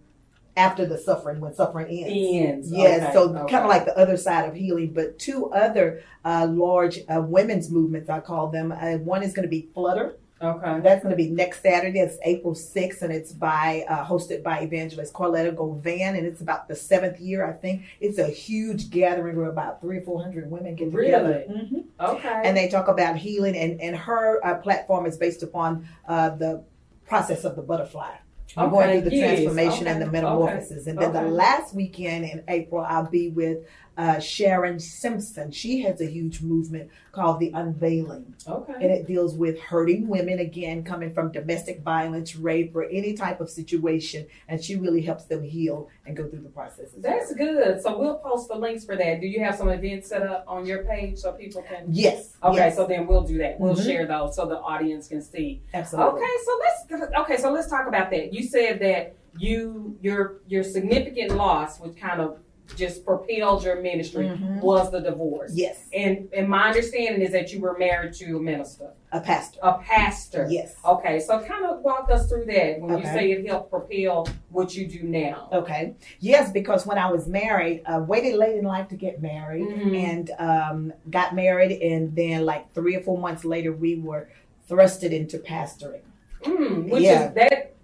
after 0.57 0.85
the 0.85 0.97
suffering, 0.97 1.39
when 1.41 1.53
suffering 1.53 1.87
ends. 1.87 2.69
Ends, 2.69 2.71
Yes, 2.71 3.03
okay, 3.03 3.13
so 3.13 3.35
okay. 3.35 3.51
kind 3.51 3.63
of 3.65 3.69
like 3.69 3.85
the 3.85 3.97
other 3.97 4.17
side 4.17 4.47
of 4.47 4.55
healing. 4.55 4.93
But 4.93 5.19
two 5.19 5.51
other 5.51 6.01
uh, 6.23 6.47
large 6.49 6.99
uh, 7.09 7.21
women's 7.21 7.69
movements, 7.69 8.09
I 8.09 8.19
call 8.21 8.47
them. 8.49 8.71
Uh, 8.71 8.97
one 8.97 9.23
is 9.23 9.33
going 9.33 9.43
to 9.43 9.49
be 9.49 9.69
Flutter. 9.73 10.15
Okay. 10.41 10.81
That's 10.81 11.01
going 11.01 11.11
to 11.11 11.15
be 11.15 11.29
next 11.29 11.61
Saturday. 11.63 11.99
It's 11.99 12.17
April 12.23 12.53
6th, 12.53 13.01
and 13.01 13.11
it's 13.11 13.31
by 13.31 13.85
uh, 13.87 14.05
hosted 14.05 14.43
by 14.43 14.59
evangelist 14.59 15.13
Carletta 15.13 15.55
Govan, 15.55 16.15
and 16.15 16.27
it's 16.27 16.41
about 16.41 16.67
the 16.67 16.75
seventh 16.75 17.21
year, 17.21 17.47
I 17.47 17.53
think. 17.53 17.83
It's 18.01 18.17
a 18.17 18.27
huge 18.27 18.89
gathering 18.89 19.37
where 19.37 19.49
about 19.49 19.79
three 19.79 19.97
or 19.99 20.01
four 20.01 20.21
hundred 20.21 20.51
women 20.51 20.75
get 20.75 20.91
together. 20.91 21.45
Really? 21.47 21.61
Mhm. 21.61 21.83
Okay. 22.17 22.41
And 22.43 22.55
they 22.55 22.67
talk 22.67 22.89
about 22.89 23.15
healing, 23.15 23.55
and, 23.55 23.79
and 23.79 23.95
her 23.95 24.45
uh, 24.45 24.55
platform 24.55 25.05
is 25.05 25.15
based 25.17 25.41
upon 25.41 25.87
uh, 26.07 26.31
the 26.31 26.63
process 27.07 27.45
of 27.45 27.55
the 27.55 27.61
butterfly. 27.61 28.11
We're 28.55 28.69
going 28.69 28.89
Okay, 28.89 29.01
through 29.01 29.09
the 29.09 29.15
yes, 29.15 29.39
transformation 29.41 29.87
and 29.87 30.01
the 30.01 30.05
metamorphosis. 30.07 30.87
okay, 30.87 30.91
And 30.91 30.99
then 30.99 31.09
okay. 31.11 31.23
the 31.25 31.29
last 31.31 31.73
weekend 31.75 32.25
in 32.25 32.43
April, 32.47 32.85
I'll 32.87 33.09
be 33.09 33.29
with 33.29 33.59
uh, 33.97 34.19
Sharon 34.19 34.79
Simpson. 34.79 35.51
She 35.51 35.81
has 35.83 36.01
a 36.01 36.05
huge 36.05 36.41
movement 36.41 36.89
called 37.11 37.39
the 37.39 37.51
Unveiling. 37.53 38.33
Okay. 38.47 38.73
And 38.73 38.83
it 38.83 39.07
deals 39.07 39.35
with 39.35 39.59
hurting 39.59 40.07
women, 40.07 40.39
again, 40.39 40.83
coming 40.83 41.13
from 41.13 41.31
domestic 41.31 41.81
violence, 41.81 42.35
rape, 42.35 42.75
or 42.75 42.83
any 42.85 43.13
type 43.13 43.39
of 43.39 43.49
situation. 43.49 44.27
And 44.49 44.61
she 44.63 44.75
really 44.75 45.01
helps 45.01 45.25
them 45.25 45.43
heal 45.43 45.89
and 46.05 46.15
go 46.15 46.27
through 46.27 46.41
the 46.41 46.49
process. 46.49 46.89
That's 46.97 47.33
good. 47.33 47.81
So 47.81 47.97
we'll 47.97 48.17
post 48.17 48.49
the 48.49 48.55
links 48.55 48.83
for 48.85 48.95
that. 48.97 49.21
Do 49.21 49.27
you 49.27 49.39
have 49.43 49.55
some 49.55 49.69
events 49.69 50.09
set 50.09 50.23
up 50.23 50.43
on 50.47 50.65
your 50.65 50.83
page 50.83 51.17
so 51.19 51.31
people 51.31 51.61
can? 51.61 51.85
Yes. 51.89 52.35
Okay, 52.43 52.57
yes. 52.57 52.75
so 52.75 52.85
then 52.85 53.07
we'll 53.07 53.23
do 53.23 53.37
that. 53.37 53.59
We'll 53.59 53.75
Mhm. 53.75 53.85
share 53.85 54.05
those 54.05 54.35
so 54.35 54.45
the 54.45 54.59
audience 54.59 55.07
can 55.07 55.21
see. 55.21 55.61
Absolutely. 55.73 56.21
Okay, 56.21 56.31
so 56.45 56.51
let's 56.59 57.13
okay, 57.19 57.37
so 57.37 57.51
let's 57.51 57.69
talk 57.69 57.87
about 57.87 58.11
that. 58.11 58.33
You 58.33 58.43
said 58.43 58.79
that 58.81 59.15
you 59.37 59.97
your 60.01 60.37
your 60.47 60.63
significant 60.63 61.35
loss, 61.35 61.79
which 61.79 61.95
kind 61.97 62.21
of 62.21 62.39
just 62.75 63.05
propelled 63.05 63.63
your 63.63 63.81
ministry, 63.81 64.25
Mhm. 64.27 64.61
was 64.61 64.91
the 64.91 64.99
divorce. 64.99 65.51
Yes. 65.53 65.85
And 65.93 66.27
and 66.33 66.47
my 66.49 66.67
understanding 66.69 67.21
is 67.21 67.31
that 67.31 67.53
you 67.53 67.59
were 67.59 67.77
married 67.77 68.13
to 68.15 68.37
a 68.37 68.39
minister. 68.39 68.89
A 69.11 69.21
pastor. 69.21 69.59
A 69.63 69.77
pastor. 69.79 70.47
Yes. 70.49 70.75
Okay, 70.83 71.19
so 71.19 71.39
kind 71.39 71.65
of 71.65 71.81
walk 71.81 72.09
us 72.11 72.27
through 72.27 72.45
that 72.45 72.81
when 72.81 72.97
you 72.97 73.05
say 73.05 73.31
it 73.31 73.47
helped 73.47 73.69
propel 73.69 74.27
what 74.49 74.75
you 74.75 74.87
do 74.87 75.03
now. 75.03 75.47
Okay. 75.53 75.93
Yes, 76.19 76.51
because 76.51 76.85
when 76.85 76.97
I 76.97 77.09
was 77.09 77.27
married, 77.27 77.83
uh, 77.85 78.03
waited 78.05 78.35
late 78.35 78.57
in 78.57 78.65
life 78.65 78.89
to 78.89 78.95
get 78.95 79.21
married 79.21 79.67
Mhm. 79.67 79.95
and 79.95 80.31
um, 80.39 80.93
got 81.09 81.33
married. 81.35 81.81
And 81.81 82.13
then, 82.15 82.45
like 82.45 82.73
three 82.73 82.95
or 82.95 83.01
four 83.01 83.17
months 83.17 83.45
later, 83.45 83.71
we 83.71 83.95
were 83.95 84.27
thrusted 84.69 85.11
into 85.11 85.37
pastoring. 85.37 86.01
Mm, 86.43 86.89
which 86.89 87.03
Yeah. 87.03 87.27
is 87.29 87.33
that 87.35 87.74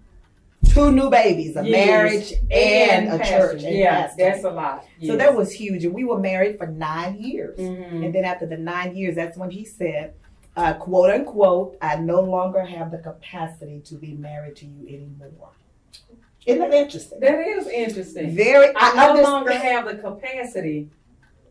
Two 0.72 0.90
new 0.90 1.10
babies, 1.10 1.54
a 1.56 1.64
Yes. 1.66 1.86
marriage 1.86 2.32
and, 2.50 3.08
a 3.08 3.18
pastor. 3.18 3.36
church. 3.52 3.62
And 3.64 3.76
Yeah, 3.76 4.06
pastoring. 4.08 4.16
that's 4.16 4.44
a 4.44 4.50
lot. 4.50 4.84
So 5.04 5.16
that 5.16 5.34
was 5.34 5.52
huge. 5.52 5.84
And 5.84 5.92
we 5.92 6.04
were 6.04 6.18
married 6.18 6.56
for 6.56 6.66
nine 6.66 7.16
years. 7.18 7.58
Mhm. 7.58 8.04
And 8.06 8.14
then 8.14 8.24
after 8.24 8.46
the 8.46 8.56
nine 8.56 8.96
years, 8.96 9.14
that's 9.16 9.36
when 9.36 9.50
he 9.50 9.64
said, 9.66 10.14
uh, 10.56 10.74
quote 10.74 11.10
unquote, 11.10 11.76
I 11.82 11.96
no 11.96 12.20
longer 12.20 12.60
have 12.60 12.90
the 12.90 12.98
capacity 12.98 13.80
to 13.84 13.96
be 13.96 14.14
married 14.14 14.56
to 14.56 14.66
you 14.66 14.86
anymore. 14.88 15.50
Isn't 16.46 16.60
that 16.60 16.72
interesting? 16.74 17.20
That 17.20 17.38
is 17.46 17.66
interesting. 17.68 18.30
Very. 18.34 18.68
I, 18.68 18.72
I 18.74 18.94
no 18.96 19.02
understand- 19.10 19.32
longer 19.32 19.52
have 19.52 19.84
the 19.86 19.94
capacity, 19.96 20.88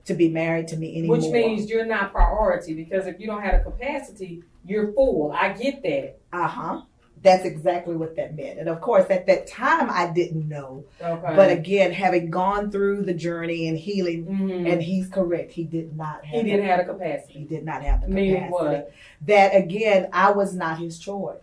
to 0.03 0.15
be 0.15 0.29
married 0.29 0.67
to 0.69 0.77
me 0.77 0.97
anymore. 0.97 1.17
which 1.17 1.27
means 1.29 1.69
you're 1.69 1.85
not 1.85 2.11
priority 2.11 2.73
because 2.73 3.05
if 3.05 3.19
you 3.19 3.27
don't 3.27 3.43
have 3.43 3.63
the 3.63 3.69
capacity, 3.71 4.41
you're 4.65 4.91
full. 4.93 5.31
I 5.31 5.53
get 5.53 5.83
that. 5.83 6.17
Uh 6.33 6.47
huh. 6.47 6.81
That's 7.23 7.45
exactly 7.45 7.95
what 7.95 8.15
that 8.15 8.35
meant. 8.35 8.57
And 8.59 8.67
of 8.67 8.81
course, 8.81 9.05
at 9.11 9.27
that 9.27 9.45
time, 9.45 9.89
I 9.91 10.11
didn't 10.11 10.49
know. 10.49 10.83
Okay. 10.99 11.35
But 11.35 11.51
again, 11.51 11.91
having 11.91 12.31
gone 12.31 12.71
through 12.71 13.03
the 13.03 13.13
journey 13.13 13.67
and 13.67 13.77
healing, 13.77 14.25
Mhm. 14.25 14.71
and 14.71 14.81
he's 14.81 15.07
correct, 15.07 15.51
he 15.51 15.63
did 15.63 15.95
not 15.95 16.25
have. 16.25 16.41
he 16.43 16.49
didn't 16.49 16.65
have 16.65 16.85
the 16.87 16.93
capacity. 16.93 17.33
He 17.39 17.45
did 17.45 17.63
not 17.63 17.83
have 17.83 18.01
the 18.01 18.07
Meaning 18.07 18.35
capacity. 18.47 18.53
what? 18.53 18.91
That 19.27 19.55
again, 19.55 20.07
I 20.11 20.31
was 20.31 20.55
not 20.55 20.79
his 20.79 20.97
choice. 20.97 21.37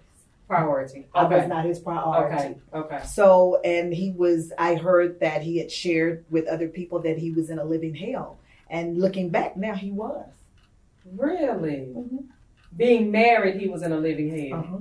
Priority. 0.48 1.06
I 1.14 1.24
was 1.24 1.46
not 1.46 1.64
his 1.66 1.78
priority. 1.78 2.34
Okay. 2.34 2.56
Okay. 2.74 3.04
So, 3.04 3.60
and 3.64 3.92
he 3.92 4.10
was, 4.12 4.50
I 4.58 4.74
heard 4.76 5.20
that 5.20 5.42
he 5.42 5.58
had 5.58 5.70
shared 5.70 6.24
with 6.30 6.46
other 6.48 6.68
people 6.68 6.98
that 7.00 7.18
he 7.18 7.30
was 7.30 7.50
in 7.50 7.58
a 7.58 7.64
living 7.64 7.94
hell. 7.94 8.38
And 8.70 8.98
looking 8.98 9.28
back 9.28 9.56
now, 9.56 9.74
he 9.74 9.92
was. 9.92 10.24
Really? 11.16 11.88
Mm-hmm. 11.94 12.16
Being 12.76 13.10
married, 13.10 13.60
he 13.60 13.68
was 13.68 13.82
in 13.82 13.92
a 13.92 13.98
living 13.98 14.30
hell. 14.50 14.58
Uh-huh. 14.60 14.78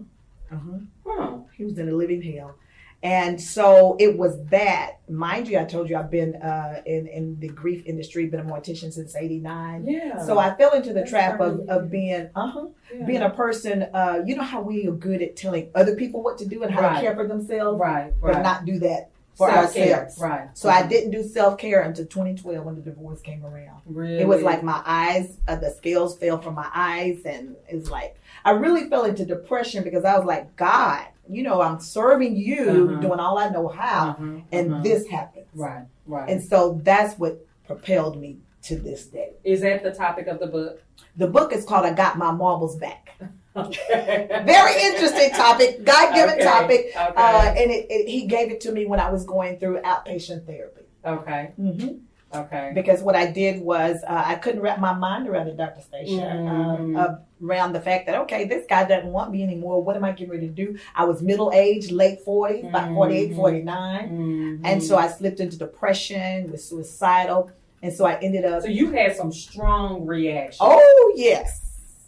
Uh-huh. 0.51 0.77
Huh. 1.05 1.37
He 1.55 1.63
was 1.65 1.77
in 1.77 1.89
a 1.89 1.93
living 1.93 2.21
hell. 2.21 2.55
And 3.03 3.39
so 3.39 3.95
it 3.99 4.17
was 4.17 4.43
that, 4.45 4.93
mind 5.07 5.47
you, 5.47 5.59
I 5.59 5.65
told 5.65 5.87
you 5.87 5.97
I've 5.97 6.09
been 6.09 6.35
uh, 6.37 6.81
in, 6.85 7.05
in 7.07 7.39
the 7.39 7.47
grief 7.47 7.83
industry, 7.85 8.25
been 8.25 8.39
a 8.39 8.43
mortician 8.43 8.91
since 8.91 9.15
89. 9.15 9.85
Yeah. 9.87 10.17
So 10.25 10.39
I 10.39 10.55
fell 10.55 10.73
into 10.73 10.89
the 10.89 11.01
That's 11.01 11.11
trap 11.11 11.39
of, 11.39 11.59
of 11.69 11.91
being, 11.91 12.29
uh-huh, 12.35 12.67
Yeah. 12.91 13.05
being 13.05 13.21
a 13.21 13.29
person, 13.29 13.83
uh, 13.93 14.23
you 14.25 14.35
know 14.35 14.41
how 14.43 14.61
we 14.61 14.87
are 14.87 14.91
good 14.93 15.21
at 15.21 15.35
telling 15.35 15.69
other 15.75 15.95
people 15.95 16.23
what 16.23 16.39
to 16.39 16.45
do 16.47 16.63
and 16.63 16.73
how 16.73 16.81
Right. 16.81 16.95
to 16.95 17.01
care 17.01 17.15
for 17.15 17.27
themselves, 17.27 17.79
Right. 17.79 18.13
but 18.19 18.33
Right. 18.33 18.41
not 18.43 18.65
do 18.65 18.79
that 18.79 19.11
for 19.37 19.49
Self-care. 19.51 19.93
ourselves. 19.95 20.19
Right. 20.19 20.49
So 20.57 20.67
I 20.69 20.85
didn't 20.87 21.11
do 21.11 21.23
self-care 21.23 21.81
until 21.81 22.05
2012 22.05 22.65
when 22.65 22.75
the 22.75 22.81
divorce 22.81 23.21
came 23.21 23.45
around. 23.45 23.81
Really? 23.85 24.19
It 24.19 24.27
was 24.27 24.41
like 24.41 24.63
my 24.63 24.81
eyes, 24.85 25.37
uh, 25.47 25.55
the 25.57 25.69
scales 25.71 26.17
fell 26.17 26.41
from 26.41 26.55
my 26.55 26.67
eyes, 26.73 27.19
and 27.25 27.55
it's 27.67 27.89
like 27.91 28.17
I 28.43 28.51
really 28.51 28.89
fell 28.89 29.05
into 29.05 29.25
depression 29.25 29.83
because 29.83 30.05
I 30.05 30.17
was 30.17 30.25
like, 30.25 30.55
God, 30.55 31.05
you 31.29 31.43
know, 31.43 31.61
I'm 31.61 31.79
serving 31.79 32.35
you, 32.35 32.89
Uh-huh. 32.91 33.01
doing 33.01 33.19
all 33.19 33.37
I 33.37 33.49
know 33.49 33.67
how, 33.67 34.09
Uh-huh, 34.11 34.39
and 34.51 34.73
uh-huh. 34.73 34.83
this 34.83 35.07
happens. 35.07 35.45
Right. 35.53 35.85
Right. 36.07 36.29
And 36.29 36.41
so 36.43 36.79
that's 36.83 37.17
what 37.19 37.45
propelled 37.67 38.19
me 38.19 38.37
to 38.63 38.75
this 38.75 39.05
day. 39.05 39.33
is 39.43 39.61
that 39.61 39.83
the 39.83 39.91
topic 39.93 40.27
of 40.27 40.39
the 40.39 40.47
book? 40.47 40.81
The 41.15 41.27
book 41.27 41.53
is 41.53 41.63
called 41.63 41.85
"I 41.85 41.93
Got 41.93 42.17
My 42.17 42.31
Marbles 42.31 42.75
Back." 42.77 43.11
Okay. 43.57 44.27
Very 44.45 44.73
interesting 44.83 45.31
topic, 45.31 45.83
God-given 45.83 46.35
Okay, 46.35 46.43
topic, 46.43 46.79
okay. 46.95 47.11
uh, 47.15 47.53
and 47.57 47.71
it, 47.71 47.87
it, 47.89 48.07
He 48.09 48.25
gave 48.27 48.51
it 48.51 48.61
to 48.61 48.71
me 48.71 48.85
when 48.85 48.99
I 48.99 49.09
was 49.09 49.25
going 49.25 49.57
through 49.59 49.81
outpatient 49.81 50.45
therapy. 50.45 50.81
Okay. 51.05 51.51
hmm 51.57 51.87
Okay. 52.35 52.71
because 52.75 53.01
what 53.01 53.15
I 53.15 53.31
did 53.31 53.61
was 53.61 54.03
uh, 54.05 54.23
I 54.25 54.35
couldn't 54.35 54.59
wrap 54.59 54.79
my 54.79 54.91
mind 54.93 55.29
around 55.29 55.47
it, 55.47 55.55
Dr. 55.55 55.79
Stacia, 55.81 56.11
Mhm. 56.35 56.97
uh, 56.99 57.15
around 57.41 57.71
the 57.71 57.79
fact 57.79 58.05
that 58.07 58.15
okay, 58.23 58.43
this 58.43 58.65
guy 58.67 58.83
doesn't 58.83 59.09
want 59.13 59.31
me 59.31 59.43
anymore. 59.43 59.81
What 59.81 59.95
am 59.95 60.03
I 60.03 60.11
getting 60.11 60.29
ready 60.33 60.47
to 60.47 60.53
do? 60.53 60.77
I 60.93 61.05
was 61.05 61.21
middle 61.21 61.53
aged, 61.53 61.91
late 61.91 62.19
40s, 62.25 62.65
about 62.67 62.93
48, 62.93 63.31
Mhm. 63.31 63.35
49, 63.37 64.09
Mhm. 64.09 64.61
and 64.69 64.83
so 64.83 64.97
I 64.97 65.07
slipped 65.07 65.39
into 65.39 65.57
depression, 65.57 66.51
was 66.51 66.65
suicidal, 66.67 67.49
and 67.81 67.93
so 67.93 68.05
I 68.05 68.15
ended 68.21 68.43
up. 68.43 68.61
So 68.61 68.67
you 68.67 68.91
had 68.91 69.15
some 69.15 69.31
strong 69.31 70.05
reactions. 70.05 70.57
oh 70.59 71.13
yes, 71.15 71.61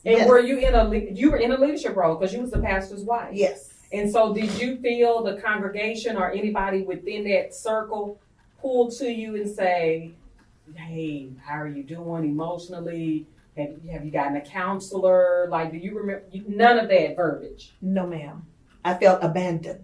And 0.06 0.18
yes. 0.18 0.28
were 0.30 0.40
you 0.40 0.58
in 0.60 0.74
a 0.76 0.90
you 1.12 1.32
were 1.32 1.38
in 1.38 1.52
a 1.52 1.58
leadership 1.60 1.96
role 1.96 2.16
because 2.16 2.34
you 2.34 2.42
was 2.42 2.52
the 2.52 2.60
pastor's 2.60 3.04
wife. 3.04 3.34
yes. 3.34 3.74
And 3.92 4.10
so 4.12 4.34
did 4.34 4.52
you 4.62 4.78
feel 4.78 5.24
the 5.24 5.38
congregation 5.42 6.16
or 6.16 6.30
anybody 6.32 6.84
within 6.84 7.24
that 7.26 7.56
circle 7.56 8.20
pull 8.62 8.92
to 8.92 9.10
you 9.12 9.36
and 9.36 9.50
say, 9.50 10.12
"Hey, 10.76 11.30
how 11.44 11.56
are 11.60 11.68
you 11.68 11.84
doing 11.84 12.24
emotionally? 12.26 13.26
Have 13.58 13.72
you, 13.84 13.92
have 13.92 14.06
you 14.06 14.12
gotten 14.12 14.38
a 14.38 14.42
counselor? 14.42 15.48
Like, 15.50 15.72
do 15.72 15.78
you 15.78 15.98
remember 15.98 16.24
you, 16.32 16.44
none 16.48 16.78
of 16.80 16.88
that 16.90 17.16
verbiage?" 17.16 17.74
No, 17.82 18.06
ma'am. 18.08 18.46
I 18.86 18.94
felt 18.94 19.24
abandoned. 19.24 19.84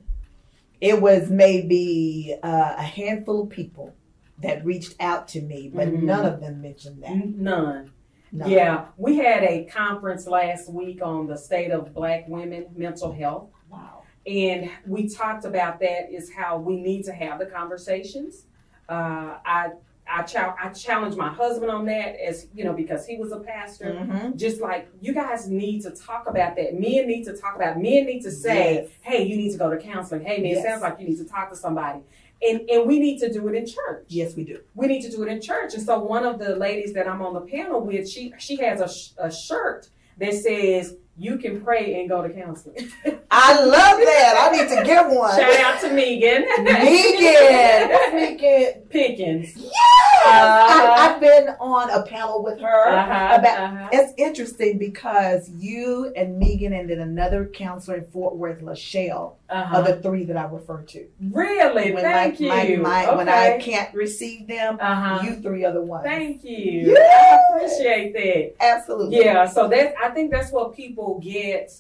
It 0.80 1.02
was 1.02 1.30
maybe 1.32 2.36
uh, 2.44 2.76
a 2.78 2.84
handful 2.84 3.42
of 3.44 3.50
people 3.50 3.94
that 4.42 4.64
reached 4.64 4.94
out 5.00 5.28
to 5.30 5.42
me, 5.42 5.72
but 5.74 5.88
Mhm. 5.88 6.04
none 6.04 6.26
of 6.26 6.42
them 6.42 6.62
mentioned 6.62 7.02
that. 7.02 7.16
None. 7.16 7.92
No. 8.36 8.46
Yeah, 8.48 8.86
we 8.98 9.18
had 9.18 9.44
a 9.44 9.64
conference 9.66 10.28
last 10.28 10.70
week 10.70 11.02
on 11.02 11.26
the 11.28 11.38
state 11.38 11.72
of 11.72 11.94
Black 11.94 12.28
women 12.28 12.66
mental 12.76 13.12
health. 13.14 13.50
Wow. 13.70 14.04
And 14.28 14.70
we 14.86 15.08
talked 15.08 15.46
about 15.46 15.80
that 15.80 16.12
is 16.12 16.32
how 16.34 16.58
we 16.58 16.76
need 16.76 17.04
to 17.06 17.14
have 17.14 17.40
the 17.40 17.46
conversations. 17.46 18.46
Uh, 18.90 19.38
I 19.46 19.72
I, 20.08 20.22
chal- 20.22 20.56
I 20.62 20.70
challenged 20.70 21.18
my 21.18 21.30
husband 21.30 21.72
on 21.72 21.86
that 21.86 22.16
as 22.24 22.46
you 22.54 22.64
know 22.64 22.74
because 22.74 23.08
he 23.08 23.18
was 23.18 23.32
a 23.32 23.40
pastor. 23.40 23.86
Mhm. 23.86 24.36
Just 24.36 24.62
like 24.62 24.88
you 25.02 25.14
guys 25.14 25.50
need 25.50 25.82
to 25.82 25.90
talk 25.92 26.28
about 26.30 26.56
that. 26.58 26.74
Men 26.80 27.08
need 27.08 27.24
to 27.24 27.36
talk 27.36 27.56
about. 27.56 27.78
Men 27.82 28.06
need 28.06 28.22
to 28.22 28.30
say, 28.32 28.74
Yes. 28.76 28.90
"Hey, 29.02 29.24
you 29.24 29.36
need 29.38 29.52
to 29.54 29.58
go 29.58 29.72
to 29.72 29.78
counseling. 29.78 30.24
Hey, 30.24 30.38
man, 30.44 30.52
Yes. 30.52 30.64
it 30.64 30.68
sounds 30.68 30.82
like 30.84 31.00
you 31.00 31.08
need 31.08 31.18
to 31.18 31.26
talk 31.26 31.50
to 31.50 31.56
somebody." 31.56 32.02
And 32.48 32.70
and 32.70 32.88
we 32.88 33.00
need 33.00 33.20
to 33.20 33.32
do 33.32 33.48
it 33.48 33.56
in 33.56 33.66
church. 33.66 34.06
Yes, 34.08 34.36
we 34.36 34.44
do. 34.44 34.60
We 34.76 34.88
need 34.88 35.02
to 35.04 35.10
do 35.10 35.24
it 35.24 35.30
in 35.30 35.42
church. 35.42 35.74
And 35.74 35.84
so 35.84 36.00
one 36.00 36.26
of 36.26 36.40
the 36.40 36.56
ladies 36.56 36.94
that 36.94 37.08
I'm 37.08 37.22
on 37.22 37.34
the 37.34 37.42
panel 37.42 37.82
with, 37.82 38.10
she 38.10 38.34
she 38.38 38.58
has 38.58 38.82
a, 38.82 38.90
sh- 38.90 39.12
a 39.18 39.32
shirt 39.32 39.90
that 40.18 40.34
says 40.34 40.96
you 41.18 41.38
can 41.38 41.62
pray 41.64 42.00
and 42.00 42.10
go 42.10 42.22
to 42.22 42.30
counseling. 42.30 42.90
I 43.32 43.64
love 43.64 44.00
that. 44.00 44.50
I 44.52 44.58
need 44.58 44.70
to 44.76 44.84
get 44.84 45.10
one. 45.10 45.36
Shout 45.36 45.60
out 45.62 45.82
to 45.82 45.92
Megan. 45.94 46.46
Megan. 46.64 47.90
Megan? 48.14 48.82
Pickens. 48.90 49.54
Yes. 49.56 50.05
Uh-huh. 50.26 50.94
I, 51.02 51.14
I've 51.14 51.22
been 51.22 51.50
on 51.60 51.90
a 51.90 52.04
panel 52.04 52.44
with 52.44 52.60
her 52.60 52.88
Uh-huh, 52.90 53.36
about. 53.40 53.60
uh-huh. 53.60 53.90
It's 53.94 54.14
interesting 54.18 54.78
because 54.78 55.50
you 55.50 56.12
and 56.16 56.38
Megan 56.40 56.74
and 56.74 56.90
then 56.90 57.00
another 57.00 57.46
counselor 57.46 57.98
in 57.98 58.06
Fort 58.06 58.36
Worth, 58.36 58.62
Lachelle, 58.62 59.36
Uh-huh. 59.50 59.78
are 59.78 59.84
the 59.84 60.02
three 60.02 60.24
that 60.26 60.38
I 60.38 60.46
refer 60.46 60.82
to. 60.82 61.06
Really? 61.32 61.92
When 61.94 62.04
Thank 62.04 62.40
my, 62.40 62.64
you. 62.64 62.78
My, 62.82 63.06
my, 63.06 63.16
When 63.16 63.30
I 63.30 63.58
can't 63.60 63.94
receive 63.94 64.48
them, 64.48 64.78
Uh-huh. 64.82 65.24
you 65.26 65.36
three 65.42 65.64
are 65.66 65.74
the 65.74 65.82
ones. 65.82 66.06
Thank 66.06 66.44
you. 66.44 66.94
Yes. 66.94 67.42
I 67.52 67.58
appreciate 67.58 68.14
that. 68.14 68.66
Absolutely. 68.66 69.18
Yeah, 69.18 69.46
so 69.48 69.68
that 69.70 69.94
I 70.04 70.10
think 70.10 70.32
that's 70.32 70.52
what 70.52 70.76
people 70.76 71.20
get 71.24 71.72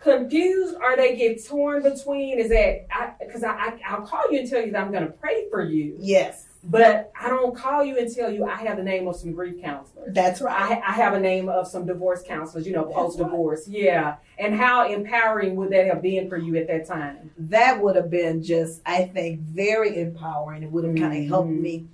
confused 0.00 0.76
or 0.80 0.96
they 0.96 1.16
get 1.16 1.44
torn 1.44 1.82
between 1.82 2.38
is 2.38 2.48
that 2.50 2.86
I 2.90 3.12
because 3.18 3.42
I, 3.42 3.50
I 3.50 3.80
I'll 3.88 4.02
call 4.06 4.30
you 4.30 4.38
and 4.40 4.48
tell 4.48 4.64
you 4.64 4.70
that 4.72 4.80
I'm 4.80 4.92
gonna 4.92 5.06
pray 5.08 5.48
for 5.50 5.62
you. 5.62 5.96
Yes. 5.98 6.46
But 6.64 7.12
I 7.18 7.28
don't 7.28 7.56
call 7.56 7.84
you 7.84 7.98
and 7.98 8.12
tell 8.12 8.30
you 8.30 8.44
I 8.44 8.56
have 8.56 8.76
the 8.76 8.82
name 8.82 9.06
of 9.06 9.16
some 9.16 9.32
grief 9.32 9.62
counselors. 9.62 10.12
That's 10.12 10.40
right. 10.40 10.80
I, 10.84 10.88
I 10.88 10.92
have 10.92 11.14
a 11.14 11.20
name 11.20 11.48
of 11.48 11.68
some 11.68 11.86
divorce 11.86 12.22
counselors, 12.26 12.66
you 12.66 12.72
know, 12.72 12.84
post 12.84 13.18
divorce. 13.18 13.68
Yeah. 13.68 14.16
And 14.38 14.54
how 14.54 14.88
empowering 14.88 15.56
would 15.56 15.70
that 15.70 15.86
have 15.86 16.02
been 16.02 16.28
for 16.28 16.36
you 16.36 16.56
at 16.56 16.66
that 16.66 16.86
time? 16.86 17.30
that 17.38 17.80
would 17.80 17.96
have 17.96 18.10
been 18.10 18.42
just, 18.42 18.80
I 18.84 19.04
think, 19.04 19.40
very 19.40 20.00
empowering. 20.00 20.62
It 20.62 20.70
would 20.70 20.84
have 20.84 20.96
kind 20.96 21.22
of 21.22 21.28
helped 21.28 21.50
me 21.50 21.86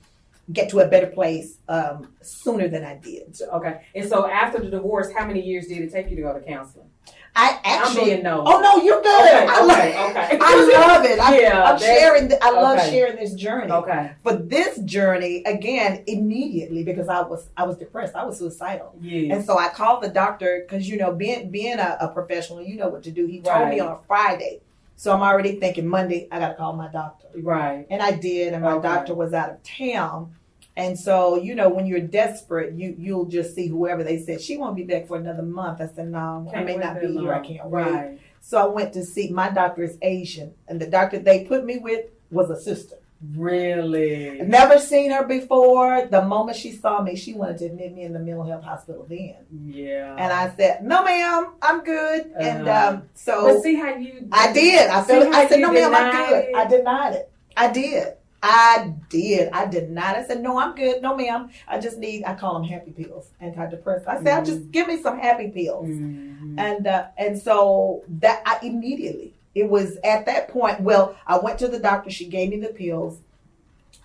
get 0.53 0.69
to 0.71 0.81
a 0.81 0.89
better 0.89 1.07
place 1.07 1.59
um, 1.69 2.13
sooner 2.21 2.69
than 2.69 2.85
I 2.85 2.97
did. 2.97 3.39
Okay. 3.53 3.83
And 3.95 4.09
so 4.09 4.29
after 4.29 4.61
the 4.61 4.71
divorce, 4.71 5.09
how 5.17 5.27
many 5.27 5.41
years 5.41 5.67
did 5.67 5.79
it 5.79 5.93
take 5.93 6.11
you 6.11 6.17
to 6.17 6.23
go 6.23 6.33
to 6.35 6.41
counseling? 6.41 6.89
I 7.37 7.59
actually, 7.65 8.05
being 8.05 8.23
nosy. 8.23 8.45
oh 8.47 8.61
no, 8.61 8.77
you're 8.85 9.03
good. 9.03 9.25
Okay, 9.35 9.47
I 9.49 9.61
love, 9.65 10.11
okay. 10.11 10.39
I 10.41 10.87
love 10.87 11.05
it. 11.05 11.19
I, 11.19 11.41
Yeah, 11.41 11.65
I'm 11.65 11.79
sharing. 11.79 12.29
th- 12.29 12.41
I 12.41 12.51
love 12.53 12.79
okay. 12.79 12.91
sharing 12.91 13.17
this 13.17 13.35
journey. 13.35 13.73
Okay. 13.73 14.13
But 14.23 14.49
this 14.49 14.79
journey, 14.81 15.43
again, 15.45 16.05
immediately 16.07 16.85
because 16.85 17.09
I 17.09 17.23
was 17.23 17.49
I 17.57 17.65
was 17.65 17.77
depressed. 17.77 18.15
I 18.15 18.25
was 18.25 18.39
suicidal. 18.39 18.95
Yes. 19.01 19.35
And 19.37 19.45
so 19.45 19.59
I 19.59 19.69
called 19.69 20.03
the 20.05 20.11
doctor 20.11 20.65
because 20.65 20.89
you 20.89 20.97
know 20.97 21.13
being 21.13 21.51
being 21.51 21.79
a, 21.81 21.97
a 22.01 22.09
professional, 22.09 22.63
you 22.63 22.77
know 22.77 22.89
what 22.89 23.03
to 23.03 23.11
do. 23.11 23.27
He 23.27 23.41
told 23.41 23.69
me 23.69 23.81
on 23.81 23.89
a 23.93 23.99
Friday, 24.07 24.61
so 24.95 25.13
I'm 25.13 25.23
already 25.23 25.57
thinking 25.59 25.89
Monday 25.89 26.29
I 26.31 26.39
got 26.39 26.49
to 26.51 26.55
call 26.55 26.73
my 26.75 26.87
doctor. 26.89 27.27
Right. 27.37 27.85
And 27.91 28.01
I 28.01 28.13
did, 28.13 28.53
and 28.53 28.63
my 28.63 28.75
Okay. 28.75 28.87
doctor 28.89 29.15
was 29.15 29.33
out 29.35 29.51
of 29.51 29.61
town. 29.65 30.35
And 30.77 30.99
so, 30.99 31.37
you 31.37 31.55
know, 31.55 31.69
when 31.69 31.87
you're 31.87 32.01
desperate, 32.01 32.75
you 32.75 32.97
you'll 32.99 33.27
just 33.27 33.55
see 33.55 33.69
whoever 33.69 34.03
they 34.03 34.19
said 34.19 34.41
she 34.41 34.57
won't 34.57 34.75
be 34.77 34.83
back 34.83 35.07
for 35.07 35.17
another 35.17 35.43
month. 35.43 35.81
I 35.81 35.87
said, 35.87 36.09
no, 36.09 36.47
I 36.51 36.55
Can't 36.55 36.67
may 36.67 36.77
not 36.77 37.01
be 37.01 37.17
here. 37.17 37.33
I 37.33 37.41
can't 37.41 37.71
Right. 37.71 38.11
wait. 38.11 38.19
So 38.41 38.59
I 38.59 38.67
went 38.67 38.93
to 38.95 39.05
see 39.05 39.31
my 39.31 39.51
doctor 39.51 39.83
is 39.85 39.97
Asian, 40.03 40.53
and 40.69 40.81
the 40.81 40.87
doctor 40.87 41.19
they 41.19 41.45
put 41.45 41.65
me 41.65 41.79
with 41.79 42.07
was 42.31 42.51
a 42.51 42.61
sister. 42.61 42.97
Really? 43.35 44.41
Never 44.43 44.79
seen 44.79 45.11
her 45.13 45.25
before. 45.25 46.07
The 46.11 46.23
moment 46.23 46.57
she 46.59 46.73
saw 46.73 47.01
me, 47.01 47.17
she 47.17 47.33
wanted 47.33 47.59
to 47.59 47.67
admit 47.67 47.95
me 47.95 48.03
in 48.03 48.13
the 48.13 48.19
mental 48.19 48.45
health 48.45 48.65
hospital 48.65 49.07
then. 49.09 49.37
Yeah. 49.51 50.17
And 50.19 50.33
I 50.33 50.55
said, 50.57 50.85
"No, 50.85 51.03
ma'am, 51.05 51.53
I'm 51.63 51.83
good." 51.85 52.33
and 52.39 52.69
Uh-huh. 52.69 52.95
um, 52.97 53.03
so 53.15 53.45
But 53.45 53.63
see 53.63 53.77
how 53.77 53.95
you 53.95 54.29
I 54.33 54.53
did. 54.53 54.91
I 54.91 55.03
felt. 55.03 55.35
I 55.35 55.47
said, 55.49 55.61
"No, 55.61 55.73
ma'am, 55.73 55.95
I'm 55.95 56.29
good." 56.29 56.45
it? 56.45 56.57
I 56.57 56.67
denied 56.67 57.15
it. 57.15 57.31
I 57.57 57.71
did. 57.71 58.15
I 58.47 58.93
did. 59.09 59.51
I 59.53 59.67
did 59.67 59.91
not. 59.91 60.17
I 60.17 60.25
said, 60.27 60.43
"No, 60.43 60.59
I'm 60.59 60.75
good. 60.75 61.01
No, 61.03 61.17
ma'am. 61.17 61.51
I 61.67 61.81
just 61.81 61.99
need. 61.99 62.25
I 62.25 62.35
call 62.35 62.55
them 62.55 62.65
happy 62.65 62.91
pills, 62.93 63.29
antidepressants." 63.43 64.07
I 64.07 64.19
said, 64.19 64.27
"I 64.29 64.37
Mm-hmm. 64.41 64.45
just 64.45 64.71
give 64.71 64.87
me 64.89 65.01
some 65.03 65.19
happy 65.19 65.49
pills." 65.49 65.89
And 65.89 66.87
uh, 66.87 67.07
and 67.17 67.39
so 67.39 68.05
that 68.21 68.43
I 68.45 68.59
immediately 68.67 69.33
it 69.55 69.69
was 69.71 69.97
at 70.05 70.27
that 70.27 70.49
point. 70.49 70.81
Well, 70.81 71.17
I 71.27 71.39
went 71.39 71.59
to 71.61 71.69
the 71.69 71.79
doctor. 71.79 72.11
She 72.11 72.27
gave 72.27 72.51
me 72.51 72.61
the 72.61 72.69
pills 72.69 73.19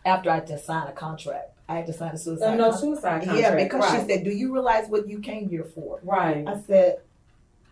after 0.05 0.29
I 0.29 0.35
had 0.35 0.47
to 0.47 0.57
sign 0.57 0.87
a 0.87 0.91
contract. 0.93 1.51
I 1.67 1.75
had 1.75 1.85
to 1.87 1.93
sign 1.93 2.11
a 2.13 2.17
suicide. 2.17 2.45
Uh, 2.53 2.55
no 2.55 2.71
suicide 2.71 3.25
Yeah, 3.27 3.55
because 3.55 3.81
right. 3.81 4.01
she 4.01 4.07
said, 4.07 4.23
"Do 4.23 4.31
you 4.31 4.53
realize 4.53 4.87
what 4.87 5.07
you 5.07 5.19
came 5.19 5.49
here 5.49 5.65
for?" 5.65 5.99
Right. 6.01 6.47
I 6.47 6.59
said, 6.65 6.99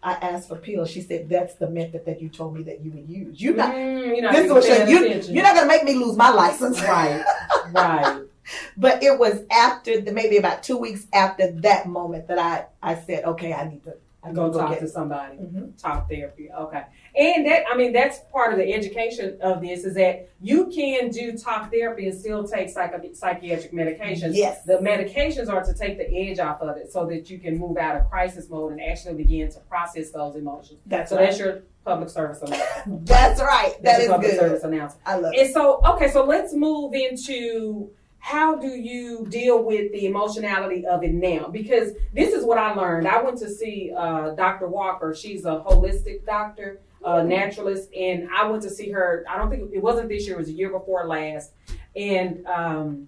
I 0.07 0.13
asked 0.13 0.47
for 0.47 0.55
pills. 0.55 0.89
She 0.89 1.01
said, 1.01 1.27
"That's 1.27 1.55
the 1.55 1.69
method 1.69 2.05
that 2.05 2.21
you 2.21 2.29
told 2.29 2.55
me 2.55 2.63
that 2.63 2.79
you 2.81 2.91
would 2.91 3.09
use. 3.09 3.41
You 3.41 3.53
not. 3.53 3.73
Mm, 3.73 4.07
you're 4.07 4.21
not 4.21 4.31
this 4.33 4.45
is 4.45 4.51
what 4.51 4.89
you, 4.89 5.33
you're 5.33 5.43
not 5.43 5.55
gonna 5.55 5.67
make 5.67 5.83
me 5.83 5.95
lose 5.95 6.15
my 6.15 6.29
license, 6.29 6.81
Right. 6.81 7.23
Right. 7.71 8.21
but 8.77 9.03
it 9.03 9.19
was 9.19 9.41
after 9.51 9.99
the 9.99 10.13
maybe 10.13 10.37
about 10.37 10.63
two 10.63 10.77
weeks 10.77 11.07
after 11.13 11.51
that 11.51 11.87
moment 11.87 12.27
that 12.29 12.39
I 12.39 12.65
I 12.81 12.95
said, 12.95 13.25
okay, 13.25 13.51
I 13.53 13.67
need 13.67 13.83
to 13.83 13.95
Go 14.33 14.51
talk 14.51 14.69
get 14.71 14.79
to 14.81 14.87
somebody. 14.87 15.37
Mhm. 15.37 15.81
Talk 15.81 16.09
therapy. 16.09 16.49
Okay. 16.51 16.83
And 17.15 17.45
that 17.45 17.63
I 17.71 17.75
mean 17.77 17.93
that's 17.93 18.19
part 18.31 18.53
of 18.53 18.59
the 18.59 18.73
education 18.73 19.37
of 19.41 19.61
this 19.61 19.83
is 19.85 19.95
that 19.95 20.29
you 20.41 20.67
can 20.67 21.09
do 21.09 21.37
talk 21.37 21.71
therapy 21.71 22.07
and 22.07 22.17
still 22.17 22.47
take 22.47 22.69
psych- 22.69 22.93
psychiatric 23.13 23.71
medications. 23.73 24.35
Yes. 24.35 24.63
The 24.63 24.77
medications 24.77 25.49
are 25.51 25.63
to 25.63 25.73
take 25.73 25.97
the 25.97 26.07
edge 26.15 26.39
off 26.39 26.61
of 26.61 26.77
it 26.77 26.91
so 26.91 27.05
that 27.07 27.29
you 27.29 27.39
can 27.39 27.57
move 27.57 27.77
out 27.77 27.95
of 27.95 28.09
crisis 28.09 28.49
mode 28.49 28.71
and 28.73 28.81
actually 28.81 29.15
begin 29.15 29.49
to 29.51 29.59
process 29.61 30.11
those 30.11 30.35
emotions. 30.35 30.79
That's 30.85 31.09
so 31.09 31.17
right. 31.17 31.25
that's 31.25 31.39
your 31.39 31.63
public 31.85 32.09
service 32.09 32.41
announcement. 32.41 33.05
That's 33.05 33.39
right. 33.41 33.71
That 33.75 33.83
That's 33.83 33.99
is 33.99 34.05
your 34.05 34.13
public 34.15 34.31
good. 34.31 34.39
service 34.39 34.63
announcement. 34.63 35.01
I 35.05 35.15
love 35.15 35.33
And 35.37 35.47
it. 35.49 35.53
so, 35.53 35.79
okay, 35.85 36.09
so 36.09 36.25
let's 36.25 36.53
move 36.53 36.93
into 36.93 37.89
how 38.19 38.55
do 38.55 38.67
you 38.67 39.25
deal 39.29 39.63
with 39.63 39.91
the 39.91 40.05
emotionality 40.05 40.85
of 40.85 41.03
it 41.03 41.13
now? 41.13 41.47
Because 41.47 41.93
this 42.13 42.33
is 42.33 42.43
what 42.43 42.57
I 42.57 42.73
learned. 42.73 43.07
I 43.07 43.21
went 43.21 43.37
to 43.39 43.49
see 43.49 43.93
uh, 43.95 44.31
Dr. 44.31 44.67
Walker. 44.67 45.15
She's 45.15 45.45
a 45.45 45.63
holistic 45.65 46.25
doctor, 46.25 46.79
a 47.03 47.23
naturalist, 47.23 47.89
and 47.93 48.27
I 48.35 48.45
went 48.47 48.63
to 48.63 48.69
see 48.69 48.91
her. 48.91 49.25
I 49.29 49.37
don't 49.37 49.49
think 49.49 49.71
it 49.73 49.81
wasn't 49.81 50.09
this 50.09 50.25
year; 50.25 50.35
it 50.35 50.39
was 50.39 50.49
a 50.49 50.53
year 50.53 50.69
before 50.69 51.05
last. 51.07 51.53
And 51.95 52.45
um, 52.47 53.07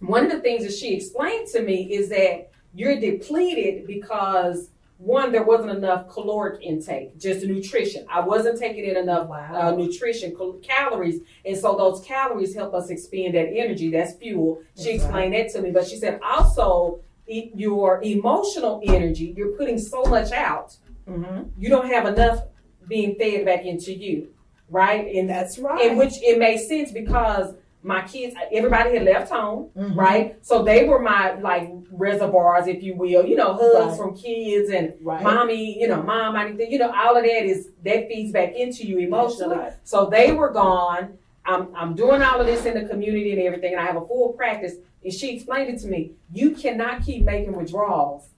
one 0.00 0.24
of 0.24 0.32
the 0.32 0.40
things 0.40 0.64
that 0.64 0.72
she 0.72 0.94
explained 0.94 1.48
to 1.48 1.62
me 1.62 1.94
is 1.94 2.08
that 2.08 2.50
you're 2.74 3.00
depleted 3.00 3.86
because 3.86 4.70
one, 4.98 5.30
there 5.30 5.42
wasn't 5.42 5.70
enough 5.70 6.08
caloric 6.08 6.62
intake, 6.62 7.18
just 7.18 7.44
nutrition. 7.44 8.06
I 8.10 8.20
wasn't 8.20 8.58
taking 8.58 8.84
in 8.84 8.96
enough 8.96 9.30
uh, 9.30 9.72
nutrition, 9.72 10.34
cal- 10.34 10.54
calories, 10.62 11.20
and 11.44 11.56
so 11.56 11.76
those 11.76 12.00
calories 12.04 12.54
help 12.54 12.72
us 12.74 12.88
expend 12.88 13.34
that 13.34 13.48
energy. 13.54 13.90
That's 13.90 14.14
fuel. 14.14 14.62
She 14.76 14.84
That's 14.92 15.04
explained 15.04 15.34
that 15.34 15.50
to 15.50 15.60
me, 15.62 15.70
but 15.70 15.86
she 15.86 15.96
said 15.98 16.18
also 16.24 17.00
e- 17.28 17.50
your 17.54 18.02
emotional 18.02 18.80
energy. 18.86 19.34
You're 19.36 19.52
putting 19.56 19.78
so 19.78 20.02
much 20.04 20.32
out. 20.32 20.76
Mhm. 21.06 21.50
You 21.58 21.68
don't 21.68 21.88
have 21.88 22.06
enough 22.06 22.44
being 22.88 23.16
fed 23.16 23.44
back 23.44 23.64
into 23.66 23.92
you, 23.92 24.28
right? 24.70 25.06
And 25.14 25.28
that's 25.28 25.58
right. 25.58 25.90
And 25.90 25.98
which 25.98 26.14
it 26.22 26.38
makes 26.38 26.68
sense 26.68 26.90
because 26.90 27.54
my 27.86 28.02
kids, 28.02 28.34
everybody 28.52 28.94
had 28.96 29.04
left 29.04 29.30
home, 29.30 29.70
Mhm. 29.76 29.96
right? 29.96 30.36
So 30.42 30.62
they 30.62 30.84
were 30.88 30.98
my 30.98 31.34
like 31.40 31.70
reservoirs, 31.92 32.66
if 32.66 32.82
you 32.82 32.94
will. 32.96 33.24
You 33.24 33.36
know, 33.36 33.52
hugs 33.52 33.90
Right. 33.90 33.96
from 33.96 34.16
kids 34.16 34.70
and 34.70 34.94
Right. 35.00 35.22
mommy. 35.22 35.80
You 35.80 35.88
know, 35.88 36.02
mom. 36.02 36.34
I 36.36 36.48
need 36.50 36.58
to- 36.58 36.70
You 36.70 36.78
know, 36.78 36.92
all 36.94 37.16
of 37.16 37.22
that 37.22 37.44
is 37.44 37.70
that 37.84 38.08
feeds 38.08 38.32
back 38.32 38.54
into 38.54 38.84
you 38.86 38.98
emotionally. 38.98 39.56
right. 39.56 39.72
So 39.84 40.06
they 40.06 40.32
were 40.32 40.50
gone. 40.50 41.18
I'm 41.44 41.68
I'm 41.74 41.94
doing 41.94 42.22
all 42.22 42.40
of 42.40 42.46
this 42.46 42.66
in 42.66 42.74
the 42.74 42.88
community 42.88 43.30
and 43.32 43.40
everything, 43.40 43.72
and 43.74 43.80
I 43.80 43.86
have 43.86 43.96
a 43.96 44.04
full 44.06 44.30
practice. 44.30 44.74
And 45.04 45.12
she 45.12 45.36
explained 45.36 45.70
it 45.72 45.78
to 45.82 45.86
me. 45.88 46.10
You 46.32 46.50
cannot 46.50 47.02
keep 47.04 47.22
making 47.24 47.52
withdrawals, 47.56 48.28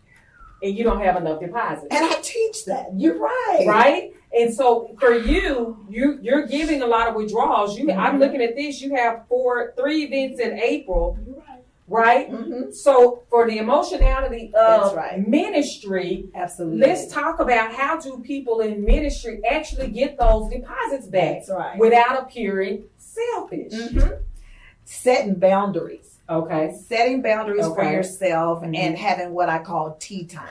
and 0.63 0.75
you 0.77 0.85
don't 0.85 1.01
have 1.01 1.17
enough 1.17 1.41
deposits 1.41 1.87
And 1.91 2.05
I 2.05 2.15
teach 2.21 2.67
that. 2.67 2.91
You're 2.95 3.19
right. 3.19 3.65
right? 3.67 4.13
And 4.37 4.53
so 4.55 4.95
for 5.01 5.13
you, 5.15 5.79
you 5.89 6.19
you're 6.21 6.47
giving 6.47 6.83
a 6.83 6.87
lot 6.87 7.09
of 7.09 7.15
withdrawals. 7.15 7.79
You, 7.79 7.91
I'm 7.93 8.17
Mhm. 8.17 8.21
looking 8.21 8.43
at 8.43 8.55
this. 8.57 8.81
You 8.83 8.95
have 8.95 9.27
four, 9.29 9.73
three 9.77 10.05
events 10.05 10.41
in 10.41 10.59
April, 10.59 11.19
right? 11.27 11.63
right? 11.89 12.31
Mhm. 12.31 12.75
So 12.75 13.23
for 13.31 13.49
the 13.49 13.57
emotionality 13.59 14.53
of 14.55 14.95
right. 14.95 15.27
ministry, 15.27 16.29
Absolutely. 16.35 16.79
let's 16.81 17.07
talk 17.07 17.41
about 17.41 17.73
how 17.73 17.99
do 17.99 18.19
people 18.21 18.61
in 18.61 18.85
ministry 18.85 19.41
actually 19.49 19.89
get 19.89 20.19
those 20.19 20.51
deposits 20.51 21.07
back 21.07 21.43
right. 21.49 21.79
without 21.79 22.23
appearing 22.23 22.85
selfish. 22.99 23.73
Mhm. 23.73 24.19
Setting 24.85 25.35
boundaries. 25.37 26.19
Okay. 26.29 26.75
Setting 26.87 27.23
boundaries 27.23 27.65
for 27.67 27.81
Okay. 27.81 27.93
yourself 27.93 28.63
Mhm. 28.63 28.77
and 28.77 28.99
having 28.99 29.33
what 29.33 29.49
I 29.49 29.59
call 29.61 29.97
tea 29.99 30.25
time. 30.27 30.45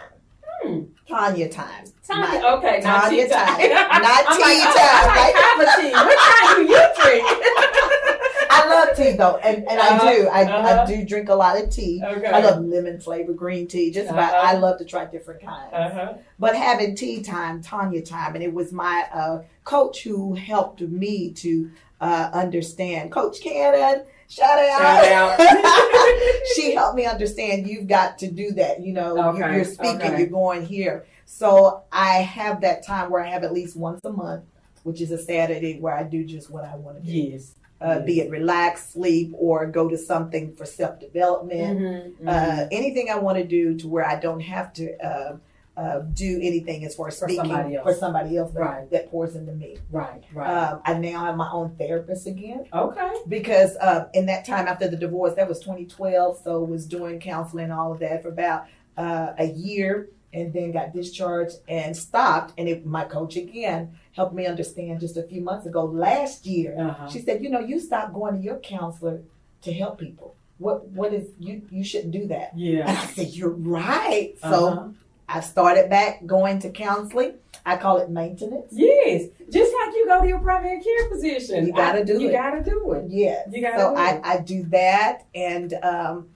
Hmm. 0.63 0.81
Tanya 1.07 1.49
time. 1.49 1.85
Tanya, 2.05 2.39
Not- 2.39 2.57
okay, 2.59 2.79
not 2.81 3.03
Tanya 3.03 3.27
time. 3.29 3.45
time. 3.47 3.57
Not 4.01 4.35
tea 4.35 4.41
like, 4.41 4.57
oh, 4.63 4.75
time. 4.77 5.03
I 5.03 5.15
like 5.15 5.35
right? 5.35 5.35
kava 5.35 5.81
tea. 5.81 5.91
What 5.93 6.17
kind 6.17 6.67
do 6.67 6.73
you 6.73 6.83
drink? 7.01 8.03
I 8.49 8.67
love 8.69 8.97
tea 8.97 9.11
though, 9.11 9.37
and, 9.37 9.57
and 9.67 9.79
Uh-huh, 9.79 10.07
I 10.07 10.15
do. 10.15 10.27
I, 10.27 10.43
uh-huh. 10.43 10.81
I 10.81 10.85
do 10.85 11.05
drink 11.05 11.29
a 11.29 11.35
lot 11.35 11.61
of 11.61 11.69
tea. 11.69 12.01
Okay. 12.03 12.25
I 12.27 12.39
love 12.39 12.63
lemon 12.65 12.99
flavored 12.99 13.37
green 13.37 13.67
tea. 13.67 13.91
Just 13.91 14.09
about. 14.09 14.33
Uh-huh. 14.33 14.47
I 14.47 14.57
love 14.57 14.77
to 14.79 14.85
try 14.85 15.05
different 15.05 15.41
kinds. 15.41 15.73
Uh-huh. 15.73 16.13
But 16.39 16.55
having 16.55 16.95
tea 16.95 17.21
time, 17.21 17.61
Tanya 17.61 18.01
time, 18.01 18.35
and 18.35 18.43
it 18.43 18.53
was 18.53 18.71
my 18.71 19.05
uh, 19.13 19.43
coach 19.63 20.03
who 20.03 20.33
helped 20.33 20.81
me 20.81 21.31
to 21.33 21.69
uh, 22.01 22.29
understand. 22.33 23.11
Coach 23.11 23.41
Cannon, 23.41 24.05
shout 24.27 24.59
out. 24.59 25.03
Shout 25.05 25.39
out. 25.39 26.43
she 26.55 26.73
helped 26.73 26.95
me 26.95 27.05
understand. 27.05 27.67
You've 27.67 27.87
got 27.87 28.17
to 28.19 28.31
do 28.31 28.51
that. 28.51 28.81
You 28.81 28.93
know, 28.93 29.29
Okay, 29.29 29.55
you're, 29.55 29.63
speaking. 29.65 30.01
okay. 30.01 30.17
You're 30.19 30.27
going 30.27 30.65
here. 30.65 31.05
So 31.25 31.83
I 31.91 32.15
have 32.21 32.61
that 32.61 32.85
time 32.85 33.09
where 33.11 33.23
I 33.23 33.27
have 33.29 33.43
at 33.43 33.51
least 33.53 33.75
once 33.75 33.99
a 34.05 34.11
month, 34.11 34.43
which 34.83 35.01
is 35.01 35.11
a 35.11 35.17
Saturday, 35.17 35.79
where 35.79 35.93
I 35.95 36.03
do 36.03 36.23
just 36.23 36.49
what 36.49 36.63
I 36.63 36.75
want 36.75 36.97
to 37.03 37.03
do. 37.03 37.11
Yes. 37.11 37.53
Uh, 37.79 37.99
Be 37.99 38.21
it 38.21 38.31
relax, 38.31 38.89
sleep, 38.93 39.31
or 39.37 39.67
go 39.67 39.87
to 39.87 39.97
something 39.97 40.51
for 40.55 40.65
self 40.65 40.99
development. 40.99 41.79
Mhm, 41.79 42.27
Uh, 42.27 42.67
anything 42.71 43.09
I 43.11 43.19
want 43.19 43.37
to 43.37 43.43
do 43.43 43.75
to 43.77 43.87
where 43.87 44.03
I 44.07 44.15
don't 44.19 44.39
have 44.39 44.73
to 44.73 44.97
uh, 45.05 45.37
uh, 45.77 45.99
do 45.99 46.39
anything 46.41 46.83
as 46.83 46.95
far 46.95 47.07
as 47.07 47.19
For 47.19 47.27
speaking 47.29 47.45
somebody 47.45 47.75
else. 47.75 47.83
for 47.85 47.93
somebody 47.93 48.35
else 48.37 48.51
that, 48.53 48.59
Right. 48.59 48.89
that 48.91 49.11
pours 49.11 49.35
into 49.35 49.51
me. 49.53 49.77
Right, 49.91 50.23
right. 50.33 50.49
Um, 50.49 50.81
I 50.83 50.95
now 50.95 51.23
have 51.25 51.37
my 51.37 51.49
own 51.51 51.75
therapist 51.77 52.25
again 52.25 52.65
okay. 52.73 53.13
because 53.27 53.75
uh, 53.77 54.07
in 54.13 54.25
that 54.25 54.43
time 54.43 54.67
after 54.67 54.87
the 54.87 54.97
divorce, 54.97 55.35
that 55.35 55.47
was 55.47 55.59
2012, 55.59 56.39
so 56.43 56.63
was 56.63 56.87
doing 56.87 57.19
counseling 57.19 57.65
and 57.65 57.73
all 57.73 57.93
of 57.93 57.99
that 57.99 58.23
for 58.23 58.29
about 58.29 58.65
uh, 58.97 59.33
a 59.37 59.45
year, 59.45 60.09
and 60.33 60.51
then 60.51 60.71
got 60.71 60.93
discharged 60.93 61.57
and 61.69 61.95
stopped. 61.95 62.53
And 62.57 62.67
it, 62.67 62.85
my 62.85 63.05
coach 63.05 63.35
again 63.35 63.97
helped 64.13 64.33
me 64.33 64.47
understand 64.47 64.99
just 64.99 65.15
a 65.15 65.23
few 65.23 65.41
months 65.41 65.67
ago, 65.67 65.85
last 65.85 66.45
year. 66.47 66.75
Uh-huh. 66.77 67.07
She 67.07 67.19
said, 67.19 67.43
"You 67.43 67.49
know, 67.51 67.59
you 67.59 67.79
stopped 67.79 68.13
going 68.13 68.35
to 68.37 68.41
your 68.43 68.57
counselor 68.57 69.21
to 69.61 69.71
help 69.71 69.99
people. 69.99 70.35
What 70.57 70.87
what 70.89 71.13
is 71.13 71.29
you 71.39 71.61
you 71.69 71.83
shouldn't 71.83 72.11
do 72.13 72.27
that." 72.29 72.57
Yeah. 72.57 72.89
And. 72.89 72.97
I 72.97 73.05
said, 73.05 73.27
"You're 73.27 73.51
right." 73.51 74.33
Uh-huh. 74.41 74.51
So 74.51 74.93
I 75.29 75.41
started 75.41 75.89
back 75.89 76.25
going 76.25 76.59
to 76.59 76.69
counseling. 76.69 77.33
I 77.65 77.75
call 77.75 77.97
it 77.97 78.09
maintenance. 78.09 78.67
Yes. 78.71 79.25
Just 79.49 79.73
like 79.73 79.93
you 79.95 80.05
go 80.07 80.21
to 80.21 80.27
your 80.27 80.39
primary 80.39 80.81
care 80.81 81.09
physician. 81.09 81.67
You 81.67 81.73
gotta 81.73 81.99
I- 81.99 82.03
do 82.03 82.19
you 82.21 82.29
it. 82.29 82.31
gotta 82.31 82.63
do 82.63 82.93
it. 82.93 83.05
Yes. 83.09 83.47
You 83.51 83.61
gotta 83.61 83.79
so 83.79 83.89
do 83.93 83.99
I, 83.99 84.11
it. 84.13 84.21
I 84.23 84.37
do 84.39 84.63
that 84.69 85.25
and 85.35 85.73
um 85.83 86.29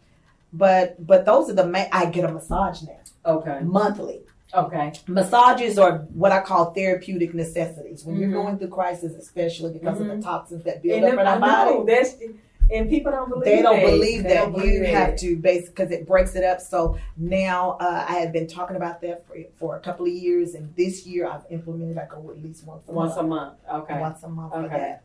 but 0.52 1.06
but 1.06 1.26
those 1.26 1.50
are 1.50 1.54
the 1.54 1.66
main 1.66 1.88
I 1.94 2.08
get 2.08 2.26
a 2.30 2.34
massage 2.34 2.82
now. 2.84 3.00
Okay. 3.26 3.60
Monthly. 3.64 4.22
Okay. 4.54 4.92
Massages 5.08 5.78
are 5.78 6.00
what 6.14 6.34
I 6.34 6.42
call 6.42 6.74
therapeutic 6.74 7.34
necessities. 7.34 8.04
When 8.04 8.18
Mhm. 8.18 8.20
you're 8.20 8.32
going 8.32 8.58
through 8.58 8.68
crisis, 8.68 9.14
especially 9.16 9.72
because 9.72 10.02
of 10.02 10.08
Mhm. 10.08 10.18
the 10.18 10.22
toxins 10.22 10.64
that 10.66 10.84
build 10.84 11.04
And 11.04 11.14
up 11.14 11.20
in 11.22 11.28
our 11.28 11.40
body. 11.40 11.84
that's 11.88 12.16
and 12.74 12.90
people 12.90 13.12
don't 13.12 13.30
believe 13.30 13.46
they 13.46 13.62
don't 13.62 13.76
that. 13.80 13.86
believe 13.86 14.24
They 14.24 14.30
that 14.30 14.36
don't 14.36 14.52
believe 14.54 14.74
you 14.74 14.80
that. 14.82 15.10
have 15.10 15.16
to 15.18 15.36
base 15.36 15.70
because 15.70 15.92
it 15.92 16.08
breaks 16.08 16.36
it 16.36 16.44
up 16.44 16.60
so 16.62 16.98
now 17.18 17.78
uh, 17.80 18.06
i 18.08 18.14
have 18.16 18.32
been 18.32 18.48
talking 18.48 18.76
about 18.76 19.02
that 19.02 19.26
for, 19.28 19.36
for 19.58 19.76
a 19.76 19.80
couple 19.80 20.06
of 20.06 20.12
years 20.12 20.54
and 20.56 20.74
this 20.76 21.06
year 21.06 21.28
i've 21.28 21.44
implemented 21.50 21.98
i 21.98 22.06
go 22.06 22.30
at 22.32 22.42
least 22.42 22.66
once 22.66 22.88
a 22.88 22.92
once 22.92 23.16
a 23.16 23.24
month 23.24 23.58
month. 23.72 23.84
Okay. 23.84 24.00
once 24.00 24.24
a 24.24 24.30
month 24.30 24.54
for 24.54 24.68
that 24.70 25.04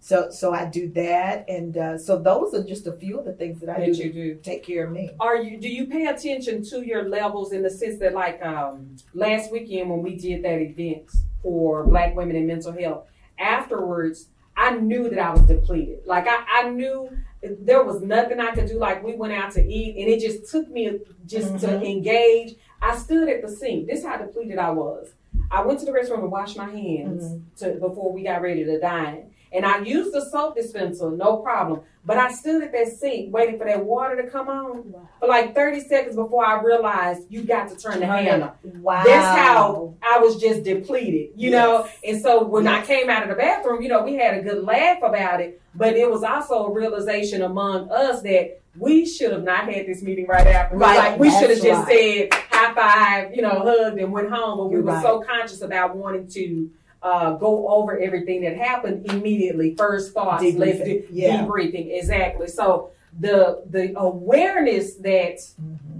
so 0.00 0.30
so 0.30 0.54
i 0.54 0.64
do 0.64 0.88
that 0.90 1.44
and 1.48 1.76
uh, 1.76 1.98
so 1.98 2.16
those 2.16 2.54
are 2.54 2.62
just 2.62 2.86
a 2.86 2.92
few 2.92 3.18
of 3.18 3.24
the 3.24 3.32
things 3.32 3.60
that 3.60 3.68
i 3.68 3.80
That 3.80 3.86
do 3.86 4.02
you 4.02 4.12
to 4.12 4.12
do. 4.12 4.34
take 4.42 4.62
care 4.64 4.84
of 4.86 4.92
me 4.92 5.10
Are 5.18 5.36
you? 5.36 5.58
Do 5.58 5.68
you 5.68 5.86
pay 5.86 6.06
attention 6.06 6.62
to 6.70 6.86
your 6.86 7.08
levels 7.08 7.52
in 7.52 7.62
the 7.64 7.70
sense 7.70 7.98
that, 7.98 8.14
like 8.14 8.40
um, 8.44 8.94
last 9.12 9.50
weekend 9.50 9.90
when 9.90 10.02
we 10.02 10.14
did 10.16 10.44
that 10.44 10.60
event 10.60 11.10
for 11.42 11.84
Black 11.84 12.14
women 12.14 12.36
in 12.36 12.46
mental 12.46 12.72
health, 12.72 13.08
afterwards 13.38 14.28
I 14.58 14.70
knew 14.76 15.08
that 15.10 15.18
I 15.20 15.30
was 15.30 15.42
depleted. 15.42 16.00
Like 16.04 16.26
I, 16.28 16.38
I 16.62 16.70
knew 16.70 17.10
there 17.42 17.84
was 17.84 18.02
nothing 18.02 18.40
I 18.40 18.50
could 18.50 18.66
do. 18.66 18.78
Like 18.78 19.02
we 19.04 19.14
went 19.14 19.32
out 19.32 19.52
to 19.52 19.64
eat, 19.64 19.96
and 19.96 20.08
it 20.12 20.20
just 20.20 20.50
took 20.50 20.68
me 20.68 20.98
just 21.26 21.60
to 21.60 21.68
Mhm. 21.68 21.86
engage. 21.88 22.56
I 22.82 22.96
stood 22.96 23.28
at 23.28 23.40
the 23.42 23.48
sink. 23.48 23.86
This 23.86 24.00
is 24.00 24.04
how 24.06 24.16
depleted 24.18 24.58
I 24.58 24.70
was. 24.70 25.12
I 25.50 25.64
went 25.64 25.78
to 25.80 25.86
the 25.86 25.92
restroom 25.92 26.20
to 26.20 26.26
wash 26.26 26.56
my 26.56 26.68
hands 26.70 27.40
to, 27.58 27.72
before 27.74 28.12
we 28.12 28.22
got 28.24 28.42
ready 28.42 28.64
to 28.64 28.80
dine. 28.80 29.30
And 29.52 29.64
I 29.64 29.78
used 29.80 30.12
the 30.12 30.24
soap 30.30 30.56
dispenser, 30.56 31.10
no 31.10 31.38
problem. 31.38 31.80
But 32.04 32.16
I 32.16 32.32
stood 32.32 32.62
at 32.62 32.72
that 32.72 32.88
sink 32.88 33.34
waiting 33.34 33.58
for 33.58 33.66
that 33.66 33.84
water 33.84 34.20
to 34.22 34.30
come 34.30 34.48
on 34.48 34.94
for 35.20 35.28
like 35.28 35.54
30 35.54 35.80
seconds 35.80 36.16
before 36.16 36.44
I 36.44 36.62
realized 36.62 37.22
you 37.28 37.42
got 37.44 37.68
to 37.68 37.76
turn 37.76 38.00
the 38.00 38.06
handle. 38.06 38.54
wow 38.80 39.04
That's 39.04 39.38
how 39.38 39.94
I 40.02 40.18
was 40.18 40.40
just 40.40 40.62
depleted, 40.62 41.30
you 41.36 41.50
know? 41.50 41.88
And 42.02 42.20
so 42.22 42.44
when 42.44 42.66
I 42.66 42.84
came 42.84 43.10
out 43.10 43.22
of 43.24 43.28
the 43.28 43.34
bathroom, 43.34 43.82
you 43.82 43.88
know, 43.88 44.02
we 44.02 44.14
had 44.14 44.38
a 44.38 44.42
good 44.42 44.64
laugh 44.64 45.02
about 45.02 45.40
it, 45.40 45.60
but 45.74 45.96
it 45.96 46.10
was 46.10 46.22
also 46.22 46.66
a 46.66 46.72
realization 46.72 47.42
among 47.42 47.90
us 47.90 48.22
that 48.22 48.60
we 48.78 49.04
should 49.04 49.32
have 49.32 49.44
not 49.44 49.70
had 49.70 49.86
this 49.86 50.02
meeting 50.02 50.26
right 50.26 50.46
after. 50.46 50.76
Right, 50.76 50.96
Like 50.96 51.18
we 51.18 51.30
should 51.30 51.50
have 51.50 51.60
just 51.62 51.88
right. 51.88 52.30
said 52.30 52.40
high 52.50 52.74
five, 52.74 53.34
you 53.34 53.42
know, 53.42 53.60
hugged 53.60 53.98
and 53.98 54.12
went 54.12 54.30
home, 54.30 54.58
but 54.58 54.66
we 54.66 54.76
You're 54.76 54.82
were 54.82 54.92
right. 54.92 55.02
so 55.02 55.20
conscious 55.20 55.62
about 55.62 55.96
wanting 55.96 56.28
to 56.28 56.70
uh, 57.02 57.34
go 57.34 57.68
over 57.68 57.98
everything 57.98 58.42
that 58.42 58.56
happened 58.56 59.06
immediately. 59.10 59.74
First 59.76 60.12
thoughts, 60.12 60.42
let's 60.42 60.78
Debriefing, 60.78 61.06
yeah. 61.10 61.44
debriefing. 61.44 61.96
Exactly. 61.98 62.48
So 62.48 62.90
the 63.18 63.62
the 63.68 63.98
awareness 63.98 64.94
that 64.96 65.38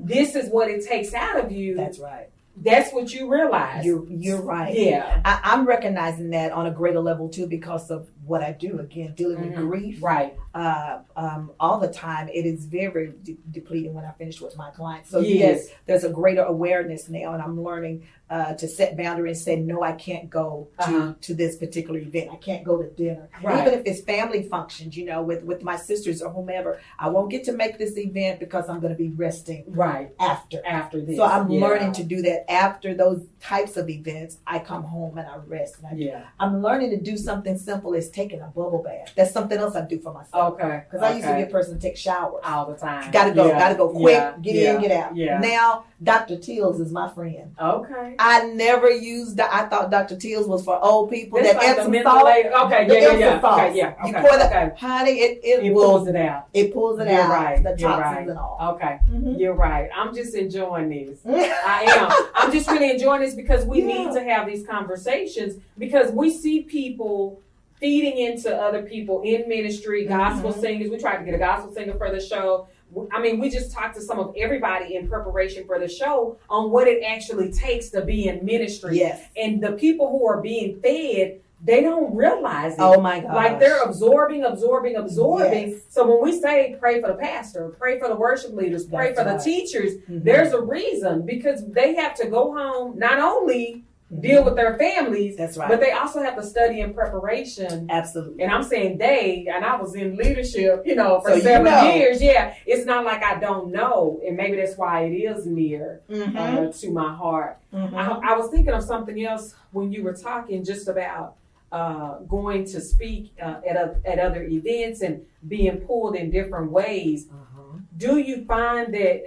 this 0.04 0.34
is 0.34 0.48
what 0.50 0.70
it 0.70 0.84
takes 0.84 1.14
out 1.14 1.42
of 1.42 1.52
you. 1.52 1.74
Mm-hmm. 1.74 1.82
That's 1.82 1.98
right. 1.98 2.28
That's 2.60 2.92
what 2.92 3.12
you 3.12 3.30
realize. 3.30 3.84
You're 3.84 4.04
you're 4.08 4.42
right. 4.42 4.74
Yeah. 4.74 5.20
I, 5.24 5.40
I'm 5.44 5.66
recognizing 5.66 6.30
that 6.30 6.50
on 6.52 6.66
a 6.66 6.72
greater 6.72 7.00
level 7.00 7.28
too 7.28 7.46
because 7.46 7.90
of 7.90 8.08
what 8.28 8.42
I 8.42 8.52
do. 8.52 8.78
Again, 8.78 9.14
dealing 9.16 9.40
with 9.40 9.52
Mhm. 9.54 9.68
grief, 9.68 10.02
Right. 10.02 10.36
Uh, 10.54 10.98
um, 11.16 11.52
all 11.60 11.78
the 11.78 11.88
time. 11.88 12.28
It 12.28 12.44
is 12.46 12.64
very 12.66 12.88
very 12.92 13.12
de- 13.22 13.38
depleting 13.50 13.94
when 13.94 14.04
I 14.04 14.12
finish 14.12 14.40
with 14.40 14.56
my 14.56 14.70
clients. 14.70 15.10
So 15.10 15.20
Yes. 15.20 15.38
yes, 15.66 15.68
there's 15.86 16.04
a 16.04 16.10
greater 16.10 16.42
awareness 16.42 17.08
now, 17.08 17.32
and 17.34 17.42
I'm 17.42 17.62
learning 17.62 18.02
uh, 18.30 18.52
to 18.52 18.68
set 18.68 18.94
boundaries. 18.94 19.42
Say 19.42 19.56
no, 19.56 19.82
I 19.82 19.92
can't 19.92 20.28
go 20.28 20.68
to 20.80 20.84
Uh-huh. 20.84 21.14
to 21.22 21.34
this 21.34 21.56
particular 21.56 21.98
event. 21.98 22.28
I 22.30 22.36
can't 22.36 22.62
go 22.62 22.76
to 22.82 22.86
dinner, 22.90 23.30
Right. 23.42 23.66
even 23.66 23.78
if 23.78 23.86
it's 23.86 24.02
family 24.02 24.42
functions. 24.42 24.98
You 24.98 25.06
know, 25.06 25.22
with 25.22 25.44
with 25.44 25.62
my 25.62 25.76
sisters 25.76 26.20
or 26.20 26.28
whomever. 26.30 26.78
I 26.98 27.08
won't 27.08 27.30
get 27.30 27.44
to 27.44 27.52
make 27.52 27.78
this 27.78 27.96
event 27.96 28.38
because 28.38 28.68
I'm 28.68 28.80
going 28.80 28.92
to 28.92 28.98
be 28.98 29.08
resting 29.08 29.64
Right. 29.68 30.10
after. 30.20 30.60
After 30.66 31.00
this. 31.00 31.16
So 31.16 31.24
I'm 31.24 31.50
Yeah. 31.50 31.60
learning 31.66 31.92
to 31.92 32.04
do 32.04 32.20
that 32.22 32.50
after 32.52 32.92
those 32.94 33.22
types 33.40 33.78
of 33.78 33.88
events. 33.88 34.36
I 34.46 34.58
come 34.58 34.82
home 34.82 35.16
and 35.16 35.26
I 35.26 35.36
rest. 35.46 35.78
And 35.78 35.86
I, 35.86 35.94
Yeah. 35.94 36.24
I'm 36.38 36.60
learning 36.62 36.90
to 36.90 36.98
do 37.00 37.16
something 37.16 37.56
simple 37.56 37.94
as 37.94 38.10
taking 38.18 38.40
a 38.40 38.46
bubble 38.48 38.82
bath. 38.82 39.12
That's 39.16 39.32
something 39.32 39.56
else 39.58 39.76
I 39.76 39.82
do 39.82 39.98
for 40.00 40.12
myself. 40.12 40.54
Okay. 40.54 40.82
Because 40.90 41.02
I 41.06 41.14
used 41.14 41.26
to 41.28 41.34
be 41.36 41.42
a 41.42 41.46
person 41.46 41.74
to 41.74 41.80
take 41.80 41.96
showers. 41.96 42.42
all 42.44 42.66
the 42.66 42.74
time. 42.76 43.10
Gotta 43.12 43.32
go, 43.32 43.46
Yeah. 43.46 43.58
gotta 43.58 43.74
go 43.76 43.88
quick, 43.90 44.14
Yeah. 44.14 44.34
get 44.40 44.54
yeah. 44.54 44.74
in, 44.74 44.80
get 44.80 44.90
out. 44.90 45.16
Yeah. 45.16 45.38
Now, 45.38 45.84
Dr. 46.02 46.36
Teal's 46.36 46.80
is 46.80 46.90
my 46.92 47.08
friend. 47.10 47.54
Okay. 47.60 48.14
I 48.18 48.46
never 48.46 48.90
used, 48.90 49.36
the- 49.36 49.52
I 49.54 49.66
thought 49.68 49.90
Dr. 49.90 50.16
Teal's 50.16 50.46
was 50.48 50.64
for 50.64 50.78
old 50.82 51.10
people. 51.10 51.38
That's 51.38 51.52
that 51.52 51.58
like 51.58 51.68
Epsom 51.78 51.94
salt. 52.02 52.26
okay, 52.66 52.86
the 52.88 52.94
yeah, 52.94 53.00
yeah, 53.00 53.16
yeah. 53.18 53.52
Okay, 53.52 53.76
yeah, 53.76 53.94
You 54.04 54.10
okay, 54.16 54.20
pour 54.20 54.36
that, 54.38 54.52
okay. 54.52 54.76
honey, 54.86 55.10
it, 55.20 55.40
it, 55.44 55.64
It 55.64 55.74
will, 55.74 55.84
pulls 55.98 56.08
it 56.08 56.16
out. 56.16 56.48
It 56.54 56.72
pulls 56.72 56.98
it 57.00 57.08
You're 57.08 57.20
out. 57.20 57.30
right. 57.30 57.62
The 57.62 57.70
toxins 57.76 57.86
right. 58.16 58.28
and 58.28 58.38
all. 58.38 58.74
Okay. 58.74 58.98
Mhm. 59.10 59.38
You're 59.38 59.54
right. 59.54 59.88
I'm 59.96 60.14
just 60.14 60.34
enjoying 60.34 60.88
this. 60.88 61.20
I 61.26 61.84
am. 61.96 62.26
I'm 62.34 62.52
just 62.52 62.68
really 62.70 62.90
enjoying 62.90 63.20
this 63.20 63.34
because 63.34 63.64
we 63.64 63.80
need 63.82 64.12
to 64.12 64.22
have 64.22 64.46
these 64.46 64.66
conversations 64.66 65.56
because 65.78 66.10
we 66.12 66.30
see 66.30 66.62
people 66.62 67.40
feeding 67.80 68.18
into 68.18 68.54
other 68.54 68.82
people 68.82 69.22
in 69.22 69.48
ministry, 69.48 70.04
gospel 70.06 70.52
Mhm. 70.52 70.60
singers. 70.60 70.90
We 70.90 70.98
tried 70.98 71.18
to 71.18 71.24
get 71.24 71.34
a 71.34 71.38
gospel 71.38 71.72
singer 71.72 71.94
for 71.94 72.10
the 72.10 72.20
show. 72.20 72.66
I 73.12 73.20
mean, 73.20 73.38
we 73.38 73.50
just 73.50 73.70
talked 73.72 73.94
to 73.96 74.00
some 74.00 74.18
of 74.18 74.34
everybody 74.36 74.94
in 74.96 75.08
preparation 75.08 75.64
for 75.66 75.78
the 75.78 75.88
show 75.88 76.36
on 76.48 76.70
what 76.70 76.88
it 76.88 77.02
actually 77.06 77.52
takes 77.52 77.90
to 77.90 78.00
be 78.00 78.28
in 78.28 78.44
ministry. 78.44 78.96
Yes. 78.98 79.22
And 79.36 79.62
the 79.62 79.72
people 79.72 80.08
who 80.08 80.26
are 80.26 80.40
being 80.40 80.80
fed, 80.80 81.40
they 81.62 81.82
don't 81.82 82.14
realize 82.14 82.74
it. 82.74 82.78
Oh 82.80 83.00
my 83.00 83.20
God. 83.20 83.34
Like 83.34 83.58
they're 83.60 83.82
absorbing, 83.82 84.44
absorbing, 84.44 84.96
absorbing. 84.96 85.70
Yes. 85.72 85.80
So 85.90 86.06
when 86.08 86.22
we 86.22 86.40
say 86.40 86.76
pray 86.80 87.00
for 87.00 87.08
the 87.08 87.14
pastor, 87.14 87.74
pray 87.78 87.98
for 87.98 88.08
the 88.08 88.16
worship 88.16 88.54
leaders, 88.54 88.86
pray 88.86 89.08
That's 89.12 89.18
for 89.18 89.24
the 89.24 89.32
right. 89.32 89.42
teachers, 89.42 89.96
Mhm. 90.08 90.24
there's 90.24 90.52
a 90.54 90.60
reason 90.60 91.22
because 91.26 91.66
they 91.66 91.94
have 91.96 92.14
to 92.14 92.28
go 92.28 92.54
home 92.56 92.98
not 92.98 93.18
only 93.18 93.82
deal 94.20 94.42
with 94.44 94.56
their 94.56 94.78
families, 94.78 95.34
Mm-hmm. 95.34 95.42
That's 95.42 95.56
right. 95.58 95.68
but 95.68 95.80
they 95.80 95.92
also 95.92 96.22
have 96.22 96.34
to 96.36 96.42
study 96.42 96.80
in 96.80 96.94
preparation. 96.94 97.88
Absolutely. 97.90 98.42
And 98.42 98.50
I'm 98.52 98.62
saying 98.62 98.98
they, 98.98 99.46
and 99.52 99.64
I 99.64 99.76
was 99.76 99.94
in 99.94 100.16
leadership, 100.16 100.82
you 100.86 100.94
know, 100.94 101.20
for 101.20 101.30
So 101.30 101.34
you 101.36 101.42
seven 101.42 101.64
know. 101.72 101.92
years. 101.92 102.22
Yeah, 102.22 102.54
it's 102.66 102.86
not 102.86 103.04
like 103.04 103.22
I 103.22 103.38
don't 103.38 103.70
know, 103.70 104.20
and 104.26 104.36
maybe 104.36 104.56
that's 104.56 104.76
why 104.78 105.02
it 105.02 105.12
is 105.14 105.44
near 105.46 106.00
Mhm. 106.08 106.36
uh, 106.36 106.72
to 106.72 106.90
my 106.90 107.14
heart. 107.14 107.58
Mhm. 107.72 107.94
I, 107.94 108.32
I 108.32 108.36
was 108.36 108.50
thinking 108.50 108.72
of 108.72 108.82
something 108.82 109.22
else 109.24 109.54
when 109.72 109.92
you 109.92 110.02
were 110.02 110.14
talking 110.14 110.64
just 110.64 110.88
about 110.88 111.34
uh, 111.70 112.20
going 112.20 112.64
to 112.64 112.80
speak 112.80 113.34
uh, 113.42 113.56
at 113.68 113.76
a, 113.76 113.96
at 114.06 114.18
other 114.18 114.42
events 114.42 115.02
and 115.02 115.20
being 115.46 115.76
pulled 115.82 116.16
in 116.16 116.30
different 116.30 116.72
ways. 116.72 117.26
Uh-huh. 117.30 117.78
Do 117.96 118.16
you 118.16 118.46
find 118.46 118.94
that? 118.94 119.22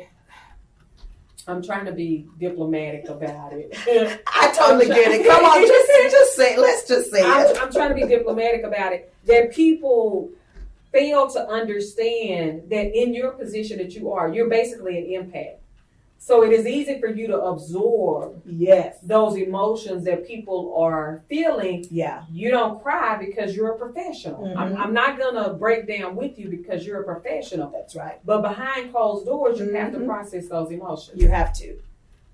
I'm 1.47 1.61
trying 1.61 1.85
to 1.85 1.91
be 1.91 2.27
diplomatic 2.39 3.09
about 3.09 3.53
it. 3.53 3.71
I 4.27 4.53
totally 4.55 4.87
get 4.87 5.11
it. 5.11 5.25
Come 5.25 5.43
on, 5.43 5.67
just 5.67 6.11
just 6.11 6.35
say. 6.35 6.57
Let's 6.57 6.87
just 6.87 7.11
say 7.11 7.23
I'm, 7.23 7.47
it. 7.47 7.61
I'm 7.61 7.71
trying 7.71 7.89
to 7.89 7.95
be 7.95 8.05
diplomatic 8.07 8.63
about 8.63 8.93
it. 8.93 9.13
That 9.25 9.53
people 9.53 10.29
fail 10.91 11.29
to 11.31 11.47
understand 11.47 12.63
that 12.69 12.95
in 12.95 13.13
your 13.13 13.31
position 13.31 13.77
that 13.77 13.93
you 13.93 14.11
are, 14.11 14.33
you're 14.33 14.49
basically 14.49 15.15
an 15.15 15.23
empath. 15.23 15.55
So 16.23 16.43
it 16.43 16.51
is 16.53 16.67
easy 16.67 16.99
for 16.99 17.07
you 17.07 17.25
to 17.27 17.41
absorb 17.41 18.43
Yes. 18.45 18.99
those 19.01 19.35
emotions 19.37 20.03
that 20.05 20.23
people 20.27 20.75
are 20.77 21.23
feeling. 21.27 21.83
Yeah. 21.89 22.25
You 22.31 22.51
don't 22.51 22.79
cry 22.79 23.17
because 23.17 23.55
you're 23.55 23.71
a 23.71 23.77
professional. 23.77 24.45
I'm, 24.55 24.75
Mhm. 24.75 24.77
I'm 24.79 24.93
not 24.93 25.17
gonna 25.17 25.55
break 25.55 25.87
down 25.87 26.15
with 26.15 26.37
you 26.37 26.47
because 26.47 26.85
you're 26.85 27.01
a 27.01 27.03
professional. 27.03 27.71
That's 27.71 27.95
right. 27.95 28.19
But 28.23 28.43
behind 28.43 28.91
closed 28.91 29.25
doors, 29.25 29.59
you 29.59 29.73
have 29.73 29.91
to 29.93 29.97
Mhm. 29.99 30.05
process 30.05 30.47
those 30.47 30.69
emotions. 30.71 31.19
You 31.19 31.29
have 31.29 31.53
to. 31.53 31.79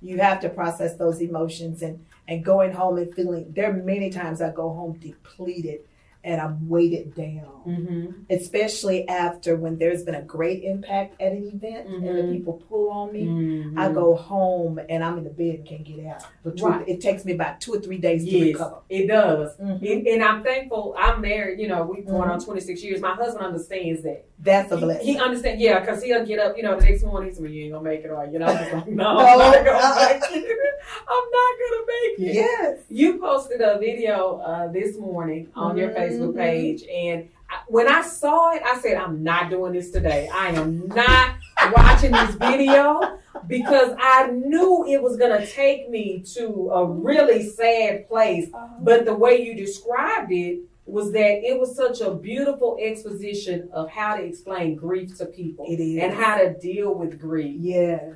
You 0.01 0.17
have 0.19 0.41
to 0.41 0.49
process 0.49 0.95
those 0.97 1.21
emotions 1.21 1.81
and 1.81 1.99
and 2.29 2.43
going 2.43 2.73
home 2.73 2.97
and 2.97 3.13
feeling. 3.15 3.53
There 3.55 3.69
are 3.69 3.73
many 3.73 4.09
times 4.09 4.41
I 4.41 4.49
go 4.51 4.67
home 4.67 4.99
depleted 4.99 5.79
and 6.27 6.41
I'm 6.41 6.67
weighted 6.67 7.15
down. 7.15 7.47
Mm-hmm. 7.65 8.05
Especially 8.29 9.07
after 9.07 9.55
when 9.55 9.77
there's 9.77 10.03
been 10.03 10.15
a 10.15 10.21
great 10.21 10.63
impact 10.63 11.19
at 11.21 11.31
an 11.31 11.43
event 11.53 11.87
and 11.87 12.03
the 12.05 12.21
Mhm. 12.23 12.31
people 12.33 12.61
pull 12.69 12.89
on 12.89 13.13
me. 13.13 13.25
Mhm. 13.25 13.77
I 13.77 13.91
go 13.91 14.13
home 14.15 14.79
and 14.89 15.03
I'm 15.03 15.17
in 15.17 15.23
the 15.23 15.29
bed 15.29 15.55
and 15.59 15.65
can't 15.65 15.83
get 15.83 16.05
out. 16.05 16.25
Two, 16.57 16.65
Right. 16.65 16.87
It 16.87 17.01
takes 17.01 17.23
me 17.25 17.33
about 17.33 17.61
two 17.61 17.73
or 17.73 17.79
three 17.79 17.97
days 17.97 18.23
to 18.25 18.29
Yes, 18.31 18.43
recover. 18.53 18.77
it 18.89 19.07
does. 19.07 19.55
Mhm. 19.57 19.81
And, 19.91 20.07
and 20.07 20.23
I'm 20.23 20.43
thankful. 20.43 20.95
I'm 20.97 21.21
married. 21.21 21.59
You 21.59 21.67
know, 21.69 21.83
we've 21.91 22.05
going 22.05 22.29
on 22.29 22.39
Mhm. 22.39 22.45
26 22.45 22.83
years. 22.83 23.01
My 23.01 23.13
husband 23.15 23.45
understands 23.45 24.03
that. 24.03 24.25
That's 24.39 24.71
a 24.71 24.77
He, 24.77 24.83
blessing. 24.83 25.05
he 25.07 25.17
understands. 25.17 25.61
Yeah, 25.61 25.79
because 25.79 26.03
he'll 26.03 26.25
get 26.25 26.39
up. 26.39 26.55
You 26.57 26.63
know, 26.63 26.79
the 26.79 26.85
next 26.85 27.03
morning 27.03 27.29
he's 27.29 27.39
like, 27.39 27.49
"You 27.51 27.63
ain't 27.63 27.73
gonna 27.73 27.83
make 27.83 28.01
it, 28.05 28.09
or 28.09 28.25
you 28.31 28.37
know." 28.39 28.45
I'm 28.45 28.57
just 28.57 28.73
like, 28.73 28.87
no, 28.87 29.13
No, 29.13 29.19
I'm 29.19 29.37
not 29.39 29.65
gonna 29.65 29.77
uh-uh. 29.77 30.07
make 30.09 30.23
it. 30.31 30.59
I'm 31.09 31.29
not 31.31 31.53
gonna 31.59 31.85
make 31.87 32.29
it. 32.29 32.33
Yes. 32.35 32.79
You 32.89 33.17
posted 33.19 33.61
a 33.61 33.79
video 33.79 34.37
uh, 34.37 34.71
this 34.71 34.97
morning 34.97 35.47
on 35.55 35.75
your 35.75 35.89
Facebook 35.89 36.35
page, 36.35 36.83
and 36.83 37.29
I, 37.49 37.55
when 37.67 37.87
I 37.87 38.01
saw 38.03 38.51
it, 38.53 38.61
I 38.63 38.79
said, 38.79 38.95
"I'm 38.97 39.23
not 39.23 39.49
doing 39.49 39.73
this 39.73 39.89
today. 39.91 40.29
I 40.31 40.49
am 40.49 40.87
not 40.87 41.35
watching 41.75 42.11
this 42.11 42.35
video 42.35 43.17
because 43.47 43.95
I 43.99 44.27
knew 44.31 44.85
it 44.87 45.01
was 45.01 45.17
gonna 45.17 45.45
take 45.47 45.89
me 45.89 46.23
to 46.35 46.69
a 46.73 46.85
really 46.85 47.49
sad 47.49 48.07
place. 48.07 48.49
But 48.81 49.05
the 49.05 49.15
way 49.15 49.41
you 49.43 49.55
described 49.55 50.31
it 50.31 50.59
was 50.87 51.11
that 51.11 51.43
it 51.45 51.59
was 51.59 51.75
such 51.75 52.01
a 52.01 52.13
beautiful 52.13 52.77
exposition 52.81 53.69
of 53.73 53.89
how 53.89 54.15
to 54.15 54.23
explain 54.23 54.75
grief 54.75 55.17
to 55.17 55.25
people 55.25 55.65
It 55.67 55.79
is. 55.81 56.01
and 56.01 56.13
how 56.13 56.37
to 56.37 56.53
deal 56.57 56.93
with 56.95 57.19
grief. 57.19 57.57
Yes. 57.59 58.15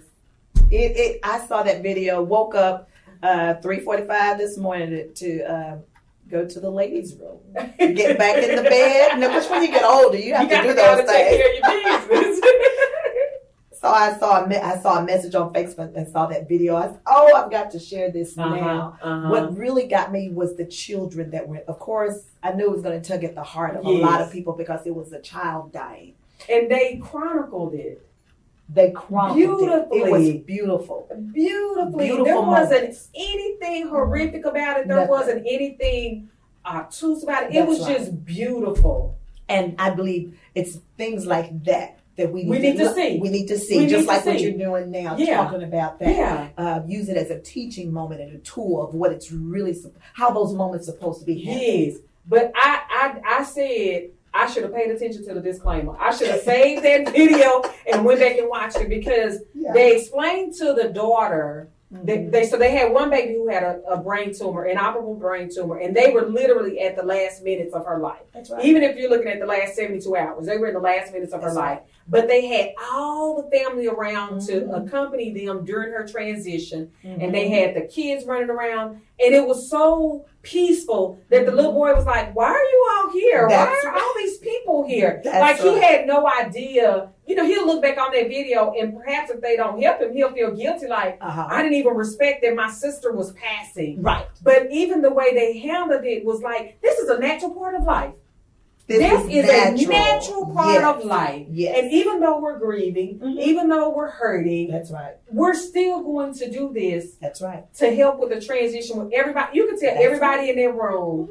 It, 0.72 0.96
it 0.98 1.20
I 1.24 1.46
saw 1.46 1.64
that 1.64 1.84
video, 1.84 2.22
woke 2.24 2.56
up 2.56 2.90
uh 3.24 3.56
three 3.56 3.80
forty 3.82 4.04
five 4.06 4.38
this 4.38 4.58
morning 4.58 4.90
to, 4.90 5.08
to 5.14 5.44
uh, 5.54 5.78
go 6.30 6.48
to 6.48 6.60
the 6.62 6.70
ladies' 6.70 7.16
room. 7.16 7.40
Get 7.78 8.18
back 8.18 8.42
in 8.42 8.56
the 8.56 8.64
bed. 8.64 9.20
No, 9.20 9.28
because 9.28 9.50
when 9.50 9.62
you 9.64 9.68
get 9.70 9.84
older, 9.84 10.18
you 10.18 10.34
have 10.34 10.50
You 10.50 10.58
to 10.58 10.64
do 10.64 10.74
those 10.74 10.76
go 10.76 11.02
to 11.02 11.08
take 11.08 11.30
things. 11.30 11.68
care 11.68 11.98
of 11.98 12.10
your 12.10 12.22
business. 12.24 12.42
So 13.82 13.88
I 13.88 14.16
saw 14.20 14.44
a 14.44 14.48
me- 14.48 14.58
I 14.58 14.78
saw 14.78 15.00
a 15.00 15.04
message 15.04 15.34
on 15.34 15.52
Facebook 15.54 15.96
and 15.96 16.08
saw 16.08 16.28
that 16.28 16.48
video. 16.48 16.76
I 16.76 16.86
said, 16.90 17.00
"Oh, 17.08 17.34
I've 17.36 17.50
got 17.50 17.72
to 17.72 17.80
share 17.80 18.12
this 18.12 18.38
Uh-huh, 18.38 18.56
now." 18.56 18.98
uh-huh. 19.02 19.30
What 19.32 19.58
really 19.58 19.88
got 19.88 20.12
me 20.12 20.30
was 20.30 20.56
the 20.56 20.66
children 20.66 21.32
that 21.32 21.48
were. 21.48 21.64
Of 21.68 21.80
course, 21.80 22.26
I 22.44 22.54
knew 22.54 22.66
it 22.66 22.72
was 22.72 22.82
going 22.82 23.00
to 23.02 23.08
tug 23.08 23.24
at 23.24 23.36
the 23.36 23.44
heart 23.44 23.76
of 23.76 23.86
a 23.86 23.90
lot 23.90 24.22
of 24.22 24.32
people 24.32 24.54
because 24.54 24.86
it 24.86 24.96
was 24.96 25.12
a 25.14 25.20
child 25.22 25.72
dying. 25.72 26.16
and 26.50 26.70
they 26.72 26.98
chronicled 27.04 27.74
it 27.76 28.06
They 28.70 28.92
chronicled 28.92 29.62
it. 29.64 29.66
It 29.74 29.90
Beautifully. 29.92 30.12
was 30.12 30.30
beautiful. 30.46 31.08
beautifully. 31.34 32.06
Beautiful 32.08 32.26
there 32.26 32.42
wasn't 32.42 32.98
anything 33.16 33.88
horrific 33.88 34.46
about 34.46 34.80
it. 34.80 34.88
There 34.88 34.96
Nothing. 34.98 35.10
wasn't 35.10 35.46
anything 35.48 36.30
obtuse 36.66 37.24
about 37.24 37.44
it. 37.44 37.50
It 37.52 37.54
That's 37.54 37.68
was 37.68 37.82
right. 37.82 37.98
just 37.98 38.24
beautiful. 38.26 39.18
And 39.50 39.76
I 39.78 39.90
believe 39.90 40.40
it's 40.56 40.78
things 40.98 41.26
like 41.26 41.64
that 41.66 42.00
that 42.18 42.32
we 42.32 42.46
We 42.46 42.60
need 42.60 42.78
to 42.78 42.94
see. 42.94 43.20
We 43.20 43.30
need 43.30 43.48
to 43.48 43.58
see, 43.58 43.78
We 43.80 43.88
just 43.88 44.02
need 44.02 44.02
to 44.02 44.08
like 44.08 44.26
what 44.26 44.38
see. 44.38 44.44
you're 44.44 44.58
doing 44.58 44.92
now, 44.92 45.16
Yeah. 45.18 45.38
talking 45.44 45.64
about 45.64 46.00
that. 46.00 46.10
Yeah. 46.16 46.50
Uh, 46.58 46.82
use 46.88 47.10
it 47.10 47.18
as 47.18 47.30
a 47.30 47.40
teaching 47.40 47.92
moment 47.92 48.22
and 48.22 48.34
a 48.36 48.38
tool 48.40 48.82
of 48.82 48.94
what 48.94 49.12
it's 49.12 49.32
really, 49.32 49.76
how 50.14 50.32
those 50.32 50.54
moments 50.54 50.88
are 50.90 50.94
supposed 50.94 51.20
to 51.22 51.26
be. 51.26 51.42
handled. 51.42 51.66
Yes, 51.68 51.98
but 52.28 52.52
I, 52.56 52.82
I, 52.90 53.40
I 53.40 53.44
said 53.44 54.10
I 54.34 54.50
should 54.50 54.64
have 54.64 54.74
paid 54.74 54.90
attention 54.92 55.26
to 55.28 55.34
the 55.34 55.42
disclaimer. 55.42 55.96
I 56.00 56.16
should 56.16 56.28
have 56.30 56.42
saved 56.42 56.84
that 56.84 57.10
video 57.14 57.62
and 57.92 58.06
went 58.06 58.20
back 58.20 58.38
and 58.38 58.48
watched 58.50 58.78
it 58.78 58.90
because 58.90 59.40
Yeah. 59.54 59.74
they 59.74 59.98
explained 59.98 60.54
to 60.56 60.74
the 60.74 60.90
daughter. 60.90 61.70
They, 61.94 62.20
Mhm. 62.20 62.32
they 62.32 62.46
so 62.46 62.56
they 62.56 62.72
had 62.72 62.94
one 62.94 63.10
baby 63.10 63.34
who 63.34 63.50
had 63.50 63.64
a, 63.64 63.82
a 63.90 63.98
brain 64.02 64.34
tumor, 64.34 64.66
inoperable 64.66 65.16
brain 65.16 65.50
tumor, 65.54 65.80
and 65.80 65.94
they 65.94 66.12
were 66.14 66.22
literally 66.22 66.80
at 66.80 66.96
the 66.96 67.04
last 67.04 67.44
minutes 67.44 67.74
of 67.74 67.86
her 67.86 68.00
life. 68.00 68.22
That's 68.34 68.50
right. 68.50 68.64
Even 68.64 68.82
if 68.82 68.96
you're 68.96 69.10
looking 69.10 69.28
at 69.28 69.42
the 69.42 69.46
last 69.46 69.76
72 69.76 70.16
hours, 70.16 70.46
they 70.46 70.58
were 70.58 70.68
in 70.68 70.74
the 70.74 70.80
last 70.80 71.12
minutes 71.12 71.34
of 71.34 71.42
her 71.42 71.48
That's 71.48 71.58
life. 71.58 71.80
But 72.08 72.30
they 72.30 72.46
had 72.48 72.70
all 72.94 73.42
the 73.42 73.50
family 73.58 73.88
around 73.90 74.38
Mhm. 74.40 74.48
to 74.48 74.72
accompany 74.74 75.34
them 75.34 75.66
during 75.66 75.92
her 75.92 76.08
transition, 76.08 76.92
Mm-hmm. 77.04 77.22
and 77.24 77.36
they 77.36 77.50
had 77.50 77.76
the 77.76 77.82
kids 77.82 78.24
running 78.26 78.50
around, 78.50 79.02
and 79.22 79.36
it 79.36 79.46
was 79.46 79.70
so 79.70 80.24
peaceful 80.42 81.20
that 81.30 81.46
the 81.46 81.52
little 81.52 81.74
boy 81.74 81.94
was 81.94 82.06
like, 82.06 82.36
"Why 82.36 82.48
are 82.48 82.64
you 82.64 82.88
all 82.92 83.12
here? 83.12 83.48
That's 83.50 83.84
Why 83.84 83.92
are 83.92 83.96
all 83.96 84.14
these 84.18 84.38
people 84.40 84.86
here?" 84.86 85.22
Like 85.26 85.60
he 85.60 85.80
had 85.80 86.08
no 86.08 86.28
idea. 86.28 87.10
You 87.28 87.36
know, 87.36 87.46
he'll 87.46 87.66
look 87.66 87.82
back 87.82 87.98
on 87.98 88.12
that 88.12 88.28
video, 88.28 88.74
and 88.78 88.98
perhaps 88.98 89.30
if 89.32 89.40
they 89.42 89.56
don't 89.56 89.82
help 89.82 90.02
him, 90.02 90.14
he'll 90.14 90.34
feel 90.34 90.52
guilty. 90.52 90.88
Like 90.88 91.18
Uh-huh. 91.22 91.48
I 91.50 91.62
didn't 91.62 91.78
even 91.78 91.94
respect 91.96 92.42
that 92.44 92.56
my 92.56 92.70
sister 92.70 93.12
was 93.14 93.32
passing. 93.34 94.02
Right. 94.02 94.28
But 94.44 94.68
even 94.72 95.02
the 95.02 95.12
way 95.14 95.34
they 95.34 95.60
handled 95.60 96.04
it 96.04 96.26
was 96.26 96.42
like, 96.42 96.82
this 96.82 96.98
is 97.00 97.10
a 97.10 97.20
natural 97.20 97.52
part 97.52 97.76
of 97.76 97.84
life. 97.84 98.14
This 98.92 99.00
This, 99.00 99.22
is 99.22 99.46
is, 99.46 99.50
a 99.50 99.72
natural. 99.72 99.90
natural 99.90 100.46
part 100.54 100.74
Yes. 100.82 100.84
of 100.96 101.06
life. 101.06 101.46
Yes. 101.50 101.78
And 101.80 101.92
even 101.92 102.20
though 102.20 102.40
we're 102.40 102.60
grieving, 102.60 103.20
Mhm. 103.20 103.40
even 103.42 103.70
though 103.70 103.90
we're 103.90 104.10
hurting, 104.10 104.70
That's 104.72 104.92
right. 104.92 105.16
we're 105.32 105.54
still 105.54 106.02
going 106.04 106.34
to 106.36 106.50
do 106.52 106.72
this 106.74 107.16
That's 107.22 107.42
right. 107.42 107.72
to 107.76 107.96
help 107.96 108.20
with 108.20 108.30
the 108.30 108.42
transition 108.42 108.98
with 109.04 109.14
everybody. 109.14 109.58
You 109.58 109.68
can 109.68 109.80
tell 109.80 109.94
That's 109.94 110.06
everybody 110.06 110.50
in 110.50 110.58
that 110.58 110.74
room. 110.76 111.30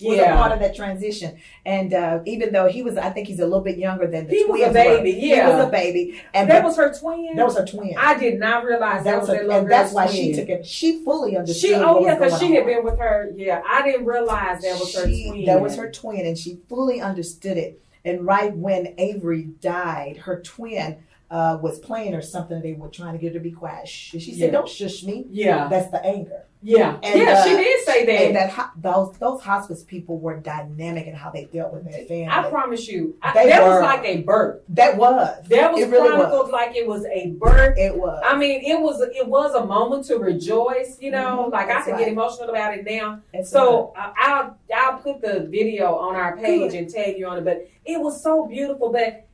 Was 0.00 0.18
a 0.20 0.24
part 0.26 0.52
of 0.52 0.60
that 0.60 0.76
transition, 0.76 1.38
and 1.66 1.92
uh, 1.92 2.20
even 2.24 2.52
though 2.52 2.68
he 2.68 2.82
was, 2.82 2.96
I 2.96 3.10
think 3.10 3.26
he's 3.26 3.40
a 3.40 3.44
little 3.44 3.60
bit 3.62 3.78
younger 3.78 4.06
than 4.06 4.28
the 4.28 4.34
He 4.36 4.44
was 4.44 4.60
a 4.60 4.72
baby, 4.72 5.12
were. 5.12 5.18
yeah. 5.18 5.46
he 5.50 5.56
was 5.56 5.66
a 5.66 5.70
baby, 5.70 6.22
and 6.32 6.48
that 6.48 6.62
but- 6.62 6.68
was 6.68 6.76
her 6.76 6.94
twin. 6.96 7.34
that 7.34 7.44
was 7.44 7.56
her 7.58 7.66
twin. 7.66 7.94
I 7.98 8.16
did 8.16 8.38
not 8.38 8.64
realize 8.64 9.02
that, 9.04 9.10
that 9.10 9.18
was 9.20 9.28
that 9.28 9.36
her, 9.38 9.42
little 9.42 9.58
and 9.62 9.70
that's 9.70 9.92
why 9.92 10.04
twin. 10.06 10.16
she 10.16 10.32
took 10.34 10.48
it. 10.48 10.64
She 10.66 11.04
fully 11.04 11.36
understood. 11.36 11.70
She, 11.70 11.74
oh 11.74 12.00
yeah, 12.04 12.14
because 12.14 12.38
she 12.38 12.54
had 12.54 12.64
been 12.66 12.84
with 12.84 12.98
her. 12.98 13.32
Yeah, 13.34 13.60
I 13.68 13.82
didn't 13.82 14.06
realize 14.06 14.62
that 14.62 14.78
was 14.78 14.94
her 14.94 15.02
twin. 15.02 15.44
That 15.46 15.60
was 15.60 15.74
her 15.76 15.90
twin, 15.90 16.26
and 16.26 16.38
she 16.38 16.58
fully 16.68 17.00
understood 17.00 17.56
it. 17.56 17.82
And 18.04 18.24
right 18.24 18.56
when 18.56 18.94
Avery 18.98 19.42
died, 19.60 20.18
her 20.18 20.40
twin 20.40 20.98
uh, 21.30 21.58
was 21.60 21.78
playing 21.78 22.14
or 22.14 22.22
something. 22.22 22.60
They 22.62 22.72
were 22.72 22.88
trying 22.88 23.12
to 23.12 23.18
get 23.18 23.32
her 23.32 23.38
to 23.38 23.42
be 23.42 23.52
quiet. 23.52 23.86
Shh. 23.88 24.10
She 24.12 24.20
said, 24.32 24.38
Yeah. 24.46 24.50
"Don't 24.50 24.68
shush 24.68 25.02
me." 25.04 25.26
Yeah. 25.30 25.68
that's 25.68 25.90
the 25.90 26.04
anger. 26.04 26.44
Yeah, 26.60 26.98
And, 27.04 27.20
yeah, 27.20 27.44
she 27.44 27.54
uh, 27.54 27.56
did 27.56 27.84
say 27.86 28.04
that. 28.06 28.12
And 28.26 28.34
that 28.34 28.50
ho- 28.50 28.70
those 28.76 29.16
those 29.18 29.40
hospice 29.40 29.84
people 29.84 30.18
were 30.18 30.38
dynamic 30.40 31.06
in 31.06 31.14
how 31.14 31.30
they 31.30 31.44
dealt 31.44 31.72
with 31.72 31.84
their 31.84 32.04
family. 32.06 32.26
I 32.28 32.50
promise 32.50 32.88
you, 32.88 33.14
I, 33.22 33.32
that 33.46 33.62
were. 33.62 33.74
was 33.74 33.82
like 33.82 34.04
a 34.04 34.22
birth. 34.22 34.62
that 34.70 34.96
was 34.96 35.36
That 35.50 35.72
was 35.72 35.82
It 35.82 35.88
really 35.90 36.08
chronicled 36.08 36.46
was. 36.46 36.50
like 36.50 36.74
it 36.74 36.88
was 36.88 37.04
a 37.04 37.30
birth. 37.38 37.78
It 37.78 37.96
was. 37.96 38.20
I 38.26 38.36
mean, 38.36 38.60
it 38.64 38.80
was 38.80 39.00
it 39.00 39.28
was 39.28 39.54
a 39.54 39.64
moment 39.66 40.06
to 40.06 40.16
rejoice. 40.16 40.98
You 41.00 41.12
know, 41.12 41.46
Mhm, 41.48 41.52
like 41.52 41.68
I 41.70 41.82
can 41.82 41.92
right. 41.92 41.98
get 42.00 42.08
emotional 42.08 42.50
about 42.50 42.76
it 42.76 42.84
now. 42.84 43.20
That's 43.32 43.50
so 43.50 43.92
uh, 43.96 44.12
I'll 44.16 44.56
I'll 44.74 44.98
put 44.98 45.20
the 45.20 45.46
video 45.48 45.94
on 45.94 46.16
our 46.16 46.36
page 46.38 46.72
Good. 46.72 46.78
and 46.80 46.90
tag 46.90 47.18
you 47.18 47.28
on 47.28 47.38
it. 47.38 47.44
But 47.44 47.68
it 47.84 48.00
was 48.00 48.20
so 48.20 48.46
beautiful. 48.46 48.90
But 48.90 49.27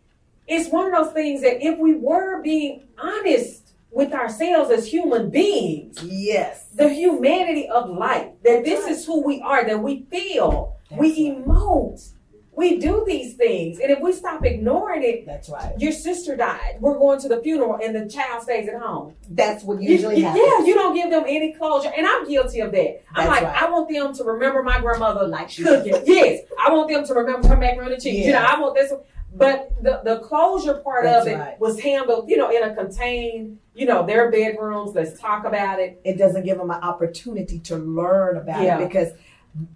it's 0.47 0.71
one 0.71 0.93
of 0.93 1.05
those 1.05 1.13
things 1.15 1.43
that 1.43 1.65
if 1.65 1.79
we 1.79 1.95
were 1.95 2.43
being 2.43 2.83
honest 2.99 3.73
with 3.91 4.13
ourselves 4.13 4.71
as 4.71 4.87
human 4.87 5.31
beings, 5.31 6.03
yes, 6.03 6.69
the 6.71 6.89
humanity 6.89 7.69
of 7.69 7.89
life, 7.89 8.29
that 8.43 8.65
this 8.65 8.87
is 8.87 9.07
who 9.07 9.25
we 9.25 9.41
are, 9.41 9.65
that 9.65 9.81
we 9.81 10.05
feel, 10.11 10.77
we 10.91 11.31
emote, 11.31 12.11
we 12.57 12.79
do 12.79 13.05
these 13.07 13.35
things, 13.35 13.79
and 13.81 13.91
if 13.91 14.01
we 14.01 14.13
stop 14.13 14.45
ignoring 14.45 15.03
it, 15.03 15.27
that's 15.27 15.49
right. 15.49 15.73
Your 15.79 15.91
sister 15.93 16.37
died. 16.37 16.77
We're 16.81 16.99
going 16.99 17.21
to 17.21 17.29
the 17.29 17.41
funeral, 17.41 17.79
and 17.83 17.95
the 17.95 18.09
child 18.09 18.43
stays 18.43 18.69
at 18.69 18.81
home. 18.81 19.15
That's 19.29 19.65
what 19.65 19.81
usually 19.83 20.19
you- 20.19 20.25
happens. 20.25 20.45
Yeah, 20.47 20.65
you 20.67 20.75
don't 20.75 20.95
give 20.95 21.11
them 21.11 21.25
any 21.27 21.53
closure, 21.53 21.93
and 21.97 22.07
I'm 22.07 22.29
guilty 22.29 22.61
of 22.61 22.71
that. 22.73 23.03
I'm 23.15 23.27
That's 23.27 23.29
like, 23.29 23.43
right. 23.43 23.63
I 23.63 23.71
want 23.71 23.89
them 23.89 24.13
to 24.15 24.25
remember 24.25 24.63
my 24.63 24.81
grandmother 24.81 25.27
Like 25.27 25.51
she 25.51 25.63
cooking. 25.65 25.95
yes, 26.07 26.43
I 26.65 26.73
want 26.73 26.91
them 26.91 27.05
to 27.05 27.15
remember 27.15 27.49
her 27.49 27.57
macaroni 27.57 27.95
and 27.95 28.03
cheese. 28.03 28.27
You 28.27 28.33
know, 28.33 28.45
I 28.47 28.61
want 28.61 28.75
this. 28.77 28.93
But 29.37 29.71
the, 29.83 30.01
the 30.05 30.21
closure 30.21 30.75
part 30.75 31.05
That's 31.05 31.27
of 31.27 31.33
it 31.33 31.37
right. 31.37 31.61
was 31.61 31.81
handled, 31.81 32.29
you 32.31 32.37
know, 32.37 32.51
in 32.51 32.63
a 32.63 32.75
contained, 32.75 33.59
you 33.75 33.85
know, 33.87 34.07
their 34.07 34.31
bedrooms. 34.31 34.95
Let's 34.95 35.19
talk 35.21 35.45
about 35.45 35.81
it. 35.81 36.01
It 36.05 36.17
doesn't 36.19 36.45
give 36.45 36.59
them 36.59 36.71
an 36.71 36.81
opportunity 36.83 37.59
to 37.61 37.77
learn 37.77 38.37
about 38.37 38.63
Yeah. 38.63 38.79
it 38.79 38.87
because, 38.89 39.09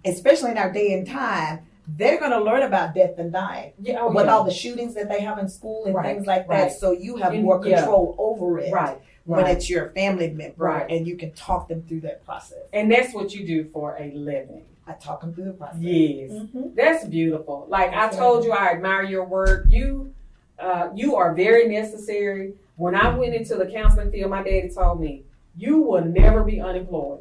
especially 0.05 0.51
in 0.51 0.57
our 0.57 0.71
day 0.71 0.93
and 0.93 1.05
time, 1.05 1.59
they're 1.87 2.19
going 2.19 2.31
to 2.31 2.39
learn 2.41 2.61
about 2.61 2.93
death 2.93 3.17
and 3.17 3.31
dying. 3.33 3.73
Yeah, 3.81 3.99
oh, 4.01 4.11
with 4.11 4.25
yeah. 4.27 4.33
all 4.33 4.43
the 4.43 4.53
shootings 4.53 4.93
that 4.93 5.09
they 5.09 5.21
have 5.21 5.39
in 5.39 5.49
school 5.49 5.85
and 5.85 5.95
Right, 5.95 6.05
things 6.15 6.27
like 6.27 6.47
that. 6.47 6.53
right. 6.63 6.71
So 6.71 6.91
you 6.91 7.17
have 7.17 7.33
more 7.35 7.59
yeah. 7.65 7.77
control 7.77 8.15
over 8.19 8.59
it 8.59 8.71
Right, 8.71 8.97
when 9.25 9.41
right. 9.43 9.57
it's 9.57 9.69
your 9.69 9.89
family 9.89 10.29
member 10.29 10.63
Right. 10.65 10.85
and 10.89 11.07
you 11.07 11.17
can 11.17 11.31
talk 11.31 11.67
them 11.67 11.83
through 11.87 12.01
that 12.01 12.23
process. 12.25 12.59
And 12.73 12.91
that's 12.91 13.13
what 13.13 13.33
you 13.33 13.45
do 13.45 13.69
for 13.73 13.97
a 13.99 14.11
living. 14.11 14.65
I 14.89 14.93
talk 14.93 15.21
them 15.21 15.33
through 15.33 15.45
the 15.45 15.53
process. 15.53 15.79
Yes, 15.81 16.31
Mhm. 16.31 16.73
that's 16.75 17.05
beautiful. 17.05 17.65
Like 17.69 17.89
I 17.89 18.07
That's 18.07 18.17
told 18.17 18.43
you, 18.43 18.51
I 18.51 18.69
admire 18.71 19.03
your 19.03 19.23
work. 19.25 19.65
You, 19.69 20.13
uh, 20.57 20.89
you 20.95 21.15
are 21.15 21.33
very 21.35 21.67
necessary. 21.67 22.53
When 22.75 22.95
I 22.95 23.15
went 23.15 23.35
into 23.35 23.55
the 23.55 23.67
counseling 23.67 24.09
field, 24.11 24.31
my 24.31 24.41
daddy 24.41 24.69
told 24.69 24.99
me 24.99 25.25
you 25.55 25.79
will 25.81 26.03
never 26.05 26.43
be 26.43 26.59
unemployed. 26.59 27.19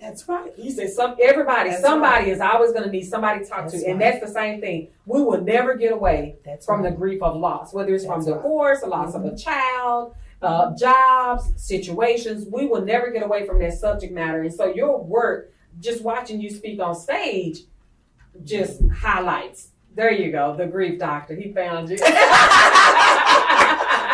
That's 0.00 0.28
right. 0.28 0.52
He 0.54 0.70
said 0.70 0.90
some 0.90 1.16
everybody, 1.20 1.70
That's 1.70 1.82
somebody 1.82 2.26
right. 2.26 2.32
is 2.32 2.40
always 2.40 2.72
going 2.72 2.84
to 2.84 2.90
need 2.90 3.02
somebody 3.04 3.40
to 3.42 3.46
talk 3.46 3.62
That's 3.70 3.82
to, 3.82 3.88
and 3.90 4.00
that's 4.00 4.20
the 4.20 4.28
same 4.32 4.60
thing. 4.60 4.88
We 5.06 5.22
will 5.22 5.40
never 5.40 5.74
get 5.76 5.92
away 5.92 6.36
That's 6.44 6.66
from 6.66 6.82
right. 6.82 6.90
the 6.90 6.96
grief 6.96 7.20
of 7.22 7.36
loss, 7.36 7.72
whether 7.72 7.94
it's 7.94 8.04
from 8.04 8.20
right. 8.24 8.34
divorce, 8.34 8.82
a 8.82 8.86
loss 8.86 9.14
of 9.14 9.24
a 9.24 9.34
child, 9.36 10.14
uh, 10.42 10.76
jobs, 10.76 11.50
situations. 11.56 12.46
We 12.48 12.66
will 12.66 12.82
never 12.82 13.10
get 13.10 13.24
away 13.24 13.44
from 13.46 13.58
that 13.60 13.72
subject 13.74 14.12
matter. 14.12 14.42
And 14.42 14.54
so 14.54 14.66
your 14.66 15.02
work, 15.02 15.52
just 15.80 16.02
watching 16.02 16.40
you 16.40 16.50
speak 16.50 16.80
on 16.80 16.94
stage, 16.94 17.60
just 18.44 18.80
highlights. 18.90 19.68
There 19.94 20.12
you 20.12 20.30
go, 20.30 20.56
the 20.56 20.66
grief 20.66 20.98
doctor. 20.98 21.34
He 21.34 21.52
found 21.52 21.90
you. 21.90 21.98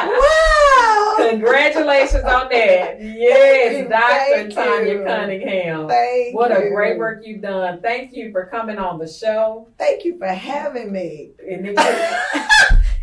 Wow! 0.05 1.15
Congratulations 1.31 2.24
on 2.24 2.49
that. 2.51 3.01
Yes, 3.01 3.89
Dr. 3.89 4.53
thank 4.53 4.55
Tanya 4.55 4.93
you. 4.93 5.05
Cunningham. 5.05 5.89
Thank 5.89 6.35
what 6.35 6.51
a 6.51 6.69
great 6.69 6.99
work 6.99 7.23
you've 7.24 7.41
done. 7.41 7.81
Thank 7.81 8.12
you 8.12 8.31
for 8.31 8.47
coming 8.47 8.77
on 8.78 8.99
the 8.99 9.09
show. 9.09 9.69
Thank 9.78 10.05
you 10.05 10.19
for 10.19 10.27
having 10.27 10.93
me. 10.93 11.31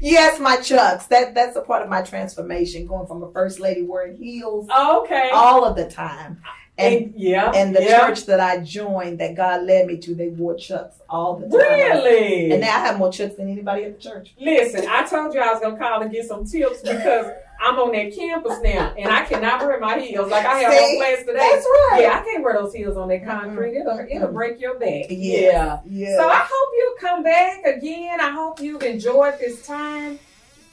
Yes, 0.03 0.39
my 0.39 0.57
chucks. 0.57 1.05
That 1.05 1.35
that's 1.35 1.55
a 1.55 1.61
part 1.61 1.83
of 1.83 1.89
my 1.89 2.01
transformation, 2.01 2.87
going 2.87 3.05
from 3.05 3.21
a 3.21 3.31
first 3.31 3.59
lady 3.59 3.83
wearing 3.83 4.17
heels 4.17 4.67
oh, 4.71 5.03
okay. 5.03 5.29
all 5.31 5.63
of 5.63 5.75
the 5.75 5.87
time. 5.87 6.41
And 6.81 6.95
And- 7.05 7.13
yeah, 7.15 7.51
and 7.53 7.75
the 7.75 7.83
yeah. 7.83 7.99
church 8.07 8.25
that 8.25 8.39
I 8.39 8.57
joined, 8.57 9.19
that 9.19 9.35
God 9.35 9.63
led 9.63 9.85
me 9.87 9.97
to, 9.99 10.15
they 10.15 10.29
wore 10.29 10.55
chucks 10.55 10.97
all 11.09 11.35
the 11.37 11.47
time. 11.47 11.51
Really? 11.59 12.51
And 12.51 12.61
now 12.61 12.75
I 12.75 12.79
have 12.85 12.97
more 12.97 13.11
chucks 13.11 13.35
than 13.35 13.49
anybody 13.49 13.83
at 13.85 13.97
the 13.97 14.09
church. 14.09 14.33
Listen, 14.39 14.85
I 14.89 15.05
told 15.05 15.33
you 15.33 15.39
I 15.41 15.51
was 15.53 15.61
gonna 15.61 15.77
call 15.77 16.01
and 16.01 16.11
get 16.11 16.25
some 16.27 16.45
tips 16.45 16.81
because 16.81 17.27
I'm 17.63 17.77
on 17.77 17.91
that 17.91 18.15
campus 18.15 18.57
now, 18.63 18.93
and 18.97 19.11
I 19.11 19.23
cannot 19.25 19.61
wear 19.61 19.79
my 19.79 19.99
heels 19.99 20.31
like 20.31 20.45
I 20.45 20.57
have 20.59 20.73
See? 20.73 20.79
on 20.79 20.97
class 20.97 21.19
today. 21.19 21.33
That's 21.37 21.65
right. 21.91 21.99
Yeah, 22.01 22.19
I 22.19 22.23
can't 22.25 22.43
wear 22.43 22.53
those 22.53 22.73
heels 22.73 22.97
on 22.97 23.07
that 23.09 23.23
concrete. 23.23 23.77
It'll, 23.77 23.99
it'll 24.09 24.31
break 24.31 24.59
your 24.59 24.79
back. 24.79 25.05
Yes, 25.09 25.53
Yeah. 25.53 25.79
yes. 25.85 26.17
So 26.17 26.27
I 26.27 26.37
hope 26.49 26.69
you'll 26.75 27.09
come 27.09 27.21
back 27.23 27.63
again. 27.65 28.19
I 28.19 28.31
hope 28.31 28.59
you've 28.59 28.81
enjoyed 28.81 29.37
this 29.39 29.63
time. 29.65 30.17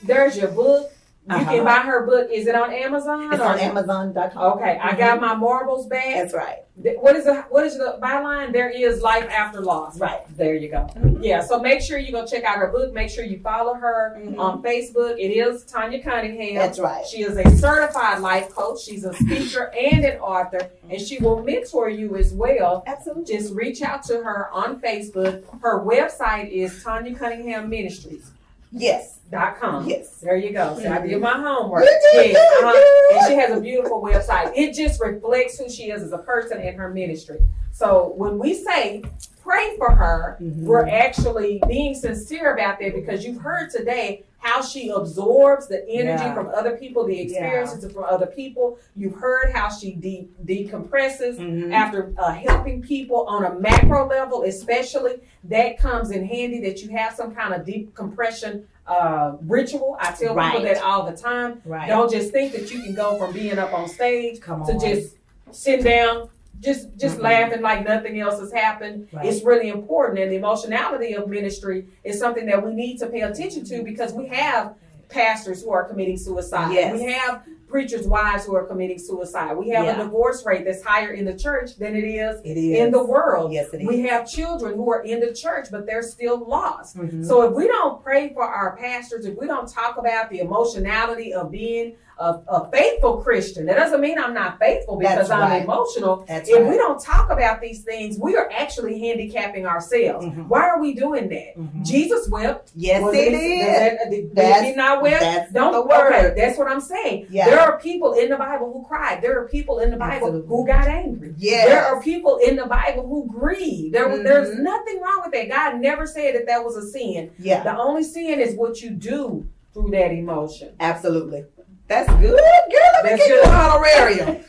There's 0.03 0.39
your 0.39 0.49
book. 0.49 0.91
You 1.29 1.35
Uh-huh. 1.35 1.53
can 1.57 1.65
buy 1.65 1.79
her 1.81 2.07
book. 2.07 2.31
Is 2.31 2.47
it 2.47 2.55
on 2.55 2.73
Amazon? 2.73 3.31
It's 3.33 3.41
or- 3.43 3.45
on 3.47 3.59
Amazon.com. 3.59 4.53
Okay, 4.55 4.79
I 4.83 4.95
got 4.97 5.21
my 5.21 5.35
marbles 5.35 5.87
back. 5.87 6.15
That's 6.15 6.33
right. 6.33 6.61
What 7.01 7.17
is 7.17 7.25
the 7.25 7.43
what 7.51 7.65
is 7.67 7.77
the 7.77 7.99
byline? 8.01 8.53
There 8.53 8.71
is 8.71 9.03
life 9.03 9.29
after 9.31 9.61
loss. 9.61 9.99
Right. 9.99 10.21
There 10.37 10.55
you 10.55 10.69
go. 10.71 10.89
Yeah. 11.21 11.41
So 11.43 11.59
make 11.59 11.81
sure 11.83 11.99
you 11.99 12.13
go 12.13 12.25
check 12.25 12.45
out 12.45 12.57
her 12.57 12.69
book. 12.69 12.93
Make 12.95 13.11
sure 13.11 13.25
you 13.25 13.41
follow 13.41 13.75
her 13.75 14.17
on 14.39 14.63
Facebook. 14.63 15.19
It 15.19 15.33
is 15.33 15.65
Tanya 15.65 16.01
Cunningham. 16.03 16.39
Mm-hmm. 16.51 16.57
That's 16.59 16.79
right. 16.79 17.05
She 17.05 17.23
is 17.23 17.37
a 17.37 17.51
certified 17.57 18.21
life 18.21 18.49
coach. 18.51 18.81
She's 18.83 19.05
a 19.05 19.13
speaker 19.13 19.73
and 19.93 20.05
an 20.05 20.19
author, 20.21 20.71
and 20.89 21.01
she 21.01 21.19
will 21.19 21.43
mentor 21.43 21.89
you 21.91 22.17
as 22.17 22.33
well. 22.33 22.85
Absolutely. 22.87 23.37
Just 23.37 23.55
reach 23.55 23.83
out 23.83 24.05
to 24.05 24.23
her 24.23 24.49
on 24.53 24.81
Facebook. 24.81 25.43
Her 25.61 25.81
website 25.85 26.51
is 26.53 26.83
Tanya 26.85 27.15
Cunningham 27.15 27.69
Ministries. 27.69 28.31
Yes. 28.71 29.18
Dot 29.31 29.61
com. 29.61 29.87
Yes. 29.87 30.17
There 30.21 30.37
you 30.37 30.53
go. 30.53 30.79
So 30.81 30.91
I 30.91 31.07
did 31.07 31.21
my 31.21 31.39
homework. 31.39 31.85
Yes, 32.15 32.35
uh-huh. 32.37 33.19
And 33.19 33.27
she 33.29 33.35
has 33.35 33.57
a 33.59 33.61
beautiful 33.61 34.01
website. 34.03 34.53
It 34.57 34.73
just 34.75 35.01
reflects 35.03 35.59
who 35.59 35.69
she 35.69 35.91
is 35.91 36.03
as 36.03 36.13
a 36.13 36.19
person 36.19 36.59
and 36.61 36.77
her 36.77 36.89
ministry. 36.89 37.39
So 37.71 38.13
when 38.17 38.39
we 38.39 38.55
say 38.55 39.03
pray 39.43 39.77
for 39.77 39.91
her, 39.95 40.39
Mm-hmm. 40.41 40.67
we're 40.67 40.89
actually 40.89 41.61
being 41.69 41.95
sincere 41.95 42.55
about 42.55 42.79
that 42.81 42.95
because 42.95 43.25
you've 43.25 43.41
heard 43.41 43.71
today 43.71 44.25
how 44.39 44.63
she 44.63 44.89
absorbs 44.91 45.67
the 45.69 45.87
energy 45.89 46.23
Yeah. 46.25 46.35
from 46.35 46.49
other 46.49 46.77
people, 46.77 47.05
the 47.07 47.19
experiences 47.21 47.93
from 47.93 48.05
other 48.05 48.27
people. 48.27 48.79
You've 48.97 49.17
heard 49.17 49.51
how 49.53 49.69
she 49.69 49.93
de- 49.95 50.29
decompresses 50.45 51.39
Mm-hmm. 51.39 51.73
after 51.73 52.15
uh, 52.19 52.33
helping 52.33 52.81
people 52.83 53.27
on 53.27 53.45
a 53.45 53.59
macro 53.59 54.07
level, 54.09 54.45
especially. 54.45 55.21
That 55.45 55.79
comes 55.79 56.11
in 56.11 56.25
handy 56.27 56.61
that 56.63 56.83
you 56.83 56.91
have 56.97 57.15
some 57.15 57.35
kind 57.35 57.53
of 57.55 57.65
decompression 57.65 58.67
uh, 58.89 59.37
ritual. 59.43 59.97
I 60.01 60.13
tell 60.13 60.35
people 60.35 60.63
that 60.63 60.83
all 60.83 61.09
the 61.11 61.17
time. 61.17 61.61
Right. 61.65 61.89
Don't 61.89 62.11
just 62.11 62.33
think 62.33 62.53
that 62.53 62.71
you 62.73 62.83
can 62.83 62.95
go 62.95 63.17
from 63.19 63.33
being 63.33 63.59
up 63.59 63.73
on 63.73 63.89
stage 63.89 64.41
Come 64.41 64.65
to 64.67 64.73
on. 64.73 64.81
just 64.81 65.17
sit 65.53 65.85
down, 65.85 66.29
just 66.61 66.89
just 66.97 67.19
Mhm. 67.19 67.23
laughing 67.23 67.63
like 67.63 67.85
nothing 67.85 68.19
else 68.21 68.41
has 68.41 68.53
happened. 68.53 69.09
Right. 69.13 69.27
It's 69.27 69.45
really 69.45 69.69
important, 69.69 70.19
and 70.21 70.33
the 70.33 70.37
emotionality 70.37 71.15
of 71.15 71.29
ministry 71.29 71.87
is 72.03 72.19
something 72.19 72.47
that 72.47 72.65
we 72.65 72.75
need 72.75 72.99
to 72.99 73.07
pay 73.07 73.21
attention 73.21 73.65
to 73.67 73.83
because 73.83 74.13
we 74.13 74.27
have 74.29 74.75
pastors 75.09 75.63
who 75.63 75.71
are 75.71 75.85
committing 75.85 76.17
suicide. 76.19 76.73
Yes. 76.73 76.95
We 76.99 77.05
have 77.13 77.43
preachers' 77.69 78.07
wives 78.09 78.45
who 78.47 78.55
are 78.57 78.65
committing 78.67 78.99
suicide. 78.99 79.57
We 79.57 79.69
have 79.71 79.85
Yeah. 79.85 80.01
a 80.01 80.05
divorce 80.05 80.45
rate 80.47 80.65
that's 80.65 80.83
higher 80.83 81.13
in 81.13 81.25
the 81.25 81.35
church 81.37 81.77
than 81.77 81.95
it 81.95 82.05
is, 82.05 82.41
It 82.45 82.57
is. 82.57 82.79
in 82.79 82.91
the 82.91 83.05
world. 83.05 83.53
Yes, 83.53 83.69
it 83.73 83.87
We 83.87 84.01
have 84.03 84.27
children 84.29 84.75
who 84.77 84.91
are 84.91 85.03
in 85.03 85.21
the 85.21 85.33
church, 85.33 85.69
but 85.71 85.87
they're 85.87 86.03
still 86.03 86.39
lost. 86.39 86.97
Mhm. 86.97 87.25
So 87.25 87.43
if 87.43 87.55
we 87.55 87.67
don't 87.67 88.03
pray 88.03 88.33
for 88.33 88.43
our 88.43 88.77
pastors, 88.77 89.27
if 89.27 89.37
we 89.39 89.47
don't 89.47 89.69
talk 89.69 89.99
about 89.99 90.31
the 90.31 90.41
emotionality 90.41 91.33
of 91.35 91.51
being 91.51 91.97
a, 92.21 92.41
a 92.49 92.71
faithful 92.71 93.19
Christian, 93.19 93.67
that 93.67 93.77
doesn't 93.77 94.01
mean 94.01 94.19
I'm 94.19 94.35
not 94.35 94.59
faithful 94.59 94.97
because 94.99 95.29
That's 95.29 95.31
I'm 95.31 95.41
right. 95.51 95.63
emotional. 95.63 96.25
That's 96.27 96.49
if 96.49 96.57
right. 96.57 96.67
we 96.67 96.77
don't 96.77 97.01
talk 97.03 97.31
about 97.31 97.61
these 97.61 97.83
things, 97.83 98.19
we 98.19 98.37
are 98.37 98.51
actually 98.53 98.99
handicapping 98.99 99.67
ourselves. 99.67 100.27
Mhm. 100.27 100.49
Why 100.49 100.69
are 100.69 100.81
we 100.81 100.95
doing 100.95 101.29
that? 101.29 101.85
Jesus 101.85 102.29
wept. 102.29 102.73
Yes, 102.75 103.03
Was 103.03 103.15
he 103.15 103.25
did. 103.31 103.99
Did, 104.11 104.35
did, 104.35 104.65
he 104.65 104.73
not 104.75 105.03
wept? 105.03 105.53
don't 105.53 105.73
the 105.73 105.83
word. 105.83 106.13
Okay, 106.13 106.35
that's 106.37 106.59
what 106.59 106.69
I'm 106.69 106.81
saying. 106.81 107.27
Yeah. 107.31 107.47
There 107.51 107.61
are 107.61 107.79
people 107.79 108.13
in 108.15 108.31
the 108.31 108.37
Bible 108.37 108.73
who 108.73 108.85
cried. 108.87 109.23
There 109.23 109.41
are 109.41 109.47
people 109.49 109.79
in 109.79 109.91
the 109.91 109.97
Bible 109.97 110.27
Absolutely. 110.29 110.49
who 110.49 110.67
got 110.67 110.87
angry. 110.89 111.35
Yes. 111.39 111.69
There 111.69 111.85
are 111.85 112.01
people 112.03 112.39
in 112.39 112.57
the 112.57 112.67
Bible 112.67 113.07
who 113.07 113.27
grieve. 113.29 113.93
There, 113.93 114.09
Mhm. 114.09 114.25
There's 114.25 114.59
nothing 114.59 115.01
wrong 115.01 115.23
with 115.25 115.33
that. 115.33 115.49
God 115.49 115.81
never 115.81 116.07
said 116.07 116.35
that 116.35 116.47
that 116.47 116.65
was 116.65 116.77
a 116.77 116.87
sin. 116.89 117.31
Yeah. 117.39 117.63
The 117.63 117.77
only 117.79 118.03
sin 118.03 118.41
is 118.41 118.55
what 118.57 118.83
you 118.83 118.91
do 118.91 119.47
through 119.75 119.91
that 119.91 120.11
emotion. 120.13 120.75
Absolutely. 120.81 121.45
That's 121.89 122.09
good, 122.15 122.21
girl. 122.21 122.39
Let 122.41 123.05
me 123.05 123.11
That's 123.11 123.23
give 123.27 123.29
you 123.37 123.43
good. 123.43 123.49
an 123.49 123.55
honorarium. 123.55 124.45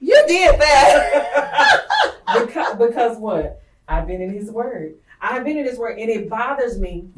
You 0.00 0.24
did 0.26 0.58
that. 0.60 1.84
because, 2.46 2.76
because 2.76 3.16
what? 3.18 3.62
I've 3.86 4.06
been 4.06 4.22
in 4.22 4.32
His 4.32 4.50
Word. 4.50 4.94
I've 5.20 5.44
been 5.44 5.56
in 5.58 5.64
His 5.66 5.78
Word, 5.78 5.98
and 5.98 6.08
it 6.10 6.28
bothers 6.28 6.78
me. 6.78 7.08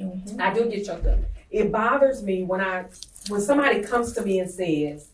Mm-hmm. 0.00 0.40
I 0.40 0.54
do 0.54 0.68
get 0.70 0.86
choked 0.86 1.06
up. 1.06 1.18
It 1.50 1.72
bothers 1.72 2.22
me 2.22 2.44
when 2.44 2.60
I 2.60 2.84
when 3.28 3.40
somebody 3.40 3.82
comes 3.82 4.12
to 4.12 4.22
me 4.22 4.38
and 4.40 4.50
says, 4.50 5.08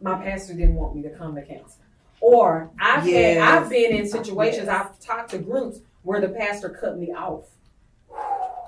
"My 0.00 0.14
pastor 0.22 0.52
didn't 0.54 0.74
want 0.74 0.94
me 0.94 1.02
to 1.02 1.10
come 1.10 1.34
to 1.34 1.42
counsel," 1.42 1.80
or 2.20 2.70
I've 2.78 3.08
Yes. 3.08 3.38
had, 3.42 3.62
I've 3.62 3.70
been 3.70 3.92
in 3.92 4.06
situations. 4.06 4.66
Yes. 4.66 4.86
I've 4.86 5.00
talked 5.00 5.30
to 5.30 5.38
groups 5.38 5.78
where 6.02 6.20
the 6.20 6.28
pastor 6.28 6.68
cut 6.68 6.98
me 6.98 7.10
off. 7.12 7.46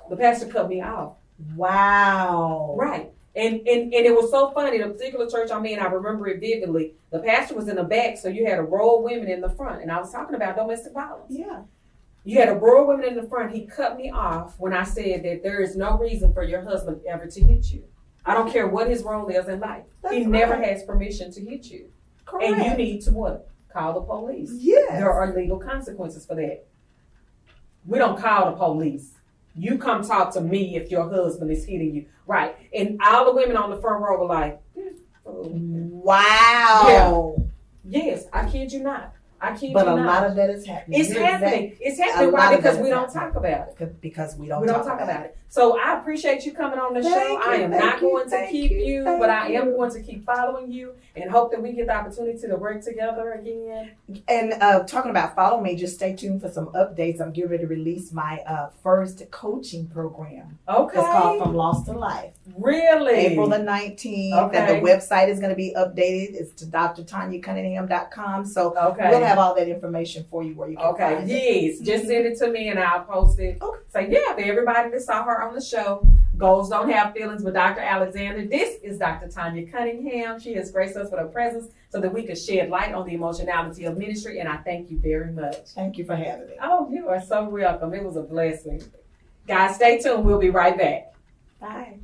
The 0.09 0.17
pastor 0.17 0.47
cut 0.47 0.67
me 0.67 0.81
off. 0.81 1.13
Wow. 1.55 2.75
Right. 2.77 3.11
And, 3.35 3.55
and 3.67 3.93
and 3.93 4.05
it 4.05 4.15
was 4.15 4.31
so 4.31 4.51
funny. 4.51 4.77
The 4.77 4.87
particular 4.89 5.29
church 5.29 5.51
I'm 5.51 5.65
in, 5.65 5.79
I 5.79 5.87
remember 5.87 6.27
it 6.27 6.39
vividly. 6.39 6.93
The 7.11 7.19
pastor 7.19 7.55
was 7.55 7.67
in 7.67 7.75
the 7.75 7.83
back, 7.83 8.17
so 8.17 8.29
you 8.29 8.45
had 8.45 8.59
a 8.59 8.63
row 8.63 8.97
of 8.97 9.03
women 9.03 9.27
in 9.27 9.41
the 9.41 9.49
front, 9.49 9.81
and 9.81 9.91
I 9.91 9.99
was 9.99 10.11
talking 10.11 10.35
about 10.35 10.55
domestic 10.55 10.93
violence. 10.93 11.25
Yeah. 11.29 11.63
You 12.23 12.39
had 12.39 12.49
a 12.49 12.55
row 12.55 12.81
of 12.81 12.87
women 12.87 13.05
in 13.05 13.15
the 13.15 13.29
front. 13.29 13.53
He 13.53 13.65
cut 13.65 13.97
me 13.97 14.09
off 14.09 14.55
when 14.57 14.73
I 14.73 14.83
said 14.83 15.23
that 15.23 15.43
there 15.43 15.61
is 15.61 15.75
no 15.75 15.97
reason 15.97 16.33
for 16.33 16.43
your 16.43 16.63
husband 16.63 17.01
ever 17.07 17.27
to 17.27 17.43
hit 17.43 17.71
you. 17.71 17.83
I 18.25 18.33
don't 18.33 18.51
care 18.51 18.67
what 18.67 18.89
his 18.89 19.03
role 19.03 19.27
is 19.27 19.47
in 19.47 19.59
life. 19.59 19.83
he 20.09 20.19
That's 20.19 20.27
never 20.27 20.55
has 20.55 20.83
permission 20.83 21.31
to 21.33 21.41
hit 21.41 21.65
you. 21.65 21.91
Correct. 22.25 22.51
And 22.51 22.65
you 22.65 22.75
need 22.75 23.01
to 23.01 23.11
what? 23.11 23.49
Call 23.71 23.93
the 23.93 24.01
police. 24.01 24.51
Yes. 24.53 24.93
There 24.93 25.11
are 25.11 25.35
legal 25.35 25.59
consequences 25.59 26.25
for 26.25 26.35
that. 26.35 26.65
We 27.85 27.99
don't 27.99 28.19
call 28.19 28.51
the 28.51 28.57
police. 28.57 29.11
You 29.53 29.77
come 29.77 30.03
talk 30.03 30.33
to 30.33 30.41
me 30.41 30.75
if 30.75 30.89
your 30.89 31.07
husband 31.07 31.51
is 31.51 31.65
hitting 31.65 31.93
you. 31.93 32.05
Right. 32.25 32.55
And 32.75 32.99
all 33.01 33.25
the 33.25 33.33
women 33.33 33.57
on 33.57 33.69
the 33.69 33.77
front 33.77 34.03
row 34.03 34.19
were 34.19 34.27
like, 34.27 34.61
"Hmm, 34.73 34.87
oh." 35.25 35.49
Wow. 36.05 37.37
yes, 37.83 38.25
I 38.33 38.49
kid 38.49 38.71
you 38.71 38.83
not. 38.83 39.13
I 39.53 39.55
kid 39.57 39.73
But 39.73 39.85
you 39.85 39.93
a 39.93 39.95
not. 39.97 40.05
lot 40.05 40.25
of 40.29 40.35
that 40.35 40.49
is 40.49 40.65
happening. 40.65 40.99
It's 40.99 41.09
You're 41.13 41.25
happening. 41.25 41.63
exact- 41.71 41.81
It's 41.81 41.99
happening. 41.99 42.31
Why? 42.31 42.55
Because 42.55 42.77
we 42.79 42.89
don't 42.89 43.13
happening. 43.13 43.33
talk 43.33 43.35
about 43.35 43.67
it. 43.81 44.01
Because 44.01 44.35
we 44.35 44.47
don't, 44.47 44.61
we 44.61 44.67
don't 44.67 44.77
talk, 44.77 44.85
talk 44.87 44.95
about, 45.01 45.09
about 45.09 45.25
it. 45.25 45.37
So 45.47 45.79
I 45.79 45.97
appreciate 45.99 46.45
you 46.45 46.51
coming 46.53 46.79
on 46.79 46.93
the 46.93 47.01
Thank 47.01 47.41
show. 47.43 47.49
I 47.49 47.55
am 47.57 47.71
not 47.71 48.01
you, 48.01 48.09
going 48.09 48.29
to 48.29 48.47
keep 48.51 48.71
you, 48.71 48.77
you, 48.77 49.03
but 49.05 49.29
I 49.29 49.47
am 49.51 49.67
you. 49.69 49.75
going 49.75 49.91
to 49.91 50.01
keep 50.01 50.25
following 50.25 50.69
you 50.71 50.93
and 51.15 51.31
hope 51.31 51.51
that 51.51 51.61
we 51.61 51.71
get 51.71 51.87
the 51.87 51.95
opportunity 51.95 52.37
to 52.45 52.55
work 52.57 52.83
together 52.83 53.31
again. 53.33 53.91
And 54.27 54.53
uh, 54.61 54.83
talking 54.83 55.11
about 55.11 55.33
follow 55.35 55.61
me, 55.61 55.75
just 55.75 55.95
stay 55.95 56.13
tuned 56.13 56.41
for 56.41 56.49
some 56.51 56.65
updates. 56.67 57.21
I'm 57.21 57.31
getting 57.31 57.51
ready 57.51 57.63
to 57.63 57.67
release 57.69 58.11
my 58.11 58.39
uh, 58.45 58.67
first 58.83 59.23
coaching 59.31 59.87
program. 59.87 60.59
Okay. 60.67 60.97
It's 60.99 61.07
called 61.07 61.41
From 61.41 61.55
Lost 61.55 61.85
to 61.85 61.93
Life. 61.93 62.33
Really? 62.57 63.13
April 63.13 63.47
the 63.47 63.57
19th. 63.57 64.47
Okay. 64.47 64.57
And 64.57 64.85
the 64.85 64.89
website 64.89 65.29
is 65.29 65.39
going 65.39 65.51
to 65.51 65.55
be 65.55 65.73
updated. 65.77 66.33
It's 66.33 66.51
to 66.55 66.65
drtanyacunningham.com. 66.65 68.45
So 68.45 68.75
Okay. 68.75 69.09
we'll 69.09 69.23
have 69.23 69.34
all 69.37 69.55
that 69.55 69.67
information 69.67 70.25
for 70.29 70.43
you 70.43 70.55
where 70.55 70.69
you 70.69 70.77
can 70.77 70.85
Okay, 70.87 71.15
find 71.15 71.29
it. 71.29 71.33
yes. 71.33 71.79
Just 71.79 72.03
mm-hmm. 72.03 72.07
send 72.07 72.25
it 72.25 72.37
to 72.39 72.49
me 72.49 72.69
and 72.69 72.79
I'll 72.79 73.03
post 73.03 73.39
it. 73.39 73.61
Okay. 73.61 73.79
Say, 73.89 74.09
yeah, 74.11 74.33
for 74.33 74.41
everybody 74.41 74.89
that 74.89 75.01
saw 75.01 75.23
her 75.23 75.41
on 75.43 75.53
the 75.55 75.61
show, 75.61 76.05
goals 76.37 76.69
don't 76.69 76.89
have 76.89 77.13
feelings 77.13 77.43
with 77.43 77.53
Dr. 77.53 77.81
Alexander. 77.81 78.45
This 78.45 78.79
is 78.83 78.97
Dr. 78.97 79.29
Tanya 79.29 79.65
Cunningham. 79.71 80.39
She 80.39 80.53
has 80.55 80.71
graced 80.71 80.97
us 80.97 81.09
with 81.11 81.19
her 81.19 81.27
presence 81.27 81.71
so 81.89 82.01
that 82.01 82.13
we 82.13 82.23
could 82.23 82.37
shed 82.37 82.69
light 82.69 82.93
on 82.93 83.05
the 83.05 83.13
emotionality 83.13 83.85
of 83.85 83.97
ministry. 83.97 84.39
And 84.39 84.49
I 84.49 84.57
thank 84.57 84.91
you 84.91 84.97
very 84.97 85.31
much. 85.31 85.69
Thank 85.75 85.97
you 85.97 86.05
for 86.05 86.15
having 86.15 86.47
me. 86.47 86.53
Oh, 86.61 86.89
you 86.91 87.07
are 87.07 87.21
so 87.21 87.47
welcome. 87.47 87.93
It 87.93 88.03
was 88.03 88.17
a 88.17 88.21
blessing. 88.21 88.83
Guys, 89.47 89.75
stay 89.75 89.99
tuned. 89.99 90.25
We'll 90.25 90.39
be 90.39 90.49
right 90.49 90.77
back. 90.77 91.13
Bye. 91.59 91.99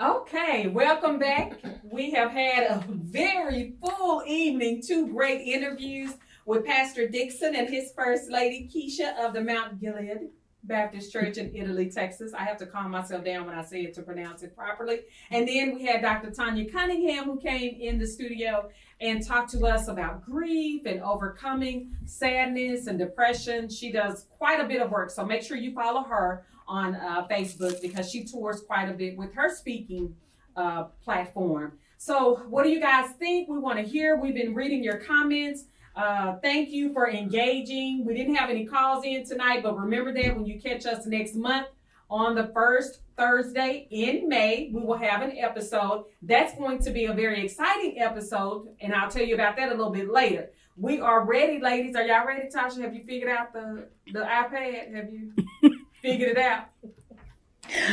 Okay, 0.00 0.68
welcome 0.68 1.18
back. 1.18 1.60
We 1.82 2.12
have 2.12 2.30
had 2.30 2.62
a 2.70 2.84
very 2.88 3.74
full 3.80 4.22
evening, 4.24 4.80
two 4.80 5.08
great 5.08 5.40
interviews 5.40 6.14
with 6.46 6.64
Pastor 6.64 7.08
Dixon 7.08 7.56
and 7.56 7.68
his 7.68 7.90
first 7.96 8.30
lady, 8.30 8.70
Keisha 8.72 9.18
of 9.18 9.34
the 9.34 9.40
Mount 9.40 9.80
Gilead 9.80 10.28
Baptist 10.62 11.12
Church 11.12 11.36
in 11.36 11.52
Italy, 11.52 11.90
Texas. 11.90 12.32
I 12.32 12.44
have 12.44 12.58
to 12.58 12.66
calm 12.66 12.92
myself 12.92 13.24
down 13.24 13.46
when 13.46 13.56
I 13.56 13.64
say 13.64 13.80
it 13.80 13.94
to 13.94 14.02
pronounce 14.02 14.44
it 14.44 14.54
properly. 14.54 15.00
And 15.32 15.48
then 15.48 15.74
we 15.74 15.84
had 15.84 16.00
Dr. 16.00 16.30
Tanya 16.30 16.70
Cunningham 16.70 17.24
who 17.24 17.40
came 17.40 17.76
in 17.80 17.98
the 17.98 18.06
studio 18.06 18.70
and 19.00 19.26
talked 19.26 19.50
to 19.50 19.66
us 19.66 19.88
about 19.88 20.24
grief 20.24 20.86
and 20.86 21.02
overcoming 21.02 21.96
sadness 22.04 22.86
and 22.86 23.00
depression. 23.00 23.68
She 23.68 23.90
does 23.90 24.26
quite 24.30 24.60
a 24.60 24.68
bit 24.68 24.80
of 24.80 24.92
work, 24.92 25.10
so 25.10 25.26
make 25.26 25.42
sure 25.42 25.56
you 25.56 25.74
follow 25.74 26.04
her 26.04 26.46
on 26.68 26.94
uh, 26.94 27.26
Facebook 27.28 27.80
because 27.82 28.10
she 28.10 28.24
tours 28.24 28.60
quite 28.60 28.88
a 28.88 28.92
bit 28.92 29.16
with 29.16 29.34
her 29.34 29.54
speaking 29.54 30.14
uh, 30.56 30.84
platform. 31.02 31.72
So, 31.96 32.36
what 32.48 32.62
do 32.64 32.70
you 32.70 32.80
guys 32.80 33.10
think? 33.18 33.48
We 33.48 33.58
want 33.58 33.78
to 33.78 33.84
hear. 33.84 34.16
We've 34.16 34.34
been 34.34 34.54
reading 34.54 34.84
your 34.84 34.98
comments. 34.98 35.64
Uh, 35.96 36.36
thank 36.36 36.70
you 36.70 36.92
for 36.92 37.10
engaging. 37.10 38.04
We 38.06 38.14
didn't 38.14 38.36
have 38.36 38.50
any 38.50 38.64
calls 38.64 39.04
in 39.04 39.26
tonight, 39.26 39.64
but 39.64 39.76
remember 39.76 40.12
that 40.12 40.36
when 40.36 40.46
you 40.46 40.60
catch 40.60 40.86
us 40.86 41.06
next 41.06 41.34
month 41.34 41.66
on 42.10 42.34
the 42.34 42.50
first 42.54 43.00
Thursday 43.16 43.88
in 43.90 44.28
May. 44.28 44.70
We 44.72 44.80
will 44.80 44.96
have 44.96 45.22
an 45.22 45.36
episode. 45.36 46.04
That's 46.22 46.56
going 46.56 46.78
to 46.84 46.90
be 46.90 47.06
a 47.06 47.12
very 47.12 47.44
exciting 47.44 48.00
episode, 48.00 48.68
and 48.80 48.94
I'll 48.94 49.10
tell 49.10 49.24
you 49.24 49.34
about 49.34 49.56
that 49.56 49.68
a 49.68 49.74
little 49.74 49.92
bit 49.92 50.10
later. 50.10 50.50
We 50.76 51.00
are 51.00 51.24
ready, 51.24 51.60
ladies. 51.60 51.96
Are 51.96 52.04
y'all 52.04 52.24
ready, 52.24 52.48
Tasha? 52.48 52.80
Have 52.82 52.94
you 52.94 53.02
figured 53.02 53.30
out 53.30 53.52
the 53.52 53.88
the 54.12 54.20
iPad? 54.20 54.94
Have 54.94 55.12
you 55.12 55.32
figured 56.02 56.30
it 56.30 56.38
out? 56.38 56.66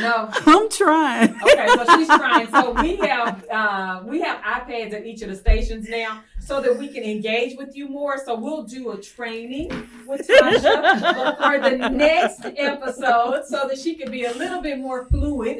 No. 0.00 0.30
I'm 0.46 0.70
trying. 0.70 1.34
Okay, 1.42 1.66
so 1.68 1.96
she's 1.96 2.08
trying. 2.08 2.48
So 2.50 2.70
we 2.80 2.96
have 2.96 3.44
uh, 3.50 4.02
we 4.06 4.20
have 4.20 4.40
iPads 4.42 4.94
at 4.94 5.04
each 5.04 5.22
of 5.22 5.28
the 5.28 5.36
stations 5.36 5.88
now, 5.88 6.22
so 6.40 6.60
that 6.60 6.78
we 6.78 6.88
can 6.88 7.02
engage 7.02 7.56
with 7.58 7.76
you 7.76 7.88
more. 7.88 8.16
So 8.24 8.38
we'll 8.38 8.62
do 8.62 8.92
a 8.92 9.00
training 9.00 9.68
with 10.06 10.26
Tasha 10.26 11.36
for 11.36 11.70
the 11.70 11.90
next 11.90 12.44
episode, 12.44 13.44
so 13.46 13.68
that 13.68 13.78
she 13.78 13.94
can 13.94 14.10
be 14.10 14.24
a 14.24 14.32
little 14.32 14.62
bit 14.62 14.78
more 14.78 15.04
fluid 15.06 15.58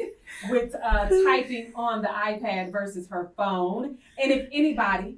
with 0.49 0.73
uh, 0.83 1.09
typing 1.09 1.71
on 1.75 2.01
the 2.01 2.07
iPad 2.07 2.71
versus 2.71 3.07
her 3.09 3.31
phone. 3.37 3.97
And 4.21 4.31
if 4.31 4.47
anybody, 4.51 5.17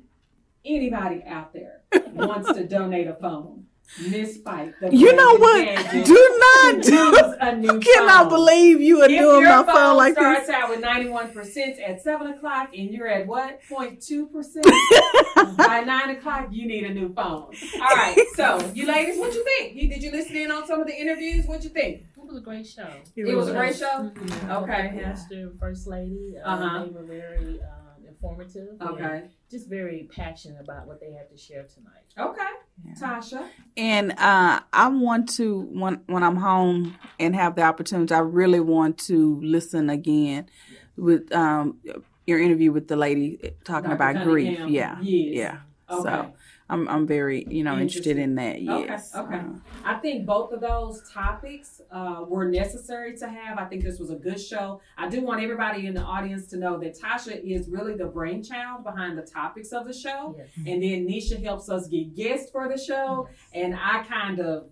anybody 0.65 1.23
out 1.25 1.53
there 1.53 1.81
wants 2.13 2.51
to 2.51 2.67
donate 2.67 3.07
a 3.07 3.13
phone. 3.13 3.65
Miss 3.97 4.35
Spike, 4.35 4.79
the 4.79 4.95
You 4.95 5.13
know 5.15 5.37
what? 5.37 5.65
Gadget 5.65 6.05
Do 6.05 6.39
not 6.39 6.83
do. 6.83 6.93
use 6.95 7.35
a 7.41 7.55
new 7.57 7.69
I 7.69 7.79
cannot 7.79 8.19
phone. 8.21 8.29
believe 8.29 8.81
you 8.81 9.01
are 9.01 9.09
If 9.09 9.19
doing 9.19 9.43
my 9.45 9.63
phone 9.63 9.97
like 9.97 10.13
starts 10.13 10.47
this. 10.47 10.55
out 10.55 10.69
with 10.69 10.81
91% 10.81 11.89
at 11.89 12.01
7 12.01 12.27
o'clock 12.27 12.69
and 12.77 12.91
you're 12.91 13.07
at 13.07 13.25
what? 13.27 13.59
0.2%? 13.69 15.57
By 15.57 15.81
9 15.81 16.09
o'clock, 16.17 16.47
you 16.51 16.67
need 16.67 16.85
a 16.85 16.93
new 16.93 17.13
phone. 17.13 17.51
All 17.81 17.95
right. 17.95 18.17
So, 18.35 18.71
you 18.73 18.85
ladies, 18.85 19.17
what 19.19 19.33
you 19.33 19.43
think? 19.43 19.73
Did 19.89 20.03
you 20.03 20.11
listen 20.11 20.35
in 20.37 20.51
on 20.51 20.65
some 20.67 20.79
of 20.79 20.87
the 20.87 20.93
interviews? 20.95 21.45
What 21.45 21.63
you 21.63 21.69
think? 21.69 22.01
It 22.15 22.25
was 22.33 22.37
a 22.37 22.41
great 22.41 22.67
show. 22.67 22.87
It 23.15 23.35
was 23.35 23.47
a 23.49 23.53
great 23.53 23.75
show? 23.75 24.11
Mhm. 24.15 24.61
Okay. 24.63 24.91
The 24.93 25.01
Pastor, 25.03 25.51
First 25.59 25.87
Lady, 25.87 26.35
uh, 26.37 26.47
Uh-huh. 26.47 26.83
they 26.85 26.91
were 26.91 27.03
very 27.03 27.59
um, 27.61 27.78
informative. 28.21 28.77
and 28.79 28.89
Okay. 28.89 29.23
Just 29.49 29.69
very 29.69 30.09
passionate 30.11 30.61
about 30.61 30.87
what 30.87 30.99
they 30.99 31.11
have 31.13 31.29
to 31.29 31.37
share 31.37 31.63
tonight. 31.63 32.03
Okay. 32.17 32.43
Tasha? 32.99 33.47
And 33.75 34.11
uh, 34.13 34.61
I 34.71 34.87
want 34.87 35.29
to 35.35 35.61
when 35.71 36.01
when 36.07 36.23
I'm 36.23 36.37
home 36.37 36.97
and 37.19 37.35
have 37.35 37.55
the 37.55 37.63
opportunity, 37.63 38.13
I 38.13 38.19
really 38.19 38.59
want 38.59 38.97
to 39.07 39.39
listen 39.41 39.89
again 39.89 40.49
with 40.95 41.31
um, 41.33 41.77
your 42.25 42.39
interview 42.39 42.71
with 42.71 42.87
the 42.87 42.95
lady 42.95 43.53
talking 43.65 43.89
Dr. 43.89 43.95
about 43.95 44.23
grief. 44.23 44.59
Yeah, 44.67 44.97
Yes. 45.01 45.03
yeah. 45.03 45.57
Okay. 45.89 46.03
So 46.03 46.33
I'm 46.69 46.87
I'm 46.87 47.07
very 47.07 47.45
you 47.49 47.63
know 47.63 47.77
interested 47.77 48.17
in 48.17 48.35
that. 48.35 48.55
Okay, 48.57 48.63
Yes. 48.87 49.15
okay. 49.15 49.41
I 49.83 49.95
think 49.95 50.25
both 50.25 50.51
of 50.51 50.61
those 50.61 51.01
topics 51.11 51.81
uh, 51.91 52.23
were 52.27 52.45
necessary 52.47 53.17
to 53.17 53.27
have. 53.27 53.57
I 53.57 53.65
think 53.65 53.83
this 53.83 53.99
was 53.99 54.11
a 54.11 54.15
good 54.15 54.39
show. 54.39 54.79
I 54.97 55.09
do 55.09 55.21
want 55.21 55.41
everybody 55.41 55.87
in 55.87 55.93
the 55.93 56.01
audience 56.01 56.47
to 56.47 56.57
know 56.57 56.77
that 56.79 56.99
Tasha 56.99 57.41
is 57.43 57.67
really 57.69 57.95
the 57.95 58.05
brainchild 58.05 58.83
behind 58.83 59.17
the 59.17 59.23
topics 59.23 59.71
of 59.71 59.87
the 59.87 59.93
show. 59.93 60.35
yes. 60.37 60.47
And 60.57 60.83
then 60.83 61.07
Nisha 61.07 61.41
helps 61.43 61.69
us 61.69 61.87
get 61.87 62.15
guests 62.15 62.51
for 62.51 62.69
the 62.69 62.77
show. 62.77 63.27
And 63.53 63.75
I 63.75 64.03
kind 64.03 64.39
of 64.39 64.67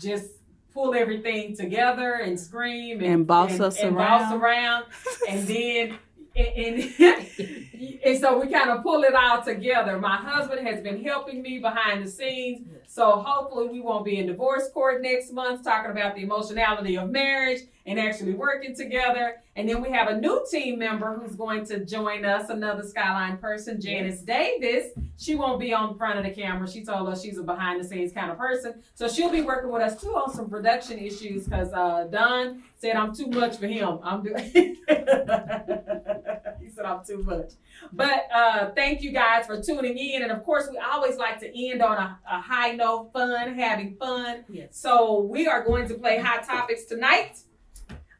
just 0.00 0.30
pull 0.72 0.94
everything 0.94 1.54
together 1.56 2.14
and 2.14 2.38
scream 2.40 2.98
and, 3.00 3.06
And 3.12 3.26
boss 3.26 3.60
us 3.60 3.78
and 3.78 3.94
boss 3.94 4.32
around. 4.32 4.40
around. 4.42 4.84
and 5.28 5.46
then 5.46 5.98
and, 6.36 6.48
and, 6.56 6.90
and 8.04 8.20
so 8.20 8.38
we 8.40 8.48
kind 8.48 8.70
of 8.70 8.82
pull 8.82 9.02
it 9.04 9.14
all 9.14 9.42
together. 9.42 9.98
My 9.98 10.16
husband 10.16 10.66
has 10.66 10.80
been 10.80 11.02
helping 11.02 11.42
me 11.42 11.58
behind 11.58 12.04
the 12.04 12.10
scenes. 12.10 12.66
So 12.94 13.10
hopefully 13.26 13.66
we 13.66 13.80
won't 13.80 14.04
be 14.04 14.18
in 14.18 14.28
divorce 14.28 14.68
court 14.72 15.02
next 15.02 15.32
month 15.32 15.64
talking 15.64 15.90
about 15.90 16.14
the 16.14 16.22
emotionality 16.22 16.96
of 16.96 17.10
marriage 17.10 17.62
and 17.86 17.98
actually 17.98 18.34
working 18.34 18.72
together. 18.72 19.42
And 19.56 19.68
then 19.68 19.82
we 19.82 19.90
have 19.90 20.06
a 20.06 20.20
new 20.20 20.46
team 20.48 20.78
member 20.78 21.12
who's 21.12 21.34
going 21.34 21.66
to 21.66 21.84
join 21.84 22.24
us, 22.24 22.50
another 22.50 22.84
Skyline 22.84 23.38
person, 23.38 23.80
Janice 23.80 24.20
Davis. 24.20 24.92
She 25.18 25.34
won't 25.34 25.58
be 25.58 25.74
on 25.74 25.98
front 25.98 26.20
of 26.20 26.24
the 26.24 26.30
camera. 26.30 26.70
She 26.70 26.84
told 26.84 27.08
us 27.08 27.20
she's 27.20 27.36
a 27.36 27.42
behind 27.42 27.82
the 27.82 27.84
scenes 27.88 28.12
kind 28.12 28.30
of 28.30 28.38
person. 28.38 28.80
So 28.94 29.08
she'll 29.08 29.30
be 29.32 29.42
working 29.42 29.72
with 29.72 29.82
us 29.82 30.00
too 30.00 30.14
on 30.14 30.32
some 30.32 30.48
production 30.48 31.00
issues 31.00 31.46
because 31.46 31.72
uh, 31.72 32.06
Don 32.12 32.62
said 32.78 32.94
I'm 32.94 33.12
too 33.12 33.26
much 33.26 33.56
for 33.56 33.66
him. 33.66 33.98
I'm 34.04 34.22
doing. 34.22 34.52
he 34.54 34.74
said 36.70 36.84
I'm 36.84 37.04
too 37.04 37.22
much. 37.24 37.52
But 37.92 38.28
uh, 38.34 38.70
thank 38.74 39.02
you 39.02 39.10
guys 39.10 39.46
for 39.46 39.62
tuning 39.62 39.96
in. 39.96 40.22
And 40.22 40.32
of 40.32 40.44
course, 40.44 40.68
we 40.70 40.78
always 40.78 41.16
like 41.16 41.40
to 41.40 41.70
end 41.70 41.82
on 41.82 41.96
a, 41.96 42.18
a 42.30 42.40
high 42.40 42.72
note, 42.72 42.83
fun, 43.12 43.54
having 43.54 43.96
fun. 43.96 44.44
Yes. 44.48 44.76
So 44.78 45.20
we 45.22 45.46
are 45.46 45.62
going 45.64 45.88
to 45.88 45.94
play 45.94 46.18
Hot 46.18 46.44
Topics 46.44 46.84
tonight. 46.84 47.38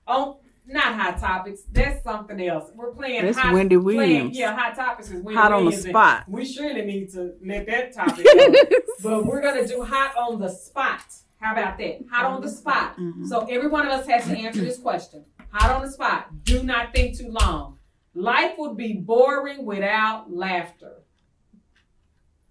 Oh, 0.06 0.38
not 0.66 0.94
Hot 0.94 1.18
Topics. 1.18 1.62
That's 1.70 2.02
something 2.02 2.40
else. 2.46 2.70
We're 2.74 2.92
playing 2.92 3.24
That's 3.24 3.38
hot, 3.38 3.52
Wendy 3.54 3.76
playing- 3.76 3.84
Williams. 3.84 4.38
yeah, 4.38 4.54
Hot 4.56 4.74
Topics 4.74 5.10
is 5.10 5.22
Wendy 5.22 5.38
Hot 5.40 5.52
on 5.52 5.64
the 5.66 5.72
spot. 5.72 6.24
We 6.28 6.44
surely 6.44 6.82
need 6.82 7.10
to 7.12 7.34
let 7.44 7.66
that 7.66 7.92
topic 7.92 8.24
go. 8.24 8.54
but 9.02 9.26
we're 9.26 9.40
going 9.42 9.62
to 9.62 9.68
do 9.68 9.82
Hot 9.82 10.16
on 10.16 10.40
the 10.40 10.48
Spot. 10.48 11.00
How 11.40 11.52
about 11.52 11.76
that? 11.78 11.98
Hot 12.10 12.24
on 12.24 12.40
the 12.40 12.48
spot. 12.48 12.96
Mm-hmm. 12.98 13.26
So 13.26 13.40
every 13.50 13.68
one 13.68 13.86
of 13.86 13.92
us 13.92 14.06
has 14.06 14.24
to 14.26 14.36
answer 14.36 14.62
this 14.62 14.78
question. 14.78 15.24
Hot 15.50 15.70
on 15.70 15.82
the 15.82 15.90
spot. 15.92 16.42
Do 16.42 16.62
not 16.62 16.94
think 16.94 17.18
too 17.18 17.28
long. 17.28 17.78
Life 18.14 18.54
would 18.58 18.76
be 18.78 18.94
boring 18.94 19.66
without 19.66 20.32
laughter. 20.32 21.02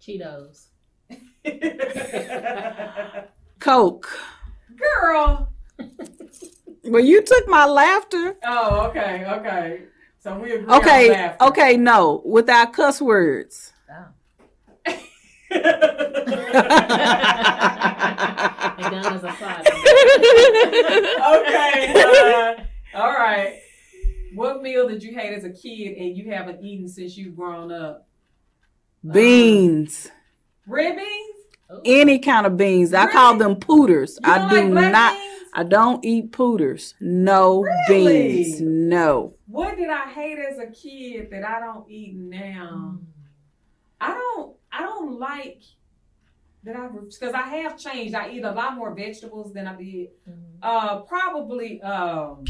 Cheetos. 0.02 0.68
Coke. 3.60 4.10
Girl. 4.76 5.49
Well, 6.86 7.03
you 7.03 7.22
took 7.24 7.48
my 7.48 7.65
laughter. 7.65 8.36
Oh, 8.44 8.88
okay, 8.88 9.26
okay. 9.26 9.82
So 10.20 10.38
we 10.40 10.53
agree 10.53 10.74
Okay, 10.76 11.34
okay, 11.41 11.78
no, 11.78 12.22
without 12.26 12.74
cuss 12.74 13.02
words. 13.02 13.72
okay. 15.53 15.64
Uh, 21.95 22.56
all 22.95 23.11
right. 23.11 23.60
What 24.34 24.61
meal 24.61 24.88
did 24.88 25.03
you 25.03 25.14
hate 25.14 25.34
as 25.34 25.44
a 25.44 25.49
kid 25.49 25.98
and 25.98 26.18
you 26.18 26.32
haven't 26.32 26.64
eaten 26.64 26.88
since 26.88 27.18
you've 27.18 27.36
grown 27.36 27.72
up? 27.72 28.07
Beans. 29.10 30.10
Red 30.65 30.95
beans? 31.82 32.02
Any 32.02 32.20
kind 32.20 32.45
of 32.45 32.58
beans. 32.58 32.94
I 32.94 33.12
call 33.12 33.38
them 33.38 33.56
pooters. 33.56 34.18
I 34.24 34.38
don't 34.50 34.74
like 34.74 34.91
black 34.91 34.91
not. 34.91 35.18
I 35.56 35.64
don't 35.64 36.04
eat 36.04 36.32
pooters. 36.32 36.95
No 37.00 37.62
Really? 37.90 38.44
beans. 38.44 38.62
No. 38.62 39.36
What 39.48 39.78
did 39.78 39.90
I 39.90 40.10
hate 40.10 40.40
as 40.40 40.58
a 40.58 40.68
kid 40.68 41.30
that 41.32 41.44
I 41.44 41.60
don't 41.60 41.90
eat 41.90 42.16
now? 42.16 43.00
I 44.02 44.14
don't. 44.14 44.56
I 44.72 44.82
don't 44.82 45.20
like 45.20 45.62
that 46.64 46.76
I 46.76 46.88
because 46.88 47.34
I 47.34 47.41
have 47.41 47.78
changed. 47.78 48.16
I 48.16 48.32
eat 48.32 48.44
a 48.44 48.52
lot 48.52 48.76
more 48.76 48.94
vegetables 48.95 49.54
than 49.54 49.68
I 49.68 49.76
did. 49.76 50.10
Uh, 50.62 51.02
probably 51.02 51.82
um, 51.82 52.45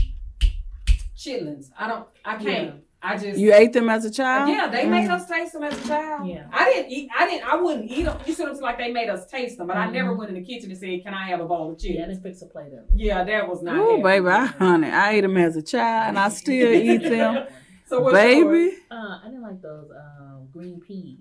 chitlins. 1.18 1.72
I 1.78 1.88
don't. 1.88 2.08
I 2.24 2.36
can't. 2.36 2.48
Yeah. 2.48 2.72
I 3.06 3.18
just 3.18 3.38
You 3.38 3.54
ate 3.54 3.74
them 3.74 3.90
as 3.90 4.06
a 4.06 4.12
child? 4.12 4.50
Yeah, 4.50 4.68
they 4.70 4.86
made 4.88 5.10
Mm. 5.10 5.16
us 5.16 5.28
taste 5.28 5.52
them 5.54 5.64
as 5.64 5.78
a 5.84 5.88
child. 5.88 6.28
Yeah. 6.30 6.46
I 6.54 6.72
didn't 6.72 6.92
eat. 6.92 7.10
I 7.18 7.28
didn't. 7.30 7.46
I 7.52 7.56
wouldn't 7.58 7.92
eat 7.92 8.04
them. 8.04 8.18
You 8.26 8.34
see 8.34 8.44
what 8.44 8.50
I'm 8.50 8.56
saying? 8.56 8.64
Like 8.64 8.78
they 8.78 8.92
made 8.92 9.10
us 9.10 9.26
taste 9.28 9.58
them, 9.58 9.68
but 9.68 9.76
I 9.76 9.88
Mhm. 9.88 9.92
never 9.94 10.14
went 10.14 10.30
in 10.30 10.36
the 10.36 10.44
kitchen 10.44 10.72
and 10.72 10.80
said, 10.80 11.04
"Can 11.04 11.14
I 11.14 11.26
have 11.28 11.42
a 11.42 11.46
bowl 11.46 11.72
of 11.72 11.78
chips?" 11.80 11.96
Yeah, 11.96 12.06
I 12.06 12.08
didn't 12.08 12.24
fix 12.24 12.42
a 12.42 12.46
plate 12.46 12.68
of 12.68 12.80
it. 12.80 12.86
Yeah, 12.96 13.24
that 13.26 13.50
was 13.50 13.62
not. 13.62 13.76
Oh, 13.78 14.02
baby, 14.02 14.28
I 14.28 14.46
honey, 14.46 14.88
I 14.88 15.12
ate 15.16 15.22
them 15.22 15.36
as 15.38 15.58
a 15.58 15.62
child, 15.62 16.10
and 16.10 16.20
I 16.20 16.30
still 16.30 16.72
eat 16.74 17.04
them. 17.04 17.46
So 17.86 18.00
what's 18.02 18.14
baby, 18.16 18.42
yours? 18.42 18.74
Uh, 18.90 18.96
I 19.22 19.26
didn't 19.26 19.42
like 19.44 19.62
those 19.62 19.92
um, 19.92 20.48
green 20.54 20.80
peas. 20.80 21.20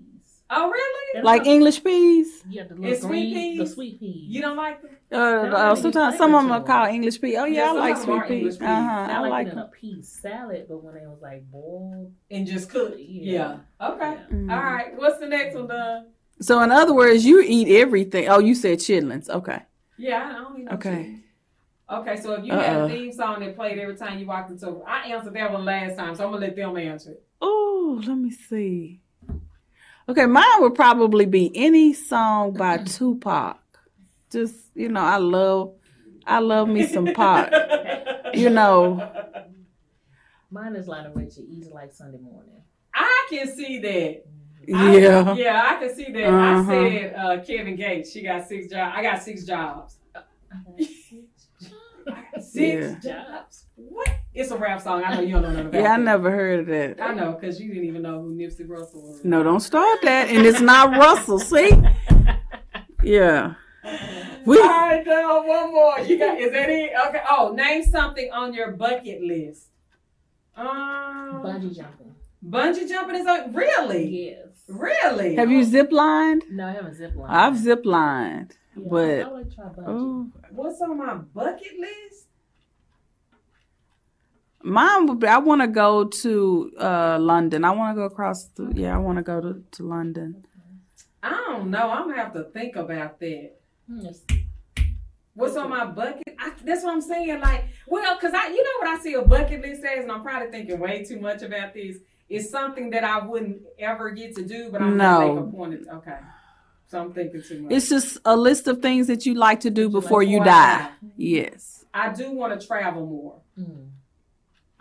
Oh, 0.55 0.69
really? 0.69 1.23
like 1.23 1.45
English 1.45 1.83
peas. 1.83 2.43
Yeah, 2.49 2.63
the 2.63 2.73
And 2.75 2.83
little 2.83 2.99
sweet 2.99 3.31
green, 3.31 3.57
the 3.57 3.63
peas? 3.65 3.73
sweet 3.73 3.99
peas. 3.99 4.23
You 4.27 4.41
don't 4.41 4.57
like 4.57 4.81
them? 4.81 4.91
Uh, 5.11 5.15
uh, 5.15 5.75
sometimes 5.75 6.17
some 6.17 6.33
of 6.33 6.43
them 6.43 6.51
are 6.51 6.63
called 6.63 6.89
English 6.89 7.21
peas. 7.21 7.35
Oh 7.37 7.45
yeah, 7.45 7.65
Yeah, 7.65 7.69
I 7.69 7.71
like 7.73 7.97
sweet 7.97 8.27
peas. 8.27 8.57
peas. 8.57 8.61
Uh 8.61 8.65
huh, 8.65 8.91
I, 8.91 9.13
I 9.13 9.19
like 9.19 9.31
like 9.31 9.47
in 9.47 9.51
a 9.51 9.55
them. 9.55 9.69
pea 9.79 10.01
salad, 10.01 10.65
but 10.67 10.83
when 10.83 10.95
it 10.95 11.07
was 11.07 11.19
like 11.21 11.43
boiled 11.51 12.13
and 12.31 12.47
just 12.47 12.69
cooked. 12.69 12.99
Yeah. 12.99 13.31
yeah. 13.79 13.89
Okay. 13.89 14.17
Mm. 14.31 14.49
All 14.51 14.63
right. 14.63 14.97
What's 14.97 15.19
the 15.19 15.27
next 15.27 15.55
one, 15.55 15.67
Don? 15.67 16.07
So 16.41 16.61
in 16.61 16.71
other 16.71 16.93
words, 16.93 17.25
you 17.25 17.41
eat 17.41 17.67
everything. 17.79 18.27
Oh, 18.27 18.39
you 18.39 18.55
said 18.55 18.79
chitlins. 18.79 19.29
Okay. 19.29 19.61
Yeah, 19.97 20.29
I 20.29 20.33
don't 20.41 20.57
need 20.57 20.65
no 20.65 20.73
Okay. 20.75 20.95
chicken. 20.95 21.23
Okay, 21.91 22.15
so 22.21 22.33
if 22.33 22.45
you 22.45 22.51
had 22.51 22.73
Uh-uh. 22.73 22.85
a 22.85 22.89
theme 22.89 23.11
song 23.11 23.39
that 23.41 23.55
played 23.55 23.77
every 23.77 23.95
time 23.95 24.17
you 24.17 24.25
walked 24.25 24.49
into, 24.49 24.81
I 24.87 25.09
answered 25.09 25.35
that 25.35 25.51
one 25.51 25.63
last 25.65 25.95
time, 25.95 26.15
so 26.15 26.25
I'm 26.25 26.31
gonna 26.31 26.45
let 26.47 26.55
them 26.55 26.75
answer 26.77 27.11
it. 27.11 27.23
Oh, 27.39 28.01
let 28.07 28.17
me 28.17 28.31
see. 28.31 29.02
Okay, 30.09 30.25
mine 30.25 30.45
would 30.59 30.75
probably 30.75 31.25
be 31.25 31.51
any 31.55 31.93
song 31.93 32.53
by 32.53 32.77
Tupac. 32.77 33.57
Just 34.31 34.55
you 34.75 34.89
know, 34.89 34.99
I 35.01 35.17
love, 35.17 35.75
I 36.25 36.39
love 36.39 36.67
me 36.67 36.85
some 36.87 37.05
Pac. 37.13 37.51
you 38.33 38.49
know, 38.49 39.11
Mine 40.51 40.75
is 40.75 40.87
Lionel 40.87 41.13
Richie, 41.13 41.45
Easy 41.49 41.71
Like 41.71 41.91
Sunday 41.93 42.17
Morning. 42.19 42.61
I 42.93 43.27
can 43.29 43.47
see 43.55 43.79
that. 43.79 44.23
I- 44.75 44.97
Yeah. 44.97 45.33
yeah, 45.35 45.61
I 45.65 45.75
can 45.85 45.95
see 45.95 46.11
that. 46.11 46.23
Uh-huh. 46.29 46.71
I 46.71 46.89
said 46.89 47.15
uh, 47.15 47.43
Kevin 47.43 47.75
Gates. 47.75 48.11
She 48.11 48.21
got 48.23 48.47
six 48.47 48.67
jobs. 48.67 48.93
I 48.97 49.01
got 49.03 49.21
six 49.23 49.43
jobs. 49.45 49.97
I 50.15 50.21
got 52.33 52.43
six 52.43 52.53
Yeah. 52.53 52.95
jobs. 52.99 53.65
What? 53.75 54.09
It's 54.33 54.49
a 54.51 54.57
rap 54.57 54.81
song. 54.81 55.03
I 55.05 55.13
know 55.15 55.21
you 55.21 55.33
don't 55.33 55.43
know 55.43 55.49
nothing 55.49 55.67
about 55.67 55.81
Yeah, 55.81 55.91
I 55.91 55.95
it. 55.95 55.99
never 55.99 56.31
heard 56.31 56.59
of 56.61 56.65
that. 56.67 56.99
I 57.01 57.13
know, 57.13 57.33
because 57.39 57.59
you 57.59 57.67
didn't 57.73 57.85
even 57.87 58.01
know 58.01 58.21
who 58.21 58.33
Nipsey 58.35 58.67
Russell 58.67 59.01
was. 59.03 59.23
No, 59.23 59.43
don't 59.43 59.59
start 59.59 59.99
that. 60.03 60.29
And 60.29 60.45
it's 60.45 60.59
not 60.61 60.91
Russell. 60.97 61.39
See? 61.39 61.71
Yeah. 63.03 63.53
We 64.45 64.57
All 64.59 64.67
right, 64.67 65.03
now 65.05 65.45
one 65.45 65.73
more. 65.73 65.99
You 65.99 66.17
got 66.17 66.39
is 66.39 66.51
that 66.53 66.69
it? 66.69 66.91
Okay. 67.09 67.21
Oh, 67.29 67.53
name 67.53 67.83
something 67.83 68.29
on 68.31 68.53
your 68.53 68.71
bucket 68.71 69.21
list. 69.21 69.67
Um, 70.55 71.41
Bungee 71.43 71.75
jumping. 71.75 72.15
bungee 72.47 72.87
jumping 72.87 73.15
is 73.17 73.27
on. 73.27 73.53
Really? 73.53 74.29
Yes. 74.29 74.47
Really? 74.69 75.35
have 75.35 75.51
you 75.51 75.63
zip 75.63 75.91
lined? 75.91 76.43
No, 76.49 76.67
I 76.67 76.71
haven't 76.71 76.95
zip 76.95 77.13
lined. 77.15 77.31
I've 77.31 77.57
zip 77.57 77.81
lined, 77.85 78.55
Yeah, 78.77 78.83
but 78.89 79.19
I 79.21 79.27
would 79.31 79.53
try 79.53 79.65
bungee. 79.65 79.83
oh, 79.87 80.27
What's 80.51 80.81
on 80.81 80.97
my 80.97 81.15
bucket 81.15 81.73
list? 81.79 82.27
Mine 84.63 85.05
would 85.07 85.19
be. 85.19 85.27
I 85.27 85.37
want 85.37 85.61
to 85.61 85.67
go 85.67 86.05
to 86.05 86.71
uh, 86.79 87.17
London. 87.19 87.63
I 87.65 87.71
want 87.71 87.95
to 87.95 87.99
go 88.01 88.05
across. 88.05 88.45
The, 88.55 88.71
yeah, 88.75 88.95
I 88.95 88.97
want 88.99 89.17
to 89.17 89.23
go 89.23 89.41
to, 89.41 89.63
to 89.71 89.83
London. 89.83 90.45
I 91.21 91.29
don't 91.47 91.69
know. 91.71 91.89
I'm 91.89 92.07
gonna 92.09 92.17
have 92.21 92.33
to 92.33 92.43
think 92.45 92.75
about 92.75 93.19
that. 93.19 93.51
What's 95.35 95.55
on 95.55 95.69
my 95.69 95.85
bucket? 95.85 96.23
I, 96.39 96.51
that's 96.63 96.83
what 96.83 96.93
I'm 96.93 97.01
saying. 97.01 97.39
Like, 97.39 97.65
well, 97.87 98.17
cause 98.19 98.33
I, 98.35 98.47
you 98.49 98.63
know 98.63 98.69
what 98.79 98.99
I 98.99 99.01
see 99.01 99.13
a 99.13 99.21
bucket 99.23 99.61
list 99.61 99.83
as, 99.83 100.03
and 100.03 100.11
I'm 100.11 100.21
probably 100.21 100.51
thinking 100.51 100.79
way 100.79 101.03
too 101.03 101.19
much 101.19 101.41
about 101.41 101.73
this. 101.73 101.97
It's 102.29 102.49
something 102.49 102.89
that 102.91 103.03
I 103.03 103.25
wouldn't 103.25 103.61
ever 103.79 104.11
get 104.11 104.35
to 104.35 104.45
do, 104.45 104.69
but 104.71 104.81
I'm 104.81 104.97
gonna 104.97 105.19
No. 105.27 105.35
make 105.35 105.43
a 105.43 105.47
point. 105.57 105.87
Okay, 105.91 106.17
so 106.87 107.01
I'm 107.01 107.13
thinking 107.13 107.41
too 107.41 107.61
much. 107.63 107.71
It's 107.71 107.89
just 107.89 108.17
a 108.25 108.35
list 108.35 108.67
of 108.67 108.81
things 108.81 109.07
that 109.07 109.25
you 109.25 109.33
like 109.33 109.61
to 109.61 109.69
do 109.71 109.89
before 109.89 110.21
you 110.23 110.39
Before 110.39 110.53
I 110.53 110.77
die. 110.79 110.89
Yes. 111.17 111.85
I 111.93 112.11
do 112.13 112.31
want 112.31 112.59
to 112.59 112.65
travel 112.67 113.05
more. 113.05 113.41
Mm. 113.59 113.89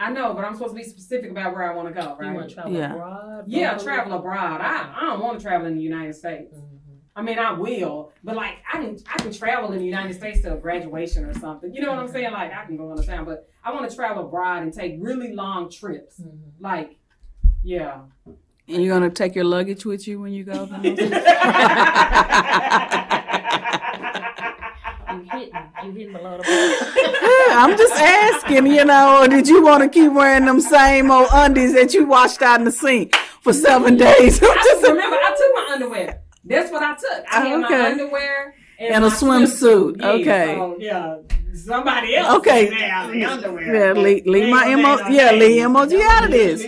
I 0.03 0.11
know, 0.11 0.35
but 0.35 0.45
I'm 0.45 0.55
supposed 0.55 0.75
to 0.75 0.79
be 0.83 0.85
specific 0.85 1.31
about 1.31 1.55
where 1.55 1.71
I 1.71 1.75
want 1.77 1.89
to 1.89 1.95
go, 1.95 2.17
You 2.21 2.27
right? 2.27 2.35
want 2.35 2.49
to 2.49 2.55
travel 2.55 2.73
Yeah. 2.73 2.93
abroad? 2.95 3.45
Yeah, 3.47 3.69
Probably? 3.71 3.85
travel 3.87 4.13
abroad. 4.19 4.61
I, 4.61 4.93
I 4.97 5.01
don't 5.11 5.21
want 5.21 5.39
to 5.39 5.45
travel 5.45 5.67
in 5.69 5.77
the 5.77 5.83
United 5.83 6.15
States. 6.15 6.55
Mhm. 6.57 6.69
I 7.15 7.21
mean, 7.23 7.39
I 7.39 7.53
will, 7.53 8.11
but 8.25 8.35
like 8.37 8.55
I 8.73 8.79
can 8.79 8.97
I 9.15 9.19
can 9.23 9.33
travel 9.33 9.71
in 9.73 9.79
the 9.79 9.85
United 9.85 10.15
States 10.15 10.41
to 10.43 10.55
a 10.55 10.57
graduation 10.57 11.25
or 11.27 11.35
something. 11.35 11.73
You 11.75 11.83
know 11.83 11.91
what 11.91 11.99
I'm 12.01 12.09
saying? 12.09 12.33
Like 12.33 12.53
I 12.53 12.65
can 12.65 12.77
go 12.77 12.91
on 12.91 12.99
a 12.99 13.03
town, 13.05 13.27
but 13.27 13.49
I 13.63 13.71
want 13.73 13.89
to 13.89 13.95
travel 13.95 14.25
abroad 14.27 14.63
and 14.65 14.73
take 14.73 14.97
really 14.99 15.33
long 15.35 15.71
trips. 15.71 16.19
Mhm. 16.21 16.39
Like, 16.59 16.97
yeah. 17.63 18.01
And 18.27 18.83
you're 18.83 18.93
gonna 18.95 19.11
take 19.11 19.35
your 19.35 19.45
luggage 19.45 19.85
with 19.85 20.09
you 20.09 20.21
when 20.21 20.33
you 20.33 20.45
go. 20.45 20.65
You 25.13 25.29
hitting, 25.31 25.53
you 25.85 25.93
hitting 25.93 26.13
below 26.13 26.39
the. 26.39 26.45
I'm 27.51 27.77
just 27.77 27.95
asking, 27.95 28.67
you 28.67 28.85
know, 28.85 29.27
did 29.29 29.47
you 29.49 29.63
want 29.63 29.83
to 29.83 29.89
keep 29.89 30.13
wearing 30.13 30.47
them 30.47 30.61
same 30.61 31.11
old 31.11 31.29
undies 31.33 31.75
that 31.75 31.93
you 31.95 32.07
washed 32.07 32.43
out 32.43 32.59
in 32.61 32.65
the 32.65 32.73
sink 32.73 33.15
for 33.43 33.53
seven 33.53 33.97
days? 33.97 34.43
I'm 34.43 34.49
just 34.55 34.65
just 34.71 34.83
remember 34.83 35.17
I 35.17 35.31
took 35.37 35.55
my 35.55 35.69
underwear. 35.75 36.23
That's 36.45 36.71
what 36.73 36.83
I 36.83 36.95
took. 36.95 37.25
I 37.33 37.47
had 37.47 37.65
Okay. 37.65 37.79
my 37.79 37.91
underwear 37.93 38.55
and, 38.79 38.95
And 38.95 39.05
a 39.05 39.09
my 39.09 39.15
swimsuit. 39.15 40.01
Yeah, 40.01 40.09
Okay. 40.11 40.55
so, 40.57 40.77
yeah. 40.81 41.17
Somebody 41.55 42.17
else. 42.17 42.39
Okay. 42.39 42.69
can 42.69 42.77
have 42.79 43.33
underwear. 43.39 43.75
Yeah, 43.75 43.93
but 43.93 44.03
leave, 44.03 44.27
leave 44.27 44.49
my 44.49 44.67
ain't 44.67 44.81
emo. 44.81 44.97
Yeah, 45.09 45.31
no 45.33 45.37
leave 45.37 45.57
names. 45.63 45.67
emoji 45.77 46.01
out 46.03 46.25
of 46.25 46.31
this. 46.31 46.67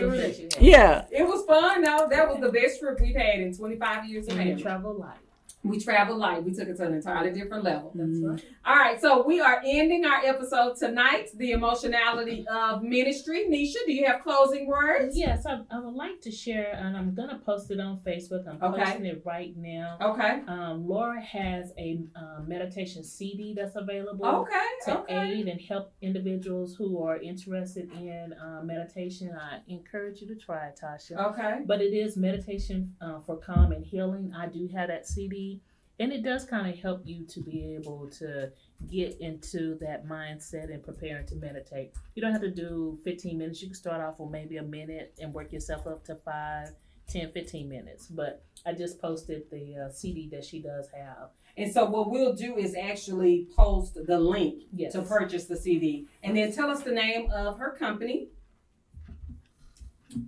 Yeah. 0.61 1.07
It 1.11 1.27
was 1.27 1.45
fun 1.47 1.83
though. 1.83 2.07
That 2.11 2.29
was 2.29 2.39
the 2.41 2.51
best 2.53 2.81
trip 2.81 3.01
we've 3.01 3.16
had 3.16 3.41
in 3.41 3.57
25 3.57 4.05
years 4.07 4.29
of 4.29 4.39
And 4.39 4.51
you 4.51 4.62
travel 4.62 4.95
light. 4.95 5.16
We 5.65 5.81
traveled 5.81 6.19
light. 6.19 6.45
We 6.45 6.53
took 6.53 6.69
it 6.69 6.77
to 6.77 6.86
an 6.86 6.95
entirely 6.95 7.32
different 7.32 7.65
level. 7.65 7.91
That's 7.95 8.19
right. 8.23 8.45
All 8.66 8.77
right, 8.77 9.01
so 9.01 9.27
we 9.27 9.41
are 9.41 9.62
ending 9.65 10.05
our 10.05 10.23
episode 10.23 10.77
tonight. 10.77 11.31
The 11.36 11.53
emotionality 11.53 12.47
of 12.49 12.82
ministry. 12.82 13.47
Nisha, 13.51 13.77
do 13.86 13.93
you 13.93 14.05
have 14.07 14.23
closing 14.23 14.66
words? 14.66 15.16
Yes, 15.16 15.47
I, 15.47 15.61
I 15.70 15.81
would 15.81 15.95
like 15.95 16.20
to 16.23 16.31
share, 16.31 16.74
and 16.78 16.95
I'm 16.95 17.15
gonna 17.15 17.41
post 17.47 17.70
it 17.70 17.81
on 17.81 17.99
Facebook. 18.07 18.47
I'm 18.47 18.62
Okay. 18.62 18.85
posting 18.85 19.07
it 19.07 19.23
right 19.24 19.57
now. 19.57 19.97
Okay. 20.03 20.43
Um, 20.47 20.86
Laura 20.86 21.20
has 21.23 21.73
a 21.78 21.99
um, 22.15 22.47
meditation 22.47 23.03
CD 23.03 23.55
that's 23.57 23.77
available 23.77 24.27
Okay. 24.27 24.66
to 24.85 24.99
Okay. 25.01 25.32
aid 25.39 25.49
and 25.49 25.61
help 25.61 25.93
individuals 26.03 26.74
who 26.77 27.03
are 27.03 27.16
interested 27.16 27.91
in 27.93 28.35
uh, 28.35 28.61
meditation. 28.62 29.35
I 29.35 29.61
encourage 29.69 30.20
you 30.20 30.28
to 30.28 30.36
try 30.36 30.69
it, 30.69 30.78
Tasha. 30.82 31.16
Okay. 31.32 31.61
But 31.65 31.81
it 31.81 31.95
is 31.95 32.19
meditation 32.19 32.95
uh, 33.01 33.20
for 33.20 33.36
calm 33.39 33.73
and 33.73 33.85
healing. 33.85 34.31
I 34.36 34.47
do 34.47 34.69
have 34.74 34.89
that 34.89 35.07
CD, 35.07 35.54
and 36.01 36.12
it 36.12 36.23
does 36.23 36.45
kind 36.45 36.69
of 36.69 36.79
help 36.79 37.03
you 37.05 37.25
to 37.27 37.41
be 37.41 37.75
able 37.77 38.09
to 38.19 38.51
get 38.91 39.21
into 39.21 39.77
that 39.79 40.07
mindset 40.07 40.73
and 40.73 40.83
preparing 40.83 41.27
to 41.27 41.37
meditate. 41.37 41.93
You 42.15 42.23
don't 42.23 42.33
have 42.33 42.41
to 42.43 42.51
do 42.51 42.99
15 43.05 43.39
minutes. 43.39 43.62
You 43.62 43.69
can 43.69 43.75
start 43.77 44.01
off 44.01 44.19
with 44.19 44.31
maybe 44.31 44.57
a 44.57 44.62
minute 44.62 45.15
and 45.21 45.33
work 45.33 45.53
yourself 45.53 45.87
up 45.87 46.05
to 46.07 46.16
5, 46.16 46.69
10, 47.09 47.31
15 47.33 47.69
minutes. 47.69 48.07
But 48.09 48.45
I 48.66 48.73
just 48.73 49.01
posted 49.01 49.49
the 49.51 49.87
uh, 49.87 49.93
CD 49.93 50.29
that 50.31 50.45
she 50.45 50.61
does 50.61 50.89
have. 50.91 51.29
And 51.57 51.73
so 51.73 51.85
what 51.85 52.11
we'll 52.11 52.35
do 52.35 52.57
is 52.57 52.75
actually 52.75 53.47
post 53.57 53.97
the 54.07 54.19
link 54.19 54.65
Yes. 54.73 54.93
to 54.95 55.03
purchase 55.03 55.45
the 55.47 55.57
CD, 55.57 56.09
and 56.25 56.37
then 56.37 56.51
tell 56.53 56.69
us 56.69 56.83
the 56.83 56.91
name 56.91 57.31
of 57.31 57.59
her 57.59 57.71
company. 57.79 58.29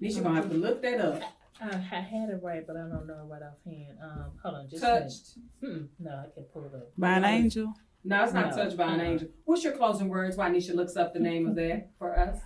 Nisha 0.00 0.22
gonna 0.22 0.36
have 0.36 0.50
to 0.50 0.56
look 0.56 0.82
that 0.82 1.00
up. 1.00 1.22
I, 1.60 1.68
I 1.68 2.00
had 2.00 2.28
it 2.28 2.40
right, 2.42 2.66
but 2.66 2.76
I 2.76 2.80
don't 2.80 3.06
know 3.06 3.26
right 3.28 3.42
offhand. 3.42 3.98
Um, 4.02 4.30
hold 4.42 4.54
on, 4.56 4.68
just. 4.68 4.82
Touched. 4.82 5.38
Mm, 5.62 5.88
no, 6.00 6.10
I 6.10 6.34
can 6.34 6.44
pull 6.52 6.64
it 6.66 6.74
up. 6.74 6.90
By 6.98 7.12
an 7.14 7.24
angel. 7.24 7.72
No, 8.04 8.22
it's 8.24 8.32
not 8.34 8.50
No. 8.50 8.56
touched 8.64 8.76
by 8.76 8.92
an 8.92 9.00
angel. 9.00 9.28
What's 9.44 9.64
your 9.64 9.72
closing 9.76 10.08
words? 10.08 10.36
Why 10.36 10.50
Nisha 10.50 10.74
looks 10.74 10.96
up 10.96 11.12
the 11.12 11.18
name 11.20 11.46
of 11.48 11.56
that 11.56 11.90
for 11.98 12.16
us? 12.18 12.38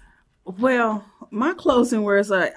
Well, 0.44 1.04
my 1.30 1.52
closing 1.54 2.02
words 2.02 2.30
are. 2.30 2.50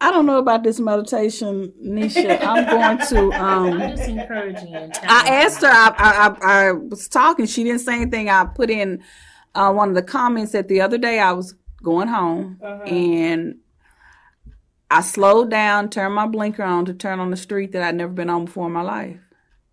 I 0.00 0.10
don't 0.10 0.26
know 0.26 0.38
about 0.38 0.62
this 0.64 0.80
meditation, 0.80 1.72
Nisha. 1.82 2.38
I'm 2.44 2.64
going 2.66 2.98
to. 3.08 3.32
Um, 3.40 3.80
I'm 3.82 3.96
just 3.96 4.08
encouraging 4.08 4.68
you. 4.68 4.90
I 5.02 5.28
asked 5.44 5.62
her. 5.62 5.68
I, 5.68 5.94
I 5.98 6.28
I 6.28 6.68
I 6.68 6.72
was 6.72 7.08
talking. 7.08 7.46
She 7.46 7.64
didn't 7.64 7.80
say 7.80 7.94
anything. 8.00 8.28
I 8.28 8.44
put 8.44 8.70
in 8.70 9.02
uh, 9.54 9.72
one 9.72 9.88
of 9.90 9.94
the 9.94 10.02
comments 10.02 10.52
that 10.52 10.68
the 10.68 10.80
other 10.80 10.98
day 10.98 11.18
I 11.20 11.32
was 11.32 11.54
going 11.82 12.08
home 12.08 12.58
Uh-huh. 12.62 12.82
and 12.84 13.56
I 14.94 15.00
slowed 15.00 15.50
down, 15.50 15.90
turned 15.90 16.14
my 16.14 16.26
blinker 16.28 16.62
on 16.62 16.84
to 16.84 16.94
turn 16.94 17.18
on 17.18 17.30
the 17.30 17.36
street 17.36 17.72
that 17.72 17.82
I'd 17.82 17.96
never 17.96 18.12
been 18.12 18.30
on 18.30 18.44
before 18.44 18.68
in 18.68 18.72
my 18.72 18.82
life. 18.82 19.18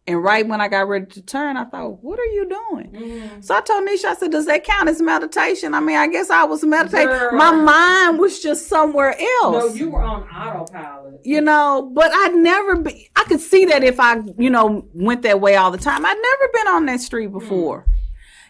And 0.07 0.23
right 0.23 0.45
when 0.47 0.59
I 0.59 0.67
got 0.67 0.87
ready 0.87 1.05
to 1.05 1.21
turn, 1.21 1.57
I 1.57 1.65
thought, 1.65 2.03
"What 2.03 2.17
are 2.19 2.25
you 2.25 2.49
doing?" 2.49 2.91
Mm-hmm. 2.91 3.41
So 3.41 3.55
I 3.55 3.61
told 3.61 3.87
Nisha, 3.87 4.05
I 4.05 4.15
said, 4.15 4.31
"Does 4.31 4.47
that 4.47 4.63
count 4.63 4.89
as 4.89 4.99
meditation?" 4.99 5.75
I 5.75 5.79
mean, 5.79 5.95
I 5.95 6.07
guess 6.07 6.31
I 6.31 6.43
was 6.43 6.63
meditating. 6.63 7.07
Girl. 7.07 7.33
My 7.33 7.51
mind 7.51 8.17
was 8.17 8.41
just 8.41 8.67
somewhere 8.67 9.11
else 9.43 9.53
No, 9.53 9.67
you 9.67 9.91
were 9.91 10.01
on 10.01 10.23
autopilot. 10.23 11.21
you 11.23 11.39
know 11.39 11.91
but 11.93 12.11
i'd 12.11 12.33
never 12.35 12.77
be 12.77 13.09
i 13.15 13.23
could 13.25 13.39
see 13.39 13.65
that 13.65 13.83
if 13.83 13.99
i 13.99 14.17
you 14.39 14.49
know 14.49 14.85
went 14.93 15.21
that 15.21 15.39
way 15.39 15.55
all 15.55 15.69
the 15.69 15.77
time 15.77 16.03
i'd 16.05 16.17
never 16.31 16.51
been 16.53 16.67
on 16.67 16.85
that 16.87 16.99
street 16.99 17.27
before 17.31 17.85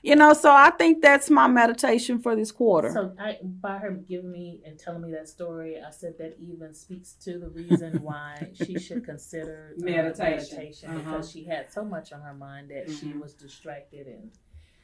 you 0.04 0.16
know 0.16 0.34
so 0.34 0.52
i 0.52 0.70
think 0.72 1.02
that's 1.02 1.30
my 1.30 1.48
meditation 1.48 2.20
for 2.20 2.36
this 2.36 2.52
quarter 2.52 2.92
So 2.92 3.14
I, 3.20 3.38
by 3.42 3.78
her 3.78 3.92
giving 3.92 4.32
me 4.32 4.62
and 4.66 4.78
telling 4.80 5.02
me 5.04 5.12
that 5.12 5.30
story, 5.30 5.76
I 5.80 5.92
said 5.92 6.18
that 6.18 6.38
even 6.40 6.74
speaks 6.74 7.14
to 7.26 7.38
the 7.38 7.50
reason 7.50 8.02
why 8.10 8.50
she 8.66 8.80
should 8.80 9.04
consider 9.06 9.76
Meditation. 9.78 10.26
meditation 10.36 10.90
Uh-huh. 10.90 11.00
because 11.02 11.32
she 11.32 11.44
had 11.44 11.72
so 11.72 11.84
much 11.86 12.12
on 12.14 12.22
her 12.22 12.34
mind 12.34 12.70
that 12.72 12.90
she 12.90 13.08
Mhm. 13.14 13.22
was 13.22 13.34
distracted 13.34 14.08
and 14.08 14.32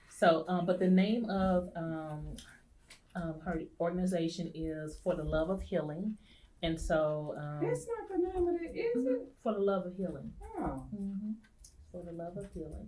so. 0.09 0.45
Um, 0.47 0.65
but 0.65 0.77
the 0.79 0.87
name 1.03 1.23
of 1.29 1.69
um, 1.75 2.35
um, 3.15 3.39
her 3.45 3.61
organization 3.79 4.51
is 4.53 4.97
For 5.03 5.15
the 5.15 5.23
Love 5.23 5.49
of 5.49 5.61
Healing, 5.61 6.15
and 6.61 6.79
so 6.79 7.33
um, 7.37 7.59
That's 7.65 7.87
not 7.93 8.03
the 8.13 8.19
name 8.27 8.47
of 8.47 8.55
it, 8.61 8.71
is 8.75 9.05
it? 9.05 9.21
For 9.43 9.53
the 9.53 9.59
Love 9.71 9.85
of 9.87 9.95
Healing. 9.95 10.31
Oh. 10.59 10.85
hmm 10.95 11.31
For 11.91 12.03
the 12.03 12.11
Love 12.11 12.37
of 12.37 12.47
Healing. 12.53 12.87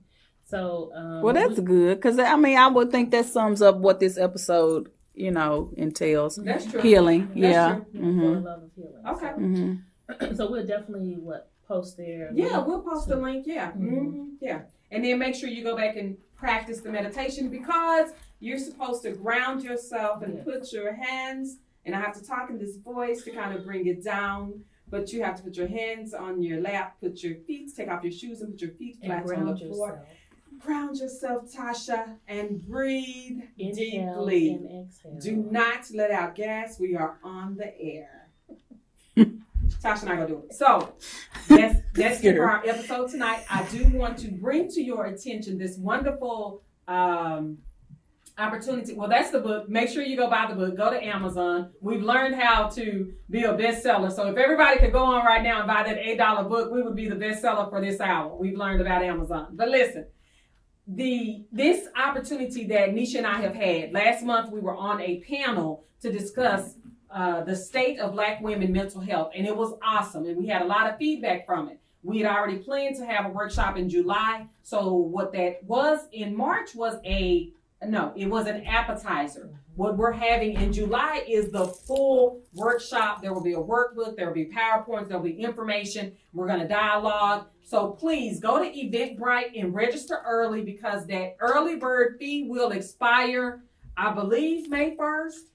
So 0.49 0.91
um, 0.95 1.21
well 1.21 1.33
that's 1.33 1.59
we- 1.59 1.65
good 1.65 1.95
because 1.97 2.17
i 2.19 2.35
mean 2.35 2.57
i 2.57 2.67
would 2.67 2.89
think 2.91 3.11
that 3.11 3.25
sums 3.25 3.61
up 3.61 3.75
what 3.77 3.99
this 3.99 4.17
episode 4.17 4.89
you 5.13 5.31
know 5.31 5.69
entails 5.77 6.37
That's 6.37 6.65
true. 6.65 6.81
healing 6.81 7.27
That's 7.27 7.37
yeah 7.37 7.75
For 7.75 7.85
the 7.93 7.99
hmm 7.99 8.33
Love 8.49 8.63
of 8.63 8.71
Healing. 8.75 9.03
Okay. 9.13 9.27
hmm 9.29 9.73
so 10.37 10.49
we'll 10.51 10.65
definitely 10.65 11.17
what 11.21 11.51
post 11.67 11.97
there. 11.97 12.31
Yeah, 12.33 12.55
link 12.57 12.67
we'll 12.67 12.81
post 12.81 13.03
to- 13.07 13.15
the 13.15 13.21
link. 13.21 13.45
Yeah. 13.45 13.71
Mhm. 13.73 13.89
hmm 14.11 14.29
Yeah. 14.41 14.61
And 14.91 15.05
then 15.05 15.19
make 15.19 15.35
sure 15.35 15.49
you 15.49 15.63
go 15.63 15.75
back 15.77 15.97
and 15.97 16.17
practice 16.35 16.79
the 16.81 16.89
meditation 16.89 17.49
because 17.49 18.07
you're 18.39 18.57
supposed 18.57 19.03
to 19.03 19.11
ground 19.11 19.61
yourself 19.63 20.23
and 20.23 20.33
Yeah. 20.37 20.43
put 20.49 20.73
your 20.73 20.93
hands, 20.93 21.57
and 21.85 21.93
I 21.95 21.99
have 21.99 22.15
to 22.19 22.23
talk 22.25 22.49
in 22.49 22.57
this 22.57 22.75
voice 22.77 23.21
to 23.25 23.29
kind 23.31 23.55
of 23.55 23.63
bring 23.65 23.85
it 23.85 24.03
down. 24.03 24.63
But 24.89 25.13
you 25.13 25.21
have 25.21 25.35
to 25.37 25.43
put 25.43 25.55
your 25.55 25.67
hands 25.67 26.15
on 26.15 26.41
your 26.41 26.59
lap, 26.59 26.87
put 26.99 27.21
your 27.21 27.35
feet, 27.45 27.69
take 27.77 27.89
off 27.89 28.01
your 28.03 28.11
shoes, 28.11 28.41
and 28.41 28.49
put 28.53 28.61
your 28.63 28.71
feet 28.71 28.97
flat 29.05 29.21
on 29.29 29.45
the 29.45 29.55
floor. 29.67 29.89
yourself. 29.89 30.07
Ground 30.59 30.97
yourself, 30.97 31.51
Tasha, 31.53 32.15
and 32.27 32.61
breathe 32.65 33.39
Inhale 33.57 34.25
deeply. 34.25 34.49
and 34.53 34.87
exhale. 34.87 35.19
Do 35.19 35.35
not 35.49 35.85
let 35.93 36.11
out 36.11 36.35
gas. 36.35 36.79
We 36.79 36.95
are 36.95 37.17
on 37.23 37.55
the 37.55 37.77
air. 37.79 38.29
Tasha 39.17 40.01
and 40.01 40.09
I 40.11 40.15
gonna 40.15 40.27
do 40.27 40.43
it. 40.49 40.53
So 40.53 40.93
that's 41.47 41.79
that's 41.93 42.23
it 42.23 42.35
for 42.35 42.49
our 42.49 42.65
episode 42.65 43.09
tonight. 43.11 43.45
I 43.49 43.63
do 43.71 43.85
want 43.97 44.17
to 44.19 44.27
bring 44.31 44.67
to 44.71 44.81
your 44.81 45.05
attention 45.05 45.57
this 45.57 45.77
wonderful 45.77 46.63
um, 46.87 47.59
opportunity. 48.37 48.93
Well, 48.93 49.07
that's 49.09 49.31
the 49.31 49.39
book. 49.39 49.69
Make 49.69 49.89
sure 49.89 50.03
you 50.03 50.17
go 50.17 50.29
buy 50.29 50.47
the 50.49 50.55
book. 50.55 50.75
Go 50.75 50.89
to 50.91 51.01
Amazon. 51.03 51.71
We've 51.81 52.01
learned 52.03 52.35
how 52.35 52.67
to 52.69 53.13
be 53.29 53.43
a 53.43 53.53
bestseller. 53.53 54.11
So 54.11 54.27
if 54.27 54.37
everybody 54.37 54.79
could 54.79 54.91
go 54.91 55.03
on 55.03 55.25
right 55.25 55.43
now 55.43 55.59
and 55.59 55.67
buy 55.67 55.83
that 55.83 55.97
eight 55.97 56.17
dollar 56.17 56.47
book, 56.49 56.71
we 56.71 56.81
would 56.81 56.95
be 56.95 57.07
the 57.07 57.15
bestseller 57.15 57.69
for 57.69 57.79
this 57.79 58.01
hour. 58.01 58.35
We've 58.35 58.57
learned 58.57 58.81
about 58.81 59.03
Amazon. 59.03 59.49
But 59.51 59.69
listen, 59.69 60.07
the 60.95 61.43
this 61.51 61.87
opportunity 61.95 62.65
that 62.67 62.89
Nisha 62.89 63.17
and 63.17 63.27
I 63.27 63.41
have 63.41 63.53
had 63.53 63.93
last 63.93 64.23
month, 64.23 64.51
we 64.51 64.59
were 64.59 64.75
on 64.75 64.99
a 65.01 65.19
panel 65.21 65.85
to 66.01 66.11
discuss 66.11 66.73
uh, 67.11 67.43
the 67.43 67.55
state 67.55 67.99
of 67.99 68.13
Black 68.13 68.41
women 68.41 68.71
mental 68.71 69.01
health, 69.01 69.31
and 69.35 69.45
it 69.45 69.55
was 69.55 69.73
awesome. 69.83 70.25
And 70.25 70.37
we 70.37 70.47
had 70.47 70.61
a 70.61 70.65
lot 70.65 70.89
of 70.89 70.97
feedback 70.97 71.45
from 71.45 71.69
it. 71.69 71.79
We 72.01 72.19
had 72.19 72.35
already 72.35 72.57
planned 72.57 72.95
to 72.97 73.05
have 73.05 73.25
a 73.25 73.29
workshop 73.29 73.77
in 73.77 73.89
July. 73.89 74.47
So 74.63 74.93
what 74.93 75.33
that 75.33 75.63
was 75.63 75.99
in 76.11 76.35
March 76.35 76.73
was 76.73 76.95
a 77.05 77.51
no, 77.87 78.13
it 78.15 78.25
was 78.25 78.47
an 78.47 78.65
appetizer. 78.65 79.49
What 79.75 79.97
we're 79.97 80.11
having 80.11 80.55
in 80.55 80.73
July 80.73 81.23
is 81.27 81.51
the 81.51 81.67
full 81.67 82.41
workshop. 82.53 83.21
There 83.21 83.33
will 83.33 83.43
be 83.43 83.53
a 83.53 83.57
workbook, 83.57 84.17
there 84.17 84.27
will 84.27 84.33
be 84.33 84.47
PowerPoints, 84.47 85.07
there 85.07 85.17
will 85.17 85.23
be 85.23 85.39
information. 85.39 86.11
We're 86.33 86.47
going 86.47 86.59
to 86.59 86.67
dialogue. 86.67 87.47
So 87.63 87.91
please 87.91 88.39
go 88.41 88.61
to 88.61 88.69
Eventbrite 88.69 89.57
and 89.57 89.73
register 89.73 90.21
early 90.25 90.63
because 90.63 91.05
that 91.07 91.37
early 91.39 91.77
bird 91.77 92.17
fee 92.19 92.47
will 92.49 92.71
expire, 92.71 93.63
I 93.95 94.13
believe, 94.13 94.69
May 94.69 94.97
1st. 94.97 95.48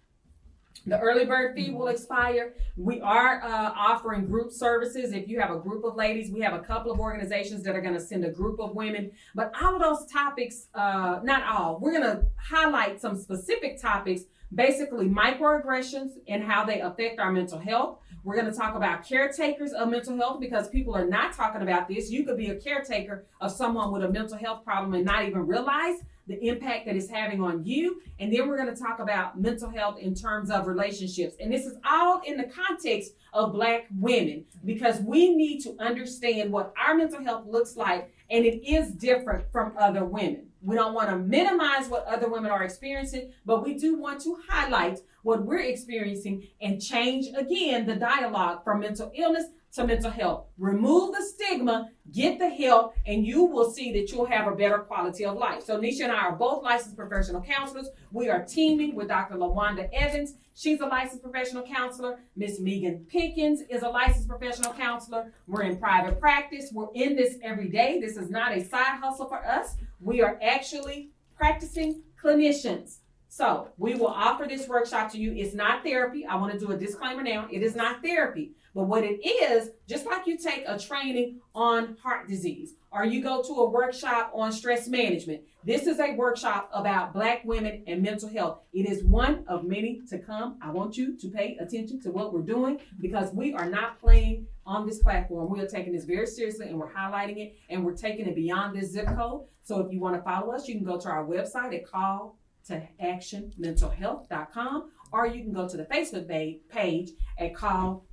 The 0.86 1.00
early 1.00 1.24
bird 1.24 1.54
fee 1.54 1.70
will 1.70 1.88
expire. 1.88 2.54
We 2.76 3.00
are 3.00 3.42
uh, 3.42 3.72
offering 3.74 4.26
group 4.26 4.52
services. 4.52 5.12
If 5.12 5.28
you 5.28 5.40
have 5.40 5.50
a 5.50 5.58
group 5.58 5.84
of 5.84 5.96
ladies, 5.96 6.30
we 6.30 6.40
have 6.40 6.52
a 6.52 6.58
couple 6.58 6.92
of 6.92 7.00
organizations 7.00 7.62
that 7.62 7.74
are 7.74 7.80
going 7.80 7.94
to 7.94 8.00
send 8.00 8.24
a 8.24 8.30
group 8.30 8.60
of 8.60 8.74
women. 8.74 9.10
But 9.34 9.52
all 9.62 9.74
of 9.74 9.80
those 9.80 10.06
topics, 10.12 10.66
uh, 10.74 11.20
not 11.22 11.42
all, 11.44 11.78
we're 11.80 11.92
going 11.92 12.02
to 12.02 12.26
highlight 12.36 13.00
some 13.00 13.16
specific 13.18 13.80
topics, 13.80 14.22
basically 14.54 15.08
microaggressions 15.08 16.12
and 16.28 16.44
how 16.44 16.64
they 16.64 16.80
affect 16.80 17.18
our 17.18 17.32
mental 17.32 17.58
health. 17.58 18.00
We're 18.22 18.36
going 18.36 18.50
to 18.50 18.58
talk 18.58 18.74
about 18.74 19.06
caretakers 19.06 19.72
of 19.72 19.88
mental 19.88 20.16
health 20.16 20.40
because 20.40 20.68
people 20.68 20.94
are 20.94 21.06
not 21.06 21.34
talking 21.34 21.62
about 21.62 21.88
this. 21.88 22.10
You 22.10 22.24
could 22.24 22.36
be 22.36 22.50
a 22.50 22.56
caretaker 22.56 23.26
of 23.40 23.52
someone 23.52 23.90
with 23.90 24.02
a 24.02 24.08
mental 24.08 24.36
health 24.36 24.64
problem 24.64 24.94
and 24.94 25.04
not 25.04 25.24
even 25.24 25.46
realize 25.46 25.96
the 26.26 26.42
impact 26.46 26.86
that 26.86 26.96
it's 26.96 27.10
having 27.10 27.42
on 27.42 27.64
you. 27.64 28.00
And 28.18 28.32
then 28.32 28.48
we're 28.48 28.56
going 28.56 28.74
to 28.74 28.80
talk 28.80 28.98
about 28.98 29.40
mental 29.40 29.70
health 29.70 29.98
in 29.98 30.14
terms 30.14 30.50
of 30.50 30.66
relationships. 30.66 31.34
And 31.40 31.52
this 31.52 31.66
is 31.66 31.76
all 31.84 32.20
in 32.24 32.36
the 32.36 32.44
context 32.44 33.12
of 33.32 33.52
Black 33.52 33.86
women 33.98 34.44
because 34.64 35.00
we 35.00 35.34
need 35.34 35.60
to 35.62 35.76
understand 35.78 36.50
what 36.50 36.72
our 36.82 36.94
mental 36.94 37.22
health 37.22 37.46
looks 37.46 37.76
like. 37.76 38.12
And 38.30 38.44
it 38.44 38.66
is 38.66 38.92
different 38.92 39.50
from 39.52 39.74
other 39.78 40.04
women. 40.04 40.48
We 40.62 40.76
don't 40.76 40.94
want 40.94 41.10
to 41.10 41.18
minimize 41.18 41.88
what 41.88 42.06
other 42.06 42.28
women 42.28 42.50
are 42.50 42.64
experiencing, 42.64 43.32
but 43.44 43.62
we 43.62 43.74
do 43.74 43.98
want 43.98 44.22
to 44.22 44.38
highlight 44.48 45.00
what 45.22 45.44
we're 45.44 45.60
experiencing 45.60 46.48
and 46.62 46.80
change 46.80 47.26
again 47.36 47.84
the 47.84 47.96
dialogue 47.96 48.64
from 48.64 48.80
mental 48.80 49.12
illness 49.14 49.44
to 49.74 49.86
mental 49.86 50.10
health. 50.10 50.46
Remove 50.56 51.14
the 51.14 51.22
stigma, 51.22 51.90
get 52.12 52.38
the 52.38 52.48
help, 52.48 52.94
and 53.06 53.26
you 53.26 53.44
will 53.44 53.70
see 53.70 53.92
that 53.92 54.10
you'll 54.10 54.24
have 54.24 54.46
a 54.46 54.54
better 54.54 54.78
quality 54.78 55.24
of 55.24 55.36
life. 55.36 55.64
So 55.64 55.78
Nisha 55.78 56.04
and 56.04 56.12
I 56.12 56.26
are 56.26 56.36
both 56.36 56.62
licensed 56.62 56.96
professional 56.96 57.42
counselors. 57.42 57.88
We 58.12 58.28
are 58.28 58.44
teaming 58.44 58.94
with 58.94 59.08
Dr. 59.08 59.34
LaWanda 59.34 59.88
Evans. 59.92 60.34
She's 60.54 60.80
a 60.80 60.86
licensed 60.86 61.22
professional 61.22 61.64
counselor. 61.64 62.20
Miss 62.36 62.60
Megan 62.60 63.04
Pickens 63.08 63.62
is 63.68 63.82
a 63.82 63.88
licensed 63.88 64.28
professional 64.28 64.72
counselor. 64.72 65.32
We're 65.48 65.62
in 65.62 65.76
private 65.76 66.20
practice. 66.20 66.70
We're 66.72 66.92
in 66.94 67.16
this 67.16 67.36
every 67.42 67.68
day. 67.68 67.98
This 68.00 68.16
is 68.16 68.30
not 68.30 68.52
a 68.56 68.62
side 68.62 69.00
hustle 69.00 69.28
for 69.28 69.44
us. 69.44 69.74
We 70.00 70.22
are 70.22 70.38
actually 70.40 71.10
practicing 71.36 72.04
clinicians. 72.22 72.98
So 73.34 73.70
we 73.78 73.96
will 73.96 74.06
offer 74.06 74.46
this 74.48 74.68
workshop 74.68 75.10
to 75.10 75.18
you. 75.18 75.32
It's 75.32 75.56
not 75.56 75.82
therapy. 75.82 76.24
I 76.24 76.36
want 76.36 76.52
to 76.52 76.58
do 76.58 76.70
a 76.70 76.76
disclaimer 76.76 77.20
now. 77.20 77.48
It 77.50 77.64
is 77.64 77.74
not 77.74 78.00
therapy. 78.00 78.52
But 78.76 78.84
what 78.84 79.02
it 79.02 79.26
is, 79.26 79.70
just 79.88 80.06
like 80.06 80.28
you 80.28 80.38
take 80.38 80.62
a 80.68 80.78
training 80.78 81.40
on 81.52 81.96
heart 82.00 82.28
disease 82.28 82.74
or 82.92 83.04
you 83.04 83.20
go 83.20 83.42
to 83.42 83.52
a 83.54 83.68
workshop 83.68 84.30
on 84.32 84.52
stress 84.52 84.86
management, 84.86 85.42
this 85.64 85.88
is 85.88 85.98
a 85.98 86.14
workshop 86.14 86.70
about 86.72 87.12
Black 87.12 87.44
women 87.44 87.82
and 87.88 88.02
mental 88.02 88.28
health. 88.28 88.60
It 88.72 88.88
is 88.88 89.02
one 89.02 89.44
of 89.48 89.64
many 89.64 90.02
to 90.10 90.18
come. 90.20 90.56
I 90.62 90.70
want 90.70 90.96
you 90.96 91.16
to 91.16 91.28
pay 91.28 91.56
attention 91.58 92.00
to 92.02 92.12
what 92.12 92.32
we're 92.32 92.42
doing 92.42 92.78
because 93.00 93.32
we 93.32 93.52
are 93.52 93.68
not 93.68 93.98
playing 93.98 94.46
on 94.64 94.86
this 94.86 95.00
platform. 95.00 95.50
We 95.50 95.60
are 95.60 95.66
taking 95.66 95.92
this 95.92 96.04
very 96.04 96.28
seriously 96.28 96.68
and 96.68 96.78
we're 96.78 96.92
highlighting 96.92 97.38
it 97.38 97.56
and 97.68 97.84
we're 97.84 97.96
taking 97.96 98.28
it 98.28 98.36
beyond 98.36 98.76
this 98.76 98.92
zip 98.92 99.08
code. 99.08 99.42
So 99.64 99.80
if 99.80 99.92
you 99.92 99.98
want 99.98 100.14
to 100.14 100.22
follow 100.22 100.52
us, 100.52 100.68
you 100.68 100.76
can 100.76 100.84
go 100.84 101.00
to 101.00 101.08
our 101.08 101.24
website 101.24 101.74
at 101.74 101.84
call 101.84 102.38
to 102.68 102.82
actionmentalhealth.com 103.02 104.90
or 105.12 105.26
you 105.26 105.42
can 105.42 105.52
go 105.52 105.68
to 105.68 105.76
the 105.76 105.84
Facebook 105.84 106.28
page 106.68 107.10
at 107.38 107.54
call 107.54 108.04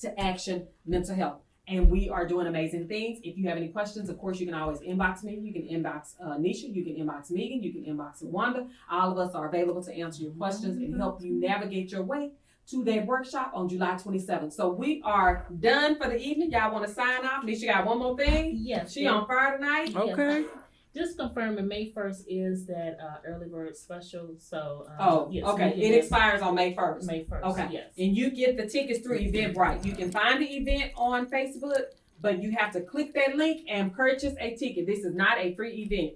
to 0.00 0.20
action 0.20 0.66
mental 0.86 1.14
health. 1.14 1.40
And 1.68 1.88
we 1.88 2.08
are 2.08 2.26
doing 2.26 2.48
amazing 2.48 2.88
things. 2.88 3.20
If 3.22 3.38
you 3.38 3.48
have 3.48 3.56
any 3.56 3.68
questions, 3.68 4.08
of 4.08 4.18
course, 4.18 4.40
you 4.40 4.46
can 4.46 4.54
always 4.54 4.80
inbox 4.80 5.22
me. 5.22 5.38
You 5.38 5.52
can 5.52 5.62
inbox 5.62 6.14
uh, 6.20 6.36
Nisha. 6.36 6.74
You 6.74 6.84
can 6.84 6.96
inbox 6.96 7.30
Megan. 7.30 7.62
You 7.62 7.72
can 7.72 7.84
inbox 7.84 8.22
Wanda. 8.22 8.66
All 8.90 9.12
of 9.12 9.18
us 9.18 9.34
are 9.34 9.48
available 9.48 9.82
to 9.84 9.94
answer 9.94 10.22
your 10.24 10.32
questions 10.32 10.76
and 10.76 10.96
help 10.98 11.22
you 11.22 11.38
navigate 11.38 11.92
your 11.92 12.02
way 12.02 12.32
to 12.68 12.84
that 12.84 13.06
workshop 13.06 13.52
on 13.54 13.68
July 13.68 13.94
27th. 13.94 14.52
So 14.52 14.70
we 14.70 15.02
are 15.04 15.46
done 15.60 15.96
for 15.98 16.08
the 16.08 16.18
evening. 16.18 16.50
Y'all 16.50 16.72
want 16.72 16.86
to 16.86 16.92
sign 16.92 17.24
off? 17.24 17.44
Nisha 17.44 17.66
got 17.66 17.86
one 17.86 17.98
more 17.98 18.16
thing? 18.16 18.58
Yes. 18.60 18.92
She 18.92 19.06
on 19.06 19.26
fire 19.26 19.56
tonight? 19.56 19.90
Yes. 19.90 20.46
Just 20.94 21.16
confirming, 21.18 21.66
May 21.68 21.90
first 21.90 22.24
is 22.28 22.66
that 22.66 22.98
uh, 23.02 23.16
early 23.26 23.48
bird 23.48 23.76
special. 23.76 24.34
So 24.38 24.84
um, 24.88 24.94
Oh, 25.00 25.28
yes, 25.30 25.44
okay. 25.46 25.70
It 25.74 25.94
expires 25.94 26.42
on 26.42 26.54
May 26.54 26.74
first. 26.74 27.06
May 27.06 27.24
first. 27.24 27.44
Okay. 27.46 27.68
Yes. 27.70 27.92
And 27.96 28.14
you 28.14 28.30
get 28.30 28.58
the 28.58 28.66
tickets 28.66 29.00
through 29.00 29.20
Eventbrite. 29.20 29.84
You 29.86 29.94
can 29.94 30.10
find 30.10 30.40
the 30.42 30.46
event 30.56 30.92
on 30.96 31.26
Facebook, 31.30 31.84
but 32.20 32.42
you 32.42 32.52
have 32.58 32.72
to 32.72 32.82
click 32.82 33.14
that 33.14 33.36
link 33.36 33.66
and 33.70 33.92
purchase 33.92 34.34
a 34.38 34.54
ticket. 34.54 34.86
This 34.86 35.00
is 35.04 35.14
not 35.14 35.38
a 35.38 35.54
free 35.54 35.82
event. 35.90 36.12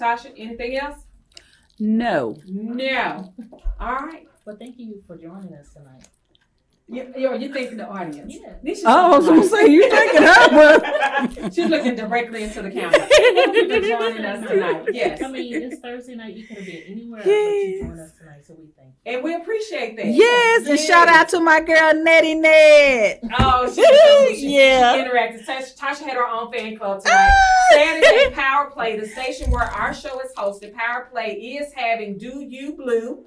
Tasha, 0.00 0.32
anything 0.36 0.78
else? 0.78 1.00
No. 1.78 2.38
No. 2.46 3.34
All 3.78 3.96
right. 3.96 4.26
Well, 4.46 4.56
thank 4.56 4.78
you 4.78 5.02
for 5.06 5.16
joining 5.16 5.52
us 5.54 5.74
tonight. 5.74 6.08
You, 6.88 7.12
you're, 7.16 7.34
you're 7.34 7.52
thinking 7.52 7.78
the 7.78 7.88
audience. 7.88 8.32
Yeah. 8.32 8.54
Nisha's 8.64 8.84
Oh, 8.86 9.14
I 9.14 9.16
was 9.18 9.26
gonna 9.26 9.42
say, 9.42 9.66
you 9.66 9.90
thinking 9.90 10.22
her, 10.22 10.50
but 10.50 11.52
she's 11.54 11.66
looking 11.68 11.96
directly 11.96 12.44
into 12.44 12.62
the 12.62 12.70
camera. 12.70 12.92
Thank 13.00 13.56
you 13.56 13.68
for 13.68 13.80
joining 13.80 14.24
us 14.24 14.48
tonight. 14.48 14.84
Yes. 14.92 15.20
I 15.20 15.28
mean, 15.28 15.62
it's 15.62 15.80
Thursday 15.80 16.14
night. 16.14 16.36
You 16.36 16.46
could 16.46 16.58
have 16.58 16.66
been 16.66 16.82
anywhere 16.86 17.18
else, 17.22 17.26
but 17.26 17.32
you 17.32 17.80
joined 17.82 18.00
us 18.00 18.12
tonight, 18.16 18.46
so 18.46 18.54
we 18.56 18.66
thank 18.76 18.94
you. 19.04 19.12
And 19.14 19.24
we 19.24 19.34
appreciate 19.34 19.96
that. 19.96 20.06
Yes, 20.06 20.68
and 20.68 20.78
shout 20.78 21.08
out 21.08 21.28
to 21.30 21.40
my 21.40 21.60
girl 21.60 21.92
Nettie 22.04 22.36
Ned. 22.36 23.18
Oh, 23.36 23.66
she, 23.68 23.82
she, 24.36 24.40
she, 24.42 24.56
Yeah. 24.56 24.94
she 24.94 25.00
interacted. 25.10 25.44
Tasha, 25.44 25.76
Tasha 25.76 26.04
had 26.04 26.14
her 26.16 26.28
own 26.28 26.52
fan 26.52 26.76
club 26.78 27.02
tonight. 27.02 27.30
Ah! 27.32 27.72
Saturday, 27.72 28.30
Power 28.32 28.70
Play, 28.70 28.96
the 29.00 29.08
station 29.08 29.50
where 29.50 29.64
our 29.64 29.92
show 29.92 30.20
is 30.20 30.30
hosted, 30.36 30.72
Power 30.72 31.08
Play 31.10 31.32
is 31.32 31.72
having 31.74 32.16
Do 32.16 32.44
You 32.48 32.74
Blue. 32.76 33.26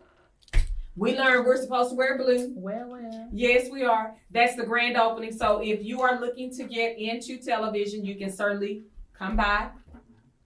We 1.00 1.18
learned 1.18 1.46
we're 1.46 1.62
supposed 1.62 1.92
to 1.92 1.96
wear 1.96 2.18
blue. 2.18 2.52
Well, 2.56 2.90
well. 2.90 3.30
Yes, 3.32 3.70
we 3.72 3.86
are. 3.86 4.16
That's 4.32 4.56
the 4.56 4.64
grand 4.64 4.98
opening. 4.98 5.32
So 5.32 5.62
if 5.64 5.84
you 5.84 6.02
are 6.02 6.20
looking 6.20 6.54
to 6.56 6.66
get 6.66 6.98
into 6.98 7.38
television, 7.38 8.04
you 8.06 8.16
can 8.16 8.32
certainly 8.32 8.84
come 9.14 9.38
by. 9.38 9.70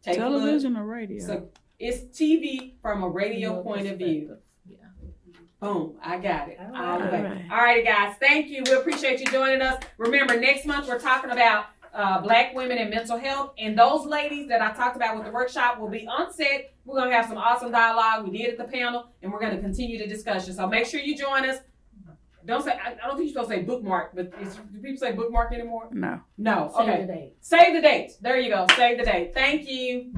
Take 0.04 0.20
a 0.20 0.28
look. 0.28 0.42
Television 0.42 0.78
or 0.78 0.86
radio? 0.86 1.26
So 1.26 1.50
it's 1.80 2.02
TV 2.18 2.74
from 2.82 3.04
a 3.04 3.10
radio 3.10 3.54
Your 3.54 3.64
point 3.64 3.88
of 3.88 3.98
view. 3.98 4.38
Boom, 5.60 5.96
I 6.04 6.18
got 6.18 6.50
it. 6.50 6.60
All 6.60 6.76
All 6.76 7.00
right. 7.00 7.46
All 7.50 7.58
right, 7.58 7.86
guys. 7.86 8.18
Thank 8.20 8.50
you. 8.50 8.64
We 8.66 8.74
appreciate 8.74 9.22
you 9.22 9.26
joining 9.28 9.62
us. 9.62 9.82
Remember, 9.98 10.38
next 10.38 10.66
month 10.66 10.90
we're 10.90 11.00
talking 11.00 11.32
about 11.32 11.68
uh, 11.94 12.22
black 12.22 12.54
women 12.56 12.78
and 12.78 12.90
mental 12.90 13.18
health. 13.18 13.54
And 13.58 13.78
those 13.78 14.06
ladies 14.06 14.48
that 14.50 14.62
I 14.62 14.72
talked 14.74 14.96
about 14.96 15.16
with 15.16 15.26
the 15.26 15.32
workshop 15.32 15.80
will 15.80 15.90
be 15.90 16.08
on 16.08 16.34
set. 16.34 16.74
We're 16.86 16.98
going 16.98 17.10
to 17.10 17.16
have 17.16 17.28
some 17.28 17.38
awesome 17.38 17.72
dialogue. 17.72 18.28
We 18.28 18.38
did 18.38 18.50
at 18.52 18.58
the 18.58 18.72
panel, 18.72 19.12
and 19.22 19.32
we're 19.32 19.40
going 19.40 19.56
to 19.56 19.62
continue 19.62 19.98
the 19.98 20.08
discussion. 20.08 20.54
So 20.54 20.68
make 20.68 20.86
sure 20.86 21.00
you 21.00 21.16
join 21.16 21.50
us. 21.50 21.60
Don't 22.46 22.62
say, 22.62 22.72
I, 22.72 22.92
I 23.02 23.08
don't 23.08 23.16
think 23.16 23.34
you're 23.34 23.42
supposed 23.44 23.52
to 23.52 23.56
say 23.56 23.62
bookmark, 23.62 24.14
but 24.16 24.34
is, 24.42 24.56
do 24.56 24.80
people 24.80 24.98
say 24.98 25.14
bookmark 25.14 25.54
anymore? 25.54 25.88
No. 25.92 26.20
No. 26.38 26.74
Save 26.76 26.90
okay. 26.90 27.02
the 27.02 27.08
date. 27.08 27.34
Save 27.40 27.74
the 27.74 27.82
date. 27.82 28.12
There 28.20 28.38
you 28.38 28.50
go. 28.50 28.66
Save 28.76 28.98
the 28.98 29.06
date. 29.06 29.34
Thank 29.34 29.70
you. 29.70 30.12